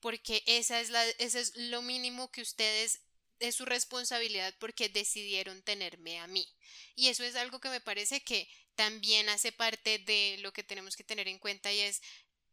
porque 0.00 0.42
esa 0.46 0.80
es 0.80 0.90
la, 0.90 1.04
ese 1.18 1.40
es 1.40 1.56
lo 1.56 1.82
mínimo 1.82 2.30
que 2.30 2.42
ustedes 2.42 3.00
es 3.40 3.54
su 3.54 3.64
responsabilidad 3.64 4.54
porque 4.58 4.88
decidieron 4.88 5.62
tenerme 5.62 6.18
a 6.18 6.26
mí. 6.26 6.46
Y 6.94 7.08
eso 7.08 7.24
es 7.24 7.36
algo 7.36 7.60
que 7.60 7.68
me 7.68 7.80
parece 7.80 8.20
que 8.20 8.48
también 8.74 9.28
hace 9.28 9.52
parte 9.52 9.98
de 9.98 10.36
lo 10.40 10.52
que 10.52 10.64
tenemos 10.64 10.96
que 10.96 11.04
tener 11.04 11.28
en 11.28 11.38
cuenta 11.38 11.72
y 11.72 11.80
es 11.80 12.00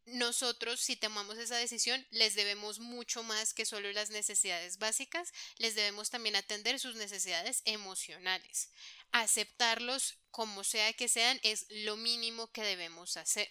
nosotros 0.06 0.80
si 0.80 0.94
tomamos 0.94 1.36
esa 1.36 1.56
decisión 1.56 2.06
les 2.10 2.36
debemos 2.36 2.78
mucho 2.78 3.24
más 3.24 3.52
que 3.52 3.66
solo 3.66 3.90
las 3.92 4.10
necesidades 4.10 4.78
básicas, 4.78 5.32
les 5.58 5.74
debemos 5.74 6.10
también 6.10 6.36
atender 6.36 6.78
sus 6.78 6.94
necesidades 6.94 7.62
emocionales. 7.64 8.70
Aceptarlos 9.12 10.18
como 10.30 10.64
sea 10.64 10.92
que 10.92 11.08
sean 11.08 11.40
es 11.42 11.66
lo 11.70 11.96
mínimo 11.96 12.48
que 12.52 12.62
debemos 12.62 13.16
hacer 13.16 13.48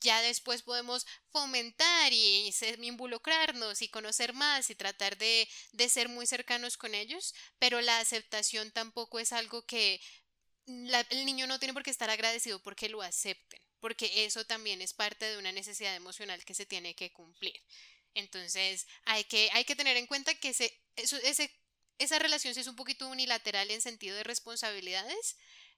ya 0.00 0.22
después 0.22 0.62
podemos 0.62 1.06
fomentar 1.30 2.12
y 2.12 2.52
involucrarnos 2.80 3.82
y 3.82 3.88
conocer 3.88 4.32
más 4.32 4.70
y 4.70 4.74
tratar 4.74 5.16
de, 5.18 5.48
ser 5.88 6.08
muy 6.08 6.26
cercanos 6.26 6.76
con 6.76 6.94
ellos, 6.94 7.34
pero 7.58 7.80
la 7.80 7.98
aceptación 7.98 8.70
tampoco 8.70 9.18
es 9.18 9.32
algo 9.32 9.64
que 9.66 10.00
el 10.66 11.26
niño 11.26 11.46
no 11.46 11.58
tiene 11.58 11.72
por 11.72 11.82
qué 11.82 11.90
estar 11.90 12.10
agradecido 12.10 12.62
porque 12.62 12.88
lo 12.88 13.02
acepten, 13.02 13.60
porque 13.80 14.24
eso 14.24 14.44
también 14.44 14.82
es 14.82 14.92
parte 14.92 15.24
de 15.24 15.38
una 15.38 15.52
necesidad 15.52 15.94
emocional 15.96 16.44
que 16.44 16.54
se 16.54 16.66
tiene 16.66 16.94
que 16.94 17.12
cumplir. 17.12 17.60
Entonces 18.14 18.86
hay 19.04 19.24
que, 19.24 19.50
hay 19.52 19.64
que 19.64 19.76
tener 19.76 19.96
en 19.96 20.06
cuenta 20.06 20.34
que 20.34 20.50
ese, 20.50 20.80
ese, 20.96 21.50
esa 21.98 22.18
relación 22.18 22.54
sí 22.54 22.60
es 22.60 22.66
un 22.66 22.76
poquito 22.76 23.08
unilateral 23.08 23.70
en 23.70 23.80
sentido 23.80 24.16
de 24.16 24.24
responsabilidades. 24.24 25.36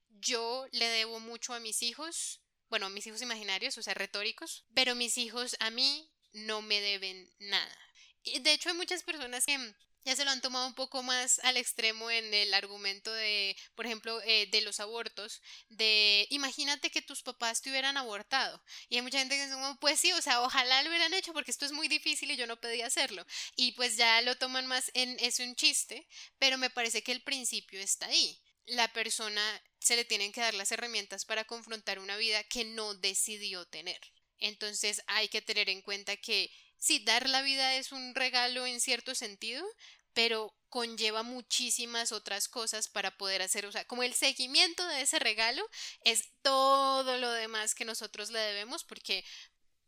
Yo 0.08 0.66
le 0.72 0.86
debo 0.86 1.20
mucho 1.20 1.54
a 1.54 1.60
mis 1.60 1.82
hijos, 1.82 2.42
bueno, 2.68 2.88
mis 2.90 3.06
hijos 3.06 3.22
imaginarios, 3.22 3.78
o 3.78 3.82
sea, 3.82 3.94
retóricos, 3.94 4.64
pero 4.74 4.94
mis 4.94 5.18
hijos 5.18 5.56
a 5.60 5.70
mí 5.70 6.10
no 6.32 6.62
me 6.62 6.80
deben 6.80 7.32
nada. 7.38 7.78
De 8.24 8.52
hecho 8.52 8.68
hay 8.68 8.76
muchas 8.76 9.02
personas 9.02 9.46
que 9.46 9.74
ya 10.04 10.16
se 10.16 10.24
lo 10.24 10.30
han 10.30 10.40
tomado 10.40 10.66
un 10.66 10.74
poco 10.74 11.02
más 11.02 11.38
al 11.40 11.56
extremo 11.56 12.10
en 12.10 12.32
el 12.32 12.54
argumento 12.54 13.12
de, 13.12 13.56
por 13.74 13.86
ejemplo, 13.86 14.20
eh, 14.22 14.48
de 14.50 14.60
los 14.62 14.80
abortos, 14.80 15.42
de 15.68 16.26
imagínate 16.30 16.90
que 16.90 17.02
tus 17.02 17.22
papás 17.22 17.60
te 17.60 17.70
hubieran 17.70 17.96
abortado. 17.96 18.62
Y 18.88 18.96
hay 18.96 19.02
mucha 19.02 19.18
gente 19.18 19.36
que 19.36 19.46
dice, 19.46 19.56
pues 19.80 20.00
sí, 20.00 20.12
o 20.12 20.22
sea, 20.22 20.42
ojalá 20.42 20.82
lo 20.82 20.90
hubieran 20.90 21.14
hecho 21.14 21.32
porque 21.32 21.50
esto 21.50 21.66
es 21.66 21.72
muy 21.72 21.88
difícil 21.88 22.30
y 22.30 22.36
yo 22.36 22.46
no 22.46 22.60
podía 22.60 22.86
hacerlo. 22.86 23.26
Y 23.56 23.72
pues 23.72 23.96
ya 23.96 24.20
lo 24.22 24.36
toman 24.36 24.66
más 24.66 24.90
en 24.94 25.18
es 25.20 25.38
un 25.40 25.54
chiste, 25.54 26.06
pero 26.38 26.58
me 26.58 26.70
parece 26.70 27.02
que 27.02 27.12
el 27.12 27.22
principio 27.22 27.80
está 27.80 28.06
ahí 28.06 28.40
la 28.70 28.92
persona 28.92 29.42
se 29.80 29.96
le 29.96 30.04
tienen 30.04 30.32
que 30.32 30.40
dar 30.40 30.54
las 30.54 30.70
herramientas 30.72 31.24
para 31.24 31.44
confrontar 31.44 31.98
una 31.98 32.16
vida 32.16 32.44
que 32.44 32.64
no 32.64 32.94
decidió 32.94 33.66
tener. 33.66 34.00
Entonces 34.38 35.02
hay 35.06 35.28
que 35.28 35.42
tener 35.42 35.68
en 35.68 35.82
cuenta 35.82 36.16
que 36.16 36.50
sí, 36.78 37.00
dar 37.00 37.28
la 37.28 37.42
vida 37.42 37.76
es 37.76 37.92
un 37.92 38.14
regalo 38.14 38.66
en 38.66 38.80
cierto 38.80 39.14
sentido, 39.14 39.64
pero 40.12 40.54
conlleva 40.68 41.22
muchísimas 41.22 42.12
otras 42.12 42.48
cosas 42.48 42.88
para 42.88 43.16
poder 43.16 43.42
hacer, 43.42 43.66
o 43.66 43.72
sea, 43.72 43.84
como 43.84 44.02
el 44.02 44.14
seguimiento 44.14 44.86
de 44.86 45.02
ese 45.02 45.18
regalo 45.18 45.68
es 46.04 46.30
todo 46.42 47.18
lo 47.18 47.30
demás 47.32 47.74
que 47.74 47.84
nosotros 47.84 48.30
le 48.30 48.38
debemos, 48.38 48.84
porque 48.84 49.24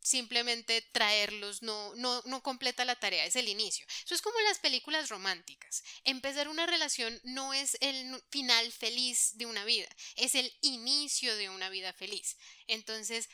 simplemente 0.03 0.81
traerlos 0.91 1.61
no, 1.61 1.95
no, 1.95 2.21
no 2.25 2.43
completa 2.43 2.83
la 2.83 2.99
tarea, 2.99 3.25
es 3.25 3.37
el 3.37 3.47
inicio. 3.47 3.85
Eso 4.03 4.13
es 4.13 4.21
como 4.21 4.39
las 4.41 4.59
películas 4.59 5.09
románticas. 5.09 5.83
Empezar 6.03 6.49
una 6.49 6.65
relación 6.65 7.19
no 7.23 7.53
es 7.53 7.77
el 7.79 8.21
final 8.29 8.71
feliz 8.71 9.37
de 9.37 9.45
una 9.45 9.63
vida, 9.63 9.87
es 10.15 10.35
el 10.35 10.53
inicio 10.61 11.35
de 11.37 11.49
una 11.49 11.69
vida 11.69 11.93
feliz. 11.93 12.37
Entonces, 12.67 13.29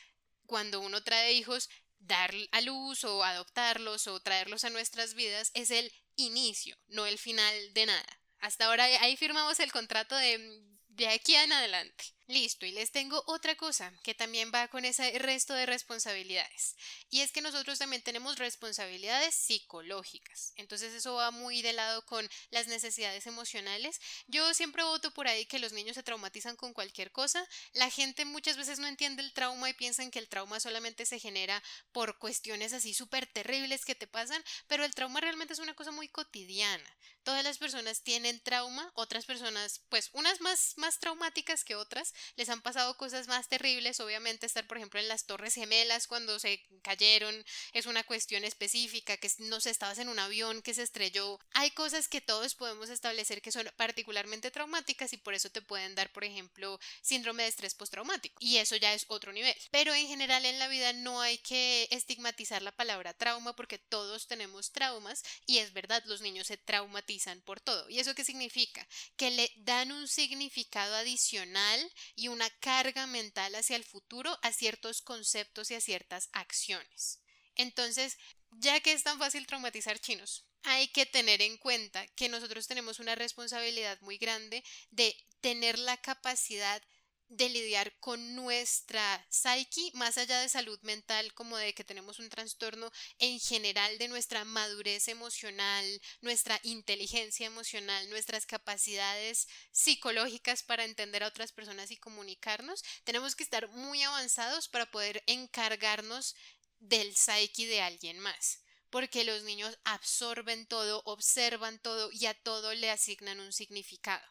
cuando 0.46 0.80
uno 0.80 1.02
trae 1.02 1.32
hijos, 1.32 1.68
dar 1.98 2.32
a 2.52 2.60
luz 2.62 3.04
o 3.04 3.22
adoptarlos 3.22 4.06
o 4.06 4.20
traerlos 4.20 4.64
a 4.64 4.70
nuestras 4.70 5.14
vidas 5.14 5.50
es 5.54 5.70
el 5.70 5.92
inicio, 6.26 6.76
no 6.88 7.06
el 7.06 7.18
final 7.18 7.74
de 7.74 7.86
nada. 7.86 8.20
Hasta 8.38 8.66
ahora 8.66 8.84
ahí 8.84 9.16
firmamos 9.16 9.60
el 9.60 9.72
contrato 9.72 10.16
de, 10.16 10.62
de 10.88 11.08
aquí 11.08 11.34
en 11.34 11.52
adelante. 11.52 12.04
Listo, 12.30 12.64
y 12.64 12.70
les 12.70 12.92
tengo 12.92 13.24
otra 13.26 13.56
cosa 13.56 13.92
que 14.04 14.14
también 14.14 14.52
va 14.54 14.68
con 14.68 14.84
ese 14.84 15.18
resto 15.18 15.52
de 15.52 15.66
responsabilidades. 15.66 16.76
Y 17.10 17.22
es 17.22 17.32
que 17.32 17.40
nosotros 17.40 17.80
también 17.80 18.02
tenemos 18.02 18.38
responsabilidades 18.38 19.34
psicológicas. 19.34 20.52
Entonces 20.54 20.92
eso 20.94 21.14
va 21.14 21.32
muy 21.32 21.60
de 21.60 21.72
lado 21.72 22.06
con 22.06 22.30
las 22.52 22.68
necesidades 22.68 23.26
emocionales. 23.26 24.00
Yo 24.28 24.54
siempre 24.54 24.84
voto 24.84 25.10
por 25.10 25.26
ahí 25.26 25.44
que 25.44 25.58
los 25.58 25.72
niños 25.72 25.96
se 25.96 26.04
traumatizan 26.04 26.54
con 26.54 26.72
cualquier 26.72 27.10
cosa. 27.10 27.44
La 27.72 27.90
gente 27.90 28.24
muchas 28.24 28.56
veces 28.56 28.78
no 28.78 28.86
entiende 28.86 29.24
el 29.24 29.32
trauma 29.32 29.68
y 29.68 29.74
piensan 29.74 30.12
que 30.12 30.20
el 30.20 30.28
trauma 30.28 30.60
solamente 30.60 31.06
se 31.06 31.18
genera 31.18 31.60
por 31.90 32.16
cuestiones 32.18 32.72
así 32.72 32.94
súper 32.94 33.26
terribles 33.26 33.84
que 33.84 33.96
te 33.96 34.06
pasan, 34.06 34.40
pero 34.68 34.84
el 34.84 34.94
trauma 34.94 35.20
realmente 35.20 35.54
es 35.54 35.58
una 35.58 35.74
cosa 35.74 35.90
muy 35.90 36.06
cotidiana. 36.06 36.96
Todas 37.24 37.42
las 37.44 37.58
personas 37.58 38.02
tienen 38.02 38.40
trauma, 38.40 38.88
otras 38.94 39.26
personas, 39.26 39.82
pues 39.88 40.10
unas 40.12 40.40
más, 40.40 40.74
más 40.76 41.00
traumáticas 41.00 41.64
que 41.64 41.74
otras, 41.74 42.14
les 42.36 42.48
han 42.48 42.62
pasado 42.62 42.96
cosas 42.96 43.28
más 43.28 43.48
terribles, 43.48 44.00
obviamente 44.00 44.46
estar 44.46 44.66
por 44.66 44.76
ejemplo 44.76 45.00
en 45.00 45.08
las 45.08 45.26
Torres 45.26 45.54
Gemelas 45.54 46.06
cuando 46.06 46.38
se 46.38 46.62
cayeron 46.82 47.44
es 47.72 47.86
una 47.86 48.04
cuestión 48.04 48.44
específica, 48.44 49.16
que 49.16 49.30
no 49.38 49.60
sé, 49.60 49.70
estabas 49.70 49.98
en 49.98 50.08
un 50.08 50.18
avión 50.18 50.62
que 50.62 50.74
se 50.74 50.82
estrelló. 50.82 51.38
Hay 51.54 51.70
cosas 51.70 52.08
que 52.08 52.20
todos 52.20 52.54
podemos 52.54 52.88
establecer 52.88 53.42
que 53.42 53.52
son 53.52 53.70
particularmente 53.76 54.50
traumáticas 54.50 55.12
y 55.12 55.16
por 55.16 55.34
eso 55.34 55.50
te 55.50 55.62
pueden 55.62 55.94
dar, 55.94 56.12
por 56.12 56.24
ejemplo, 56.24 56.78
síndrome 57.02 57.44
de 57.44 57.48
estrés 57.48 57.74
postraumático. 57.74 58.36
Y 58.40 58.56
eso 58.58 58.76
ya 58.76 58.94
es 58.94 59.04
otro 59.08 59.32
nivel. 59.32 59.54
Pero 59.70 59.94
en 59.94 60.06
general 60.06 60.44
en 60.44 60.58
la 60.58 60.68
vida 60.68 60.92
no 60.92 61.20
hay 61.20 61.38
que 61.38 61.88
estigmatizar 61.90 62.62
la 62.62 62.72
palabra 62.72 63.14
trauma 63.14 63.54
porque 63.54 63.78
todos 63.78 64.26
tenemos 64.26 64.72
traumas 64.72 65.22
y 65.46 65.58
es 65.58 65.72
verdad, 65.72 66.02
los 66.06 66.20
niños 66.20 66.46
se 66.46 66.56
traumatizan 66.56 67.40
por 67.42 67.60
todo. 67.60 67.88
¿Y 67.88 67.98
eso 67.98 68.14
qué 68.14 68.24
significa? 68.24 68.86
Que 69.16 69.30
le 69.30 69.50
dan 69.56 69.92
un 69.92 70.08
significado 70.08 70.94
adicional 70.96 71.90
y 72.16 72.28
una 72.28 72.50
carga 72.60 73.06
mental 73.06 73.54
hacia 73.54 73.76
el 73.76 73.84
futuro 73.84 74.38
a 74.42 74.52
ciertos 74.52 75.02
conceptos 75.02 75.70
y 75.70 75.74
a 75.74 75.80
ciertas 75.80 76.28
acciones. 76.32 77.20
Entonces, 77.56 78.16
ya 78.50 78.80
que 78.80 78.92
es 78.92 79.02
tan 79.02 79.18
fácil 79.18 79.46
traumatizar 79.46 79.98
chinos, 79.98 80.46
hay 80.62 80.88
que 80.88 81.06
tener 81.06 81.40
en 81.42 81.56
cuenta 81.56 82.06
que 82.08 82.28
nosotros 82.28 82.66
tenemos 82.66 83.00
una 83.00 83.14
responsabilidad 83.14 84.00
muy 84.00 84.18
grande 84.18 84.62
de 84.90 85.16
tener 85.40 85.78
la 85.78 85.96
capacidad 85.96 86.82
de 87.30 87.48
lidiar 87.48 87.96
con 88.00 88.34
nuestra 88.34 89.24
psyche, 89.30 89.90
más 89.94 90.18
allá 90.18 90.40
de 90.40 90.48
salud 90.48 90.78
mental, 90.82 91.32
como 91.32 91.56
de 91.56 91.72
que 91.74 91.84
tenemos 91.84 92.18
un 92.18 92.28
trastorno 92.28 92.90
en 93.18 93.38
general 93.38 93.96
de 93.98 94.08
nuestra 94.08 94.44
madurez 94.44 95.06
emocional, 95.06 95.84
nuestra 96.20 96.58
inteligencia 96.64 97.46
emocional, 97.46 98.10
nuestras 98.10 98.46
capacidades 98.46 99.46
psicológicas 99.70 100.64
para 100.64 100.84
entender 100.84 101.22
a 101.22 101.28
otras 101.28 101.52
personas 101.52 101.92
y 101.92 101.96
comunicarnos, 101.96 102.82
tenemos 103.04 103.36
que 103.36 103.44
estar 103.44 103.68
muy 103.68 104.02
avanzados 104.02 104.68
para 104.68 104.90
poder 104.90 105.22
encargarnos 105.26 106.34
del 106.80 107.14
psyche 107.14 107.66
de 107.66 107.80
alguien 107.80 108.18
más 108.18 108.60
porque 108.90 109.24
los 109.24 109.42
niños 109.44 109.78
absorben 109.84 110.66
todo, 110.66 111.02
observan 111.04 111.78
todo 111.78 112.10
y 112.12 112.26
a 112.26 112.34
todo 112.34 112.74
le 112.74 112.90
asignan 112.90 113.40
un 113.40 113.52
significado. 113.52 114.26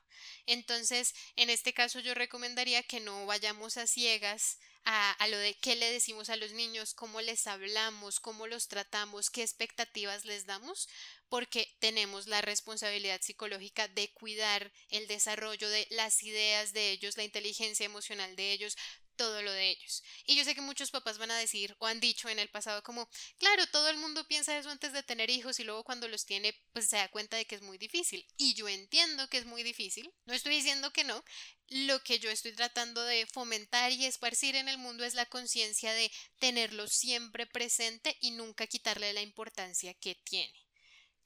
Entonces, 0.45 1.13
en 1.35 1.49
este 1.49 1.73
caso 1.73 1.99
yo 1.99 2.13
recomendaría 2.13 2.83
que 2.83 2.99
no 2.99 3.25
vayamos 3.25 3.77
a 3.77 3.87
ciegas 3.87 4.59
a, 4.85 5.11
a, 5.11 5.27
lo 5.27 5.37
de 5.37 5.55
qué 5.55 5.75
le 5.75 5.91
decimos 5.91 6.29
a 6.29 6.35
los 6.35 6.51
niños, 6.51 6.93
cómo 6.93 7.21
les 7.21 7.47
hablamos, 7.47 8.19
cómo 8.19 8.47
los 8.47 8.67
tratamos, 8.67 9.29
qué 9.29 9.43
expectativas 9.43 10.25
les 10.25 10.45
damos, 10.45 10.87
porque 11.29 11.75
tenemos 11.79 12.27
la 12.27 12.41
responsabilidad 12.41 13.21
psicológica 13.21 13.87
de 13.87 14.11
cuidar 14.13 14.71
el 14.89 15.07
desarrollo 15.07 15.69
de 15.69 15.87
las 15.91 16.23
ideas 16.23 16.73
de 16.73 16.91
ellos, 16.91 17.17
la 17.17 17.23
inteligencia 17.23 17.85
emocional 17.85 18.35
de 18.35 18.51
ellos, 18.51 18.75
todo 19.19 19.41
lo 19.41 19.51
de 19.51 19.71
ellos. 19.71 20.01
Y 20.23 20.37
yo 20.37 20.45
sé 20.45 20.55
que 20.55 20.61
muchos 20.61 20.91
papás 20.91 21.17
van 21.17 21.29
a 21.29 21.37
decir 21.37 21.75
o 21.79 21.87
han 21.87 21.99
dicho 21.99 22.29
en 22.29 22.39
el 22.39 22.47
pasado 22.47 22.81
como, 22.83 23.09
claro, 23.37 23.67
todo 23.67 23.89
el 23.89 23.97
mundo 23.97 24.25
piensa 24.29 24.57
eso 24.57 24.69
antes 24.69 24.93
de 24.93 25.03
tener 25.03 25.29
hijos 25.29 25.59
y 25.59 25.65
luego 25.65 25.83
cuando 25.83 26.07
los 26.07 26.25
tiene 26.25 26.55
pues 26.71 26.87
se 26.87 26.95
da 26.95 27.09
cuenta 27.09 27.35
de 27.35 27.43
que 27.43 27.55
es 27.55 27.61
muy 27.61 27.77
difícil. 27.77 28.25
Y 28.37 28.53
yo 28.53 28.69
entiendo 28.69 29.27
que 29.27 29.39
es 29.39 29.45
muy 29.45 29.61
difícil, 29.61 30.09
no 30.23 30.33
estoy 30.33 30.55
diciendo 30.55 30.93
que 30.93 31.03
no, 31.03 31.21
lo 31.67 32.01
que 32.01 32.19
yo 32.19 32.29
estoy 32.29 32.53
tratando 32.53 33.03
de 33.03 33.25
fomentar 33.25 33.91
y 33.91 34.05
esparcir 34.05 34.55
en 34.55 34.69
el 34.69 34.77
mundo 34.77 35.03
es 35.03 35.15
la 35.15 35.25
conciencia 35.25 35.91
de 35.91 36.09
tenerlo 36.39 36.87
siempre 36.87 37.45
presente 37.45 38.15
y 38.21 38.31
nunca 38.31 38.67
quitarle 38.67 39.11
la 39.11 39.21
importancia 39.21 39.93
que 39.95 40.15
tiene. 40.15 40.68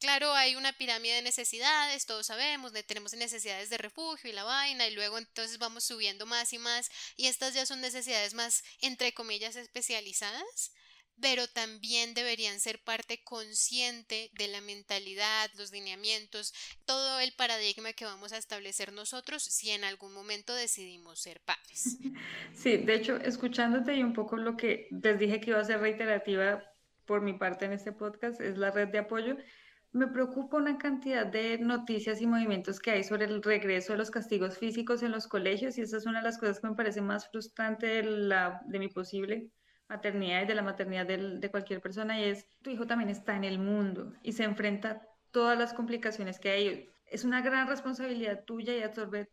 Claro, 0.03 0.33
hay 0.33 0.57
una 0.57 0.73
pirámide 0.73 1.15
de 1.15 1.21
necesidades, 1.21 2.05
todos 2.05 2.25
sabemos, 2.25 2.73
tenemos 2.85 3.13
necesidades 3.13 3.69
de 3.69 3.77
refugio 3.77 4.29
y 4.29 4.33
la 4.33 4.43
vaina, 4.43 4.85
y 4.85 4.93
luego 4.93 5.17
entonces 5.17 5.59
vamos 5.59 5.85
subiendo 5.85 6.25
más 6.25 6.51
y 6.51 6.57
más, 6.57 6.91
y 7.15 7.27
estas 7.27 7.53
ya 7.53 7.65
son 7.65 7.79
necesidades 7.79 8.33
más, 8.33 8.65
entre 8.81 9.13
comillas, 9.13 9.55
especializadas, 9.55 10.73
pero 11.21 11.47
también 11.47 12.13
deberían 12.15 12.59
ser 12.59 12.83
parte 12.83 13.23
consciente 13.23 14.29
de 14.33 14.49
la 14.49 14.59
mentalidad, 14.59 15.49
los 15.55 15.71
lineamientos, 15.71 16.53
todo 16.83 17.21
el 17.21 17.31
paradigma 17.37 17.93
que 17.93 18.03
vamos 18.03 18.33
a 18.33 18.37
establecer 18.37 18.91
nosotros 18.91 19.41
si 19.41 19.69
en 19.69 19.85
algún 19.85 20.11
momento 20.11 20.53
decidimos 20.53 21.21
ser 21.21 21.39
padres. 21.45 21.97
Sí, 22.53 22.75
de 22.75 22.93
hecho, 22.93 23.15
escuchándote 23.15 23.95
y 23.95 24.03
un 24.03 24.11
poco 24.11 24.35
lo 24.35 24.57
que 24.57 24.89
les 25.01 25.17
dije 25.17 25.39
que 25.39 25.51
iba 25.51 25.61
a 25.61 25.63
ser 25.63 25.79
reiterativa 25.79 26.61
por 27.05 27.21
mi 27.21 27.31
parte 27.31 27.63
en 27.63 27.71
este 27.71 27.93
podcast, 27.93 28.41
es 28.41 28.57
la 28.57 28.69
red 28.71 28.89
de 28.89 28.99
apoyo 28.99 29.37
me 29.93 30.07
preocupa 30.07 30.57
una 30.57 30.77
cantidad 30.77 31.25
de 31.25 31.59
noticias 31.59 32.19
y 32.19 32.27
movimientos 32.27 32.79
que 32.79 32.91
hay 32.91 33.03
sobre 33.03 33.25
el 33.25 33.43
regreso 33.43 33.93
de 33.93 33.99
los 33.99 34.09
castigos 34.09 34.57
físicos 34.57 35.03
en 35.03 35.11
los 35.11 35.27
colegios 35.27 35.77
y 35.77 35.81
esa 35.81 35.97
es 35.97 36.05
una 36.07 36.19
de 36.19 36.25
las 36.25 36.39
cosas 36.39 36.59
que 36.59 36.67
me 36.67 36.75
parece 36.75 37.01
más 37.01 37.29
frustrante 37.29 37.85
de, 37.85 38.03
la, 38.03 38.61
de 38.65 38.79
mi 38.79 38.89
posible 38.89 39.51
maternidad 39.87 40.41
y 40.43 40.47
de 40.47 40.55
la 40.55 40.63
maternidad 40.63 41.05
de 41.05 41.51
cualquier 41.51 41.79
persona 41.79 42.19
y 42.19 42.23
es 42.23 42.47
tu 42.63 42.71
hijo 42.71 42.87
también 42.87 43.11
está 43.11 43.35
en 43.35 43.43
el 43.43 43.59
mundo 43.59 44.13
y 44.23 44.31
se 44.31 44.43
enfrenta 44.43 44.89
a 44.91 45.01
todas 45.29 45.57
las 45.57 45.73
complicaciones 45.73 46.39
que 46.39 46.49
hay. 46.49 46.89
Es 47.05 47.23
una 47.23 47.41
gran 47.41 47.67
responsabilidad 47.67 48.43
tuya 48.45 48.75
y 48.75 48.81
absorber 48.81 49.29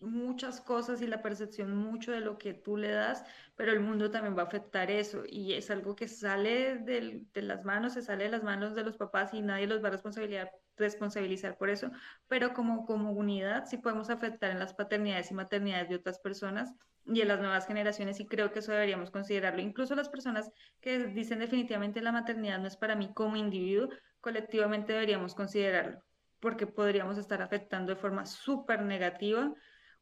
muchas 0.00 0.60
cosas 0.60 1.02
y 1.02 1.06
la 1.06 1.22
percepción 1.22 1.76
mucho 1.76 2.12
de 2.12 2.20
lo 2.20 2.38
que 2.38 2.54
tú 2.54 2.76
le 2.76 2.90
das, 2.90 3.24
pero 3.54 3.72
el 3.72 3.80
mundo 3.80 4.10
también 4.10 4.36
va 4.36 4.42
a 4.42 4.46
afectar 4.46 4.90
eso 4.90 5.22
y 5.26 5.52
es 5.52 5.70
algo 5.70 5.94
que 5.94 6.08
sale 6.08 6.78
de, 6.78 7.26
las 7.34 7.64
manos, 7.64 7.94
se 7.94 8.02
sale 8.02 8.24
de 8.24 8.30
las 8.30 8.42
manos 8.42 8.74
de 8.74 8.82
los 8.82 8.96
papás 8.96 9.34
y 9.34 9.42
nadie 9.42 9.66
los 9.66 9.84
va 9.84 9.88
a 9.88 10.50
responsabilizar, 10.78 11.58
por 11.58 11.68
eso, 11.68 11.90
pero 12.28 12.54
como 12.54 12.86
comunidad 12.86 13.66
sí 13.66 13.76
podemos 13.76 14.08
afectar 14.08 14.50
en 14.50 14.58
las 14.58 14.74
paternidades 14.74 15.30
y 15.30 15.34
maternidades 15.34 15.90
de 15.90 15.96
otras 15.96 16.18
personas 16.18 16.72
y 17.06 17.20
en 17.20 17.28
las 17.28 17.40
nuevas 17.40 17.66
generaciones 17.66 18.20
y 18.20 18.26
creo 18.26 18.52
que 18.52 18.60
eso 18.60 18.72
deberíamos 18.72 19.10
considerarlo. 19.10 19.60
Incluso 19.60 19.94
las 19.94 20.08
personas 20.08 20.50
que 20.80 21.06
dicen 21.06 21.40
definitivamente 21.40 22.00
la 22.00 22.12
maternidad 22.12 22.58
no 22.58 22.68
es 22.68 22.76
para 22.76 22.96
mí 22.96 23.12
como 23.14 23.36
individuo, 23.36 23.88
colectivamente 24.20 24.92
deberíamos 24.92 25.34
considerarlo 25.34 26.02
porque 26.40 26.66
podríamos 26.66 27.18
estar 27.18 27.42
afectando 27.42 27.94
de 27.94 28.00
forma 28.00 28.24
súper 28.26 28.82
negativa 28.82 29.52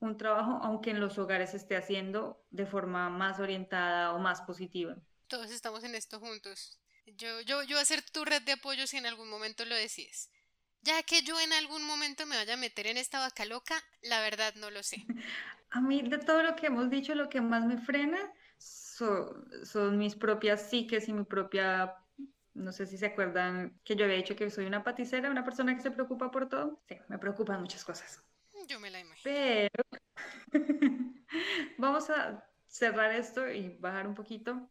un 0.01 0.17
trabajo, 0.17 0.59
aunque 0.63 0.91
en 0.91 1.01
los 1.01 1.19
hogares 1.19 1.51
se 1.51 1.57
esté 1.57 1.77
haciendo 1.77 2.45
de 2.51 2.67
forma 2.67 3.11
más 3.11 3.41
orientada 3.41 4.15
o 4.15 4.19
más 4.19 4.43
positiva. 4.43 4.97
Todos 5.27 5.51
estamos 5.51 5.85
en 5.85 5.95
esto 5.95 6.21
juntos. 6.21 6.79
Yo, 7.07 7.41
yo, 7.43 7.63
yo 7.63 7.77
voy 7.77 7.83
a 7.83 7.85
ser 7.85 8.03
tu 8.03 8.25
red 8.25 8.43
de 8.43 8.53
apoyo 8.53 8.87
si 8.87 8.97
en 8.97 9.07
algún 9.07 9.29
momento 9.29 9.65
lo 9.65 9.75
decides. 9.75 10.31
Ya 10.83 11.03
que 11.03 11.23
yo 11.23 11.39
en 11.41 11.53
algún 11.53 11.85
momento 11.85 12.27
me 12.27 12.37
vaya 12.37 12.55
a 12.55 12.59
meter 12.59 12.87
en 12.87 12.97
esta 12.97 13.19
vaca 13.19 13.45
loca, 13.45 13.75
la 14.03 14.21
verdad 14.21 14.55
no 14.57 14.71
lo 14.71 14.83
sé. 14.83 15.05
A 15.71 15.81
mí 15.83 16.01
de 16.03 16.19
todo 16.19 16.43
lo 16.43 16.57
que 16.57 16.69
hemos 16.69 16.89
dicho, 16.89 17.15
lo 17.15 17.29
que 17.29 17.43
más 17.43 17.67
me 17.67 17.77
frena 17.77 18.19
son 18.59 19.99
mis 19.99 20.17
propias 20.17 20.71
psiques 20.71 21.09
y 21.09 21.13
mi 21.13 21.25
propia 21.25 21.95
no 22.59 22.73
sé 22.73 22.87
si 22.87 22.99
se 22.99 23.07
acuerdan 23.07 23.79
que 23.85 23.95
yo 23.95 24.05
había 24.05 24.17
dicho 24.17 24.35
que 24.35 24.51
soy 24.51 24.67
una 24.67 24.83
paticera, 24.83 25.31
una 25.31 25.45
persona 25.45 25.75
que 25.77 25.83
se 25.83 25.91
preocupa 25.91 26.31
por 26.31 26.49
todo. 26.49 26.81
Sí, 26.89 26.97
me 27.09 27.19
preocupan 27.19 27.61
muchas 27.61 27.85
cosas. 27.85 28.23
Yo 28.69 28.79
me 28.79 28.91
la 28.91 29.01
imagino. 29.01 29.23
Pero 29.25 29.85
vamos 31.79 32.11
a 32.11 32.45
cerrar 32.67 33.13
esto 33.13 33.51
y 33.51 33.71
bajar 33.79 34.07
un 34.07 34.15
poquito 34.15 34.71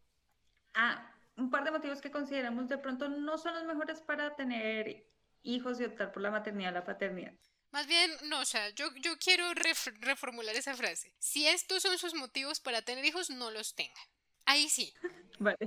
a 0.76 1.12
un 1.36 1.50
par 1.50 1.64
de 1.64 1.72
motivos 1.72 2.00
que 2.00 2.12
consideramos 2.12 2.68
de 2.70 2.78
pronto 2.78 3.10
no 3.10 3.38
son 3.38 3.56
los 3.56 3.66
mejores 3.66 4.02
para 4.02 4.36
tener 4.36 5.08
hijos 5.42 5.80
y 5.80 5.86
optar 5.86 6.12
por 6.12 6.22
la 6.22 6.32
maternidad 6.32 6.72
o 6.72 6.76
la 6.76 6.86
paternidad. 6.86 7.34
Más 7.72 7.88
bien, 7.88 8.12
no, 8.26 8.40
o 8.40 8.46
sea, 8.46 8.70
yo, 8.70 8.94
yo 9.02 9.18
quiero 9.18 9.54
reformular 9.54 10.56
esa 10.56 10.76
frase. 10.76 11.14
Si 11.20 11.48
estos 11.48 11.82
son 11.82 11.98
sus 11.98 12.14
motivos 12.14 12.60
para 12.60 12.82
tener 12.82 13.04
hijos, 13.04 13.30
no 13.30 13.52
los 13.52 13.76
tengan. 13.76 14.06
Ahí 14.46 14.70
sí. 14.70 14.94
Vale. 15.40 15.58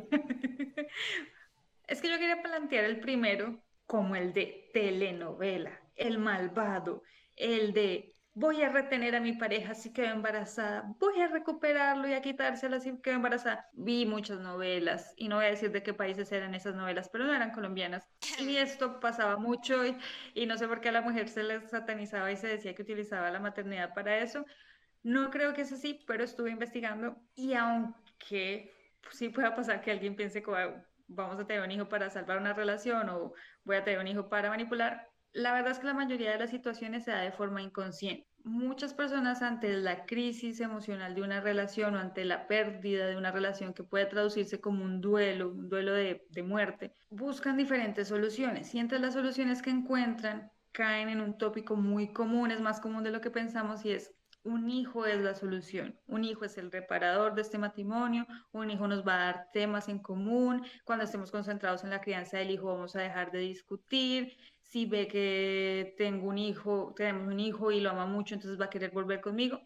es 1.87 2.01
que 2.01 2.09
yo 2.09 2.19
quería 2.19 2.43
plantear 2.43 2.85
el 2.85 3.01
primero 3.01 3.63
como 3.87 4.15
el 4.17 4.33
de 4.33 4.71
telenovela, 4.73 5.81
el 5.97 6.19
malvado, 6.19 7.03
el 7.37 7.73
de 7.73 8.17
voy 8.41 8.63
a 8.63 8.71
retener 8.71 9.15
a 9.15 9.21
mi 9.21 9.35
pareja 9.35 9.75
si 9.75 9.93
quedo 9.93 10.15
embarazada, 10.15 10.95
voy 10.99 11.21
a 11.21 11.29
recuperarlo 11.29 12.09
y 12.09 12.15
a 12.15 12.23
quitársela 12.23 12.81
si 12.81 12.99
quedo 13.03 13.17
embarazada. 13.17 13.69
Vi 13.75 14.07
muchas 14.07 14.41
novelas 14.41 15.13
y 15.19 15.29
no 15.29 15.37
voy 15.37 15.45
a 15.45 15.51
decir 15.51 15.71
de 15.73 15.83
qué 15.83 15.93
países 15.93 16.33
eran 16.33 16.55
esas 16.55 16.75
novelas, 16.75 17.11
pero 17.11 17.25
no 17.25 17.35
eran 17.35 17.53
colombianas. 17.53 18.09
Y 18.41 18.57
esto 18.57 18.99
pasaba 18.99 19.37
mucho 19.37 19.85
y, 20.35 20.47
no 20.47 20.57
sé 20.57 20.67
por 20.67 20.81
qué 20.81 20.89
a 20.89 20.93
la 20.93 21.03
mujer 21.03 21.29
se 21.29 21.43
le 21.43 21.69
satanizaba 21.69 22.33
y 22.33 22.37
se 22.37 22.49
decía 22.49 22.75
que 22.75 22.83
utilizaba 22.83 23.31
la 23.31 23.41
maternidad 23.41 23.93
para 23.93 24.19
eso. 24.19 24.47
No 25.03 25.31
creo 25.31 25.53
que 25.53 25.61
es 25.61 25.73
así, 25.73 26.03
pero 26.07 26.25
estuve 26.25 26.51
investigando 26.51 27.17
y 27.35 27.53
aunque 27.53 28.73
sí 29.11 29.29
pueda 29.29 29.55
pasar 29.55 29.83
que 29.83 29.91
alguien 29.91 30.17
piense 30.17 30.43
que 30.43 30.51
vamos 31.09 31.39
a 31.39 31.47
tener 31.47 31.63
un 31.63 31.71
hijo 31.71 31.91
para 31.91 32.09
salvar 32.09 32.39
una 32.39 32.55
relación 32.55 33.11
o 33.11 33.35
voy 33.65 33.77
a 33.77 33.85
tener 33.85 34.01
un 34.01 34.09
hijo 34.09 34.31
para 34.31 34.49
manipular, 34.49 35.10
la 35.33 35.53
verdad 35.53 35.73
es 35.73 35.79
que 35.79 35.87
la 35.87 35.95
mayoría 35.95 36.33
de 36.33 36.39
las 36.39 36.51
situaciones 36.51 37.05
se 37.05 37.11
da 37.11 37.21
de 37.21 37.33
forma 37.33 37.63
inconsciente. 37.63 38.27
Muchas 38.43 38.95
personas 38.95 39.43
ante 39.43 39.73
la 39.75 40.07
crisis 40.07 40.61
emocional 40.61 41.15
de 41.15 41.23
una 41.23 41.41
relación 41.41 41.95
o 41.95 41.99
ante 41.99 42.25
la 42.25 42.47
pérdida 42.47 43.07
de 43.07 43.17
una 43.17 43.31
relación 43.31 43.75
que 43.75 43.85
puede 43.85 44.07
traducirse 44.07 44.61
como 44.61 44.83
un 44.83 45.01
duelo, 45.01 45.51
un 45.51 45.69
duelo 45.69 45.93
de, 45.93 46.27
de 46.31 46.43
muerte, 46.43 46.95
buscan 47.11 47.57
diferentes 47.59 48.09
soluciones. 48.09 48.75
Y 48.75 48.79
entre 48.79 48.99
las 48.99 49.15
soluciones 49.15 49.61
que 49.61 49.71
encuentran 49.71 50.51
caen 50.73 51.11
en 51.11 51.21
un 51.21 51.37
tópico 51.37 51.77
muy 51.77 52.13
común, 52.13 52.51
es 52.51 52.61
más 52.61 52.81
común 52.81 53.03
de 53.03 53.11
lo 53.11 53.21
que 53.21 53.31
pensamos 53.31 53.85
y 53.85 53.93
es 53.93 54.15
un 54.43 54.71
hijo 54.71 55.05
es 55.05 55.21
la 55.21 55.35
solución, 55.35 55.99
un 56.07 56.25
hijo 56.25 56.45
es 56.45 56.57
el 56.57 56.73
reparador 56.73 57.35
de 57.35 57.43
este 57.43 57.59
matrimonio, 57.59 58.27
un 58.53 58.71
hijo 58.71 58.89
nos 58.89 59.07
va 59.07 59.15
a 59.15 59.25
dar 59.27 59.49
temas 59.53 59.89
en 59.89 59.99
común, 59.99 60.65
cuando 60.85 61.05
estemos 61.05 61.31
concentrados 61.31 61.85
en 61.85 61.91
la 61.91 62.01
crianza 62.01 62.39
del 62.39 62.51
hijo 62.51 62.67
vamos 62.67 62.97
a 62.97 63.03
dejar 63.03 63.33
de 63.33 63.41
discutir, 63.41 64.39
si 64.71 64.87
ve 64.87 65.09
que 65.09 65.95
tengo 65.99 66.29
un 66.29 66.39
hijo, 66.39 66.95
tenemos 66.97 67.27
un 67.27 67.41
hijo 67.41 67.73
y 67.73 67.81
lo 67.81 67.91
ama 67.91 68.07
mucho, 68.07 68.35
entonces 68.35 68.61
va 68.61 68.67
a 68.67 68.71
querer 68.71 68.93
volver 68.93 69.21
conmigo. 69.21 69.61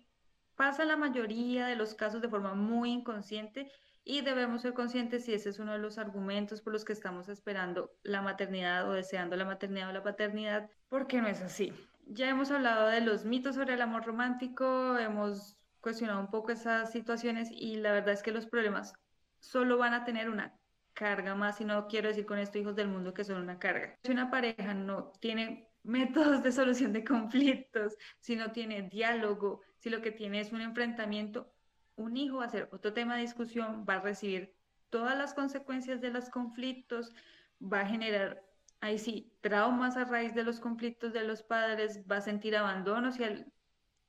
Pasa 0.57 0.87
la 0.87 0.97
mayoría 0.97 1.67
de 1.67 1.77
los 1.77 1.95
casos 1.95 2.23
de 2.23 2.29
forma 2.31 2.55
muy 2.55 2.91
inconsciente 2.91 3.71
y 4.03 4.23
debemos 4.23 4.63
ser 4.63 4.73
conscientes 4.73 5.27
si 5.27 5.35
ese 5.35 5.51
es 5.51 5.59
uno 5.59 5.73
de 5.73 5.79
los 5.79 5.99
argumentos 5.99 6.63
por 6.63 6.73
los 6.73 6.87
que 6.87 6.95
estamos 6.95 7.29
esperando 7.29 7.91
la 8.03 8.23
maternidad 8.23 8.89
o 8.89 8.95
deseando 8.95 9.37
la 9.37 9.45
maternidad 9.45 9.91
o 9.91 9.93
la 9.93 10.03
paternidad, 10.03 10.71
porque 10.89 11.21
no 11.21 11.29
es 11.29 11.43
así. 11.43 11.71
Ya 12.07 12.31
hemos 12.31 12.51
hablado 12.51 12.89
de 12.89 13.03
los 13.03 13.27
mitos 13.27 13.57
sobre 13.57 13.75
el 13.75 13.83
amor 13.83 14.07
romántico, 14.07 14.97
hemos 14.97 15.59
cuestionado 15.83 16.21
un 16.21 16.31
poco 16.31 16.53
esas 16.53 16.91
situaciones 16.91 17.51
y 17.51 17.77
la 17.77 17.93
verdad 17.93 18.15
es 18.15 18.23
que 18.23 18.33
los 18.33 18.47
problemas 18.47 18.95
solo 19.39 19.77
van 19.77 19.93
a 19.93 20.05
tener 20.05 20.31
una 20.31 20.59
carga 20.95 21.35
más 21.35 21.61
y 21.61 21.65
no 21.65 21.87
quiero 21.87 22.09
decir 22.09 22.25
con 22.25 22.39
esto 22.39 22.59
hijos 22.59 22.77
del 22.77 22.89
mundo 22.89 23.13
que 23.13 23.25
son 23.25 23.43
una 23.43 23.59
carga. 23.59 23.99
Si 24.03 24.13
una 24.13 24.31
pareja 24.31 24.73
no 24.75 25.13
tiene 25.21 25.69
métodos 25.83 26.43
de 26.43 26.53
solución 26.53 26.93
de 26.93 27.05
conflictos, 27.05 27.97
si 28.21 28.37
no 28.37 28.53
tiene 28.53 28.83
diálogo, 28.83 29.61
si 29.79 29.91
lo 29.91 30.01
que 30.01 30.13
tiene 30.13 30.41
es 30.41 30.53
un 30.53 30.63
enfrentamiento, 30.63 31.53
un 31.97 32.17
hijo 32.17 32.39
va 32.39 32.47
a 32.47 32.49
ser 32.49 32.69
otro 32.73 32.93
tema 32.93 33.17
de 33.17 33.23
discusión, 33.23 33.85
va 33.89 33.97
a 33.97 34.01
recibir 34.01 34.55
todas 34.89 35.17
las 35.17 35.35
consecuencias 35.35 36.01
de 36.01 36.11
los 36.11 36.31
conflictos, 36.31 37.13
va 37.61 37.81
a 37.81 37.87
generar 37.87 38.43
ahí 38.81 38.99
sí, 38.99 39.33
traumas 39.41 39.97
a 39.97 40.05
raíz 40.05 40.35
de 40.35 40.45
los 40.45 40.61
conflictos 40.61 41.13
de 41.13 41.25
los 41.25 41.43
padres, 41.43 42.03
va 42.11 42.19
a 42.19 42.21
sentir 42.21 42.57
abandono 42.57 43.13
si 43.13 43.25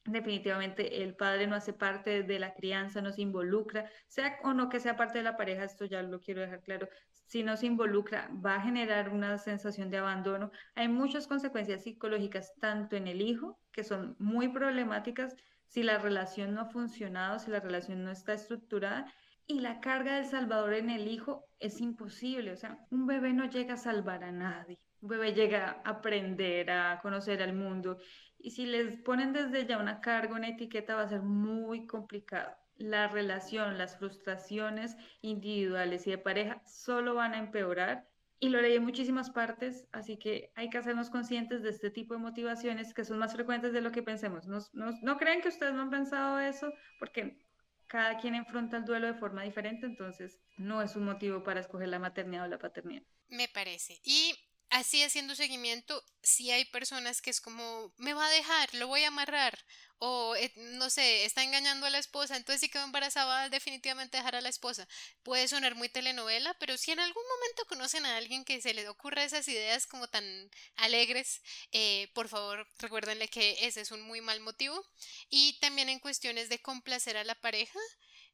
definitivamente 0.06 1.04
el 1.04 1.16
padre 1.16 1.48
no 1.48 1.56
hace 1.56 1.74
parte 1.74 2.24
de 2.24 2.40
la 2.40 2.54
crianza, 2.54 3.02
no 3.02 3.12
se 3.12 3.22
involucra, 3.22 3.90
sea 4.08 4.38
o 4.44 4.54
no 4.54 4.70
que 4.70 4.80
sea 4.80 4.96
parte 4.96 5.18
de 5.18 5.24
la 5.24 5.38
pareja, 5.38 5.64
esto 5.64 5.86
ya 5.86 6.02
lo 6.02 6.22
quiero 6.22 6.42
dejar 6.42 6.62
claro, 6.62 6.88
si 7.26 7.44
no 7.44 7.58
se 7.58 7.66
involucra 7.66 8.30
va 8.46 8.56
a 8.56 8.62
generar 8.62 9.10
una 9.10 9.38
sensación 9.38 9.90
de 9.90 9.98
abandono. 9.98 10.52
Hay 10.76 10.88
muchas 10.88 11.28
consecuencias 11.28 11.84
psicológicas 11.84 12.54
tanto 12.60 12.96
en 12.96 13.08
el 13.08 13.22
hijo, 13.22 13.60
que 13.72 13.84
son 13.84 14.16
muy 14.20 14.48
problemáticas, 14.48 15.36
si 15.68 15.82
la 15.84 15.98
relación 15.98 16.54
no 16.54 16.62
ha 16.62 16.66
funcionado, 16.66 17.40
si 17.40 17.50
la 17.50 17.60
relación 17.60 18.04
no 18.04 18.12
está 18.12 18.34
estructurada, 18.34 19.12
y 19.48 19.60
la 19.60 19.80
carga 19.80 20.16
del 20.16 20.26
Salvador 20.26 20.74
en 20.74 20.90
el 20.90 21.08
hijo 21.08 21.46
es 21.60 21.82
imposible. 21.82 22.52
O 22.52 22.58
sea, 22.58 22.80
un 22.90 23.06
bebé 23.06 23.34
no 23.34 23.50
llega 23.50 23.76
a 23.76 23.78
salvar 23.78 24.24
a 24.24 24.32
nadie. 24.32 24.80
Un 25.02 25.10
bebé 25.10 25.34
llega 25.34 25.82
a 25.84 25.90
aprender, 25.90 26.72
a 26.72 27.00
conocer 27.02 27.44
al 27.44 27.54
mundo. 27.54 27.98
Y 28.46 28.52
si 28.52 28.68
les 28.68 29.02
ponen 29.02 29.34
desde 29.34 29.66
ya 29.66 29.80
una 29.80 30.02
carga, 30.02 30.36
una 30.36 30.50
etiqueta, 30.50 30.94
va 30.94 31.02
a 31.02 31.10
ser 31.10 31.24
muy 31.24 31.88
complicado. 31.88 32.56
La 32.76 33.08
relación, 33.08 33.80
las 33.80 33.98
frustraciones 33.98 34.96
individuales 35.22 36.06
y 36.06 36.12
de 36.12 36.20
pareja 36.20 36.62
solo 36.68 37.16
van 37.16 37.34
a 37.34 37.40
empeorar. 37.40 38.08
Y 38.40 38.50
lo 38.50 38.62
leí 38.62 38.76
en 38.76 38.84
muchísimas 38.84 39.32
partes, 39.32 39.88
así 39.92 40.18
que 40.18 40.52
hay 40.54 40.70
que 40.70 40.78
hacernos 40.78 41.10
conscientes 41.10 41.64
de 41.64 41.72
este 41.72 41.90
tipo 41.90 42.14
de 42.14 42.20
motivaciones 42.20 42.94
que 42.94 43.04
son 43.04 43.18
más 43.18 43.34
frecuentes 43.34 43.74
de 43.74 43.82
lo 43.82 43.92
que 43.92 44.04
pensemos. 44.04 44.46
No, 44.46 44.60
no, 44.74 44.92
no 45.02 45.18
creen 45.18 45.42
que 45.42 45.48
ustedes 45.48 45.74
no 45.74 45.82
han 45.82 45.90
pensado 45.90 46.40
eso, 46.40 46.72
porque 47.00 47.40
cada 47.88 48.20
quien 48.20 48.36
enfrenta 48.36 48.78
el 48.78 48.86
duelo 48.86 49.08
de 49.08 49.16
forma 49.16 49.42
diferente, 49.42 49.88
entonces 49.88 50.40
no 50.58 50.84
es 50.84 50.96
un 50.96 51.06
motivo 51.06 51.44
para 51.44 51.62
escoger 51.62 51.88
la 51.88 51.98
maternidad 51.98 52.46
o 52.46 52.48
la 52.48 52.60
paternidad. 52.60 53.02
Me 53.28 53.48
parece. 53.48 54.00
Y 54.04 54.36
así 54.70 55.04
haciendo 55.04 55.36
seguimiento, 55.36 56.04
si 56.24 56.52
hay 56.52 56.66
personas 56.66 57.22
que 57.22 57.30
es 57.30 57.42
como, 57.42 57.94
me 57.98 58.14
va 58.14 58.28
a 58.28 58.32
dejar, 58.32 58.74
lo 58.76 58.88
voy 58.88 59.04
a 59.04 59.08
amarrar, 59.08 59.58
o 59.98 60.36
eh, 60.36 60.52
no 60.56 60.90
sé, 60.90 61.26
está 61.26 61.44
engañando 61.44 61.86
a 61.86 61.90
la 61.90 62.00
esposa, 62.00 62.36
entonces 62.36 62.62
si 62.62 62.70
quedó 62.70 62.84
embarazada 62.84 63.26
va 63.26 63.44
a 63.44 63.50
definitivamente 63.50 64.18
dejar 64.18 64.36
a 64.36 64.42
la 64.42 64.50
esposa. 64.50 64.88
Puede 65.24 65.48
sonar 65.48 65.76
muy 65.76 65.90
telenovela, 65.90 66.54
pero 66.60 66.78
si 66.78 66.92
en 66.92 67.00
algún 67.00 67.24
momento 67.24 67.66
conocen 67.68 68.06
a 68.06 68.18
alguien 68.18 68.44
que 68.46 68.62
se 68.62 68.74
le 68.74 68.88
ocurra 68.90 69.24
esas 69.24 69.48
ideas 69.48 69.88
como 69.88 70.08
tan 70.08 70.52
alegres, 70.76 71.42
eh, 71.72 72.10
por 72.14 72.28
favor 72.28 72.68
recuérdenle 72.80 73.28
que 73.30 73.58
ese 73.66 73.82
es 73.82 73.92
un 73.92 74.02
muy 74.02 74.22
mal 74.22 74.40
motivo. 74.42 74.84
Y 75.30 75.58
también 75.60 75.90
en 75.90 76.00
cuestiones 76.00 76.50
de 76.50 76.62
complacer 76.62 77.18
a 77.18 77.24
la 77.24 77.36
pareja, 77.36 77.80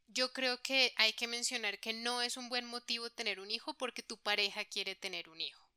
yo 0.08 0.34
creo 0.34 0.62
que 0.62 0.94
hay 0.98 1.14
que 1.14 1.28
mencionar 1.28 1.80
que 1.80 1.94
no 1.94 2.22
es 2.22 2.38
un 2.38 2.50
buen 2.50 2.66
motivo 2.66 3.10
tener 3.10 3.40
un 3.40 3.52
hijo 3.52 3.74
porque 3.76 4.04
tu 4.04 4.18
pareja 4.18 4.66
quiere 4.66 4.96
tener 4.96 5.30
un 5.30 5.40
hijo 5.42 5.71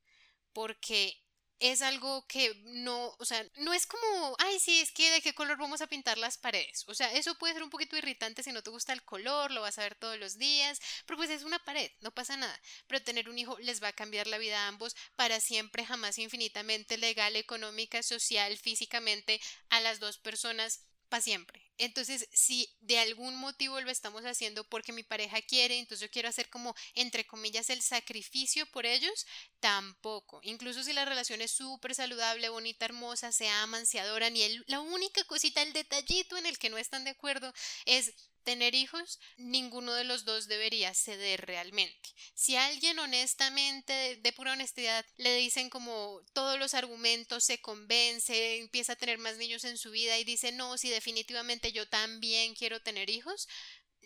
porque 0.55 1.21
es 1.61 1.83
algo 1.83 2.27
que 2.27 2.55
no, 2.67 3.15
o 3.19 3.25
sea, 3.25 3.45
no 3.57 3.73
es 3.73 3.87
como, 3.87 4.37
ay, 4.39 4.59
sí, 4.61 4.81
es 4.81 4.93
que 4.93 5.11
de 5.11 5.23
qué 5.23 5.35
color 5.35 5.57
vamos 5.57 5.81
a 5.81 5.87
pintar 5.87 6.19
las 6.19 6.37
paredes. 6.39 6.85
O 6.89 6.95
sea, 6.95 7.13
eso 7.13 7.37
puede 7.37 7.55
ser 7.55 7.63
un 7.63 7.71
poquito 7.71 7.97
irritante 7.97 8.43
si 8.43 8.53
no 8.53 8.63
te 8.63 8.71
gusta 8.71 8.93
el 8.93 9.05
color, 9.05 9.51
lo 9.51 9.63
vas 9.63 9.79
a 9.79 9.83
ver 9.83 9.95
todos 9.95 10.19
los 10.19 10.37
días, 10.37 10.81
pero 11.07 11.17
pues 11.17 11.31
es 11.31 11.43
una 11.43 11.59
pared, 11.61 11.91
no 12.01 12.11
pasa 12.13 12.37
nada. 12.37 12.61
Pero 12.87 13.03
tener 13.05 13.29
un 13.29 13.39
hijo 13.39 13.57
les 13.61 13.83
va 13.83 13.89
a 13.89 13.93
cambiar 13.93 14.27
la 14.27 14.39
vida 14.39 14.65
a 14.65 14.69
ambos 14.69 14.95
para 15.17 15.41
siempre, 15.41 15.87
jamás 15.87 16.19
infinitamente, 16.19 16.99
legal, 16.99 17.37
económica, 17.37 18.03
social, 18.03 18.57
físicamente, 18.59 19.41
a 19.71 19.81
las 19.81 20.01
dos 20.01 20.19
personas 20.19 20.87
para 21.09 21.23
siempre. 21.23 21.64
Entonces, 21.79 22.29
si 22.33 22.69
de 22.81 22.99
algún 22.99 23.37
motivo 23.37 23.81
lo 23.81 23.91
estamos 23.91 24.25
haciendo 24.25 24.65
porque 24.65 24.93
mi 24.93 25.03
pareja 25.03 25.43
quiere, 25.43 25.79
entonces 25.79 26.07
yo 26.07 26.13
quiero 26.13 26.29
hacer 26.29 26.49
como, 26.49 26.75
entre 26.95 27.27
comillas, 27.27 27.71
el 27.71 27.83
sacrificio 27.83 28.67
por 28.67 28.87
ellos, 28.87 29.27
tampoco. 29.61 30.41
Incluso 30.43 30.85
si 30.85 30.93
la 30.93 31.05
relación 31.05 31.41
es 31.41 31.51
súper 31.51 31.95
saludable, 31.95 32.49
bonita, 32.49 32.85
hermosa, 32.85 33.33
se 33.33 33.49
aman, 33.49 33.87
se 33.87 34.01
adoran 34.01 34.37
y 34.37 34.43
el, 34.43 34.65
la 34.67 34.81
única 34.81 35.25
cosita, 35.25 35.63
el 35.63 35.73
detallito 35.73 36.37
en 36.37 36.47
el 36.47 36.59
que 36.59 36.71
no 36.71 36.79
están 36.79 37.05
de 37.05 37.11
acuerdo 37.11 37.53
es 37.85 38.15
tener 38.45 38.75
hijos, 38.75 39.19
ninguno 39.37 39.93
de 39.95 40.05
los 40.05 40.25
dos 40.25 40.47
debería 40.47 40.95
ceder 40.95 41.47
realmente. 41.47 42.11
Si 42.35 42.55
alguien 42.57 42.99
honestamente, 42.99 44.21
de, 44.23 44.33
pura 44.33 44.53
honestidad, 44.53 45.05
le 45.17 45.35
dicen 45.37 45.71
como 45.71 46.21
todos 46.33 46.59
los 46.59 46.75
argumentos, 46.75 47.45
se 47.45 47.61
convence, 47.61 48.59
empieza 48.59 48.93
a 48.93 48.97
tener 48.97 49.19
más 49.19 49.39
niños 49.39 49.65
en 49.65 49.79
su 49.79 49.91
vida 49.91 50.19
y 50.19 50.25
dice, 50.25 50.53
no, 50.53 50.79
si 50.79 50.91
definitivamente 50.91 51.64
yo 51.73 51.89
también 51.89 52.55
quiero 52.55 52.81
tener 52.81 53.11
hijos, 53.11 53.49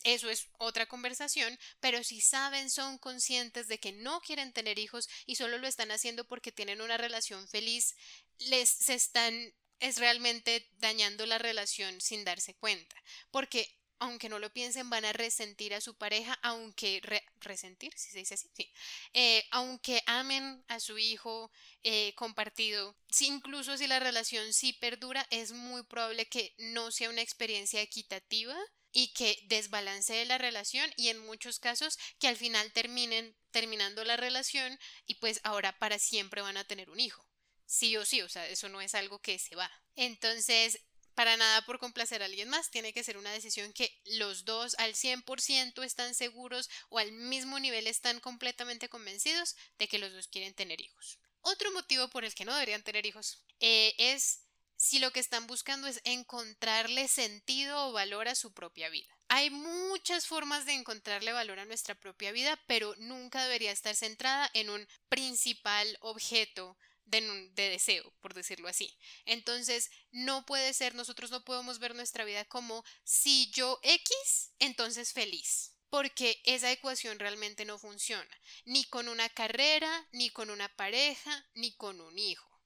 eso 0.05 0.31
es 0.31 0.49
otra 0.59 0.87
conversación, 0.87 1.59
pero 1.81 2.05
si 2.05 2.21
saben, 2.21 2.71
son 2.71 2.99
conscientes 2.99 3.69
de 3.69 3.79
que 3.79 3.93
no 3.93 4.21
quieren 4.21 4.53
tener 4.53 4.79
hijos 4.79 5.09
y 5.27 5.37
solo 5.37 5.59
lo 5.59 5.67
están 5.67 5.91
haciendo 5.91 6.25
porque 6.25 6.53
tienen 6.53 6.81
una 6.81 6.97
relación 6.97 7.49
feliz, 7.49 7.97
les 8.39 8.69
se 8.69 8.95
están 8.95 9.53
es 9.81 9.99
realmente 9.99 10.69
dañando 10.79 11.25
la 11.27 11.39
relación 11.39 12.01
sin 12.01 12.25
darse 12.25 12.55
cuenta, 12.55 12.97
porque 13.31 13.78
aunque 13.99 14.29
no 14.29 14.39
lo 14.39 14.53
piensen, 14.53 14.91
van 14.91 15.05
a 15.05 15.13
resentir 15.13 15.75
a 15.75 15.81
su 15.81 15.95
pareja, 15.95 16.39
aunque 16.43 17.01
resentir, 17.41 17.93
si 17.97 18.11
se 18.11 18.19
dice 18.19 18.35
así, 18.35 18.51
sí, 18.55 18.73
eh, 19.13 19.45
aunque 19.51 20.03
amen 20.07 20.65
a 20.69 20.81
su 20.81 20.99
hijo 20.99 21.51
eh, 21.83 22.15
compartido, 22.15 22.97
incluso 23.21 23.77
si 23.77 23.87
la 23.87 23.99
relación 23.99 24.53
sí 24.53 24.73
perdura, 24.73 25.27
es 25.31 25.53
muy 25.53 25.83
probable 25.83 26.27
que 26.27 26.55
no 26.59 26.91
sea 26.91 27.11
una 27.11 27.23
experiencia 27.23 27.83
equitativa 27.83 28.57
y 28.93 29.13
que 29.13 29.39
desbalancee 29.47 30.25
la 30.25 30.39
relación 30.39 30.91
y 30.97 31.09
en 31.09 31.19
muchos 31.19 31.59
casos 31.59 31.99
que 32.19 32.29
al 32.29 32.37
final 32.37 32.73
terminen 32.73 33.37
terminando 33.51 34.05
la 34.05 34.17
relación 34.17 34.79
y 35.07 35.15
pues 35.17 35.41
ahora 35.45 35.79
para 35.79 35.99
siempre 35.99 36.43
van 36.43 36.57
a 36.57 36.65
tener 36.65 36.91
un 36.91 37.01
hijo. 37.01 37.25
Sí 37.67 37.97
o 37.97 38.05
sí, 38.05 38.23
o 38.23 38.29
sea, 38.29 38.47
eso 38.49 38.69
no 38.69 38.81
es 38.81 38.95
algo 38.95 39.19
que 39.19 39.39
se 39.39 39.55
va. 39.55 39.71
Entonces, 39.95 40.81
para 41.19 41.37
nada 41.37 41.63
por 41.63 41.81
complacer 41.81 42.23
a 42.23 42.27
alguien 42.27 42.49
más, 42.49 42.71
tiene 42.71 42.93
que 42.93 43.03
ser 43.03 43.19
una 43.19 43.33
decisión 43.33 43.73
que 43.73 43.93
los 44.05 44.45
dos 44.45 44.77
al 44.79 44.95
100% 44.95 45.83
están 45.83 46.15
seguros 46.15 46.71
o 46.91 47.01
al 47.01 47.11
mismo 47.11 47.59
nivel 47.59 47.89
están 47.89 48.21
completamente 48.21 48.89
convencidos 48.89 49.57
de 49.81 49.89
que 49.89 49.99
los 49.99 50.13
dos 50.13 50.29
quieren 50.29 50.55
tener 50.55 50.81
hijos. 50.81 51.19
Otro 51.41 51.73
motivo 51.73 52.07
por 52.07 52.25
el 52.25 52.37
que 52.37 52.45
no 52.45 52.55
deberían 52.55 52.85
tener 52.85 53.05
hijos 53.05 53.43
eh, 53.59 53.97
es 53.99 54.45
si 54.77 55.01
lo 55.01 55.11
que 55.11 55.19
están 55.19 55.49
buscando 55.49 55.89
es 55.89 56.01
encontrarle 56.05 57.09
sentido 57.09 57.89
o 57.89 57.93
valor 57.93 58.29
a 58.29 58.37
su 58.37 58.53
propia 58.55 58.89
vida. 58.89 59.13
Hay 59.27 59.51
muchas 59.51 60.29
formas 60.29 60.67
de 60.67 60.75
encontrarle 60.75 61.33
valor 61.33 61.59
a 61.59 61.65
nuestra 61.65 61.97
propia 61.97 62.31
vida, 62.31 62.57
pero 62.69 62.95
nunca 62.99 63.43
debería 63.43 63.73
estar 63.73 63.97
centrada 63.97 64.49
en 64.55 64.71
un 64.71 64.87
principal 65.09 65.99
objeto 66.01 66.79
de, 67.09 67.51
de, 67.55 67.71
deseo, 67.71 68.13
por 68.21 68.35
decirlo 68.35 68.69
así. 68.69 68.97
Entonces, 69.25 69.91
no 70.11 70.45
puede 70.47 70.73
ser, 70.75 70.95
nosotros 70.95 71.31
no 71.31 71.45
podemos 71.45 71.79
ver 71.79 71.95
nuestra 71.95 72.25
vida 72.25 72.45
como 72.45 72.85
si 73.05 73.51
yo 73.51 73.79
X, 73.83 74.53
entonces 74.59 75.13
feliz. 75.13 75.75
Porque 75.91 76.41
esa 76.45 76.71
ecuación 76.71 77.19
realmente 77.19 77.65
no 77.65 77.79
funciona, 77.79 78.41
ni 78.67 78.85
con 78.85 79.09
una 79.09 79.29
carrera, 79.31 80.07
ni 80.13 80.29
con 80.29 80.51
una 80.51 80.69
pareja, 80.69 81.47
ni 81.55 81.75
con 81.77 82.01
un 82.01 82.19
hijo. 82.19 82.58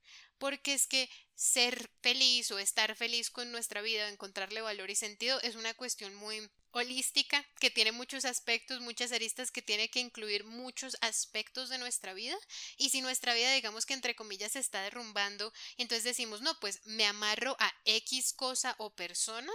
Porque 0.43 0.75
es 0.75 0.89
que 0.89 1.09
ser 1.37 1.89
feliz 2.01 2.51
o 2.51 2.59
estar 2.59 2.97
feliz 2.97 3.31
con 3.31 3.53
nuestra 3.53 3.81
vida, 3.81 4.09
encontrarle 4.09 4.61
valor 4.61 4.91
y 4.91 4.97
sentido, 4.97 5.41
es 5.43 5.55
una 5.55 5.73
cuestión 5.73 6.13
muy 6.17 6.51
holística, 6.73 7.47
que 7.61 7.71
tiene 7.71 7.93
muchos 7.93 8.25
aspectos, 8.25 8.81
muchas 8.81 9.13
aristas, 9.13 9.53
que 9.53 9.63
tiene 9.63 9.89
que 9.89 10.01
incluir 10.01 10.43
muchos 10.43 10.97
aspectos 11.01 11.69
de 11.69 11.79
nuestra 11.79 12.13
vida. 12.13 12.37
Y 12.77 12.91
si 12.91 13.03
nuestra 13.03 13.35
vida, 13.35 13.53
digamos 13.53 13.87
que 13.87 13.95
entre 13.95 14.17
comillas, 14.17 14.51
se 14.51 14.59
está 14.59 14.83
derrumbando, 14.83 15.53
entonces 15.77 16.03
decimos, 16.03 16.41
no, 16.41 16.59
pues 16.59 16.81
me 16.87 17.07
amarro 17.07 17.55
a 17.61 17.73
X 17.85 18.33
cosa 18.33 18.75
o 18.79 18.93
persona, 18.97 19.53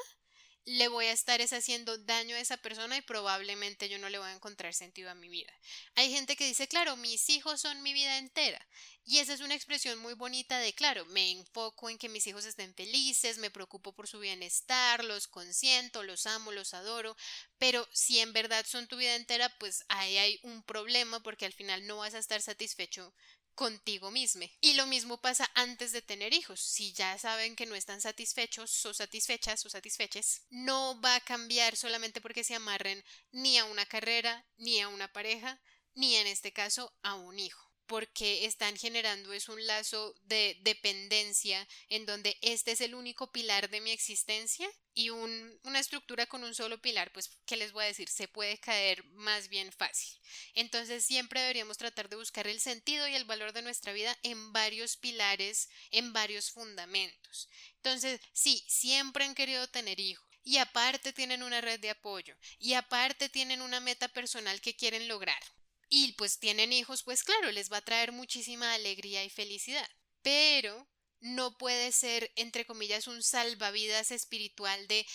le 0.68 0.90
voy 0.90 1.06
a 1.06 1.14
estar 1.14 1.40
haciendo 1.42 1.98
daño 1.98 2.36
a 2.36 2.42
esa 2.42 2.58
persona 2.58 2.98
y 2.98 3.02
probablemente 3.02 3.88
yo 3.88 4.00
no 4.00 4.10
le 4.10 4.18
voy 4.20 4.28
a 4.28 4.34
encontrar 4.34 4.74
sentido 4.74 5.10
a 5.10 5.16
mi 5.16 5.30
vida. 5.30 5.54
Hay 5.96 6.12
gente 6.12 6.36
que 6.36 6.46
dice, 6.46 6.68
claro, 6.68 6.98
mis 6.98 7.30
hijos 7.30 7.62
son 7.62 7.82
mi 7.84 7.94
vida 7.94 8.18
entera. 8.18 8.60
Y 9.06 9.20
esa 9.20 9.34
es 9.34 9.40
una 9.40 9.56
expresión 9.56 9.98
muy 10.00 10.14
bonita 10.14 10.60
de, 10.60 10.74
claro, 10.74 11.06
me 11.06 11.32
enfoco 11.32 11.90
en 11.90 11.98
que 11.98 12.10
mis 12.10 12.28
hijos 12.28 12.44
estén 12.44 12.76
felices, 12.76 13.38
me 13.38 13.50
preocupo 13.50 13.94
por 13.94 14.10
su 14.10 14.20
bienestar, 14.20 15.06
los 15.06 15.30
consiento, 15.30 16.04
los 16.04 16.26
amo, 16.26 16.52
los 16.52 16.74
adoro, 16.74 17.16
pero 17.58 17.88
si 17.94 18.20
en 18.20 18.34
verdad 18.34 18.66
son 18.68 18.88
tu 18.88 18.98
vida 18.98 19.16
entera, 19.16 19.48
pues 19.60 19.86
ahí 19.88 20.18
hay 20.18 20.40
un 20.44 20.64
problema 20.64 21.24
porque 21.24 21.46
al 21.46 21.54
final 21.54 21.88
no 21.88 21.96
vas 21.96 22.14
a 22.14 22.20
estar 22.20 22.42
satisfecho 22.42 23.14
contigo 23.58 24.12
mismo. 24.12 24.46
Y 24.62 24.76
lo 24.76 24.86
mismo 24.86 25.18
pasa 25.20 25.50
antes 25.56 25.92
de 25.92 26.04
tener 26.04 26.32
hijos. 26.32 26.62
Si 26.62 26.94
ya 26.94 27.18
saben 27.18 27.56
que 27.56 27.66
no 27.66 27.74
están 27.74 28.00
satisfechos 28.00 28.86
o 28.86 28.94
satisfechas 28.94 29.66
o 29.66 29.70
satisfeches, 29.70 30.44
no 30.52 31.02
va 31.02 31.16
a 31.16 31.22
cambiar 31.22 31.76
solamente 31.76 32.22
porque 32.22 32.44
se 32.44 32.54
amarren 32.54 33.04
ni 33.32 33.58
a 33.58 33.66
una 33.66 33.88
carrera, 33.88 34.46
ni 34.58 34.80
a 34.80 34.88
una 34.88 35.12
pareja, 35.12 35.60
ni 35.96 36.16
en 36.16 36.28
este 36.28 36.54
caso 36.54 36.96
a 37.02 37.16
un 37.16 37.40
hijo 37.40 37.67
porque 37.88 38.46
están 38.46 38.78
generando 38.78 39.34
es 39.34 39.50
un 39.50 39.66
lazo 39.66 40.14
de 40.24 40.58
dependencia 40.62 41.68
en 41.90 42.06
donde 42.06 42.38
este 42.42 42.74
es 42.74 42.82
el 42.82 42.94
único 42.94 43.32
pilar 43.32 43.70
de 43.70 43.82
mi 43.82 43.92
existencia 43.92 44.70
y 44.94 45.10
una 45.10 45.80
estructura 45.80 46.26
con 46.26 46.44
un 46.44 46.56
solo 46.56 46.82
pilar, 46.82 47.12
pues, 47.14 47.30
¿qué 47.46 47.56
les 47.56 47.72
voy 47.72 47.84
a 47.84 47.88
decir? 47.88 48.10
Se 48.10 48.28
puede 48.28 48.58
caer 48.58 49.06
más 49.12 49.48
bien 49.48 49.72
fácil. 49.72 50.20
Entonces 50.54 51.06
siempre 51.06 51.40
deberíamos 51.40 51.78
tratar 51.78 52.10
de 52.10 52.16
buscar 52.16 52.48
el 52.48 52.60
sentido 52.60 53.08
y 53.08 53.14
el 53.14 53.26
valor 53.26 53.54
de 53.54 53.62
nuestra 53.62 53.94
vida 53.94 54.18
en 54.24 54.52
varios 54.54 54.98
pilares, 54.98 55.70
en 55.92 56.14
varios 56.14 56.52
fundamentos. 56.52 57.48
Entonces, 57.76 58.20
sí, 58.34 58.66
siempre 58.68 59.24
han 59.24 59.36
querido 59.36 59.68
tener 59.68 60.00
hijos 60.00 60.28
y 60.44 60.58
aparte 60.58 61.14
tienen 61.14 61.44
una 61.44 61.62
red 61.62 61.80
de 61.80 61.92
apoyo 61.92 62.36
y 62.58 62.74
aparte 62.74 63.30
tienen 63.30 63.62
una 63.62 63.80
meta 63.80 64.08
personal 64.08 64.62
que 64.62 64.76
quieren 64.76 65.08
lograr 65.08 65.42
y 65.90 66.14
pues 66.14 66.40
tienen 66.40 66.74
hijos, 66.74 67.04
pues 67.04 67.24
claro, 67.24 67.52
les 67.52 67.72
va 67.72 67.78
a 67.78 67.86
traer 67.86 68.12
muchísima 68.12 68.74
alegría 68.74 69.24
y 69.24 69.30
felicidad. 69.30 69.88
Pero 70.22 70.88
no 71.20 71.58
puede 71.58 71.92
ser, 71.92 72.32
entre 72.36 72.66
comillas, 72.66 73.08
un 73.08 73.24
salvavidas 73.24 74.12
espiritual 74.12 74.88
de 74.88 75.06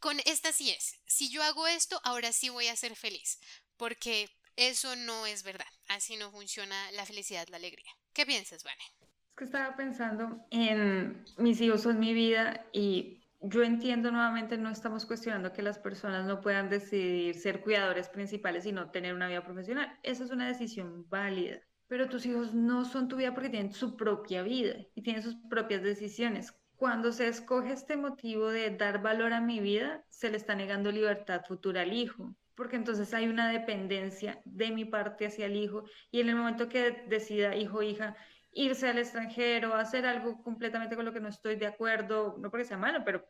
con 0.00 0.18
esta 0.26 0.52
sí 0.52 0.70
es. 0.70 1.00
Si 1.06 1.30
yo 1.30 1.42
hago 1.42 1.66
esto, 1.66 1.98
ahora 2.04 2.32
sí 2.32 2.50
voy 2.50 2.68
a 2.68 2.76
ser 2.76 2.94
feliz. 2.94 3.40
Porque 3.76 4.28
eso 4.56 4.96
no 4.96 5.26
es 5.26 5.42
verdad. 5.42 5.66
Así 5.88 6.16
no 6.16 6.30
funciona 6.30 6.92
la 6.92 7.06
felicidad, 7.06 7.48
la 7.48 7.56
alegría. 7.56 7.90
¿Qué 8.12 8.26
piensas, 8.26 8.64
Vane? 8.64 8.82
Es 9.00 9.36
que 9.36 9.44
estaba 9.44 9.74
pensando 9.76 10.46
en 10.50 11.24
mis 11.38 11.60
hijos 11.60 11.82
son 11.82 11.98
mi 11.98 12.12
vida 12.12 12.66
y 12.72 13.23
yo 13.46 13.62
entiendo 13.62 14.10
nuevamente, 14.10 14.56
no 14.56 14.70
estamos 14.70 15.04
cuestionando 15.06 15.52
que 15.52 15.62
las 15.62 15.78
personas 15.78 16.26
no 16.26 16.40
puedan 16.40 16.68
decidir 16.68 17.34
ser 17.34 17.60
cuidadores 17.60 18.08
principales 18.08 18.64
y 18.66 18.72
no 18.72 18.90
tener 18.90 19.14
una 19.14 19.28
vida 19.28 19.44
profesional. 19.44 19.98
Esa 20.02 20.24
es 20.24 20.30
una 20.30 20.48
decisión 20.48 21.08
válida. 21.08 21.60
Pero 21.86 22.08
tus 22.08 22.24
hijos 22.24 22.54
no 22.54 22.84
son 22.84 23.08
tu 23.08 23.16
vida 23.16 23.34
porque 23.34 23.50
tienen 23.50 23.72
su 23.72 23.96
propia 23.96 24.42
vida 24.42 24.76
y 24.94 25.02
tienen 25.02 25.22
sus 25.22 25.36
propias 25.50 25.82
decisiones. 25.82 26.54
Cuando 26.76 27.12
se 27.12 27.28
escoge 27.28 27.72
este 27.72 27.96
motivo 27.96 28.48
de 28.48 28.70
dar 28.70 29.02
valor 29.02 29.32
a 29.32 29.40
mi 29.40 29.60
vida, 29.60 30.04
se 30.08 30.30
le 30.30 30.38
está 30.38 30.54
negando 30.54 30.90
libertad 30.90 31.42
futura 31.46 31.82
al 31.82 31.92
hijo 31.92 32.34
porque 32.54 32.76
entonces 32.76 33.12
hay 33.14 33.26
una 33.26 33.50
dependencia 33.50 34.40
de 34.44 34.70
mi 34.70 34.84
parte 34.84 35.26
hacia 35.26 35.46
el 35.46 35.56
hijo 35.56 35.84
y 36.10 36.20
en 36.20 36.28
el 36.28 36.36
momento 36.36 36.68
que 36.68 37.04
decida 37.08 37.56
hijo 37.56 37.82
hija, 37.82 38.16
irse 38.54 38.88
al 38.88 38.98
extranjero, 38.98 39.74
hacer 39.74 40.06
algo 40.06 40.40
completamente 40.42 40.94
con 40.94 41.04
lo 41.04 41.12
que 41.12 41.20
no 41.20 41.28
estoy 41.28 41.56
de 41.56 41.66
acuerdo, 41.66 42.36
no 42.38 42.50
porque 42.50 42.64
sea 42.64 42.78
malo, 42.78 43.02
pero 43.04 43.26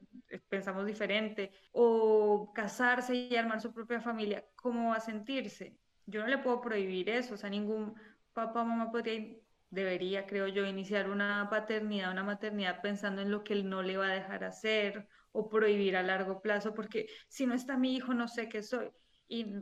pensamos 0.49 0.87
diferente, 0.87 1.51
o 1.73 2.53
casarse 2.55 3.15
y 3.15 3.35
armar 3.37 3.61
su 3.61 3.73
propia 3.73 4.01
familia, 4.01 4.45
¿cómo 4.55 4.91
va 4.91 4.97
a 4.97 5.01
sentirse? 5.01 5.79
Yo 6.07 6.21
no 6.21 6.27
le 6.27 6.39
puedo 6.39 6.61
prohibir 6.61 7.09
eso, 7.09 7.35
o 7.35 7.37
sea, 7.39 7.49
ningún 7.49 7.95
papá 8.35 8.63
o 8.63 8.65
mamá 8.67 8.91
podría, 8.91 9.37
debería, 9.71 10.27
creo 10.27 10.47
yo, 10.47 10.67
iniciar 10.67 11.09
una 11.09 11.49
paternidad, 11.49 12.13
una 12.13 12.23
maternidad 12.23 12.83
pensando 12.83 13.23
en 13.23 13.31
lo 13.31 13.43
que 13.45 13.55
él 13.55 13.69
no 13.69 13.83
le 13.83 13.97
va 13.97 14.09
a 14.09 14.15
dejar 14.15 14.45
hacer 14.45 15.09
o 15.33 15.49
prohibir 15.49 15.97
a 15.97 16.03
largo 16.03 16.43
plazo, 16.43 16.75
porque 16.75 17.07
si 17.29 17.47
no 17.47 17.55
está 17.55 17.79
mi 17.79 17.97
hijo, 17.97 18.13
no 18.13 18.29
sé 18.29 18.49
qué 18.51 18.63
soy. 18.63 18.91
Y 19.27 19.57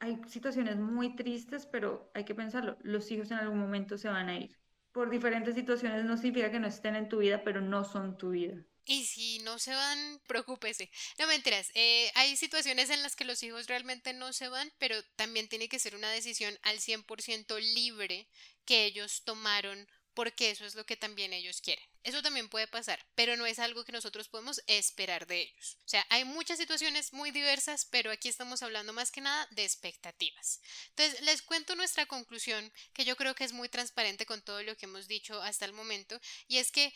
hay 0.00 0.20
situaciones 0.26 0.76
muy 0.76 1.14
tristes, 1.14 1.64
pero 1.66 2.10
hay 2.12 2.24
que 2.24 2.34
pensarlo, 2.34 2.76
los 2.82 3.10
hijos 3.12 3.30
en 3.30 3.38
algún 3.38 3.60
momento 3.60 3.96
se 3.96 4.08
van 4.08 4.28
a 4.28 4.36
ir 4.36 4.56
por 4.96 5.10
diferentes 5.10 5.54
situaciones 5.54 6.06
no 6.06 6.16
significa 6.16 6.50
que 6.50 6.58
no 6.58 6.68
estén 6.68 6.96
en 6.96 7.10
tu 7.10 7.18
vida, 7.18 7.44
pero 7.44 7.60
no 7.60 7.84
son 7.84 8.16
tu 8.16 8.30
vida. 8.30 8.54
Y 8.86 9.04
si 9.04 9.40
no 9.40 9.58
se 9.58 9.74
van, 9.74 10.22
preocúpese. 10.26 10.90
No 11.18 11.26
mentiras, 11.26 11.70
eh, 11.74 12.10
hay 12.14 12.34
situaciones 12.34 12.88
en 12.88 13.02
las 13.02 13.14
que 13.14 13.26
los 13.26 13.42
hijos 13.42 13.66
realmente 13.66 14.14
no 14.14 14.32
se 14.32 14.48
van, 14.48 14.72
pero 14.78 14.96
también 15.16 15.48
tiene 15.48 15.68
que 15.68 15.78
ser 15.78 15.96
una 15.96 16.10
decisión 16.10 16.58
al 16.62 16.78
100% 16.78 17.58
libre 17.74 18.26
que 18.64 18.86
ellos 18.86 19.22
tomaron 19.22 19.86
porque 20.16 20.50
eso 20.50 20.64
es 20.64 20.74
lo 20.74 20.86
que 20.86 20.96
también 20.96 21.34
ellos 21.34 21.60
quieren. 21.60 21.84
Eso 22.02 22.22
también 22.22 22.48
puede 22.48 22.66
pasar, 22.66 23.04
pero 23.14 23.36
no 23.36 23.44
es 23.44 23.58
algo 23.58 23.84
que 23.84 23.92
nosotros 23.92 24.28
podemos 24.28 24.62
esperar 24.66 25.26
de 25.26 25.42
ellos. 25.42 25.76
O 25.84 25.88
sea, 25.88 26.06
hay 26.08 26.24
muchas 26.24 26.58
situaciones 26.58 27.12
muy 27.12 27.32
diversas, 27.32 27.84
pero 27.84 28.10
aquí 28.10 28.30
estamos 28.30 28.62
hablando 28.62 28.94
más 28.94 29.10
que 29.10 29.20
nada 29.20 29.46
de 29.50 29.64
expectativas. 29.64 30.62
Entonces, 30.88 31.20
les 31.20 31.42
cuento 31.42 31.76
nuestra 31.76 32.06
conclusión, 32.06 32.72
que 32.94 33.04
yo 33.04 33.14
creo 33.16 33.34
que 33.34 33.44
es 33.44 33.52
muy 33.52 33.68
transparente 33.68 34.24
con 34.24 34.40
todo 34.40 34.62
lo 34.62 34.74
que 34.74 34.86
hemos 34.86 35.06
dicho 35.06 35.42
hasta 35.42 35.66
el 35.66 35.74
momento, 35.74 36.18
y 36.48 36.56
es 36.56 36.72
que 36.72 36.94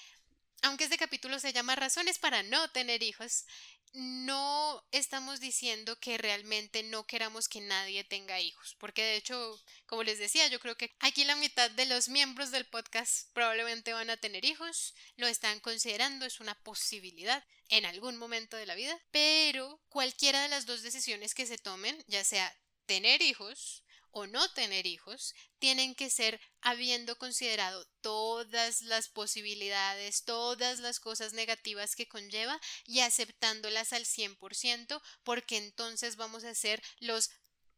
aunque 0.63 0.85
este 0.85 0.99
capítulo 0.99 1.39
se 1.39 1.53
llama 1.53 1.77
Razones 1.77 2.19
para 2.19 2.43
no 2.43 2.71
tener 2.71 3.03
hijos, 3.03 3.45
no 3.93 4.85
estamos 4.93 5.41
diciendo 5.41 5.99
que 5.99 6.17
realmente 6.17 6.83
no 6.83 7.07
queramos 7.07 7.49
que 7.49 7.61
nadie 7.61 8.05
tenga 8.05 8.41
hijos, 8.41 8.77
porque 8.79 9.03
de 9.03 9.17
hecho, 9.17 9.61
como 9.87 10.05
les 10.05 10.19
decía, 10.19 10.47
yo 10.47 10.61
creo 10.61 10.77
que 10.77 10.95
aquí 11.01 11.25
la 11.25 11.35
mitad 11.37 11.71
de 11.71 11.87
los 11.87 12.09
miembros 12.09 12.51
del 12.53 12.67
podcast 12.67 13.33
probablemente 13.33 13.93
van 13.93 14.11
a 14.11 14.17
tener 14.17 14.45
hijos, 14.45 14.95
lo 15.17 15.27
están 15.27 15.59
considerando, 15.61 16.25
es 16.25 16.41
una 16.41 16.55
posibilidad 16.63 17.45
en 17.69 17.85
algún 17.85 18.17
momento 18.17 18.57
de 18.57 18.67
la 18.67 18.75
vida, 18.75 18.97
pero 19.11 19.81
cualquiera 19.89 20.43
de 20.43 20.49
las 20.49 20.67
dos 20.67 20.83
decisiones 20.83 21.35
que 21.35 21.47
se 21.47 21.59
tomen, 21.59 21.97
ya 22.07 22.23
sea 22.23 22.55
tener 22.87 23.23
hijos 23.23 23.83
o 24.13 24.27
no 24.27 24.53
tener 24.53 24.87
hijos 24.87 25.35
tienen 25.59 25.95
que 25.95 26.11
ser 26.11 26.41
habiendo 26.61 27.17
considerado 27.17 27.87
todas 28.01 28.83
las 28.83 29.09
posibilidades, 29.09 30.25
todas 30.25 30.81
las 30.81 31.01
cosas 31.01 31.33
negativas 31.33 31.97
que 31.97 32.09
conlleva 32.09 32.61
y 32.85 33.01
aceptándolas 33.01 33.93
al 33.93 34.05
100% 34.05 35.01
porque 35.23 35.57
entonces 35.57 36.17
vamos 36.17 36.45
a 36.45 36.55
ser 36.55 36.83
los 36.99 37.31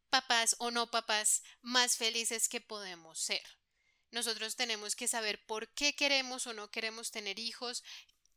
papás 0.09 0.55
o 0.59 0.71
no 0.71 0.91
papás 0.91 1.41
más 1.61 1.97
felices 1.97 2.47
que 2.47 2.61
podemos 2.61 3.19
ser. 3.19 3.43
Nosotros 4.11 4.55
tenemos 4.55 4.95
que 4.95 5.07
saber 5.07 5.43
por 5.47 5.73
qué 5.73 5.95
queremos 5.95 6.45
o 6.45 6.53
no 6.53 6.69
queremos 6.69 7.09
tener 7.09 7.39
hijos, 7.39 7.83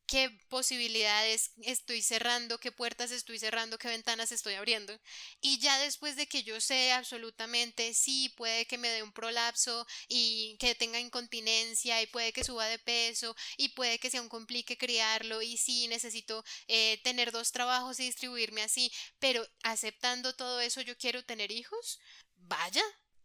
qué 0.07 0.31
posibilidades 0.49 1.51
estoy 1.63 2.01
cerrando, 2.01 2.59
qué 2.59 2.71
puertas 2.73 3.11
estoy 3.11 3.39
cerrando, 3.39 3.79
qué 3.79 3.89
ventanas 3.89 4.33
estoy 4.33 4.55
abriendo. 4.55 4.99
Y 5.41 5.59
ya 5.59 5.79
después 5.81 6.17
de 6.17 6.27
que 6.29 6.43
yo 6.45 6.61
sé 6.61 6.93
absolutamente 6.93 7.93
sí, 7.95 8.33
puede 8.37 8.67
que 8.67 8.79
me 8.79 8.89
dé 8.89 9.03
un 9.03 9.13
prolapso 9.13 9.87
y 10.09 10.57
que 10.59 10.75
tenga 10.75 11.01
incontinencia 11.01 12.01
y 12.03 12.07
puede 12.07 12.33
que 12.33 12.45
suba 12.45 12.67
de 12.67 12.79
peso 12.79 13.35
y 13.57 13.71
puede 13.71 13.99
que 13.99 14.11
sea 14.11 14.23
un 14.23 14.29
complique 14.29 14.79
criarlo 14.79 15.43
y 15.43 15.57
sí 15.57 15.89
necesito 15.89 16.45
eh, 16.69 17.01
tener 17.03 17.33
dos 17.33 17.53
trabajos 17.53 17.99
y 18.01 18.05
distribuirme 18.05 18.63
así, 18.63 18.93
pero 19.19 19.47
aceptando 19.63 20.35
todo 20.35 20.61
eso 20.61 20.81
yo 20.83 20.97
quiero 20.97 21.25
tener 21.25 21.51
hijos, 21.51 21.99
vaya, 22.37 22.83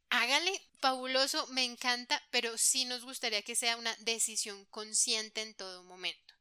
hágale, 0.09 0.61
fabuloso, 0.79 1.45
me 1.47 1.63
encanta, 1.63 2.21
pero 2.31 2.57
sí 2.57 2.85
nos 2.85 3.03
gustaría 3.03 3.41
que 3.43 3.55
sea 3.55 3.77
una 3.77 3.95
decisión 3.99 4.65
consciente 4.65 5.41
en 5.41 5.55
todo 5.55 5.83
momento 5.83 6.40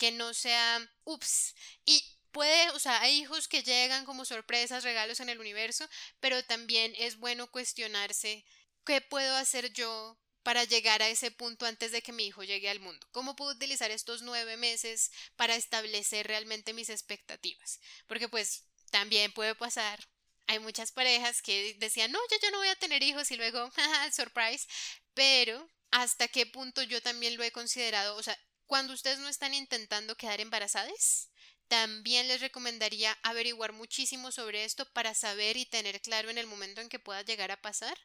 que 0.00 0.10
no 0.12 0.32
sea, 0.32 0.80
ups, 1.04 1.54
y 1.84 2.02
puede, 2.32 2.70
o 2.70 2.78
sea, 2.78 3.02
hay 3.02 3.18
hijos 3.20 3.48
que 3.48 3.62
llegan 3.62 4.06
como 4.06 4.24
sorpresas, 4.24 4.82
regalos 4.82 5.20
en 5.20 5.28
el 5.28 5.38
universo, 5.38 5.86
pero 6.20 6.42
también 6.42 6.94
es 6.96 7.18
bueno 7.18 7.50
cuestionarse 7.50 8.46
qué 8.86 9.02
puedo 9.02 9.36
hacer 9.36 9.74
yo 9.74 10.18
para 10.42 10.64
llegar 10.64 11.02
a 11.02 11.10
ese 11.10 11.30
punto 11.30 11.66
antes 11.66 11.92
de 11.92 12.00
que 12.00 12.12
mi 12.12 12.26
hijo 12.26 12.42
llegue 12.42 12.70
al 12.70 12.80
mundo? 12.80 13.06
¿Cómo 13.12 13.36
puedo 13.36 13.52
utilizar 13.52 13.90
estos 13.90 14.22
nueve 14.22 14.56
meses 14.56 15.10
para 15.36 15.54
establecer 15.54 16.26
realmente 16.26 16.72
mis 16.72 16.88
expectativas? 16.88 17.78
Porque 18.06 18.26
pues 18.26 18.64
también 18.90 19.32
puede 19.32 19.54
pasar. 19.54 20.00
Hay 20.46 20.60
muchas 20.60 20.92
parejas 20.92 21.42
que 21.42 21.74
decían, 21.78 22.10
no, 22.10 22.18
yo 22.30 22.38
ya 22.40 22.50
no 22.52 22.58
voy 22.58 22.68
a 22.68 22.76
tener 22.76 23.02
hijos 23.02 23.30
y 23.30 23.36
luego, 23.36 23.70
surprise. 24.16 24.66
Pero, 25.12 25.68
¿hasta 25.90 26.26
qué 26.26 26.46
punto 26.46 26.82
yo 26.84 27.02
también 27.02 27.36
lo 27.36 27.44
he 27.44 27.52
considerado? 27.52 28.16
O 28.16 28.22
sea, 28.22 28.38
cuando 28.70 28.94
ustedes 28.94 29.18
no 29.18 29.26
están 29.26 29.52
intentando 29.52 30.16
quedar 30.16 30.40
embarazadas, 30.40 31.28
también 31.66 32.28
les 32.28 32.40
recomendaría 32.40 33.18
averiguar 33.24 33.72
muchísimo 33.72 34.30
sobre 34.30 34.62
esto 34.62 34.86
para 34.92 35.12
saber 35.12 35.56
y 35.56 35.66
tener 35.66 36.00
claro 36.00 36.30
en 36.30 36.38
el 36.38 36.46
momento 36.46 36.80
en 36.80 36.88
que 36.88 37.00
pueda 37.00 37.22
llegar 37.22 37.50
a 37.50 37.60
pasar 37.60 37.98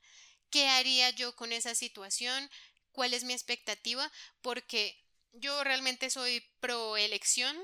qué 0.49 0.67
haría 0.67 1.11
yo 1.11 1.35
con 1.35 1.51
esa 1.51 1.75
situación, 1.75 2.49
cuál 2.91 3.13
es 3.13 3.23
mi 3.23 3.33
expectativa, 3.33 4.11
porque 4.41 4.99
yo 5.33 5.63
realmente 5.63 6.09
soy 6.09 6.43
pro 6.59 6.97
elección 6.97 7.55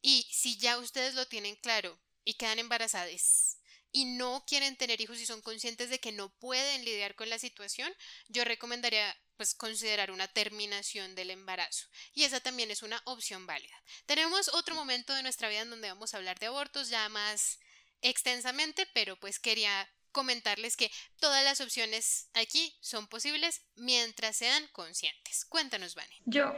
y 0.00 0.24
si 0.30 0.56
ya 0.56 0.78
ustedes 0.78 1.14
lo 1.14 1.26
tienen 1.26 1.56
claro 1.56 1.98
y 2.24 2.34
quedan 2.34 2.60
embarazadas 2.60 3.58
y 3.90 4.04
no 4.04 4.44
quieren 4.46 4.76
tener 4.76 5.00
hijos 5.00 5.18
y 5.18 5.26
son 5.26 5.42
conscientes 5.42 5.90
de 5.90 5.98
que 5.98 6.12
no 6.12 6.28
pueden 6.38 6.84
lidiar 6.84 7.16
con 7.16 7.28
la 7.28 7.40
situación, 7.40 7.92
yo 8.28 8.44
recomendaría 8.44 9.16
pues 9.40 9.54
considerar 9.54 10.10
una 10.10 10.28
terminación 10.28 11.14
del 11.14 11.30
embarazo 11.30 11.86
y 12.12 12.24
esa 12.24 12.40
también 12.40 12.70
es 12.70 12.82
una 12.82 13.00
opción 13.06 13.46
válida. 13.46 13.74
Tenemos 14.04 14.48
otro 14.48 14.74
momento 14.74 15.14
de 15.14 15.22
nuestra 15.22 15.48
vida 15.48 15.62
en 15.62 15.70
donde 15.70 15.88
vamos 15.88 16.12
a 16.12 16.18
hablar 16.18 16.38
de 16.38 16.44
abortos 16.44 16.90
ya 16.90 17.08
más 17.08 17.58
extensamente, 18.02 18.86
pero 18.92 19.18
pues 19.18 19.38
quería 19.38 19.90
comentarles 20.12 20.76
que 20.76 20.92
todas 21.20 21.42
las 21.42 21.62
opciones 21.62 22.28
aquí 22.34 22.76
son 22.82 23.06
posibles 23.06 23.62
mientras 23.76 24.36
sean 24.36 24.68
conscientes. 24.72 25.46
Cuéntanos, 25.46 25.94
Vani. 25.94 26.20
Yo 26.26 26.52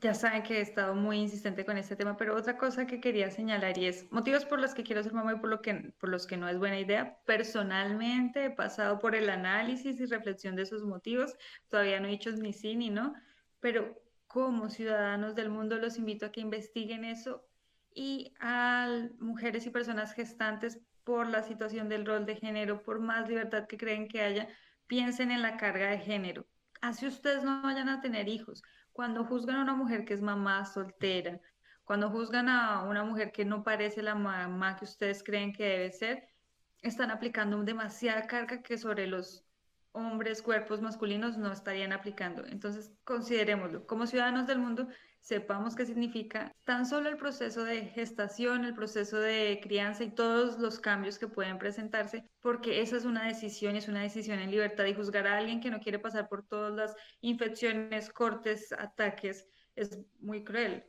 ya 0.00 0.14
saben 0.14 0.42
que 0.42 0.58
he 0.58 0.60
estado 0.62 0.94
muy 0.94 1.18
insistente 1.18 1.64
con 1.66 1.76
este 1.76 1.94
tema, 1.94 2.16
pero 2.16 2.34
otra 2.34 2.56
cosa 2.56 2.86
que 2.86 3.00
quería 3.00 3.30
señalar 3.30 3.76
y 3.76 3.86
es 3.86 4.10
motivos 4.10 4.46
por 4.46 4.58
los 4.58 4.72
que 4.74 4.82
quiero 4.82 5.02
ser 5.02 5.12
mamá 5.12 5.34
y 5.34 5.38
por, 5.38 5.50
lo 5.50 5.60
que, 5.60 5.92
por 5.98 6.08
los 6.08 6.26
que 6.26 6.38
no 6.38 6.48
es 6.48 6.58
buena 6.58 6.80
idea. 6.80 7.18
Personalmente 7.26 8.46
he 8.46 8.50
pasado 8.50 8.98
por 8.98 9.14
el 9.14 9.28
análisis 9.28 10.00
y 10.00 10.06
reflexión 10.06 10.56
de 10.56 10.62
esos 10.62 10.84
motivos. 10.84 11.36
Todavía 11.68 12.00
no 12.00 12.08
he 12.08 12.12
dicho 12.12 12.30
ni 12.32 12.52
sí 12.54 12.76
ni 12.76 12.88
no, 12.88 13.14
pero 13.60 14.02
como 14.26 14.70
ciudadanos 14.70 15.34
del 15.34 15.50
mundo 15.50 15.76
los 15.76 15.98
invito 15.98 16.26
a 16.26 16.32
que 16.32 16.40
investiguen 16.40 17.04
eso 17.04 17.46
y 17.94 18.32
a 18.40 19.08
mujeres 19.18 19.66
y 19.66 19.70
personas 19.70 20.14
gestantes 20.14 20.80
por 21.04 21.26
la 21.26 21.42
situación 21.42 21.88
del 21.88 22.06
rol 22.06 22.24
de 22.24 22.36
género, 22.36 22.82
por 22.82 23.00
más 23.00 23.28
libertad 23.28 23.66
que 23.66 23.76
creen 23.76 24.08
que 24.08 24.22
haya, 24.22 24.48
piensen 24.86 25.30
en 25.30 25.42
la 25.42 25.56
carga 25.56 25.90
de 25.90 25.98
género. 25.98 26.46
Así 26.80 27.06
ustedes 27.06 27.42
no 27.42 27.60
vayan 27.62 27.90
a 27.90 28.00
tener 28.00 28.28
hijos 28.28 28.62
cuando 29.00 29.24
juzgan 29.24 29.56
a 29.56 29.62
una 29.62 29.74
mujer 29.74 30.04
que 30.04 30.12
es 30.12 30.20
mamá 30.20 30.66
soltera, 30.66 31.40
cuando 31.84 32.10
juzgan 32.10 32.50
a 32.50 32.82
una 32.82 33.02
mujer 33.02 33.32
que 33.32 33.46
no 33.46 33.64
parece 33.64 34.02
la 34.02 34.14
mamá 34.14 34.76
que 34.76 34.84
ustedes 34.84 35.22
creen 35.22 35.54
que 35.54 35.64
debe 35.64 35.90
ser, 35.90 36.28
están 36.82 37.10
aplicando 37.10 37.64
demasiada 37.64 38.26
carga 38.26 38.60
que 38.60 38.76
sobre 38.76 39.06
los 39.06 39.42
hombres, 39.92 40.42
cuerpos 40.42 40.82
masculinos 40.82 41.38
no 41.38 41.50
estarían 41.50 41.94
aplicando. 41.94 42.44
Entonces, 42.44 42.92
considerémoslo. 43.04 43.86
Como 43.86 44.06
ciudadanos 44.06 44.46
del 44.46 44.58
mundo, 44.58 44.86
sepamos 45.20 45.76
qué 45.76 45.86
significa 45.86 46.52
tan 46.64 46.86
solo 46.86 47.08
el 47.08 47.16
proceso 47.16 47.64
de 47.64 47.86
gestación, 47.86 48.64
el 48.64 48.74
proceso 48.74 49.18
de 49.18 49.60
crianza 49.62 50.04
y 50.04 50.14
todos 50.14 50.58
los 50.58 50.80
cambios 50.80 51.18
que 51.18 51.28
pueden 51.28 51.58
presentarse, 51.58 52.24
porque 52.40 52.80
esa 52.80 52.96
es 52.96 53.04
una 53.04 53.26
decisión 53.26 53.76
es 53.76 53.88
una 53.88 54.02
decisión 54.02 54.38
en 54.40 54.50
libertad 54.50 54.86
y 54.86 54.94
juzgar 54.94 55.26
a 55.26 55.38
alguien 55.38 55.60
que 55.60 55.70
no 55.70 55.80
quiere 55.80 55.98
pasar 55.98 56.28
por 56.28 56.46
todas 56.46 56.72
las 56.74 56.94
infecciones, 57.20 58.10
cortes, 58.10 58.72
ataques, 58.72 59.46
es 59.76 59.98
muy 60.20 60.44
cruel. 60.44 60.84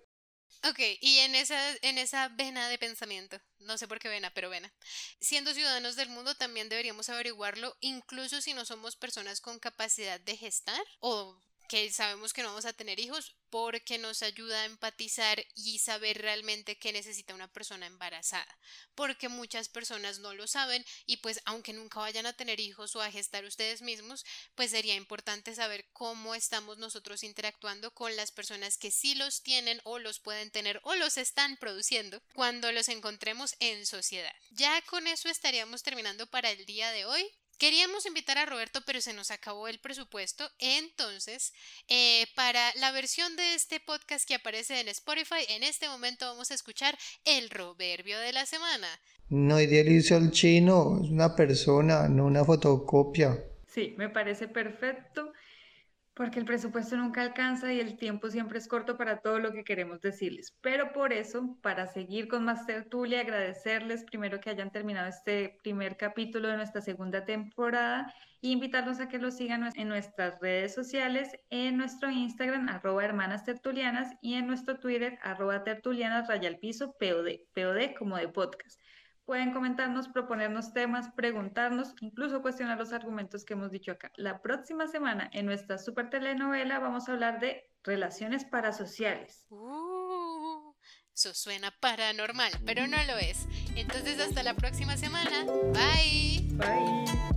Ok, 0.70 0.80
y 1.00 1.18
en 1.20 1.34
esa, 1.34 1.58
en 1.82 1.98
esa 1.98 2.28
vena 2.30 2.70
de 2.70 2.78
pensamiento, 2.78 3.40
no 3.60 3.78
sé 3.78 3.88
por 3.88 4.00
qué 4.00 4.10
vena, 4.10 4.32
pero 4.34 4.50
vena, 4.50 4.72
siendo 5.20 5.54
ciudadanos 5.54 5.96
del 5.96 6.10
mundo 6.10 6.36
también 6.36 6.70
deberíamos 6.70 7.10
averiguarlo, 7.10 7.76
incluso 7.80 8.42
si 8.42 8.54
no 8.54 8.64
somos 8.66 8.96
personas 8.96 9.42
con 9.42 9.60
capacidad 9.60 10.20
de 10.20 10.38
gestar 10.38 10.84
o 11.00 11.40
que 11.72 11.90
sabemos 11.90 12.34
que 12.34 12.42
no 12.42 12.50
vamos 12.50 12.66
a 12.66 12.74
tener 12.74 13.00
hijos 13.00 13.34
porque 13.50 13.98
nos 13.98 14.24
ayuda 14.24 14.62
a 14.62 14.66
empatizar 14.66 15.42
y 15.56 15.80
saber 15.80 16.22
realmente 16.22 16.78
qué 16.78 16.92
necesita 16.92 17.34
una 17.34 17.48
persona 17.48 17.86
embarazada, 17.86 18.60
porque 18.94 19.30
muchas 19.30 19.70
personas 19.70 20.20
no 20.20 20.34
lo 20.34 20.48
saben 20.48 20.84
y 21.06 21.18
pues 21.18 21.40
aunque 21.46 21.72
nunca 21.72 22.02
vayan 22.02 22.26
a 22.26 22.34
tener 22.34 22.60
hijos 22.60 22.94
o 22.98 23.02
a 23.02 23.10
gestar 23.10 23.46
ustedes 23.46 23.82
mismos, 23.82 24.26
pues 24.54 24.72
sería 24.72 24.96
importante 24.96 25.56
saber 25.56 25.88
cómo 25.94 26.36
estamos 26.36 26.78
nosotros 26.78 27.24
interactuando 27.24 27.94
con 27.94 28.18
las 28.18 28.34
personas 28.34 28.78
que 28.78 28.92
sí 28.92 29.16
los 29.16 29.42
tienen 29.42 29.80
o 29.86 29.98
los 29.98 30.20
pueden 30.20 30.52
tener 30.52 30.82
o 30.84 30.96
los 30.96 31.16
están 31.18 31.56
produciendo 31.56 32.22
cuando 32.34 32.74
los 32.74 32.90
encontremos 32.90 33.56
en 33.62 33.86
sociedad. 33.86 34.34
Ya 34.50 34.82
con 34.82 35.08
eso 35.08 35.30
estaríamos 35.30 35.84
terminando 35.84 36.28
para 36.28 36.52
el 36.52 36.66
día 36.66 36.92
de 36.92 37.06
hoy. 37.06 37.32
Queríamos 37.62 38.08
invitar 38.08 38.40
a 38.40 38.48
Roberto, 38.48 38.80
pero 38.88 39.02
se 39.02 39.14
nos 39.14 39.30
acabó 39.30 39.68
el 39.68 39.78
presupuesto. 39.78 40.50
Entonces, 40.58 41.54
eh, 41.88 42.26
para 42.36 42.74
la 42.80 42.92
versión 42.92 43.36
de 43.36 43.54
este 43.54 43.80
podcast 43.80 44.28
que 44.28 44.34
aparece 44.34 44.80
en 44.80 44.88
Spotify, 44.88 45.46
en 45.48 45.62
este 45.62 45.88
momento 45.88 46.26
vamos 46.26 46.50
a 46.50 46.56
escuchar 46.56 46.98
el 47.24 47.50
proverbio 47.50 48.18
de 48.18 48.34
la 48.34 48.48
semana. 48.48 48.88
No 49.30 49.62
idealizo 49.62 50.16
al 50.16 50.32
chino, 50.32 51.02
es 51.04 51.12
una 51.12 51.36
persona, 51.36 52.10
no 52.10 52.26
una 52.26 52.44
fotocopia. 52.44 53.46
Sí, 53.68 53.94
me 53.96 54.10
parece 54.10 54.48
perfecto 54.48 55.32
porque 56.22 56.38
el 56.38 56.46
presupuesto 56.46 56.96
nunca 56.98 57.24
alcanza 57.24 57.74
y 57.74 57.80
el 57.80 57.98
tiempo 57.98 58.30
siempre 58.30 58.60
es 58.60 58.68
corto 58.68 58.96
para 58.96 59.22
todo 59.22 59.40
lo 59.40 59.52
que 59.52 59.64
queremos 59.64 60.02
decirles. 60.02 60.56
Pero 60.62 60.94
por 60.94 61.14
eso, 61.14 61.58
para 61.64 61.88
seguir 61.88 62.28
con 62.28 62.46
más 62.46 62.68
tertulia, 62.68 63.22
agradecerles 63.22 64.04
primero 64.04 64.40
que 64.40 64.52
hayan 64.52 64.70
terminado 64.70 65.08
este 65.08 65.58
primer 65.64 65.98
capítulo 65.98 66.48
de 66.50 66.58
nuestra 66.58 66.80
segunda 66.80 67.26
temporada 67.26 68.14
e 68.44 68.50
invitarlos 68.50 69.00
a 69.00 69.10
que 69.10 69.18
lo 69.18 69.32
sigan 69.32 69.68
en 69.76 69.88
nuestras 69.88 70.40
redes 70.40 70.76
sociales, 70.76 71.32
en 71.50 71.78
nuestro 71.78 72.12
Instagram, 72.12 72.70
arroba 72.70 73.04
hermanas 73.04 73.44
tertulianas, 73.44 74.14
y 74.22 74.36
en 74.36 74.46
nuestro 74.46 74.78
Twitter, 74.78 75.18
arroba 75.24 75.64
tertulianas 75.64 76.28
raya 76.28 76.56
piso, 76.60 76.96
POD, 77.00 77.48
POD 77.56 77.96
como 77.98 78.18
de 78.18 78.28
podcast. 78.28 78.80
Pueden 79.32 79.54
comentarnos, 79.54 80.10
proponernos 80.10 80.74
temas, 80.74 81.08
preguntarnos, 81.16 81.96
incluso 82.02 82.42
cuestionar 82.42 82.78
los 82.78 82.92
argumentos 82.92 83.46
que 83.46 83.54
hemos 83.54 83.72
dicho 83.72 83.94
acá. 83.94 84.12
La 84.18 84.42
próxima 84.42 84.90
semana 84.90 85.30
en 85.32 85.46
nuestra 85.46 85.78
super 85.78 86.10
telenovela 86.10 86.80
vamos 86.80 87.08
a 87.08 87.14
hablar 87.14 87.40
de 87.40 87.72
relaciones 87.82 88.44
parasociales. 88.44 89.46
Uh, 89.50 90.74
eso 91.16 91.34
suena 91.34 91.72
paranormal, 91.80 92.52
pero 92.66 92.86
no 92.88 92.98
lo 93.06 93.18
es. 93.20 93.48
Entonces 93.78 94.20
hasta 94.20 94.44
la 94.44 94.54
próxima 94.54 94.98
semana. 94.98 95.46
Bye. 95.72 96.50
Bye. 96.58 97.31